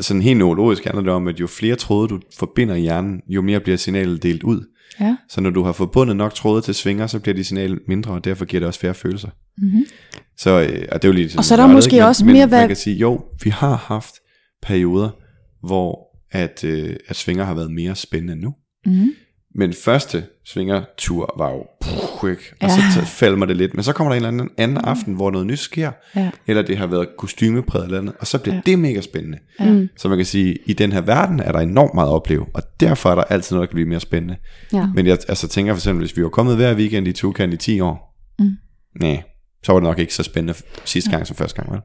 [0.00, 3.42] Sådan helt neurologisk handler det om, at jo flere tråde du forbinder i hjernen, jo
[3.42, 4.60] mere bliver signalet delt ud.
[5.00, 5.16] ja.
[5.28, 8.24] Så når du har forbundet nok tråde til svinger, så bliver de signal mindre, og
[8.24, 9.28] derfor giver det også færre følelser.
[9.58, 9.84] Mm-hmm.
[10.36, 12.00] Så øh, og det er jo lige sådan Og så er der nørdet, måske ikke?
[12.02, 14.14] men, også men mere, man hvad- kan sige, jo, vi har haft
[14.62, 15.10] perioder,
[15.66, 15.98] hvor
[16.30, 18.54] at, øh, at svinger har været mere spændende end nu.
[18.86, 19.10] Mm-hmm.
[19.54, 22.42] Men første svingertur var jo puh, ikke?
[22.60, 22.90] og Ja.
[22.94, 23.74] så falder mig det lidt.
[23.74, 26.30] Men så kommer der en eller anden, anden aften, hvor noget nyt sker, Ja.
[26.46, 28.62] eller det har været kostymepræget eller andet, og så bliver Ja.
[28.66, 28.70] ja.
[28.70, 29.38] det mega spændende.
[29.60, 29.70] Ja.
[29.72, 29.88] Mm.
[29.96, 32.62] Så man kan sige, i den her verden er der enormt meget at opleve, og
[32.80, 34.36] derfor er der altid noget, der kan blive mere spændende.
[34.72, 34.86] Ja.
[34.94, 37.56] Men jeg altså, tænker for eksempel, hvis vi var kommet hver weekend i Tukan i
[37.56, 38.08] 10 år,
[38.38, 38.50] Mm.
[39.00, 39.22] nej,
[39.64, 41.80] så var det nok ikke så spændende sidste gang som første gang, vel?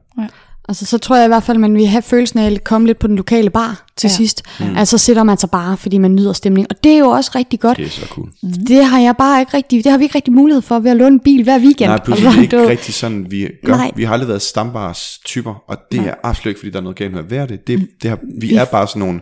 [0.68, 2.98] Altså, så tror jeg i hvert fald, man vil have følelsen af at komme lidt
[2.98, 4.14] på den lokale bar til Ja.
[4.14, 4.42] sidst.
[4.60, 4.76] Mm.
[4.76, 6.66] Altså, så sætter man sig bare, fordi man nyder stemning.
[6.70, 7.76] Og det er jo også rigtig godt.
[7.78, 8.28] Det er så cool.
[8.42, 8.52] Mm.
[8.52, 10.96] Det har jeg bare ikke rigtig, det har vi ikke rigtig mulighed for ved at
[10.96, 11.90] låne en bil hver weekend.
[11.90, 13.76] Nej, pludselig Altså, det er du- ikke rigtig sådan, vi gør.
[13.76, 13.90] Nej.
[13.96, 16.08] Vi har aldrig været stambars typer, og det Nej.
[16.08, 17.66] er absolut ikke, fordi der er noget galt med at være det.
[17.66, 19.20] det, det har, vi Vi- er bare sådan nogle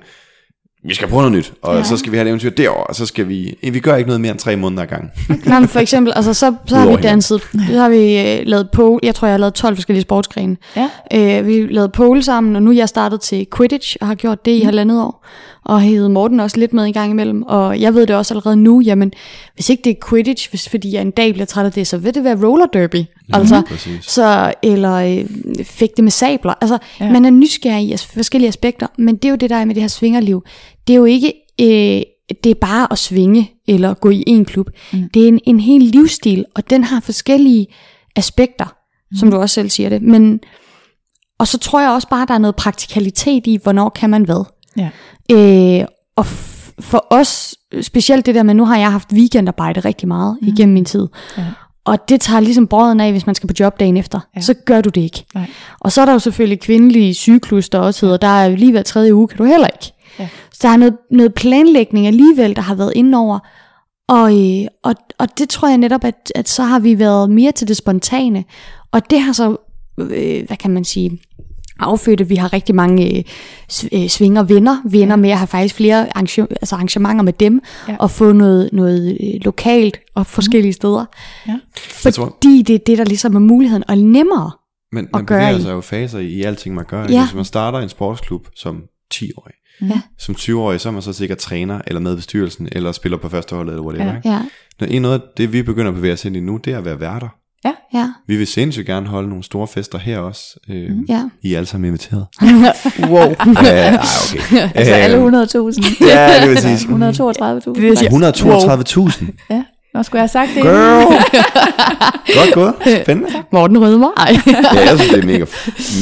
[0.86, 1.84] vi skal prøve noget nyt, og ja.
[1.84, 4.20] så skal vi have et eventyr derovre, og så skal vi, vi gør ikke noget
[4.20, 5.10] mere end tre måneder ad gang.
[5.46, 8.70] Nej, men for eksempel, altså, så, så har vi danset, så har vi øh, lavet
[8.70, 10.56] pole, jeg tror, jeg har lavet 12 forskellige sportsgrene.
[10.76, 10.88] Ja.
[11.12, 14.14] Øh, vi har lavet pole sammen, og nu er jeg startet til Quidditch, og har
[14.14, 14.64] gjort det i mm.
[14.64, 15.24] halvandet år.
[15.66, 17.42] Og hævet Morten også lidt med en gang imellem.
[17.42, 19.12] Og jeg ved det også allerede nu, jamen,
[19.54, 21.98] hvis ikke det er Quidditch, hvis, fordi jeg en dag bliver træt af det, så
[21.98, 22.96] vil det være roller derby.
[22.96, 24.04] Ja, altså, præcis.
[24.04, 25.26] så, eller øh,
[25.64, 26.54] fægte med sabler.
[26.60, 27.12] Altså, Ja.
[27.12, 29.82] man er nysgerrig i forskellige aspekter, men det er jo det, der er med det
[29.82, 30.44] her svingerliv.
[30.86, 32.02] Det er jo ikke, øh,
[32.44, 34.70] det er bare at svinge, eller gå i en klub.
[34.92, 35.08] Mm.
[35.14, 37.66] Det er en, en hel livsstil, og den har forskellige
[38.16, 38.64] aspekter,
[39.10, 39.16] mm.
[39.16, 40.02] som du også selv siger det.
[40.02, 40.40] Men,
[41.38, 44.44] og så tror jeg også bare, der er noget praktikalitet i, hvornår kan man hvad.
[44.76, 44.88] Ja.
[45.32, 50.08] Øh, og f- for os, specielt det der med, nu har jeg haft weekendarbejde rigtig
[50.08, 50.48] meget mm.
[50.48, 51.08] igennem min tid.
[51.38, 51.44] Ja.
[51.84, 54.20] Og det tager ligesom brøden af, hvis man skal på job dagen efter.
[54.36, 54.40] Ja.
[54.40, 55.24] Så gør du det ikke.
[55.34, 55.46] Nej.
[55.80, 58.82] Og så er der jo selvfølgelig kvindelige cyklus, der også hedder, der er lige hver
[58.82, 59.92] tredje uge, kan du heller ikke.
[60.18, 60.28] Ja.
[60.52, 63.38] Så der er noget, noget planlægning alligevel, der har været inde over.
[64.08, 67.52] Og, øh, og, og det tror jeg netop, at, at så har vi været mere
[67.52, 68.44] til det spontane.
[68.92, 69.56] Og det har så,
[69.98, 71.20] øh, hvad kan man sige,
[71.80, 73.24] affødt, at vi har rigtig mange øh,
[73.92, 74.82] øh, svinger venner.
[74.90, 77.92] Vi ender med at have faktisk flere arrange- altså arrangementer med dem, Ja.
[77.92, 77.98] ja.
[78.00, 81.04] og få noget, noget øh, lokalt og forskellige steder.
[81.48, 81.58] Ja.
[82.04, 84.50] Jeg tror- Fordi det er det, der ligesom er muligheden, og nemmere.
[84.92, 85.62] Men at man gøre bevæger i.
[85.62, 87.02] sig jo faser i, i alting, man gør.
[87.02, 87.12] Ja.
[87.12, 87.24] Ja.
[87.24, 88.82] Hvis man starter en sportsklub som
[89.14, 90.00] 10-årig, Ja.
[90.18, 93.72] som 20-årig, så er man så sikkert træner, eller med bestyrelsen, eller spiller på førsteholdet,
[93.72, 94.20] eller whatever.
[94.24, 94.30] Ja.
[94.32, 94.40] Ja.
[94.82, 94.94] Ikke?
[94.94, 96.84] Ja, noget af det, vi begynder at bevæge os ind i nu, det er at
[96.84, 97.28] være værter.
[97.94, 100.42] Ja, Vi vil sindssygt gerne holde nogle store fester her også.
[100.70, 101.22] Øh, ja.
[101.42, 102.26] I er alle sammen inviteret.
[103.12, 103.18] wow.
[103.62, 103.96] Ja, ej,
[104.34, 104.68] okay.
[104.74, 106.06] Altså alle Øhm, 100.000.
[106.06, 106.76] Ja, det vil sige.
[106.76, 107.80] 132.000.
[107.80, 108.10] Det siger-
[109.10, 109.24] 132.000.
[109.50, 109.62] Ja,
[109.94, 110.62] nå skulle jeg have sagt det.
[110.62, 111.14] Girl.
[112.36, 112.74] Godt gået.
[113.02, 113.30] Spændende.
[113.52, 114.08] Morten Rødmer.
[114.18, 115.44] Ja, jeg synes, det er mega,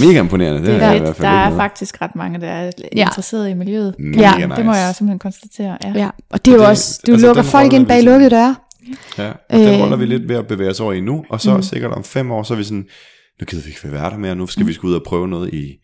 [0.07, 0.59] mega imponerende.
[0.59, 1.61] Det, Det er er jeg i hvert fald Der er noget.
[1.61, 3.01] faktisk ret mange, der er Ja.
[3.07, 3.95] interesseret i miljøet.
[3.99, 4.49] Mega Ja, nice.
[4.57, 5.77] Det må jeg simpelthen konstatere.
[5.85, 5.93] Ja.
[6.01, 8.55] Ja, og det er jo også, du altså, lukker folk ind bag lukkede døre.
[9.19, 9.81] Ja, og den Øh.
[9.81, 11.63] roller vi lidt ved at bevæge os over i nu, og så mm.
[11.63, 12.87] sikkert om fem år, så er vi sådan,
[13.41, 15.55] nu gider vi ikke være der mere, nu skal vi skal ud og prøve noget
[15.55, 15.77] i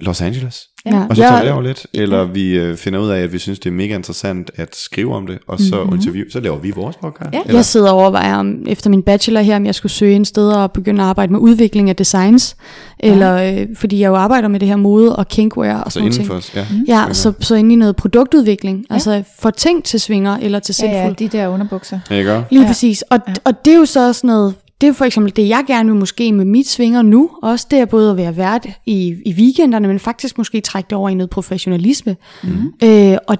[0.00, 0.68] Los Angeles.
[0.86, 1.06] Ja.
[1.10, 3.58] Og så tager vi derover lidt, eller vi øh, finder ud af, at vi synes,
[3.58, 5.96] det er mega interessant at skrive om det, og så mm-hmm.
[5.96, 7.30] interview, så laver vi vores podcast.
[7.34, 7.40] Ja.
[7.40, 10.24] Eller, Jeg sidder og overvejer om, efter min bachelor her, om jeg skulle søge en
[10.24, 12.56] sted og begynde at arbejde med udvikling af designs.
[12.98, 16.26] Eller, øh, fordi jeg jo arbejder med det her mode og kinkwear og så sådan
[16.26, 16.30] noget.
[16.38, 16.66] os, ja.
[16.88, 18.86] Ja, så, så inde i noget produktudvikling.
[18.90, 18.94] Ja.
[18.94, 21.98] Altså for ting til svinger eller til Ja, ja, de der underbukser.
[22.10, 22.42] Ja, ikke?
[22.50, 22.66] Lige Ja.
[22.68, 23.02] præcis.
[23.02, 23.30] Og, Ja.
[23.30, 23.34] ja.
[23.44, 25.90] og det er jo så sådan noget, det er jo for eksempel det, jeg gerne
[25.90, 29.32] vil måske med mit svinger nu, også det er både at være vært i, i
[29.38, 32.16] weekenderne, men faktisk måske trække det over i noget professionalisme.
[32.42, 32.48] Mm.
[32.84, 33.36] Øh, og,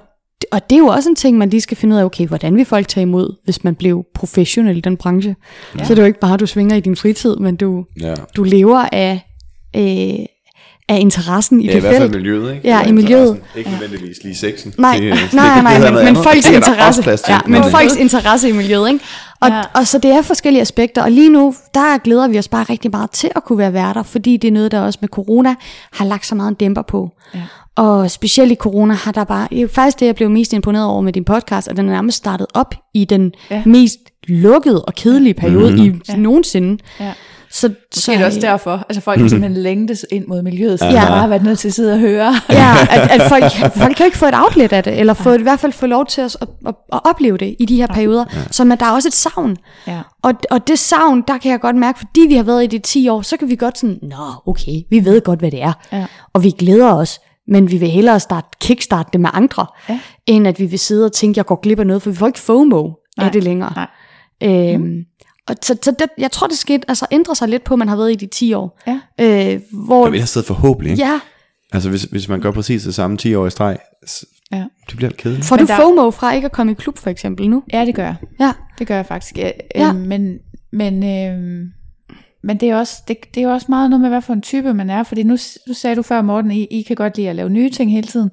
[0.51, 2.55] og det er jo også en ting, man lige skal finde ud af, okay, hvordan
[2.55, 5.35] vil folk tage imod, hvis man blev professionel i den branche.
[5.79, 5.83] Ja.
[5.83, 8.13] Så det er jo ikke bare, at du svinger i din fritid, men du, Ja.
[8.35, 9.21] du lever af,
[9.75, 10.25] øh,
[10.89, 12.15] af interessen i Ja, i det hvert fald felt.
[12.23, 12.67] miljøet, ikke?
[12.67, 13.19] Ja, i miljøet.
[13.27, 13.57] interessen.
[13.57, 14.73] Ikke nødvendigvis lige sexen.
[14.77, 17.39] Nej, Det, nej, det, nej, det nej, men, men folks Det er interesse, til, ja,
[17.47, 19.05] men øh, folks interesse i miljøet, ikke?
[19.41, 19.55] Og, Ja.
[19.55, 19.61] ja.
[19.73, 22.91] og så det er forskellige aspekter, og lige nu, der glæder vi os bare rigtig
[22.91, 25.55] meget til at kunne være værter, fordi det er noget, der også med corona
[25.93, 27.09] har lagt så meget en dæmper på.
[27.35, 27.39] Ja.
[27.75, 30.85] Og specielt i corona har der bare, det er faktisk det, jeg blev mest imponeret
[30.85, 33.55] over med din podcast, at den er nærmest startet op i den Ja.
[33.55, 33.61] ja.
[33.65, 35.85] mest lukkede og kedelige periode mm-hmm.
[35.95, 36.15] i Ja.
[36.15, 36.83] nogensinde.
[36.99, 37.13] Ja.
[37.59, 38.85] Så, Så er det også derfor.
[38.89, 40.97] Altså folk har simpelthen længtes ind mod miljøet, så ja.
[40.97, 42.33] Har bare været nødt til at sidde og høre.
[42.49, 43.43] Ja, at, at folk,
[43.81, 46.05] folk kan ikke få et outlet af det, eller få, i hvert fald få lov
[46.05, 48.25] til at, at, at, at opleve det i de her perioder.
[48.33, 48.39] Ja.
[48.51, 49.57] Så at der er også et savn.
[49.87, 49.99] Ja.
[50.23, 52.83] Og, og det savn, der kan jeg godt mærke, fordi vi har været i det
[52.83, 55.73] 10 år, så kan vi godt sådan, nå okay, vi ved godt, hvad det er.
[55.91, 56.05] Ja.
[56.33, 59.99] Og vi glæder os, men vi vil hellere starte, kickstarte det med andre, Ja.
[60.25, 62.27] end at vi vil sidde og tænke, jeg går glip af noget, for vi får
[62.27, 63.73] ikke FOMO Nej, af det længere.
[63.75, 63.87] nej.
[64.73, 64.97] Øhm,
[65.47, 67.87] og så, så det, jeg tror, det skete, altså ændrer sig lidt på, at man
[67.87, 68.79] har været i de 10 år.
[68.87, 68.99] Ja.
[69.53, 71.03] Øh, hvor, Og vi har stedet forhåbentlig, ikke?
[71.03, 71.19] ja,
[71.73, 73.77] Altså, hvis, hvis man gør præcis det samme 10 år i streg,
[74.51, 74.63] Ja.
[74.89, 75.45] det bliver lidt kedeligt.
[75.45, 77.63] får Men du der- FOMO fra ikke at komme i klub, for eksempel, nu?
[77.73, 78.15] ja, det gør jeg.
[78.39, 78.51] Ja.
[78.79, 79.37] Det gør jeg faktisk.
[79.37, 79.89] Ja, Ja.
[79.89, 80.37] øhm, men
[80.71, 81.67] men, øhm,
[82.43, 84.73] men det, er også, det, det er også meget noget med, hvad for en type
[84.73, 85.03] man er.
[85.03, 87.69] Fordi nu, nu sagde du før, Morten, I, I kan godt lide at lave nye
[87.69, 88.29] ting hele tiden.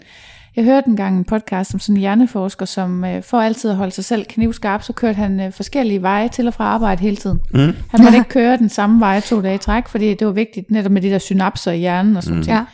[0.57, 3.93] Jeg hørte engang en podcast om sådan en hjerneforsker, som øh, for altid at holde
[3.93, 7.41] sig selv knivskarp, så kørte han øh, forskellige veje til og fra arbejde hele tiden.
[7.51, 7.59] Mm.
[7.91, 10.71] Han måtte ikke køre den samme vej to dage i træk, fordi det var vigtigt
[10.71, 12.43] netop med de der synapser i hjernen og sådan mm.
[12.45, 12.57] ting.
[12.57, 12.65] Ja.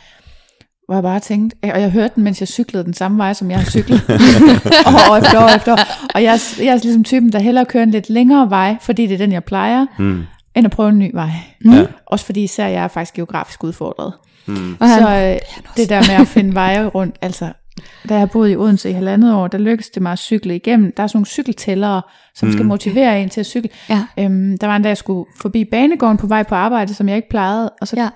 [0.85, 3.51] Hvor jeg bare tænkte, og jeg hørte den, mens jeg cyklede den samme vej, som
[3.51, 4.01] jeg har cyklet.
[4.09, 5.77] år efter år efter år.
[6.15, 9.07] Og jeg, er- jeg er ligesom typen, der hellere kører en lidt længere vej, fordi
[9.07, 10.23] det er den, jeg plejer, mm.
[10.55, 11.29] end at prøve en ny vej.
[11.65, 11.85] Ja.
[12.05, 14.13] Også fordi især jeg er faktisk geografisk udfordret.
[14.45, 15.37] Han, Så øh,
[15.77, 17.51] det der med at finde veje rundt, altså
[18.09, 20.93] da jeg boede i Odense i halvandet år, der lykkedes det mig at cykle igennem.
[20.97, 22.01] Der er sådan nogle cykeltællere,
[22.35, 22.53] som mm.
[22.53, 23.69] skal motivere en til at cykle.
[23.89, 24.05] Ja.
[24.19, 27.15] Øhm, der var en dag, jeg skulle forbi banegården på vej på arbejde, som jeg
[27.15, 28.09] ikke plejede, og så Ja.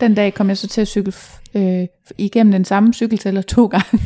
[0.00, 1.12] den dag kom jeg så til at cykle
[1.54, 1.86] øh,
[2.18, 3.86] igennem den samme cykeltæller to gange.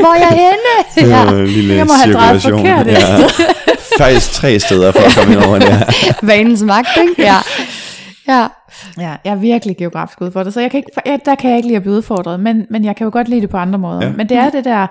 [0.00, 1.14] Hvor er jeg henne?
[1.16, 1.44] Ja.
[1.44, 3.26] Lille Jeg må have drejet forkert ja.
[3.98, 5.86] Faktisk tre steder for at komme ind over det her.
[6.26, 7.22] Vanens magt, ikke?
[7.22, 7.36] Ja.
[8.28, 8.46] Ja.
[8.98, 11.68] Ja, jeg er virkelig geografisk udfordret, så jeg kan ikke, jeg, der kan jeg ikke
[11.68, 14.04] lide at blive udfordret, men, men jeg kan jo godt lide det på andre måder.
[14.06, 14.12] Ja.
[14.16, 14.86] Men det er det der,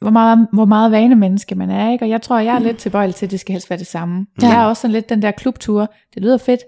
[0.00, 2.04] hvor meget, hvor meget vanemenneske man er, ikke?
[2.04, 4.26] og jeg tror, jeg er lidt tilbøjelig til, at det skal helst være det samme.
[4.42, 4.48] Ja.
[4.48, 6.60] Jeg er også sådan lidt den der klubtur, det lyder fedt,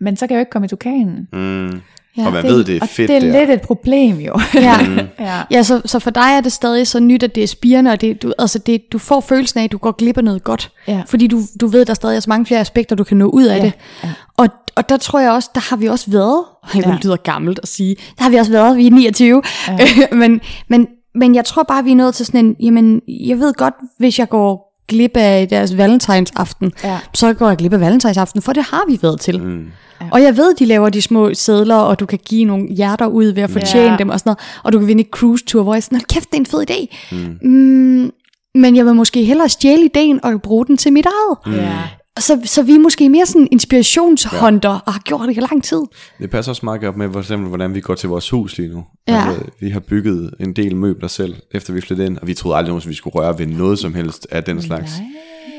[0.00, 1.28] men så kan jeg jo ikke komme i dukanen.
[1.32, 1.80] Mm.
[2.18, 3.38] Ja, og man ved, det er og fedt det er der.
[3.40, 4.40] lidt et problem jo.
[4.54, 4.76] Ja.
[5.20, 5.42] ja.
[5.50, 8.00] Ja, så, så for dig er det stadig så nyt, at det er spirende, og
[8.00, 10.70] det, du, altså det, du får følelsen af, at du går glip af noget godt.
[10.88, 11.02] Ja.
[11.06, 13.26] Fordi du, du ved, at der stadig er så mange flere aspekter, du kan nå
[13.28, 13.72] ud af Ja, det.
[14.04, 14.08] ja.
[14.36, 14.48] Og,
[14.78, 16.98] og der tror jeg også, der har vi også været, og det Ja.
[17.02, 19.42] lyder gammelt at sige, der har vi også været, vi er 29.
[19.68, 19.78] Ja.
[20.16, 23.54] men, men, men jeg tror bare, vi er nået til sådan en, jamen, jeg ved
[23.54, 26.98] godt, hvis jeg går glip af deres valentinsaften, Ja.
[27.14, 29.42] så går jeg glip af valentinsaften, for det har vi været til.
[29.42, 29.66] Mm.
[30.00, 30.06] Ja.
[30.12, 33.24] Og jeg ved, de laver de små sædler, og du kan give nogle hjerter ud
[33.24, 33.96] ved at fortjene Ja.
[33.96, 34.38] dem og sådan noget.
[34.64, 36.46] Og du kan vinde et cruise-tour, hvor jeg er sådan, "Hold kæft, det er en
[36.46, 36.96] fed idé.
[37.12, 37.38] Mm.
[37.50, 38.10] Mm,
[38.54, 41.56] men jeg vil måske hellere stjæle ideen og bruge den til mit eget.
[41.62, 41.72] ja.
[42.20, 44.78] Så, så vi er måske mere sådan inspirationshunter, ja.
[44.86, 45.82] og har gjort det i lang tid.
[46.18, 48.68] Det passer også meget godt med, for eksempel, hvordan vi går til vores hus lige
[48.68, 48.84] nu.
[49.08, 49.28] Ja.
[49.28, 52.58] Altså, vi har bygget en del møbler selv, efter vi flyttede ind, og vi troede
[52.58, 54.92] aldrig nogensinde, vi skulle røre ved noget som helst af den slags.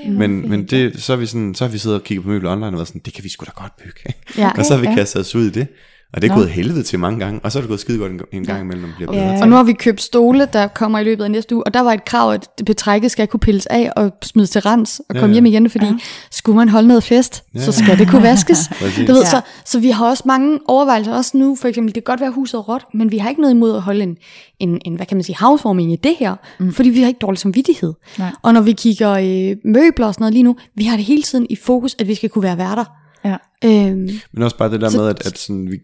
[0.07, 2.51] Men, men det, så, er vi sådan, så har vi siddet og kigget på møbler
[2.51, 4.13] online og været sådan, det kan vi sgu da godt bygge.
[4.38, 4.51] Ja.
[4.57, 5.67] og så har vi kastet os ud i det.
[6.13, 6.39] Og det er Nå.
[6.39, 8.61] gået helvede til mange gange, og så er det gået skide godt en, en gang
[8.61, 9.41] imellem, når man bliver bedre Ja.
[9.41, 11.81] Og nu har vi købt stole, der kommer i løbet af næste uge, og der
[11.81, 15.27] var et krav, at betrækket skal kunne pilles af og smides til rens og komme
[15.27, 15.33] Ja.
[15.33, 15.93] hjem igen, fordi ja.
[16.31, 17.59] skulle man holde noget fest, ja.
[17.59, 18.57] så skal det kunne vaskes.
[19.07, 19.29] Du ved, Ja.
[19.29, 22.31] så, så vi har også mange overvejelser, også nu for eksempel, det kan godt være
[22.31, 24.17] huset råt, men vi har ikke noget imod at holde en,
[24.59, 26.73] en, en hvad kan man sige, havsforming i det her, mm.
[26.73, 27.93] fordi vi har ikke dårlig samvittighed.
[28.19, 28.31] Nej.
[28.41, 31.21] Og når vi kigger øh, møbler og sådan noget lige nu, vi har det hele
[31.23, 32.85] tiden i fokus, at vi skal kunne være værter.
[33.25, 33.38] Ja.
[33.65, 35.80] Øhm, Men også bare det der Så- med, at, at sådan, vi,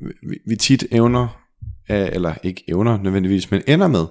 [0.00, 1.28] vi, vi tit evner,
[1.88, 4.04] af, eller ikke evner nødvendigvis, men ender med,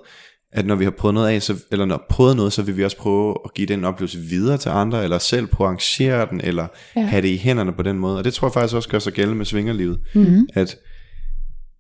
[0.52, 2.84] at når vi har prøvet noget af, så, eller når prøvet noget, så vil vi
[2.84, 6.42] også prøve at give den oplevelse videre til andre, eller selv prøve at arrangere den,
[6.44, 7.02] eller ja.
[7.02, 7.08] Ja.
[7.08, 8.18] have det i hænderne på den måde.
[8.18, 10.00] Og det tror jeg faktisk også gør sig gældende med svingerlivet.
[10.16, 10.48] Mm-hmm.
[10.54, 10.76] At,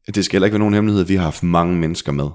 [0.08, 2.30] at det skal heller ikke være nogen hemmelighed, at vi har haft mange mennesker med.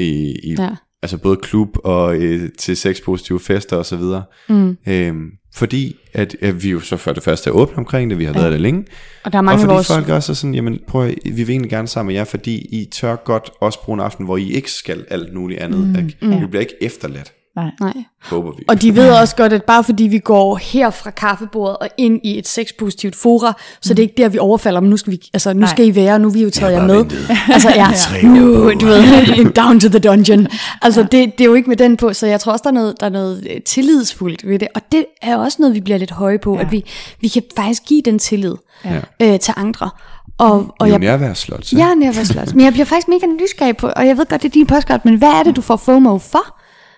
[0.00, 0.76] I, i, ja.
[1.02, 4.02] Altså både klub og øh, til sexpositive fester osv.
[4.48, 4.76] mm.
[4.88, 8.24] Øhm, fordi at, at vi jo så for det første er åbne omkring det, vi
[8.24, 8.84] har været det længe,
[9.24, 9.86] Og der er og mange af fordi vores...
[9.86, 12.56] folk også er sådan, jamen prøv at, vi vil egentlig gerne sammen med jer, fordi
[12.56, 15.80] I tør godt også bruge en aften, hvor I ikke skal alt muligt andet.
[15.80, 16.16] Mm, ikke?
[16.22, 16.40] ja.
[16.40, 17.70] Vi bliver ikke efterladt, Nej.
[17.80, 17.92] Nej.
[18.22, 18.64] håber vi.
[18.68, 22.20] Og de ved også godt, at bare fordi vi går her fra kaffebordet og ind
[22.24, 24.88] i et sexpositivt fora, så det er ikke der, vi overfalder dem.
[24.88, 25.68] Nu skal, vi, altså, nu Nej.
[25.70, 26.96] skal I være, nu er vi jo taget jer med.
[26.96, 27.18] ventet.
[27.52, 27.86] Altså, ja,
[28.28, 30.46] nu, du ved, down to the dungeon.
[30.82, 32.74] Altså, det, det er jo ikke med den på, så jeg tror også, der er
[32.74, 34.68] noget, der er noget øh, tillidsfuldt ved det.
[34.74, 36.60] Og det er også noget, vi bliver lidt høje på, ja.
[36.60, 36.84] at vi,
[37.20, 38.54] vi kan faktisk give den tillid
[38.84, 39.00] Ja.
[39.22, 39.90] øh, til andre.
[40.38, 41.76] Og, og og jeg, jeg, være slot, så.
[41.78, 44.48] jeg er nervøs, men jeg bliver faktisk mega nysgerrig på, og jeg ved godt, det
[44.48, 46.56] er din podcast, men hvad er det, du får FOMO for?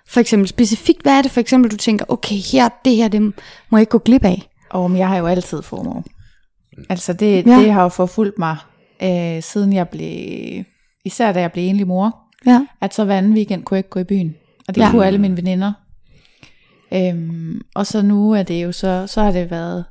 [0.09, 3.23] For eksempel specifikt, hvad er det for eksempel, du tænker, okay, her, det her, det
[3.71, 4.43] må jeg ikke gå glip af?
[4.71, 6.01] Og men jeg har jo altid FOMO.
[6.89, 7.51] Altså det, Ja.
[7.61, 8.57] det har jo forfulgt mig,
[9.03, 10.65] øh, siden jeg blev,
[11.05, 12.67] især da jeg blev enlig mor, Ja.
[12.81, 14.35] at så hver anden weekend kunne jeg ikke gå i byen.
[14.69, 14.91] Og det Ja.
[14.91, 15.73] kunne alle mine veninder.
[16.95, 19.85] Øhm, og så nu er det jo så, så har det været,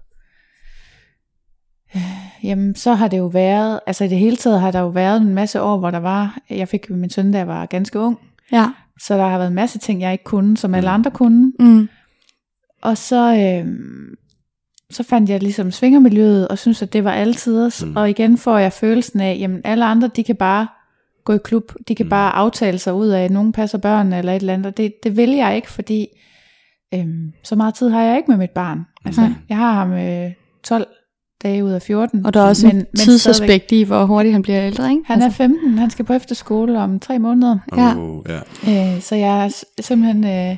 [1.95, 2.01] øh,
[2.43, 5.21] jamen så har det jo været, altså i det hele taget har der jo været
[5.21, 8.17] en masse år, hvor der var, jeg fik min søn, da jeg var ganske ung,
[8.51, 8.67] Ja.
[8.99, 11.53] Så der har været en masse ting, jeg ikke kunne, som alle andre kunne.
[11.59, 11.89] Mm.
[12.81, 13.67] Og så, øh,
[14.89, 17.71] så fandt jeg ligesom svingermiljøet, og synes at det var altid.
[17.85, 17.95] Mm.
[17.95, 20.67] Og igen får jeg følelsen af, jamen alle andre, de kan bare
[21.25, 22.09] gå i klub, de kan mm.
[22.09, 24.65] bare aftale sig ud af, at nogen passer børn eller et eller andet.
[24.65, 26.07] Og det, det vil jeg ikke, fordi
[26.93, 27.07] øh,
[27.43, 28.79] så meget tid har jeg ikke med mit barn.
[29.05, 29.31] Altså, Nej.
[29.49, 30.31] jeg har ham øh,
[30.63, 30.87] 12
[31.43, 32.25] dage ud af 14.
[32.25, 35.01] Og der er også men, en tidsaspekt i, hvor hurtigt han bliver ældre, ikke?
[35.05, 37.57] Han er 15, han skal på efterskole om tre måneder.
[37.77, 37.93] Ja.
[37.97, 38.23] Oh,
[38.67, 38.95] ja.
[38.95, 40.23] Øh, så jeg er simpelthen...
[40.25, 40.51] Øh,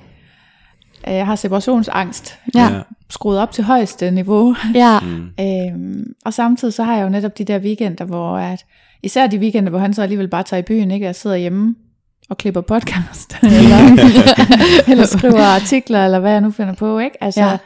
[1.07, 2.63] øh, jeg har separationsangst Ja.
[2.73, 2.79] ja.
[3.09, 4.55] skruet op til højeste niveau.
[4.75, 4.99] Ja.
[5.09, 5.29] Mm.
[5.39, 8.65] Øhm, og samtidig så har jeg jo netop de der weekender, hvor at,
[9.03, 11.05] især de weekender, hvor han så alligevel bare tager i byen, ikke?
[11.05, 11.75] Jeg sidder hjemme
[12.29, 13.77] og klipper podcast, eller,
[14.91, 17.23] eller skriver artikler, eller hvad jeg nu finder på, ikke?
[17.23, 17.57] Altså, Ja.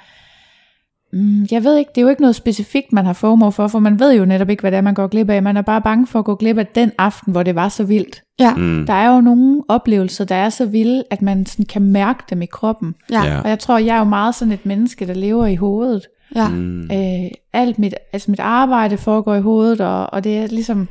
[1.13, 3.79] Mm, jeg ved ikke, det er jo ikke noget specifikt, man har FOMO for, for
[3.79, 5.43] man ved jo netop ikke, hvad det er, man går glip af.
[5.43, 7.83] Man er bare bange for at gå glip af den aften, hvor det var så
[7.83, 8.21] vildt.
[8.39, 8.53] Ja.
[8.53, 8.85] Mm.
[8.85, 12.41] Der er jo nogle oplevelser, der er så vilde, at man sådan kan mærke dem
[12.41, 12.95] i kroppen.
[13.11, 13.23] Ja.
[13.23, 13.39] Ja.
[13.41, 16.07] Og jeg tror, jeg er jo meget sådan et menneske, der lever i hovedet.
[16.35, 16.47] Ja.
[16.47, 16.83] Mm.
[16.83, 20.87] Øh, alt mit, altså mit arbejde foregår i hovedet, og, og det er ligesom,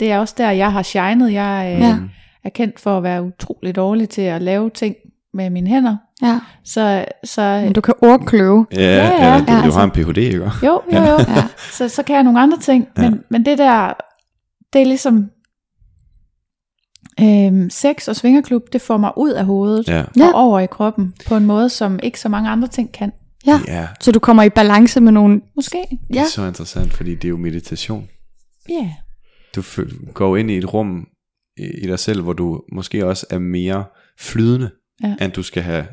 [0.00, 1.28] det er også der, jeg har shined.
[1.28, 1.98] Jeg øh, ja.
[2.44, 4.96] er kendt for at være utrolig dårlig til at lave ting
[5.34, 5.96] med mine hænder.
[6.22, 6.40] Ja.
[6.64, 8.66] Så, så Men du kan ordkløve.
[8.72, 9.78] Ja, ja, ja, ja, du, ja, du altså.
[9.78, 10.38] har en Ph.D., ikke?
[10.38, 10.50] jo,
[10.92, 11.18] jo, jo.
[11.28, 11.44] Ja.
[11.72, 12.88] Så, så kan jeg nogle andre ting.
[12.96, 13.18] Men, Ja.
[13.30, 13.92] men det der,
[14.72, 15.30] det er ligesom,
[17.20, 20.04] øhm, sex og svingerklub, det får mig ud af hovedet Ja.
[20.16, 20.26] Ja.
[20.26, 23.12] og over i kroppen på en måde, som ikke så mange andre ting kan.
[23.46, 23.60] Ja.
[23.66, 23.88] ja.
[24.00, 25.40] Så du kommer i balance med nogle...
[25.56, 25.78] Måske.
[26.08, 28.08] Det er så interessant, fordi det er jo meditation.
[28.68, 28.74] Ja.
[28.74, 28.88] Yeah.
[29.56, 29.62] Du
[30.14, 31.06] går ind i et rum
[31.56, 33.84] i dig selv, hvor du måske også er mere
[34.20, 34.70] flydende,
[35.02, 35.14] Ja.
[35.24, 35.86] end du skal have,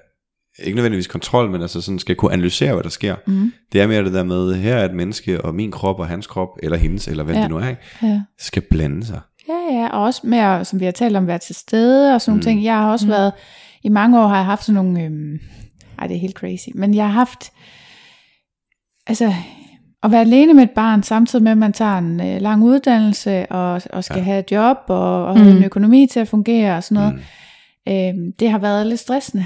[0.63, 3.15] ikke nødvendigvis kontrol, men altså sådan skal kunne analysere, hvad der sker.
[3.27, 3.53] Mm.
[3.71, 6.27] Det er mere det der med, her er et menneske, og min krop og hans
[6.27, 7.41] krop, eller hendes, eller hvad Ja.
[7.41, 7.81] det nu er, ikke?
[8.03, 8.21] Ja.
[8.39, 9.19] skal blande sig.
[9.49, 12.21] Ja, ja, og også med, at, som vi har talt om, være til stede og
[12.21, 12.43] sådan nogle Mm.
[12.43, 12.63] ting.
[12.63, 13.11] Jeg har også mm.
[13.11, 13.31] været,
[13.83, 15.39] i mange år har jeg haft sådan nogle, øhm,
[15.99, 17.51] ej det er helt crazy, men jeg har haft,
[19.07, 19.33] altså
[20.03, 23.45] at være alene med et barn, samtidig med at man tager en øh, lang uddannelse
[23.51, 24.19] og, og skal Ja.
[24.19, 24.25] ja.
[24.25, 25.41] have et job og, og Mm.
[25.43, 27.21] have en økonomi til at fungere og sådan noget, Mm.
[27.87, 29.45] Øhm, det har været lidt stressende.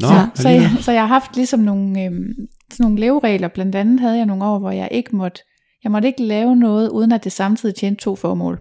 [0.00, 2.32] Nå, så, så, jeg, så jeg har haft ligesom nogle, øhm,
[2.72, 5.42] sådan nogle leveregler, blandt andet havde jeg nogle år, hvor jeg ikke måtte,
[5.84, 8.60] jeg måtte ikke lave noget, uden at det samtidig tjente to formål.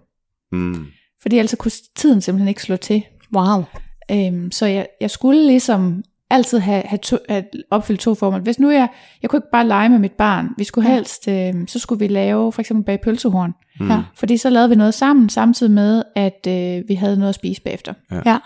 [0.52, 0.86] Mm.
[1.22, 3.04] Fordi ellers kunne tiden simpelthen ikke slå til.
[3.36, 3.64] Wow.
[4.12, 8.42] Øhm, så jeg, jeg skulle ligesom altid have, have, to, have opfyldt to formål.
[8.42, 8.88] Hvis nu jeg,
[9.22, 10.96] jeg kunne ikke bare lege med mit barn, vi skulle Ja.
[10.96, 13.54] helst, øh, så skulle vi lave for eksempel bag pølsehorn.
[13.80, 13.90] Mm.
[13.90, 14.04] Ja.
[14.16, 17.62] Fordi så lavede vi noget sammen, samtidig med, at øh, vi havde noget at spise
[17.62, 17.94] bagefter.
[18.26, 18.38] Ja.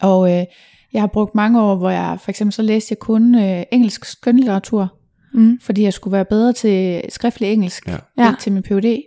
[0.00, 0.44] Og øh,
[0.92, 4.04] jeg har brugt mange år, hvor jeg for eksempel så læste jeg kun øh, engelsk
[4.04, 4.94] skønlitteratur,
[5.34, 5.58] Mm.
[5.62, 7.96] fordi jeg skulle være bedre til skriftlig engelsk, Ja.
[8.18, 8.34] Ja.
[8.40, 9.02] til min PhD.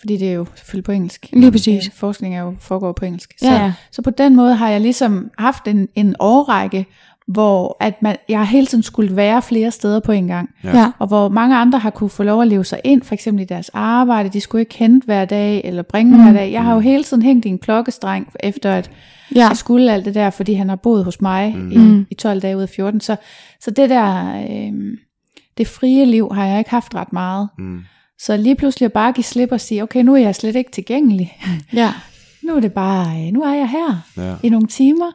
[0.00, 1.26] Fordi det er jo selvfølgelig på engelsk.
[1.32, 1.86] Lige præcis.
[1.86, 3.34] Øh, Forskning er jo foregår på engelsk.
[3.42, 3.72] Ja, Så, ja.
[3.92, 6.86] så på den måde har jeg ligesom haft en, en årrække,
[7.32, 10.50] hvor at man, jeg har hele tiden skulle være flere steder på en gang.
[10.64, 10.90] Ja.
[10.98, 13.46] Og hvor mange andre har kunne få lov at leve sig ind, for eksempel i
[13.46, 14.28] deres arbejde.
[14.28, 16.22] De skulle ikke hente hver dag, eller bringe mm.
[16.22, 16.52] hver dag.
[16.52, 18.90] Jeg har jo hele tiden hængt i en klokkestreng, efter at
[19.34, 19.48] Ja.
[19.48, 21.62] jeg skulle alt det der, fordi han har boet hos mig mm.
[21.62, 22.00] Mm.
[22.00, 23.00] i, i 12 dage ud af 14.
[23.00, 23.16] Så,
[23.60, 24.72] så det der, øh,
[25.58, 27.48] det frie liv har jeg ikke haft ret meget.
[27.58, 27.80] Mm.
[28.18, 30.70] Så lige pludselig at bare give slip og sige, okay, nu er jeg slet ikke
[30.70, 31.36] tilgængelig.
[31.72, 31.92] Ja.
[32.48, 34.34] Nu er det bare, øh, nu er jeg her Ja.
[34.42, 35.06] i nogle timer,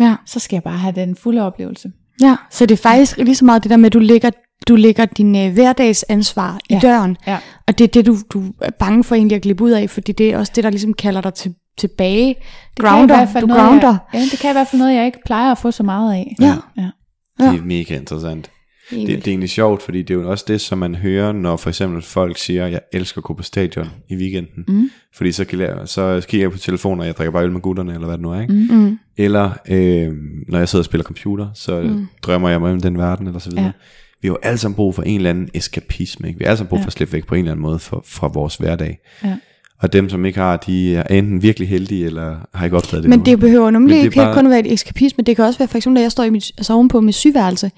[0.00, 0.14] Ja.
[0.26, 1.92] så skal jeg bare have den fulde oplevelse.
[2.22, 2.36] Ja.
[2.50, 4.30] Så det er faktisk lige så meget det der med, at du lægger,
[4.68, 6.78] du lægger din øh, hverdagsansvar i Ja.
[6.82, 7.16] døren.
[7.26, 7.38] Ja.
[7.66, 10.12] Og det er det, du, du er bange for egentlig at glippe ud af, fordi
[10.12, 12.28] det er også det, der ligesom kalder dig til, tilbage.
[12.28, 12.36] Det
[12.80, 13.16] kan i Grounder.
[13.16, 13.88] hvert fald Du noget, grounder.
[14.12, 16.12] Jeg, ja, det kan i hvert fald noget, jeg ikke plejer at få så meget
[16.14, 16.36] af.
[16.40, 16.54] Ja.
[16.76, 16.90] ja.
[17.40, 18.50] Det er mega interessant.
[18.90, 21.56] Det, det er egentlig sjovt, fordi det er jo også det, som man hører, når
[21.56, 24.64] for eksempel folk siger, jeg elsker at gå på stadion i weekenden.
[24.68, 24.90] Mm.
[25.14, 27.60] Fordi så, kan jeg, så kigger jeg på telefonen, og jeg drikker bare øl med
[27.60, 28.40] gutterne, eller hvad det nu er.
[28.40, 28.52] Ikke?
[28.54, 28.76] Mm.
[28.76, 28.98] Mm.
[29.16, 30.12] Eller øh,
[30.48, 32.06] når jeg sidder og spiller computer, så mm.
[32.22, 33.64] drømmer jeg mig om den verden, eller så videre.
[33.64, 33.70] Ja.
[34.22, 36.28] Vi har jo alle sammen brug for en eller anden eskapisme.
[36.28, 36.38] Ikke?
[36.38, 36.86] Vi har alle sammen brug for Ja.
[36.86, 38.98] at slippe væk på en eller anden måde fra, fra vores hverdag.
[39.24, 39.36] Ja.
[39.80, 43.10] Og dem, som ikke har, de er enten virkelig heldige, eller har ikke opdaget det
[43.10, 43.24] Men nu.
[43.24, 45.24] det behøver nemlig ikke bare- kun være et eskapisme.
[45.24, 47.70] Det kan også være for eksempel, når jeg står i mit, altså ovenpå med syværelse.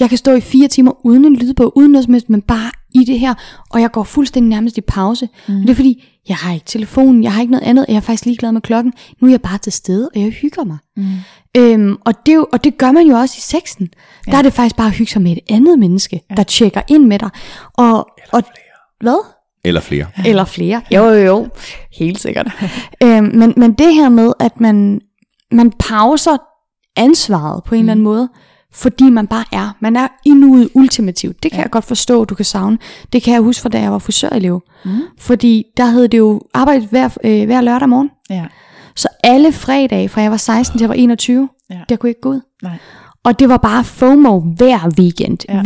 [0.00, 2.70] Jeg kan stå i fire timer uden en lydbog, uden noget som helst, men bare
[2.94, 3.34] i det her.
[3.70, 5.28] Og jeg går fuldstændig nærmest i pause.
[5.48, 5.54] Mm.
[5.56, 7.84] Og det er fordi, jeg har ikke telefonen, jeg har ikke noget andet.
[7.88, 8.92] Jeg er faktisk ligeglad med klokken.
[9.20, 10.78] Nu er jeg bare til stede, og jeg hygger mig.
[10.96, 11.04] Mm.
[11.56, 13.88] Øhm, og, det, er jo- og det gør man jo også i sexen.
[14.26, 14.32] Ja.
[14.32, 16.34] Der er det faktisk bare at hygge sig med et andet menneske, ja.
[16.34, 17.30] der tjekker ind med dig.
[17.74, 18.42] Og, og,
[19.00, 19.26] hvad?
[19.64, 20.06] Eller flere.
[20.26, 20.82] Eller flere.
[20.90, 21.48] Jo, jo, jo.
[21.98, 22.52] Helt sikkert.
[23.04, 25.00] øhm, men, men det her med, at man,
[25.52, 26.36] man pauser
[26.96, 27.82] ansvaret på en mm.
[27.82, 28.28] eller anden måde,
[28.74, 29.76] fordi man bare er.
[29.80, 31.42] Man er i nuet ultimativt.
[31.42, 31.62] Det kan ja.
[31.62, 32.78] jeg godt forstå, du kan savne.
[33.12, 34.62] Det kan jeg huske fra da jeg var frisørelev.
[34.84, 34.90] Mm.
[35.18, 38.10] Fordi der hed det jo arbejde hver, øh, hver lørdag morgen.
[38.30, 38.44] Ja.
[38.96, 41.78] Så alle fredage, fra jeg var 16 til jeg var 21, Ja.
[41.88, 42.40] der kunne jeg ikke gå ud.
[42.62, 42.76] Nej.
[43.24, 45.62] Og det var bare FOMO hver weekend, ja.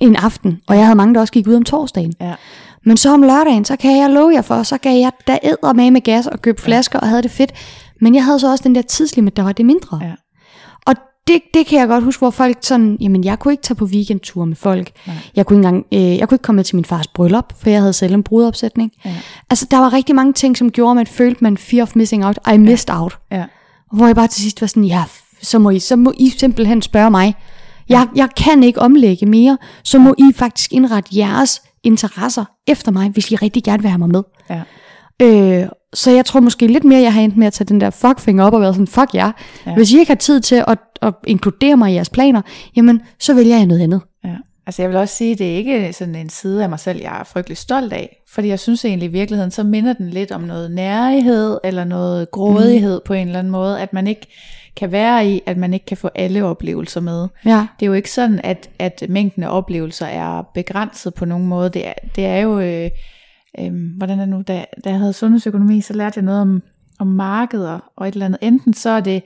[0.00, 0.60] en aften.
[0.68, 2.12] Og jeg havde mange, der også gik ud om torsdagen.
[2.20, 2.34] Ja.
[2.84, 5.72] Men så om lørdagen, så kan jeg love jer for, så gav jeg der æder
[5.72, 7.52] med med gas og købte flasker og havde det fedt.
[8.00, 10.00] Men jeg havde så også den der tidslimit, der var det mindre.
[10.02, 10.12] Ja.
[11.26, 13.84] Det, det kan jeg godt huske, hvor folk sådan, jamen jeg kunne ikke tage på
[13.84, 14.90] weekendtur med folk.
[15.06, 15.16] Nej.
[15.36, 17.70] Jeg kunne, ikke engang, øh, jeg kunne ikke komme med til min fars bryllup, for
[17.70, 18.92] jeg havde selv en brudopsætning.
[19.04, 19.14] Ja.
[19.50, 22.26] Altså der var rigtig mange ting, som gjorde, at man følte, man fear of missing
[22.26, 22.38] out.
[22.54, 23.18] I missed out.
[23.30, 23.44] Ja.
[23.92, 25.04] Hvor jeg bare til sidst var sådan, ja,
[25.42, 27.34] så må I, så må I simpelthen spørge mig.
[27.88, 33.10] Jeg, jeg kan ikke omlægge mere, så må I faktisk indrette jeres interesser efter mig,
[33.10, 34.22] hvis I rigtig gerne vil have mig med.
[34.50, 34.62] Ja.
[35.22, 37.90] Øh, så jeg tror måske lidt mere, jeg har endt med at tage den der
[37.90, 39.32] fuckfinger op og være sådan, fuck jer.
[39.66, 39.70] Ja.
[39.70, 39.76] Ja.
[39.76, 42.42] Hvis I ikke har tid til at, at inkludere mig i jeres planer,
[42.76, 44.00] jamen så vælger jeg noget andet.
[44.24, 44.36] Ja.
[44.66, 47.00] Altså jeg vil også sige, at det er ikke sådan en side af mig selv,
[47.02, 48.22] jeg er frygtelig stolt af.
[48.28, 52.30] Fordi jeg synes egentlig i virkeligheden, så minder den lidt om noget nærighed, eller noget
[52.30, 53.06] grådighed mm.
[53.06, 54.26] på en eller anden måde, at man ikke
[54.76, 57.28] kan være i, at man ikke kan få alle oplevelser med.
[57.44, 57.66] Ja.
[57.80, 61.70] Det er jo ikke sådan, at, at mængden af oplevelser er begrænset på nogen måde.
[61.70, 62.90] Det er, det er jo, øh,
[63.60, 66.62] øh, hvordan er det nu, da, da jeg havde sundhedsøkonomi, så lærte jeg noget om,
[66.98, 68.38] om markeder og et eller andet.
[68.42, 69.22] Enten så er det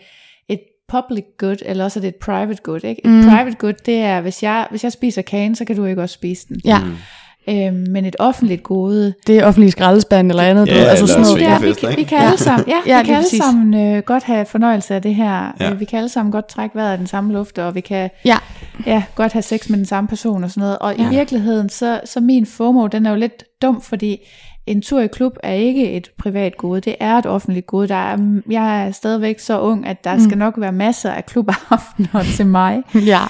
[0.49, 2.85] et public good, eller også er det et private good.
[2.85, 3.07] Ikke?
[3.07, 3.23] Et mm.
[3.23, 6.13] private good, det er, hvis jeg, hvis jeg spiser kagen, så kan du ikke også
[6.15, 6.61] spise den.
[6.65, 6.79] Ja,
[7.49, 10.69] Øhm, men et offentligt gode, det er offentlig skraldespand eller andet.
[10.69, 11.41] Ja, ved, altså sådan noget.
[11.41, 13.43] Ja, vi, kan- vi kan alle sammen, ja, Ja, vi kan alle præcis.
[13.43, 15.33] sammen øh, godt have fornøjelse af det her.
[15.61, 15.65] Ja.
[15.69, 15.75] Ja.
[15.75, 18.37] Vi kan alle sammen godt trække vejret af den samme luft, og vi kan Ja,
[18.87, 20.79] ja, godt have sex med den samme person og sådan noget.
[20.79, 21.07] Og ja.
[21.07, 24.19] i virkeligheden, så, så min FOMO, den er jo lidt dum, fordi
[24.67, 27.89] en tur i klub er ikke et privat gode, det er et offentligt gode.
[27.89, 30.21] Der er, jeg er stadigvæk så ung, at der mm.
[30.21, 32.83] skal nok være masser af klubaftener til mig.
[33.13, 33.21] ja.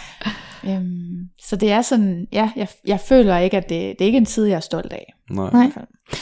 [0.64, 4.18] Øhm, så det er sådan, ja, jeg, jeg føler ikke, at det, det er ikke
[4.18, 5.14] en tid, jeg er stolt af.
[5.30, 5.50] Nej.
[5.52, 5.70] Nej.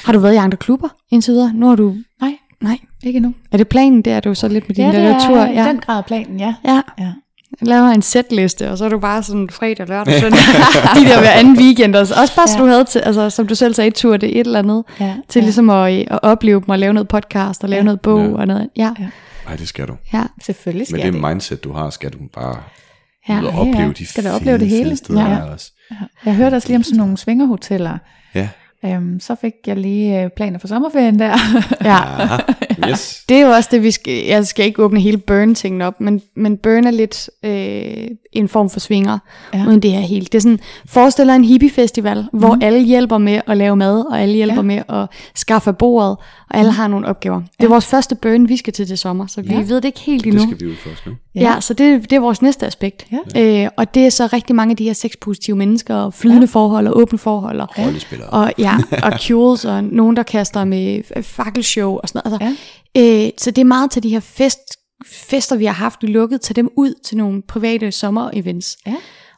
[0.04, 1.52] Har du været i andre klubber indtil videre?
[1.54, 1.94] Nu har du...
[2.20, 2.78] Nej, Nej.
[3.04, 3.34] ikke nu.
[3.52, 5.62] Er det planen, det er du så lidt med din Ja, det der er tur?
[5.62, 6.54] i den grad planen, ja.
[6.64, 6.82] ja.
[6.98, 7.12] ja.
[7.62, 10.38] Laver en setliste, og så er du bare sådan fredag, lørdag, søndag,
[10.94, 11.96] de der hver anden weekend.
[11.96, 12.64] Og så- også bare, så Ja.
[12.64, 15.40] du havde til, altså, som du selv sagde, tur det et eller andet, Ja, til
[15.40, 15.44] ja.
[15.44, 17.84] ligesom at, at opleve dem og lave noget podcast og lave Ja.
[17.84, 18.36] noget bog Ja.
[18.36, 18.68] og noget.
[18.76, 19.06] Ja, Ja.
[19.46, 19.96] Nej, det skal du.
[20.12, 21.28] ja, Selvfølgelig skal Med jeg det det.
[21.30, 22.56] mindset, du har, skal du bare
[23.28, 23.40] ja.
[23.40, 23.92] ud og Ja, opleve ja.
[23.98, 24.84] de Skal fede, opleve det hele.
[24.84, 25.42] fede steder Ja.
[25.52, 25.72] også.
[26.24, 27.98] Jeg hørte også lige om sådan nogle svingerhoteller.
[28.34, 28.48] Ja.
[28.84, 31.36] Øhm, så fik jeg lige øh, planer for sommerferien der.
[31.84, 31.96] ja.
[32.90, 33.24] Yes.
[33.28, 36.22] Det er jo også det, vi skal, jeg skal ikke åbne hele burn-tingen op, men,
[36.36, 39.18] men burn er lidt øh, en form for svinger,
[39.54, 39.58] ja.
[39.58, 39.66] Ja.
[39.66, 40.32] uden det er helt.
[40.32, 42.38] Det er sådan, forestil dig en hippie-festival, mm.
[42.38, 44.72] hvor alle hjælper med at lave mad, og alle hjælper ja.
[44.74, 44.82] Ja.
[44.86, 46.16] med at skaffe bordet,
[46.50, 47.40] og alle har nogle opgaver.
[47.58, 49.60] Det er vores første burn, vi skal til til sommer, så vi Ja.
[49.60, 50.46] ved det ikke helt Det endnu.
[50.46, 51.12] skal vi ud først nu.
[51.34, 53.06] Ja, ja så det, det er vores næste aspekt.
[53.36, 53.64] Ja.
[53.64, 56.46] Øh, og det er så rigtig mange af de her sexpositive mennesker, og flydende ja.
[56.46, 57.68] forhold, og åbne forhold, og,
[58.28, 62.42] og, ja, og cules, og nogen, der kaster med fakkelshow og sådan noget.
[62.42, 62.56] Altså, ja.
[62.98, 64.58] Øh, så det er meget til de her fest,
[65.06, 68.76] fester, vi har haft lukket, tage dem ud til nogle private sommer-events.
[68.86, 68.94] Ja.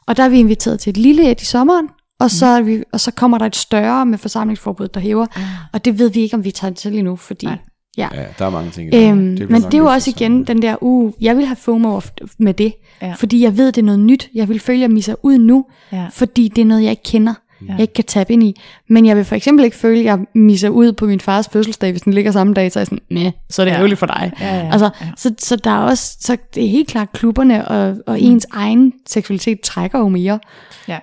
[0.07, 1.87] Og der er vi inviteret til et lille et i sommeren,
[2.19, 5.25] og så, er vi, og så kommer der et større med forsamlingsforbud, der hæver.
[5.35, 5.43] Ah.
[5.73, 7.45] Og det ved vi ikke, om vi tager til endnu, fordi...
[7.45, 7.57] Nej.
[7.97, 8.07] Ja.
[8.13, 8.87] Ja, der er mange ting.
[8.87, 9.09] i det.
[9.11, 12.01] Øhm, bliver men det er jo også igen den der, uh, jeg vil have FOMO
[12.39, 13.13] med det, Ja.
[13.13, 14.29] fordi jeg ved, det er noget nyt.
[14.33, 16.07] Jeg vil føle, at jeg misser ud nu, Ja.
[16.11, 17.33] fordi det er noget, jeg ikke kender,
[17.67, 17.73] ja.
[17.73, 18.55] Jeg ikke kan tabe ind i.
[18.89, 21.91] Men jeg vil for eksempel ikke føle, at jeg misser ud på min fars fødselsdag,
[21.91, 23.73] hvis den ligger samme dag, så er jeg sådan, nej, så er det ja.
[23.75, 23.77] Ja.
[23.79, 24.31] ærgerligt for dig.
[24.39, 25.07] Ja, ja, altså, ja.
[25.17, 28.25] så, så der er også, så det er helt klart klubberne og, og mm.
[28.25, 30.39] ens egen seksualitet trækker jo mere.
[30.87, 30.93] Ja.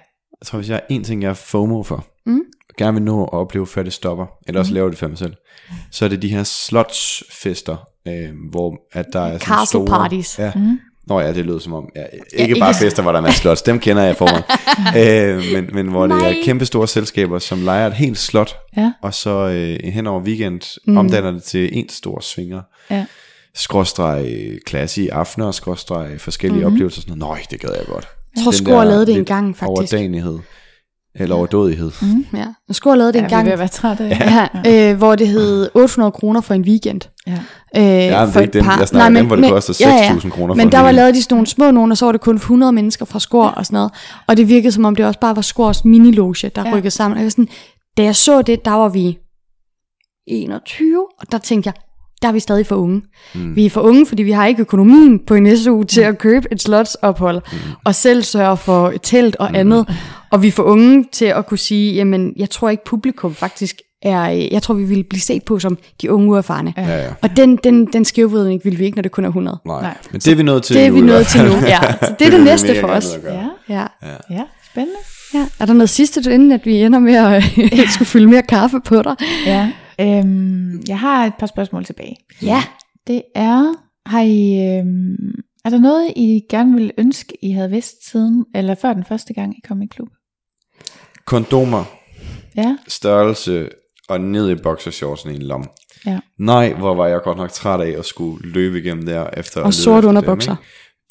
[0.40, 2.40] Jeg tror, hvis jeg er en ting, jeg er FOMO for, Mm.
[2.68, 5.18] og gerne vil nå at opleve, før det stopper, eller også lave det for mig
[5.18, 5.34] selv,
[5.90, 7.76] så er det de her slotsfester,
[8.08, 9.86] øh, hvor at der er sådan Castle store...
[9.86, 10.38] parties.
[10.38, 10.52] Ja.
[10.54, 10.78] Mm.
[11.08, 13.22] Nå ja, det lyder som om, ja, ikke, ikke ikke bare fester, hvor der er
[13.22, 14.44] masser slots, dem kender jeg i forvejen,
[15.38, 16.30] øh, men, men hvor det Nej.
[16.30, 18.92] er kæmpe store selskaber, som leger et helt slot, Ja.
[19.02, 20.96] og så øh, hen over weekend mm.
[20.96, 22.62] omdanner det til en stor svinger.
[22.90, 23.04] Ja.
[23.54, 26.74] Skråstreg klasse i aftener, skråstreg forskellige mm-hmm.
[26.74, 27.00] oplevelser.
[27.00, 27.18] Sådan.
[27.18, 28.08] Nøj, det gad jeg godt.
[28.36, 29.68] Jeg tror, Skor lavede det en gang, faktisk.
[29.68, 30.38] Overdanighed.
[31.18, 31.90] Eller overdådighed.
[32.34, 32.47] Ja.
[32.68, 34.48] Og Skor lavede det en Ja, er gang, at være trætte af.
[34.64, 37.00] ja, øh, hvor det hed 800 kroner for en weekend.
[37.26, 37.32] Ja.
[37.32, 38.64] Øh, Ja, men det for er ikke et dem.
[38.64, 38.78] par.
[38.78, 40.12] Jeg snakker Nej, dem, hvor det men- koster ja, ja.
[40.14, 42.05] 6.000 kroner for Men en der var lavet de sådan nogle små nogle, og så
[42.05, 43.92] var det kun 100 mennesker fra Skor og sådan noget.
[44.26, 46.72] Og det virkede som om, det også bare var Skors miniloge, der Ja.
[46.76, 47.16] rykkede sammen.
[47.16, 47.48] Og jeg var sådan,
[47.97, 49.18] da jeg så det, der var vi
[50.26, 51.74] 21, og der tænkte jeg,
[52.22, 53.02] der er vi stadig for unge.
[53.34, 53.56] Mm.
[53.56, 56.47] Vi er for unge, fordi vi har ikke økonomien på en SU til at købe
[56.52, 57.58] et slotsophold, mm.
[57.84, 59.86] og selv sørge for et telt og andet.
[60.30, 63.76] Og vi er for unge til at kunne sige, jamen, jeg tror ikke publikum faktisk
[64.02, 66.74] er, jeg tror, vi ville blive set på som de unge uerfarne.
[66.76, 67.08] Ja, ja.
[67.22, 69.58] Og den, den, den skævvridning vil vi ikke, når det kun er 100.
[69.66, 69.82] Nej.
[69.82, 69.97] Nej.
[70.12, 71.50] Men det er vi nødt til Det er nu vi nået til nu.
[71.50, 71.80] Ja.
[72.02, 73.18] Så det er vil det næste for os.
[73.22, 73.50] gøre.
[73.68, 73.86] Ja.
[74.02, 74.16] Ja.
[74.30, 74.98] ja, spændende.
[75.34, 75.47] ja.
[75.60, 77.14] Er der noget sidste, inden at vi ender med
[77.84, 79.16] at skulle fylde mere kaffe på dig?
[79.47, 79.72] Ja.
[80.00, 82.16] Øhm, jeg har et par spørgsmål tilbage.
[82.42, 82.62] Ja.
[83.06, 83.74] Det er,
[84.06, 88.74] har I, øhm, er der noget, I gerne ville ønske, I havde vidst siden, eller
[88.74, 90.08] før den første gang, I kom i klub?
[91.24, 91.84] Kondomer,
[92.56, 93.68] Ja, størrelse
[94.08, 95.68] og ned i boxershortsen i en lom.
[96.06, 96.20] ja.
[96.38, 99.66] Nej, hvor var jeg godt nok træt af at skulle løbe igennem der efter at
[99.66, 100.52] Og efter underbukser.
[100.54, 100.68] Dem, ikke?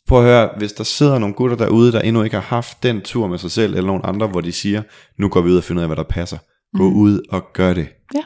[0.07, 3.01] Prøv at høre, hvis der sidder nogle gutter derude, der endnu ikke har haft den
[3.01, 4.81] tur med sig selv, eller nogen andre, hvor de siger,
[5.19, 6.37] nu går vi ud og finder ud af, hvad der passer.
[6.77, 7.87] Gå ud og gør det.
[8.15, 8.21] Ja.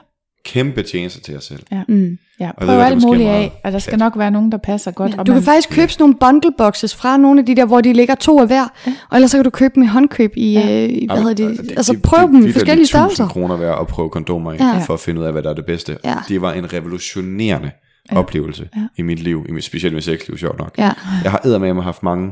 [0.45, 1.63] Kæmpe tjenester til jer selv.
[1.87, 2.17] Mm.
[2.39, 2.45] ja.
[2.45, 4.91] ved Prøv det alt er muligt af, og der skal nok være nogen, der passer
[4.91, 5.11] godt.
[5.11, 7.65] og Du kan man- faktisk købe sådan nogle bundle boxes fra nogle af de der,
[7.65, 8.63] hvor de ligger to af hver.
[9.09, 10.59] Og ellers så kan du købe dem i håndkøb i, Ja.
[10.61, 13.27] øh, hvad hedder det, det- altså det- prøv det- dem det i er forskellige størrelser.
[13.27, 14.77] kroner værd at prøve kondomer i, Ja.
[14.79, 15.97] for at finde ud af, hvad der er det bedste.
[16.03, 16.15] Ja.
[16.29, 17.71] Det var en revolutionerende
[18.11, 18.81] oplevelse Ja.
[18.97, 20.75] i mit liv, i mit, specielt mit sexliv, sjovt nok.
[20.77, 20.91] Ja.
[21.23, 22.31] Jeg har eddermame haft mange,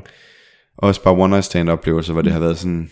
[0.78, 2.90] også bare one night stand oplevelser, hvor det har været sådan,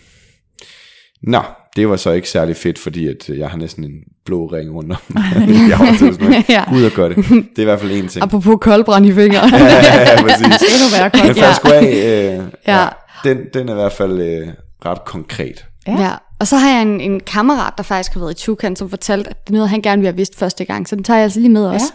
[1.22, 1.40] Nå,
[1.76, 3.92] det var så ikke særlig fedt, fordi at jeg har næsten en
[4.28, 4.98] blå ring rundt om.
[5.70, 6.64] jeg til sådan, Ja.
[6.74, 7.16] Ud og gør det.
[7.16, 8.22] Det er i hvert fald en ting.
[8.22, 9.50] Apropos koldbrand i fingeren.
[9.54, 10.46] ja, præcis.
[10.46, 12.78] Endnu værre Men af, øh, Ja.
[12.78, 12.86] ja.
[13.24, 14.48] den, den er i hvert fald øh,
[14.86, 15.64] ret konkret.
[15.86, 15.92] Ja.
[16.02, 16.10] Ja.
[16.40, 19.30] Og så har jeg en, en kammerat, der faktisk har været i Tukan, som fortalte,
[19.30, 20.88] at det er noget, han gerne ville have vidst første gang.
[20.88, 21.92] Så den tager jeg altså lige med også.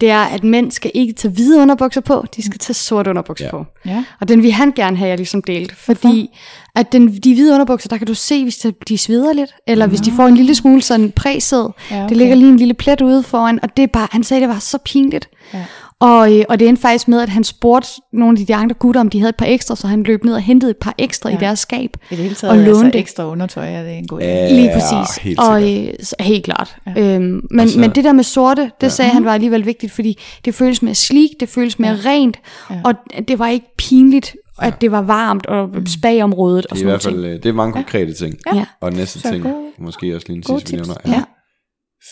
[0.00, 3.44] Det er, at mænd skal ikke tage hvide underbukser på, de skal tage sorte underbukser
[3.44, 3.50] Ja.
[3.50, 3.64] på.
[3.86, 4.04] Ja.
[4.20, 5.72] Og den vil han gerne have, jeg ligesom delt.
[5.76, 6.30] Fordi
[6.74, 9.86] at den, de hvide underbukser, der kan du se, hvis de- de sveder lidt, eller
[9.86, 11.70] hvis de får en lille smule sådan præsæd.
[11.90, 12.16] Ja, Det okay.
[12.16, 14.58] ligger lige en lille plet ude foran, og det er bare, han sagde, det var
[14.58, 15.28] så pinligt.
[15.54, 15.64] Ja.
[16.02, 19.00] Og, øh, og det endte faktisk med, at han spurgte nogle af de andre gutter,
[19.00, 21.28] om de havde et par ekstra, så han løb ned og hentede et par ekstra
[21.30, 21.34] ja.
[21.36, 21.46] i Ja.
[21.46, 21.96] deres skab.
[22.10, 23.00] I det hele Og taget, altså låne det.
[23.00, 24.24] ekstra undertøj, er det en god idé.
[24.24, 25.16] Ja, Lige præcis.
[25.22, 25.88] helt og sikkert.
[25.98, 26.76] øh, så- helt klart.
[26.86, 26.92] Ja.
[26.96, 27.14] Ja.
[27.14, 28.88] Øhm, men, Og så- men det der med sorte, det ja.
[28.88, 32.10] sagde han var alligevel vigtigt, fordi det føles mere sleek, det føles mere ja.
[32.10, 32.36] rent,
[32.70, 32.74] Ja.
[32.74, 32.80] ja.
[32.84, 32.94] og
[33.28, 36.90] det var ikke pinligt, at det var varmt og spagområdet og Det er i sådan
[36.90, 37.24] hvert noget.
[37.24, 38.34] fald øh, det er mange konkrete ting.
[38.52, 38.56] Ja.
[38.56, 38.64] Ja.
[38.80, 40.88] Og næste Så ting, gode- måske også lige en sidste, vi tips.
[40.88, 41.22] nævner, er, Ja.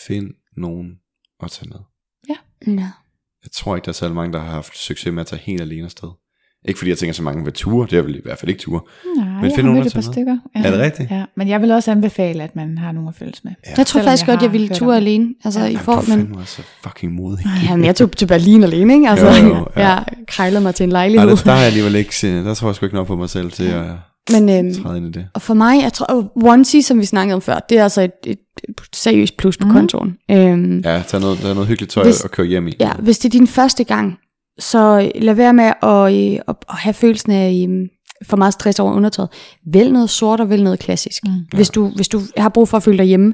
[0.07, 0.87] find nogen
[1.43, 1.79] at tage med.
[2.29, 2.87] Ja.
[3.43, 5.61] Jeg tror ikke, der er særlig mange, der har haft succes med at tage helt
[5.61, 6.09] alene afsted.
[6.67, 8.61] Ikke fordi jeg tænker så mange ved ture, det er vel i hvert fald ikke
[8.61, 8.81] ture.
[9.17, 10.37] Nej, Men jeg find har nogen mødt et par stykker.
[10.55, 10.61] Ja.
[10.63, 11.11] Er det rigtigt?
[11.11, 13.51] Ja, men jeg vil også anbefale, at man har nogen at følges med.
[13.65, 13.73] Ja.
[13.77, 15.33] Jeg tror Selvom faktisk jeg godt, jeg ville ture alene.
[15.45, 15.65] Altså, Ja.
[15.65, 17.45] i Jamen, for, du men, fandme også så fucking modig.
[17.69, 19.09] jamen, jeg tog til Berlin alene, ikke?
[19.09, 19.81] Altså, Jo, jo, ja.
[19.81, 19.87] ja.
[19.89, 21.29] jeg krejlede mig til en Ej, lejlighed.
[21.29, 23.51] der, der, er jeg alligevel ikke, der tror jeg sgu ikke nok på mig selv
[23.51, 23.85] til at
[24.39, 25.27] Men, øhm, træde ind i det.
[25.33, 28.11] Og for mig, jeg tror, onesie, som vi snakkede om før, det er altså et,
[28.25, 28.37] et,
[28.69, 29.73] et seriøst plus på mm.
[29.73, 30.17] kontoen.
[30.31, 31.03] Øhm, ja.
[31.07, 32.71] Tag noget, tag noget hyggeligt tøj Hvis- og køre hjem i.
[32.79, 34.17] ja, hvis det er din første gang,
[34.59, 37.87] så lad være med at, øh, at, at have følelsen af øh,
[38.27, 39.29] for meget stress over undertøjet.
[39.73, 41.23] Vælg noget sort og vælg noget klassisk.
[41.25, 41.31] Mm.
[41.53, 43.33] Hvis, du, hvis du har brug for at føle dig hjemme.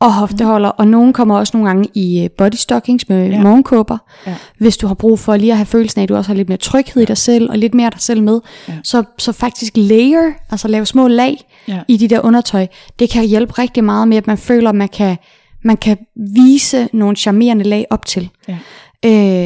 [0.00, 0.68] Og hofteholder.
[0.68, 3.36] Og nogen kommer også nogle gange i øh, body stockings med Ja.
[3.36, 3.42] ja.
[3.42, 3.98] morgenkåber.
[4.26, 4.36] Ja.
[4.58, 6.48] Hvis du har brug for lige at have følelsen af, at du også har lidt
[6.48, 8.40] mere tryghed i dig selv, og lidt mere dig selv med.
[8.68, 8.74] Ja.
[8.84, 11.36] Så, så faktisk layer, altså lave små lag
[11.68, 11.82] Ja.
[11.88, 12.66] i de der undertøj,
[12.98, 15.16] det kan hjælpe rigtig meget med, at man føler, at man kan,
[15.64, 15.96] man kan
[16.34, 18.30] vise nogle charmerende lag op til.
[18.48, 18.58] Ja.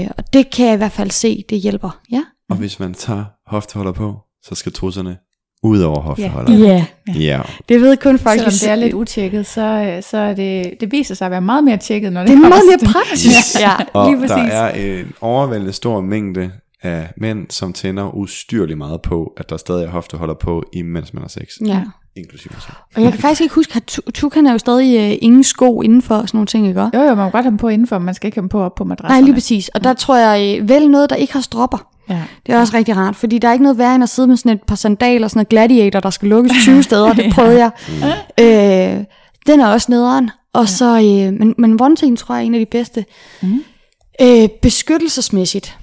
[0.02, 1.98] Øh, og det kan jeg i hvert fald se, det hjælper.
[2.12, 2.22] Ja.
[2.50, 5.16] Og hvis man tager hofteholder på, så skal trusserne
[5.64, 6.52] ud over hofteholder.
[6.58, 6.84] Ja,
[7.14, 7.40] Ja.
[7.68, 8.38] det ved kun folk.
[8.40, 9.60] Selvom der- det er lidt utjekket, så,
[9.96, 12.36] øh, så er det, det viser sig at være meget mere tjekket, når det, det
[12.36, 13.60] er meget mere praktisk.
[13.60, 14.52] ja, Og lige der præcis.
[14.52, 14.68] er
[15.00, 16.50] en overvældende stor mængde
[16.82, 21.22] af mænd, som tænder ustyrligt meget på, at der stadig er hofteholder på, imens man
[21.22, 21.48] har sex.
[21.66, 21.82] Ja.
[22.16, 22.76] Inklusive selv.
[22.96, 25.82] Og jeg kan faktisk ikke huske, at Tu- Tukan er jo stadig øh, ingen sko
[25.82, 26.80] indenfor og sådan nogle ting, ikke?
[26.80, 28.48] Jo, jo, man må godt have dem på indenfor, men man skal ikke have dem
[28.48, 29.20] på op på madrasserne.
[29.20, 29.68] Nej, lige præcis.
[29.68, 31.86] Og der tror jeg, øh, vælg noget, der ikke har stropper.
[32.08, 32.22] Ja.
[32.46, 34.36] Det er også rigtig rart, fordi der er ikke noget værre end at sidde med
[34.36, 37.70] sådan et par sandaler, sådan noget gladiator, der skal lukkes 20 steder, det prøvede jeg.
[38.40, 39.04] Øh,
[39.46, 40.30] den er også nederen.
[40.52, 43.04] Og så, øh, men, men one thing tror jeg er en af de bedste.
[43.42, 43.64] Mhm.
[44.22, 45.78] Øh, beskyttelsesmæssigt.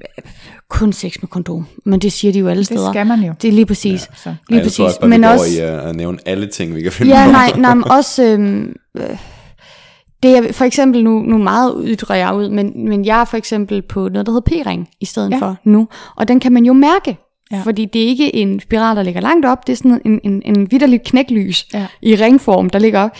[0.00, 0.24] Øh,
[0.70, 2.92] Kun sex med kondom, men det siger de jo alle Det steder.
[2.92, 3.32] skal man jo.
[3.42, 4.00] Det er lige præcis.
[4.00, 4.08] Så.
[4.24, 4.76] Lige Ej, jeg præcis.
[4.76, 7.32] tror bare, men også, i at, at nævne alle ting, vi kan finde Ja, på.
[7.32, 9.16] nej, nej, men også, øhm, øh,
[10.22, 13.36] det er for eksempel nu, nu meget ytrer jeg ud, men, men jeg er for
[13.36, 15.36] eksempel på noget, der hedder P-ring i stedet Ja.
[15.36, 15.40] ja.
[15.42, 17.16] for nu, og den kan man jo mærke,
[17.50, 17.56] Ja.
[17.56, 17.62] ja.
[17.62, 20.42] fordi det er ikke en spiral, der ligger langt op, det er sådan en, en,
[20.44, 21.86] en vidderligt knæklys Ja.
[22.02, 23.10] i ringform, der ligger op.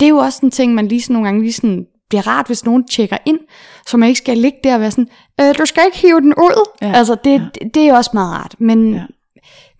[0.00, 2.26] Det er jo også en ting, man lige sådan nogle gange lige sådan, det er
[2.26, 3.38] rart, hvis nogen tjekker ind,
[3.86, 5.08] så man ikke skal ligge der og være sådan,
[5.40, 6.70] øh, du skal ikke hive den ud.
[6.82, 6.92] Ja.
[6.94, 7.44] Altså, det, Ja.
[7.62, 7.68] ja.
[7.74, 8.94] det er også meget rart, men...
[8.94, 9.02] Ja.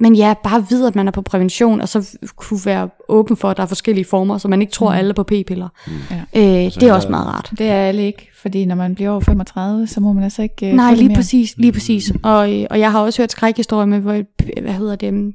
[0.02, 3.50] Men ja, bare vide, at man er på prævention, og så kunne være åben for,
[3.50, 5.68] at der er forskellige former, så man ikke tror, at alle er på p-piller.
[6.10, 6.40] Ja.
[6.40, 7.50] Øh, det er også meget rart.
[7.58, 10.68] Det er alle ikke, fordi når man bliver over 35, så må man altså ikke
[10.68, 11.16] øh, Nej, lige mere.
[11.16, 12.12] præcis, lige præcis.
[12.22, 12.39] Og,
[12.70, 14.22] og jeg har også hørt skrækhistorier med, hvor,
[14.62, 15.34] hvad hedder det,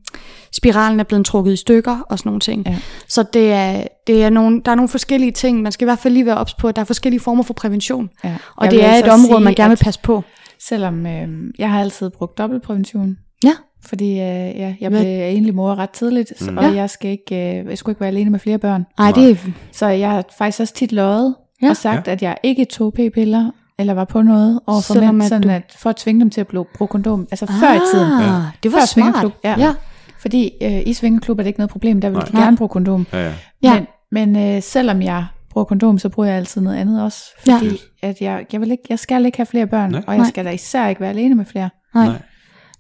[0.51, 2.63] spiralen er blevet trukket i stykker og sådan nogle ting.
[2.67, 2.77] Ja.
[3.07, 5.61] Så det er, det er nogle, der er nogle forskellige ting.
[5.61, 7.53] Man skal i hvert fald lige være ops på, at der er forskellige former for
[7.53, 8.09] prævention.
[8.23, 8.35] Ja.
[8.55, 10.23] Og Jeg det er et altså område, sige, man gerne vil passe på.
[10.59, 11.27] Selvom øh,
[11.59, 13.53] jeg har altid brugt dobbeltprævention, Ja,
[13.85, 16.57] fordi øh, ja, jeg Hvad- blev enlig mor ret tidligt, mm.
[16.57, 16.71] og Ja.
[16.73, 18.85] jeg, skal ikke, øh, jeg skulle ikke være alene med flere børn.
[18.99, 19.35] nej, det er,
[19.71, 21.69] Så jeg har faktisk også tit løjet Ja.
[21.69, 22.11] og sagt, ja.
[22.11, 25.49] at jeg ikke tog p-piller, eller var på noget overfor Selvom mænd, at sådan du-
[25.49, 27.27] at, for at tvinge dem til at bruge, bruge kondom.
[27.31, 28.11] Altså før i tiden.
[28.11, 28.87] Ah, det var Før smart.
[28.89, 29.55] svingerklub, ja.
[29.57, 29.73] ja.
[30.19, 32.43] Fordi øh, i svingerklub er det ikke noget problem, der vil de Nej.
[32.43, 33.07] gerne bruge kondom.
[33.13, 33.33] Ja, ja.
[33.63, 33.79] Ja.
[34.11, 37.19] Men, men øh, selvom jeg bruger kondom, så bruger jeg altid noget andet også.
[37.47, 37.57] Ja.
[37.57, 40.03] Fordi at jeg, jeg, vil ikke, jeg skal ikke have flere børn, Nej.
[40.07, 40.29] og jeg Nej.
[40.29, 41.69] skal da især ikke være alene med flere.
[41.95, 42.05] Nej.
[42.05, 42.15] Nej.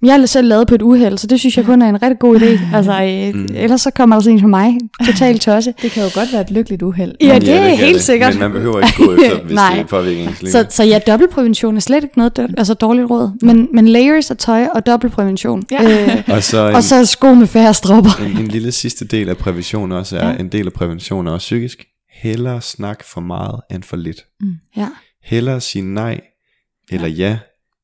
[0.01, 2.01] Men Jeg har selv lavet på et uheld, så det synes jeg kun er en
[2.01, 2.59] rigtig god idé.
[2.75, 3.47] Altså, øh, Mm.
[3.55, 5.73] ellers så kommer der sådan en som mig, totalt tosse.
[5.81, 7.15] Det kan jo godt være et lykkeligt uheld.
[7.21, 8.03] Ja, Ja, det er helt det.
[8.03, 8.33] sikkert.
[8.33, 9.75] Men man behøver ikke gå efter, hvis Nej.
[9.77, 10.51] det påvirker liv.
[10.51, 13.31] Så, så ja, dobbeltprævention er slet ikke noget altså dårligt råd.
[13.41, 15.63] Men, men layers af tøj og dobbeltprævention.
[15.71, 15.83] Ja.
[16.17, 18.25] Øh, og så en, og så sko med færre stropper.
[18.25, 20.35] en, en lille sidste del af prævention også er, Ja.
[20.37, 21.85] en del af prævention er også psykisk.
[22.21, 24.17] Hellere snak for meget end for lidt.
[24.77, 24.87] Ja.
[25.23, 26.19] Hellere sige nej,
[26.91, 27.37] eller ja,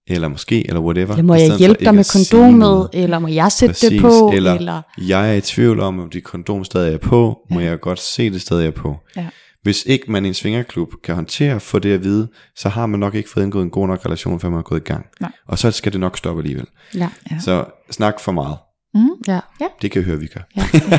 [0.07, 1.11] eller måske, eller whatever.
[1.14, 4.32] Eller må jeg for hjælpe dig med kondomet, eller må jeg sætte Præcis, det på,
[4.35, 4.82] eller, eller...
[4.98, 8.30] jeg er i tvivl om, om dit kondom stadig er på, må jeg godt se
[8.30, 8.98] det stadig er på.
[9.15, 9.27] Ja.
[9.64, 12.99] Hvis ikke man i en svingerklub kan håndtere få det at vide, så har man
[12.99, 15.06] nok ikke fået indgået en god nok relation, før man er gået i gang.
[15.22, 15.32] Nej.
[15.48, 16.65] Og så skal det nok stoppe alligevel.
[16.95, 17.09] Ja.
[17.32, 17.40] Ja.
[17.40, 18.57] Så snak for meget.
[18.93, 19.40] Mm, Ja.
[19.82, 20.41] Det kan jeg høre, vi gør.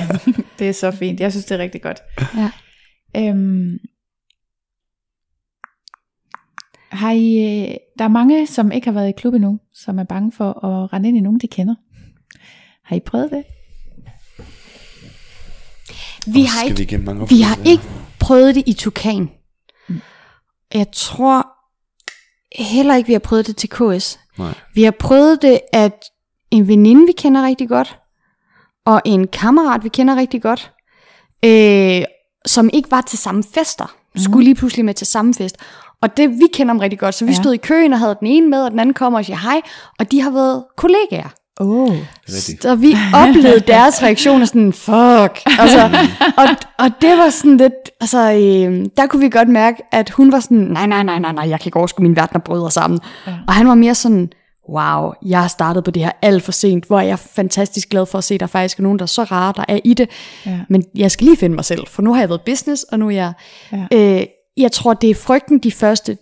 [0.58, 1.20] det er så fint.
[1.20, 1.98] Jeg synes, det er rigtig godt.
[2.36, 2.50] Ja.
[3.16, 3.78] Øhm,
[6.94, 10.04] Har I, øh, der er mange, som ikke har været i klub endnu, som er
[10.04, 11.74] bange for at rende ind i nogen, de kender.
[12.84, 13.44] Har I prøvet det?
[16.26, 17.82] Vi har ikke, vi mange vi har ikke
[18.20, 19.30] prøvet det i Tukan.
[20.74, 21.46] Jeg tror
[22.62, 24.18] heller ikke, vi har prøvet det til KS.
[24.38, 24.54] Nej.
[24.74, 26.04] Vi har prøvet det, at
[26.50, 27.98] en veninde, vi kender rigtig godt,
[28.84, 30.72] og en kammerat, vi kender rigtig godt,
[31.44, 32.04] øh,
[32.46, 34.20] som ikke var til samme fester, mm.
[34.20, 35.56] skulle lige pludselig med til samme fest.
[36.04, 37.36] Og det, vi kender dem rigtig godt, så vi Ja.
[37.36, 39.60] stod i køen og havde den ene med, og den anden kommer og siger hej,
[39.98, 41.28] og de har været kollegaer.
[41.60, 41.96] Oh.
[42.60, 45.42] Så vi oplevede deres reaktioner sådan, fuck.
[45.58, 45.90] Altså,
[46.36, 46.44] og,
[46.78, 50.40] og det var sådan lidt, altså, øh, der kunne vi godt mærke, at hun var
[50.40, 53.00] sådan, nej, nej, nej, nej, nej, jeg kan ikke overskue min verden og bryder sammen.
[53.26, 53.32] Ja.
[53.48, 54.30] Og han var mere sådan,
[54.70, 58.06] wow, jeg har startet på det her alt for sent, hvor jeg er fantastisk glad
[58.06, 59.94] for at se, at der faktisk er nogen, der er så rare, der er i
[59.94, 60.08] det.
[60.46, 60.58] Ja.
[60.68, 63.06] Men jeg skal lige finde mig selv, for nu har jeg været business, og nu
[63.06, 63.32] er jeg...
[63.72, 64.18] Ja.
[64.20, 64.26] Øh,
[64.56, 66.18] jeg tror, det er frygten de første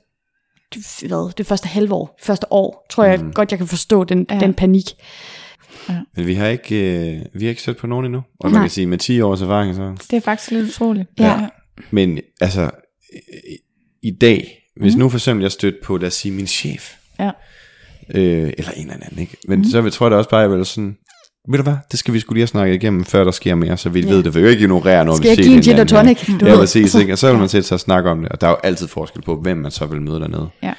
[1.00, 3.32] hvad, det første halve år, første år, tror jeg Mm.
[3.32, 4.34] godt, jeg kan forstå den, Ja.
[4.34, 4.40] ja.
[4.40, 4.84] den panik.
[6.16, 6.76] Men vi har ikke,
[7.14, 8.18] øh, vi har ikke stødt på nogen endnu.
[8.40, 8.62] Og man Nej.
[8.62, 9.94] kan sige, med 10 års erfaring, så...
[10.10, 11.08] det er faktisk lidt utroligt.
[11.18, 11.48] Ja.
[11.90, 12.70] Men altså,
[14.02, 16.94] i, i dag, hvis nu for eksempel jeg stødte på, lad os sige, min chef,
[17.18, 17.30] Ja.
[18.14, 19.36] øh, eller en eller anden, ikke?
[19.48, 19.64] Men mm.
[19.64, 20.96] så vil- tror jeg da også bare, at jeg vil sådan,
[21.48, 23.76] ved du hvad, det skal vi skulle lige have snakket igennem, før der sker mere,
[23.76, 24.08] så vi ja.
[24.08, 24.34] ved det.
[24.34, 26.28] Vi jo ikke ignorere noget, Skal jeg vi give en ser gin og tonic?
[26.28, 27.12] Ja, ja præcis, ikke?
[27.12, 28.88] Og så vil man sætte sig og snakke om det, og der er jo altid
[28.88, 30.48] forskel på, hvem man så vil møde dernede.
[30.62, 30.74] Ja.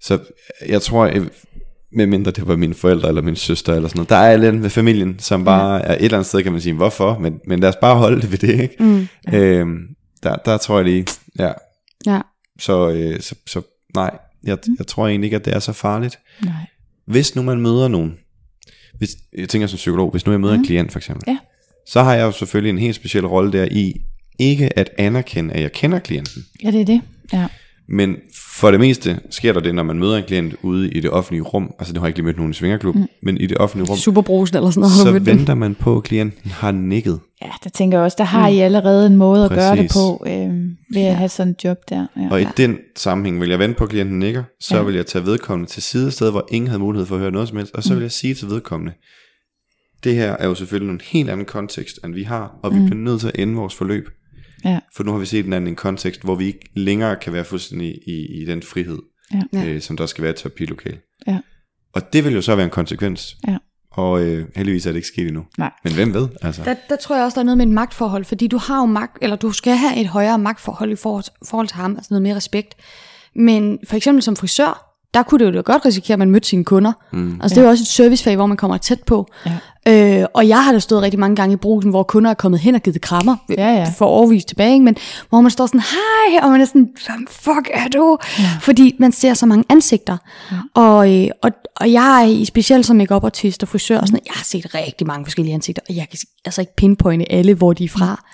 [0.00, 0.18] Så
[0.68, 1.22] jeg tror, jeg,
[1.92, 4.62] med mindre det var mine forældre eller min søster eller sådan noget, der er alle
[4.62, 7.60] ved familien, som bare er et eller andet sted, kan man sige, hvorfor, men, men
[7.60, 8.76] lad os bare holde det ved det, ikke?
[8.80, 9.08] Mm.
[9.34, 9.78] Øhm,
[10.22, 11.06] der, der tror jeg lige,
[11.38, 11.52] ja,
[12.06, 12.20] Ja.
[12.60, 13.62] så, øh, så, så
[13.94, 16.18] nej, jeg, jeg tror egentlig ikke, at det er så farligt.
[16.44, 16.52] Nej.
[17.06, 18.14] Hvis nu man møder nogen,
[18.98, 20.60] hvis, jeg tænker som psykolog, hvis nu jeg møder mm.
[20.60, 21.38] en klient for eksempel, Ja.
[21.86, 24.00] så har jeg jo selvfølgelig en helt speciel rolle der i,
[24.38, 27.00] ikke at anerkende, at jeg kender klienten, Ja, det er det.
[27.32, 27.46] Ja.
[27.88, 28.16] Men
[28.58, 31.42] for det meste sker der det, når man møder en klient ude i det offentlige
[31.42, 33.06] rum, altså det har jeg ikke lige mødt nogen i Svingerklub, mm.
[33.22, 35.24] men i det offentlige rum, Superbrusen eller sådan noget.
[35.24, 37.20] så venter man på, at klienten har nikket.
[37.42, 39.92] ja, der tænker jeg også, der har I allerede en måde at gøre det Præcis.
[39.92, 40.50] på, øh,
[40.94, 42.06] ved at have sådan en job der.
[42.16, 42.28] Ja.
[42.30, 44.82] Og i den sammenhæng vil jeg vente på, at klienten nikker, så Ja.
[44.82, 47.48] vil jeg tage vedkommende til side sted, hvor ingen havde mulighed for at høre noget
[47.48, 48.92] som helst, og så vil jeg sige til vedkommende,
[50.04, 52.94] det her er jo selvfølgelig en helt anden kontekst, end vi har, og vi bliver
[52.94, 54.08] nødt til at ende vores forløb.
[54.64, 54.78] Ja.
[54.96, 57.98] For nu har vi set en anden kontekst, hvor vi ikke længere kan være fuldstændig
[58.06, 58.98] i, i den frihed,
[59.52, 59.64] Ja.
[59.64, 60.98] Øh, som der skal være i et terapilokale.
[61.26, 61.38] Ja.
[61.94, 63.36] Og det vil jo så være en konsekvens.
[63.48, 63.56] Ja.
[63.90, 65.44] Og øh, heldigvis er det ikke sket endnu.
[65.58, 65.70] Nej.
[65.84, 66.28] Men hvem ved?
[66.42, 66.62] Altså.
[66.64, 68.86] Der, der tror jeg også, der er noget med et magtforhold, fordi du har jo
[68.86, 72.22] magt, eller du skal have et højere magtforhold i forhold, forhold til ham, altså noget
[72.22, 72.74] mere respekt.
[73.34, 74.85] Men for eksempel som frisør,
[75.16, 76.92] der kunne det jo da godt risikere, at man mødte sine kunder.
[77.12, 77.40] Mm.
[77.42, 79.26] Altså det er jo også et servicefag, hvor man kommer tæt på.
[79.46, 79.52] Ja.
[79.88, 82.60] Øh, og jeg har da stået rigtig mange gange i brusen, hvor kunder er kommet
[82.60, 83.92] hen og givet krammer Ja, ja.
[83.98, 84.84] for overvis tilbage, ikke?
[84.84, 84.96] men
[85.28, 88.18] hvor man står sådan, hej, og man er sådan, hvem fuck er du?
[88.38, 88.44] Ja.
[88.60, 90.16] Fordi man ser så mange ansigter.
[90.52, 90.56] Ja.
[90.74, 94.20] Og, øh, og, og jeg er i specielt som make artist og frisør, og sådan,
[94.26, 97.72] jeg har set rigtig mange forskellige ansigter, og jeg kan altså ikke pinpointe alle, hvor
[97.72, 98.24] de er fra.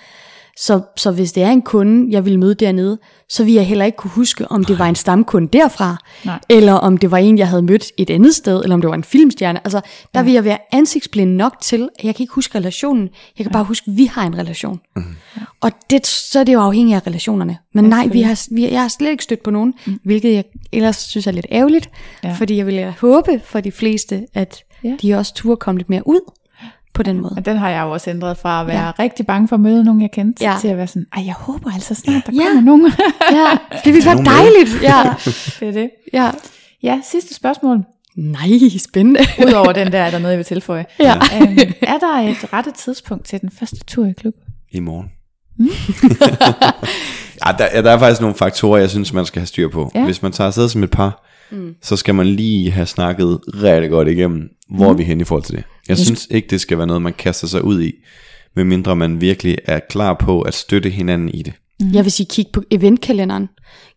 [0.57, 2.99] Så, så hvis det er en kunde, jeg vil møde dernede,
[3.29, 6.41] så vil jeg heller ikke kunne huske, om det var en stamkunde derfra, Nej.
[6.49, 8.95] eller om det var en, jeg havde mødt et andet sted, eller om det var
[8.97, 9.61] en filmstjerne.
[9.65, 9.81] Altså,
[10.15, 10.25] der ja.
[10.25, 13.03] vil jeg være ansigtsblind nok til, at jeg kan ikke huske relationen.
[13.03, 13.53] Jeg kan ja.
[13.53, 14.81] bare huske, at vi har en relation.
[14.97, 15.03] Mm.
[15.61, 17.59] Og det, så er det jo afhængigt af relationerne.
[17.75, 19.99] Men Ja, nej, vi har, vi, jeg har slet ikke stødt på nogen, mm.
[20.05, 21.91] hvilket jeg ellers synes er lidt ærgerligt,
[22.25, 22.33] Ja.
[22.33, 24.97] fordi jeg vil håbe for de fleste, at ja.
[25.03, 26.21] de også turde komme lidt mere ud
[26.95, 27.35] på den måde.
[27.37, 28.87] Og den har jeg jo også ændret fra at være ja.
[28.87, 28.93] Ja.
[28.99, 30.53] rigtig bange for at møde nogen, jeg kendte, ja.
[30.53, 30.59] Ja.
[30.61, 32.43] til at være sådan, ej, jeg håber altså snart, der Ja.
[32.47, 32.93] kommer nogen.
[33.33, 34.83] Ja, det vil være dejligt.
[34.83, 35.03] Ja.
[35.61, 35.91] det er det.
[36.13, 36.31] ja.
[36.83, 37.79] Ja, sidste spørgsmål.
[38.17, 38.49] Nej,
[38.79, 39.21] spændende.
[39.47, 40.87] Udover den der, er der noget, jeg vil tilføje.
[41.01, 41.15] Ja.
[41.15, 44.35] Øhm, er der et rette tidspunkt til den første tur i klub?
[44.71, 45.11] I morgen.
[47.47, 49.91] ja, der, ja, der er faktisk nogle faktorer, jeg synes, man skal have styr på.
[49.95, 49.99] Ja.
[49.99, 50.05] Ja.
[50.05, 51.75] Hvis man tager afsted som et par, mm.
[51.83, 54.91] så skal man lige have snakket rigtig godt igennem, hvor mm.
[54.91, 55.65] er vi hen i forhold til det.
[55.89, 57.93] Jeg synes ikke, det skal være noget, man kaster sig ud i,
[58.57, 61.53] medmindre man virkelig er klar på at støtte hinanden i det.
[61.93, 63.49] Jeg vil sige, kig på eventkalenderen.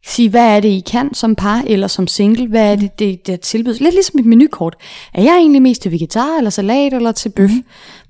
[0.05, 2.47] Sig, hvad er det, I kan som par eller som single?
[2.47, 3.80] Hvad er det, det, det tilbydes?
[3.80, 4.75] Lidt ligesom et menukort.
[5.14, 7.49] Er jeg egentlig mest til vegetar eller salat eller til bøf?
[7.51, 7.64] Mm.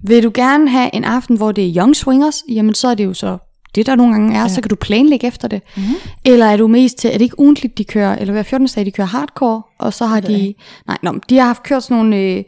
[0.04, 2.44] Vil du gerne have en aften, hvor det er young swingers?
[2.50, 3.38] Jamen, så er det jo så
[3.76, 4.42] det, der nogle gange er.
[4.42, 4.48] Ja.
[4.48, 5.62] Så kan du planlægge efter det.
[5.78, 5.84] Mm.
[6.26, 8.68] Eller er du mest til, er det ikke ugentligt, de kører, eller hver 14.
[8.76, 10.54] dag, de kører hardcore, og så har de,
[10.88, 12.44] nej, no, de har haft kørt sådan nogle øh,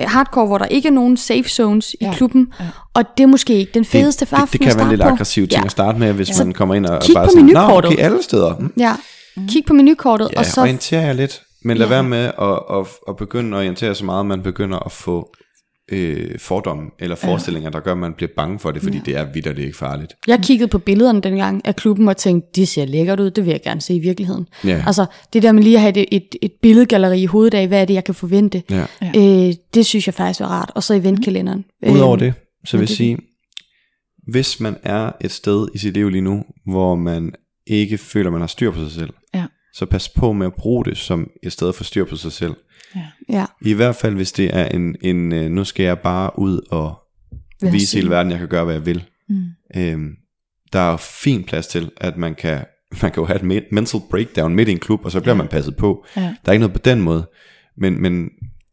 [0.00, 2.10] hardcore, hvor der ikke er nogen safe zones Ja.
[2.12, 2.64] i klubben, ja.
[2.94, 5.02] og det er måske ikke den fedeste det, det, aften det at kan være lidt
[5.02, 5.08] på.
[5.08, 5.64] aggressiv ting Ja.
[5.64, 8.02] at starte med, hvis man kommer ind og kig bare på sådan, Nå, menukortet." okay,
[8.02, 8.54] alle steder.
[8.58, 8.72] Mm.
[8.78, 8.92] Ja,
[9.48, 11.90] kig på menukortet, Ja, og så orientere jer lidt, men lad Ja.
[11.92, 15.28] være med at, at, at begynde at orientere så meget, man begynder at få
[15.92, 19.02] øh, fordomme eller forestillinger, der gør, at man bliver bange for det, fordi ja.
[19.06, 20.12] det er vidt, og det er ikke farligt.
[20.26, 23.50] Jeg kiggede på billederne dengang af klubben og tænkte, de ser lækkert ud, det vil
[23.50, 24.46] jeg gerne se i virkeligheden.
[24.64, 24.82] Ja.
[24.86, 27.80] Altså det der med lige at have et, et, et billedgalleri i hovedet af, hvad
[27.80, 28.84] er det, jeg kan forvente, Ja.
[29.16, 30.70] øh, det synes jeg faktisk var rart.
[30.74, 31.64] Og så eventkalenderen.
[31.90, 33.18] Udover Øh, det, så vil jeg sige,
[34.32, 37.32] hvis man er et sted i sit liv lige nu, hvor man
[37.66, 39.44] ikke føler, man har styr på sig selv, Ja.
[39.74, 42.54] så pas på med at bruge det som et sted for styr på sig selv.
[43.28, 46.60] Ja, I hvert fald, hvis det er en, en øh, nu skal jeg bare ud
[46.70, 46.94] og
[47.60, 49.04] Hvad vise hele verden, jeg kan gøre, hvad jeg vil.
[49.28, 49.44] Mm.
[49.76, 50.10] Øhm,
[50.72, 52.64] der er fin plads til, at man kan,
[53.02, 55.34] man kan jo have et me- mental breakdown midt i en klub, og så bliver
[55.34, 56.04] man passet på.
[56.16, 56.20] Ja.
[56.20, 57.28] Der er ikke noget på den måde.
[57.76, 58.28] Men, men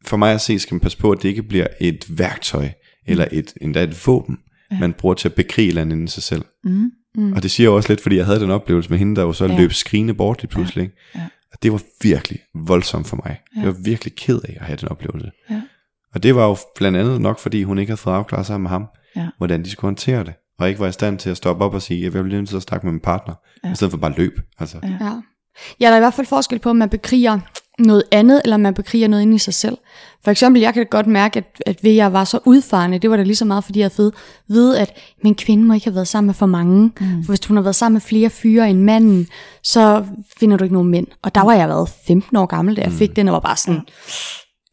[0.05, 2.69] for mig at se, skal man passe på, at det ikke bliver et værktøj,
[3.07, 4.37] eller et, endda et våben,
[4.71, 4.79] ja.
[4.79, 6.41] man bruger til at bekrige eller andet inde i sig selv.
[6.63, 6.91] Mm.
[7.15, 7.33] Mm.
[7.33, 9.33] Og det siger jeg også lidt, fordi jeg havde den oplevelse med hende, der jo
[9.33, 9.53] så Ja.
[9.53, 9.59] ja.
[9.59, 10.81] løb skrigende bort lige pludselig.
[10.83, 10.95] ikke?
[11.15, 11.21] Ja.
[11.51, 13.39] Og det var virkelig voldsomt for mig.
[13.55, 13.59] Ja.
[13.61, 15.31] Jeg var virkelig ked af at have den oplevelse.
[15.49, 15.61] Ja.
[16.13, 18.69] Og det var jo blandt andet nok, fordi hun ikke havde fået afklaret sig med
[18.69, 19.27] ham, Ja.
[19.37, 20.33] hvordan de skulle håndtere det.
[20.59, 22.49] Og ikke var i stand til at stoppe op og sige, jeg vil lige nødt
[22.49, 23.67] til at snakke med min partner, Ja.
[23.67, 23.71] ja.
[23.71, 24.39] i stedet for bare løb.
[24.59, 24.79] Altså.
[24.83, 24.87] Ja.
[25.01, 25.21] Ja.
[25.79, 27.39] ja, der er i hvert fald forskel på, om man bekriger
[27.79, 29.77] noget andet, eller man bekriger noget inde i sig selv.
[30.23, 33.17] For eksempel, jeg kan godt mærke, at, at ved jeg var så udfarende, det var
[33.17, 34.11] da lige så meget, fordi jeg havde
[34.47, 34.93] ved, at
[35.23, 36.83] min kvinde må ikke have været sammen med for mange.
[36.83, 37.23] Mm.
[37.23, 39.27] For hvis hun har været sammen med flere fyre end manden,
[39.63, 40.05] så
[40.39, 41.07] finder du ikke nogen mænd.
[41.23, 43.57] Og der var jeg været 15 år gammel, da jeg fik den, og var bare
[43.57, 43.81] sådan,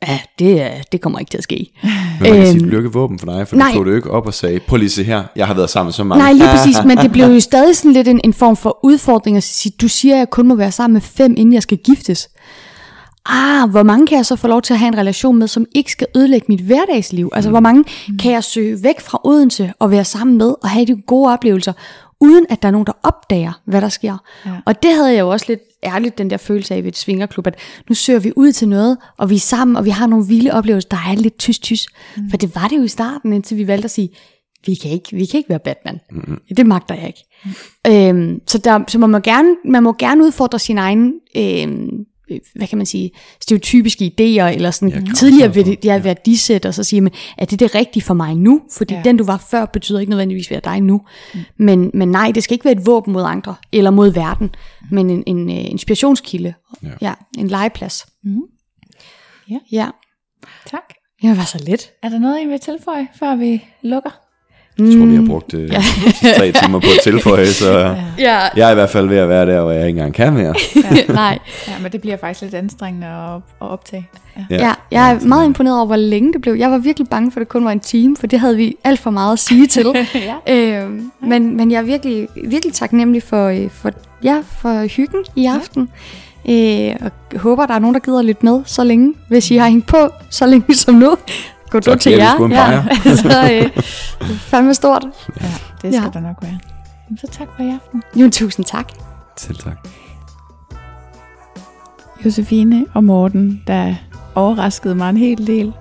[0.09, 1.73] ja, det, det kommer ikke til at ske.
[1.83, 3.71] Men man kan sige, Øhm, det blev ikke et våben for dig, for nej.
[3.71, 5.71] du tog det jo ikke op og sagde, prøv lige se her, jeg har været
[5.71, 6.25] sammen med så mange.
[6.25, 9.37] Nej, lige præcis, men det blev jo stadig sådan lidt en, en form for udfordring
[9.37, 11.79] at sige, du siger, at jeg kun må være sammen med fem, inden jeg skal
[11.79, 12.29] giftes.
[13.29, 15.67] Ah, hvor mange kan jeg så få lov til at have en relation med, som
[15.75, 17.31] ikke skal ødelægge mit hverdagsliv?
[17.33, 17.85] Altså, hvor mange
[18.19, 21.73] kan jeg søge væk fra Odense og være sammen med og have de gode oplevelser,
[22.21, 24.17] uden at der er nogen, der opdager, hvad der sker?
[24.47, 24.51] Ja.
[24.67, 27.47] Og det havde jeg jo også lidt ærligt, den der følelse af ved et svingerklub,
[27.47, 30.27] at nu søger vi ud til noget, og vi er sammen, og vi har nogle
[30.27, 31.87] vilde oplevelser, der er lidt tys-tys.
[32.17, 32.31] Mm.
[32.31, 34.09] For det var det jo i starten, indtil vi valgte at sige,
[34.67, 36.01] vi kan ikke, vi kan ikke være Batman.
[36.11, 36.41] Mm.
[36.57, 37.25] Det magter jeg ikke.
[37.45, 37.93] Mm.
[37.93, 42.07] Øhm, så der, så man, må gerne, man må gerne udfordre sin egen, øhm, øh,
[42.55, 46.75] hvad kan man sige, stereotypiske idéer, eller sådan Ja, tidligere klart, ved, ja, værdisæt, og
[46.75, 48.63] så sige, men er det det rigtige for mig nu?
[48.73, 49.03] Fordi Ja.
[49.05, 51.01] den, du var før, betyder ikke nødvendigvis være dig nu.
[51.35, 51.41] Mm.
[51.57, 54.47] Men, men nej, det skal ikke være et våben mod andre, eller mod verden,
[54.81, 54.87] mm.
[54.95, 56.55] men en, en uh, inspirationskilde.
[56.83, 56.89] Ja.
[57.01, 58.07] ja, en legeplads.
[58.25, 58.41] Mm.
[59.51, 59.59] Ja.
[59.73, 59.89] Ja,
[60.71, 60.83] Tak.
[61.23, 61.91] det var så let.
[62.03, 64.11] Er der noget, I vil tilføje, før vi lukker?
[64.79, 65.83] Jeg tror, vi har brugt øh, ja.
[66.39, 69.47] tre timer på at tilføje, så Ja, jeg er i hvert fald ved at være
[69.47, 70.55] der, hvor jeg ikke engang kan mere.
[71.09, 71.39] nej.
[71.69, 74.09] Ja, men det bliver faktisk lidt anstrengende at, at optage.
[74.37, 74.43] Ja.
[74.51, 76.55] Ja, ja jeg er meget imponeret over, hvor længe det blev.
[76.55, 78.77] Jeg var virkelig bange for, at det kun var en time, for det havde vi
[78.85, 79.87] alt for meget at sige til.
[80.47, 80.83] ja.
[80.85, 80.91] øh,
[81.21, 83.91] men, men jeg er virkelig, virkelig taknemmelig for, øh, for,
[84.25, 85.89] ja, for hyggen i aften.
[86.49, 89.15] Øh, og håber, der er nogen, der gider lidt med så længe.
[89.29, 91.17] Hvis I har hængt på så længe som nu,
[91.77, 92.49] gå Så du til jer.
[92.51, 95.05] Ja, så øh, det er fandme stort.
[95.41, 95.47] ja,
[95.83, 95.95] det skal.
[95.95, 96.11] Ja.
[96.13, 96.59] der nok være.
[97.09, 98.03] Jamen, så tak for i aften.
[98.17, 98.93] Jo, tusind tak.
[99.37, 99.89] Selv tak.
[102.25, 103.95] Josefine og Morten, der
[104.35, 105.73] overraskede mig en hel del,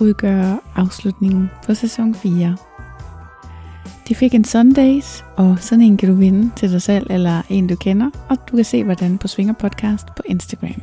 [0.00, 2.56] udgør afslutningen på sæson 4.
[4.08, 7.66] De fik en Sundays, og sådan en kan du vinde til dig selv eller en
[7.66, 10.82] du kender, og du kan se hvordan på Svinger Podcast på Instagram.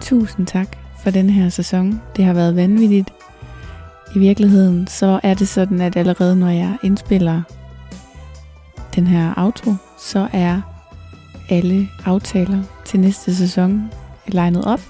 [0.00, 2.00] Tusind tak for den her sæson.
[2.16, 3.10] Det har været vanvittigt.
[4.14, 7.42] I virkeligheden så er det sådan, at allerede når jeg indspiller
[8.94, 10.60] den her outro, så er
[11.48, 13.90] alle aftaler til næste sæson
[14.26, 14.80] legnet op.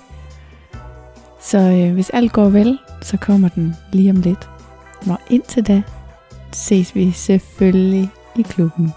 [1.40, 4.48] Så øh, hvis alt går vel, så kommer den lige om lidt.
[5.10, 5.82] Og indtil da
[6.52, 8.92] ses vi selvfølgelig i klubben.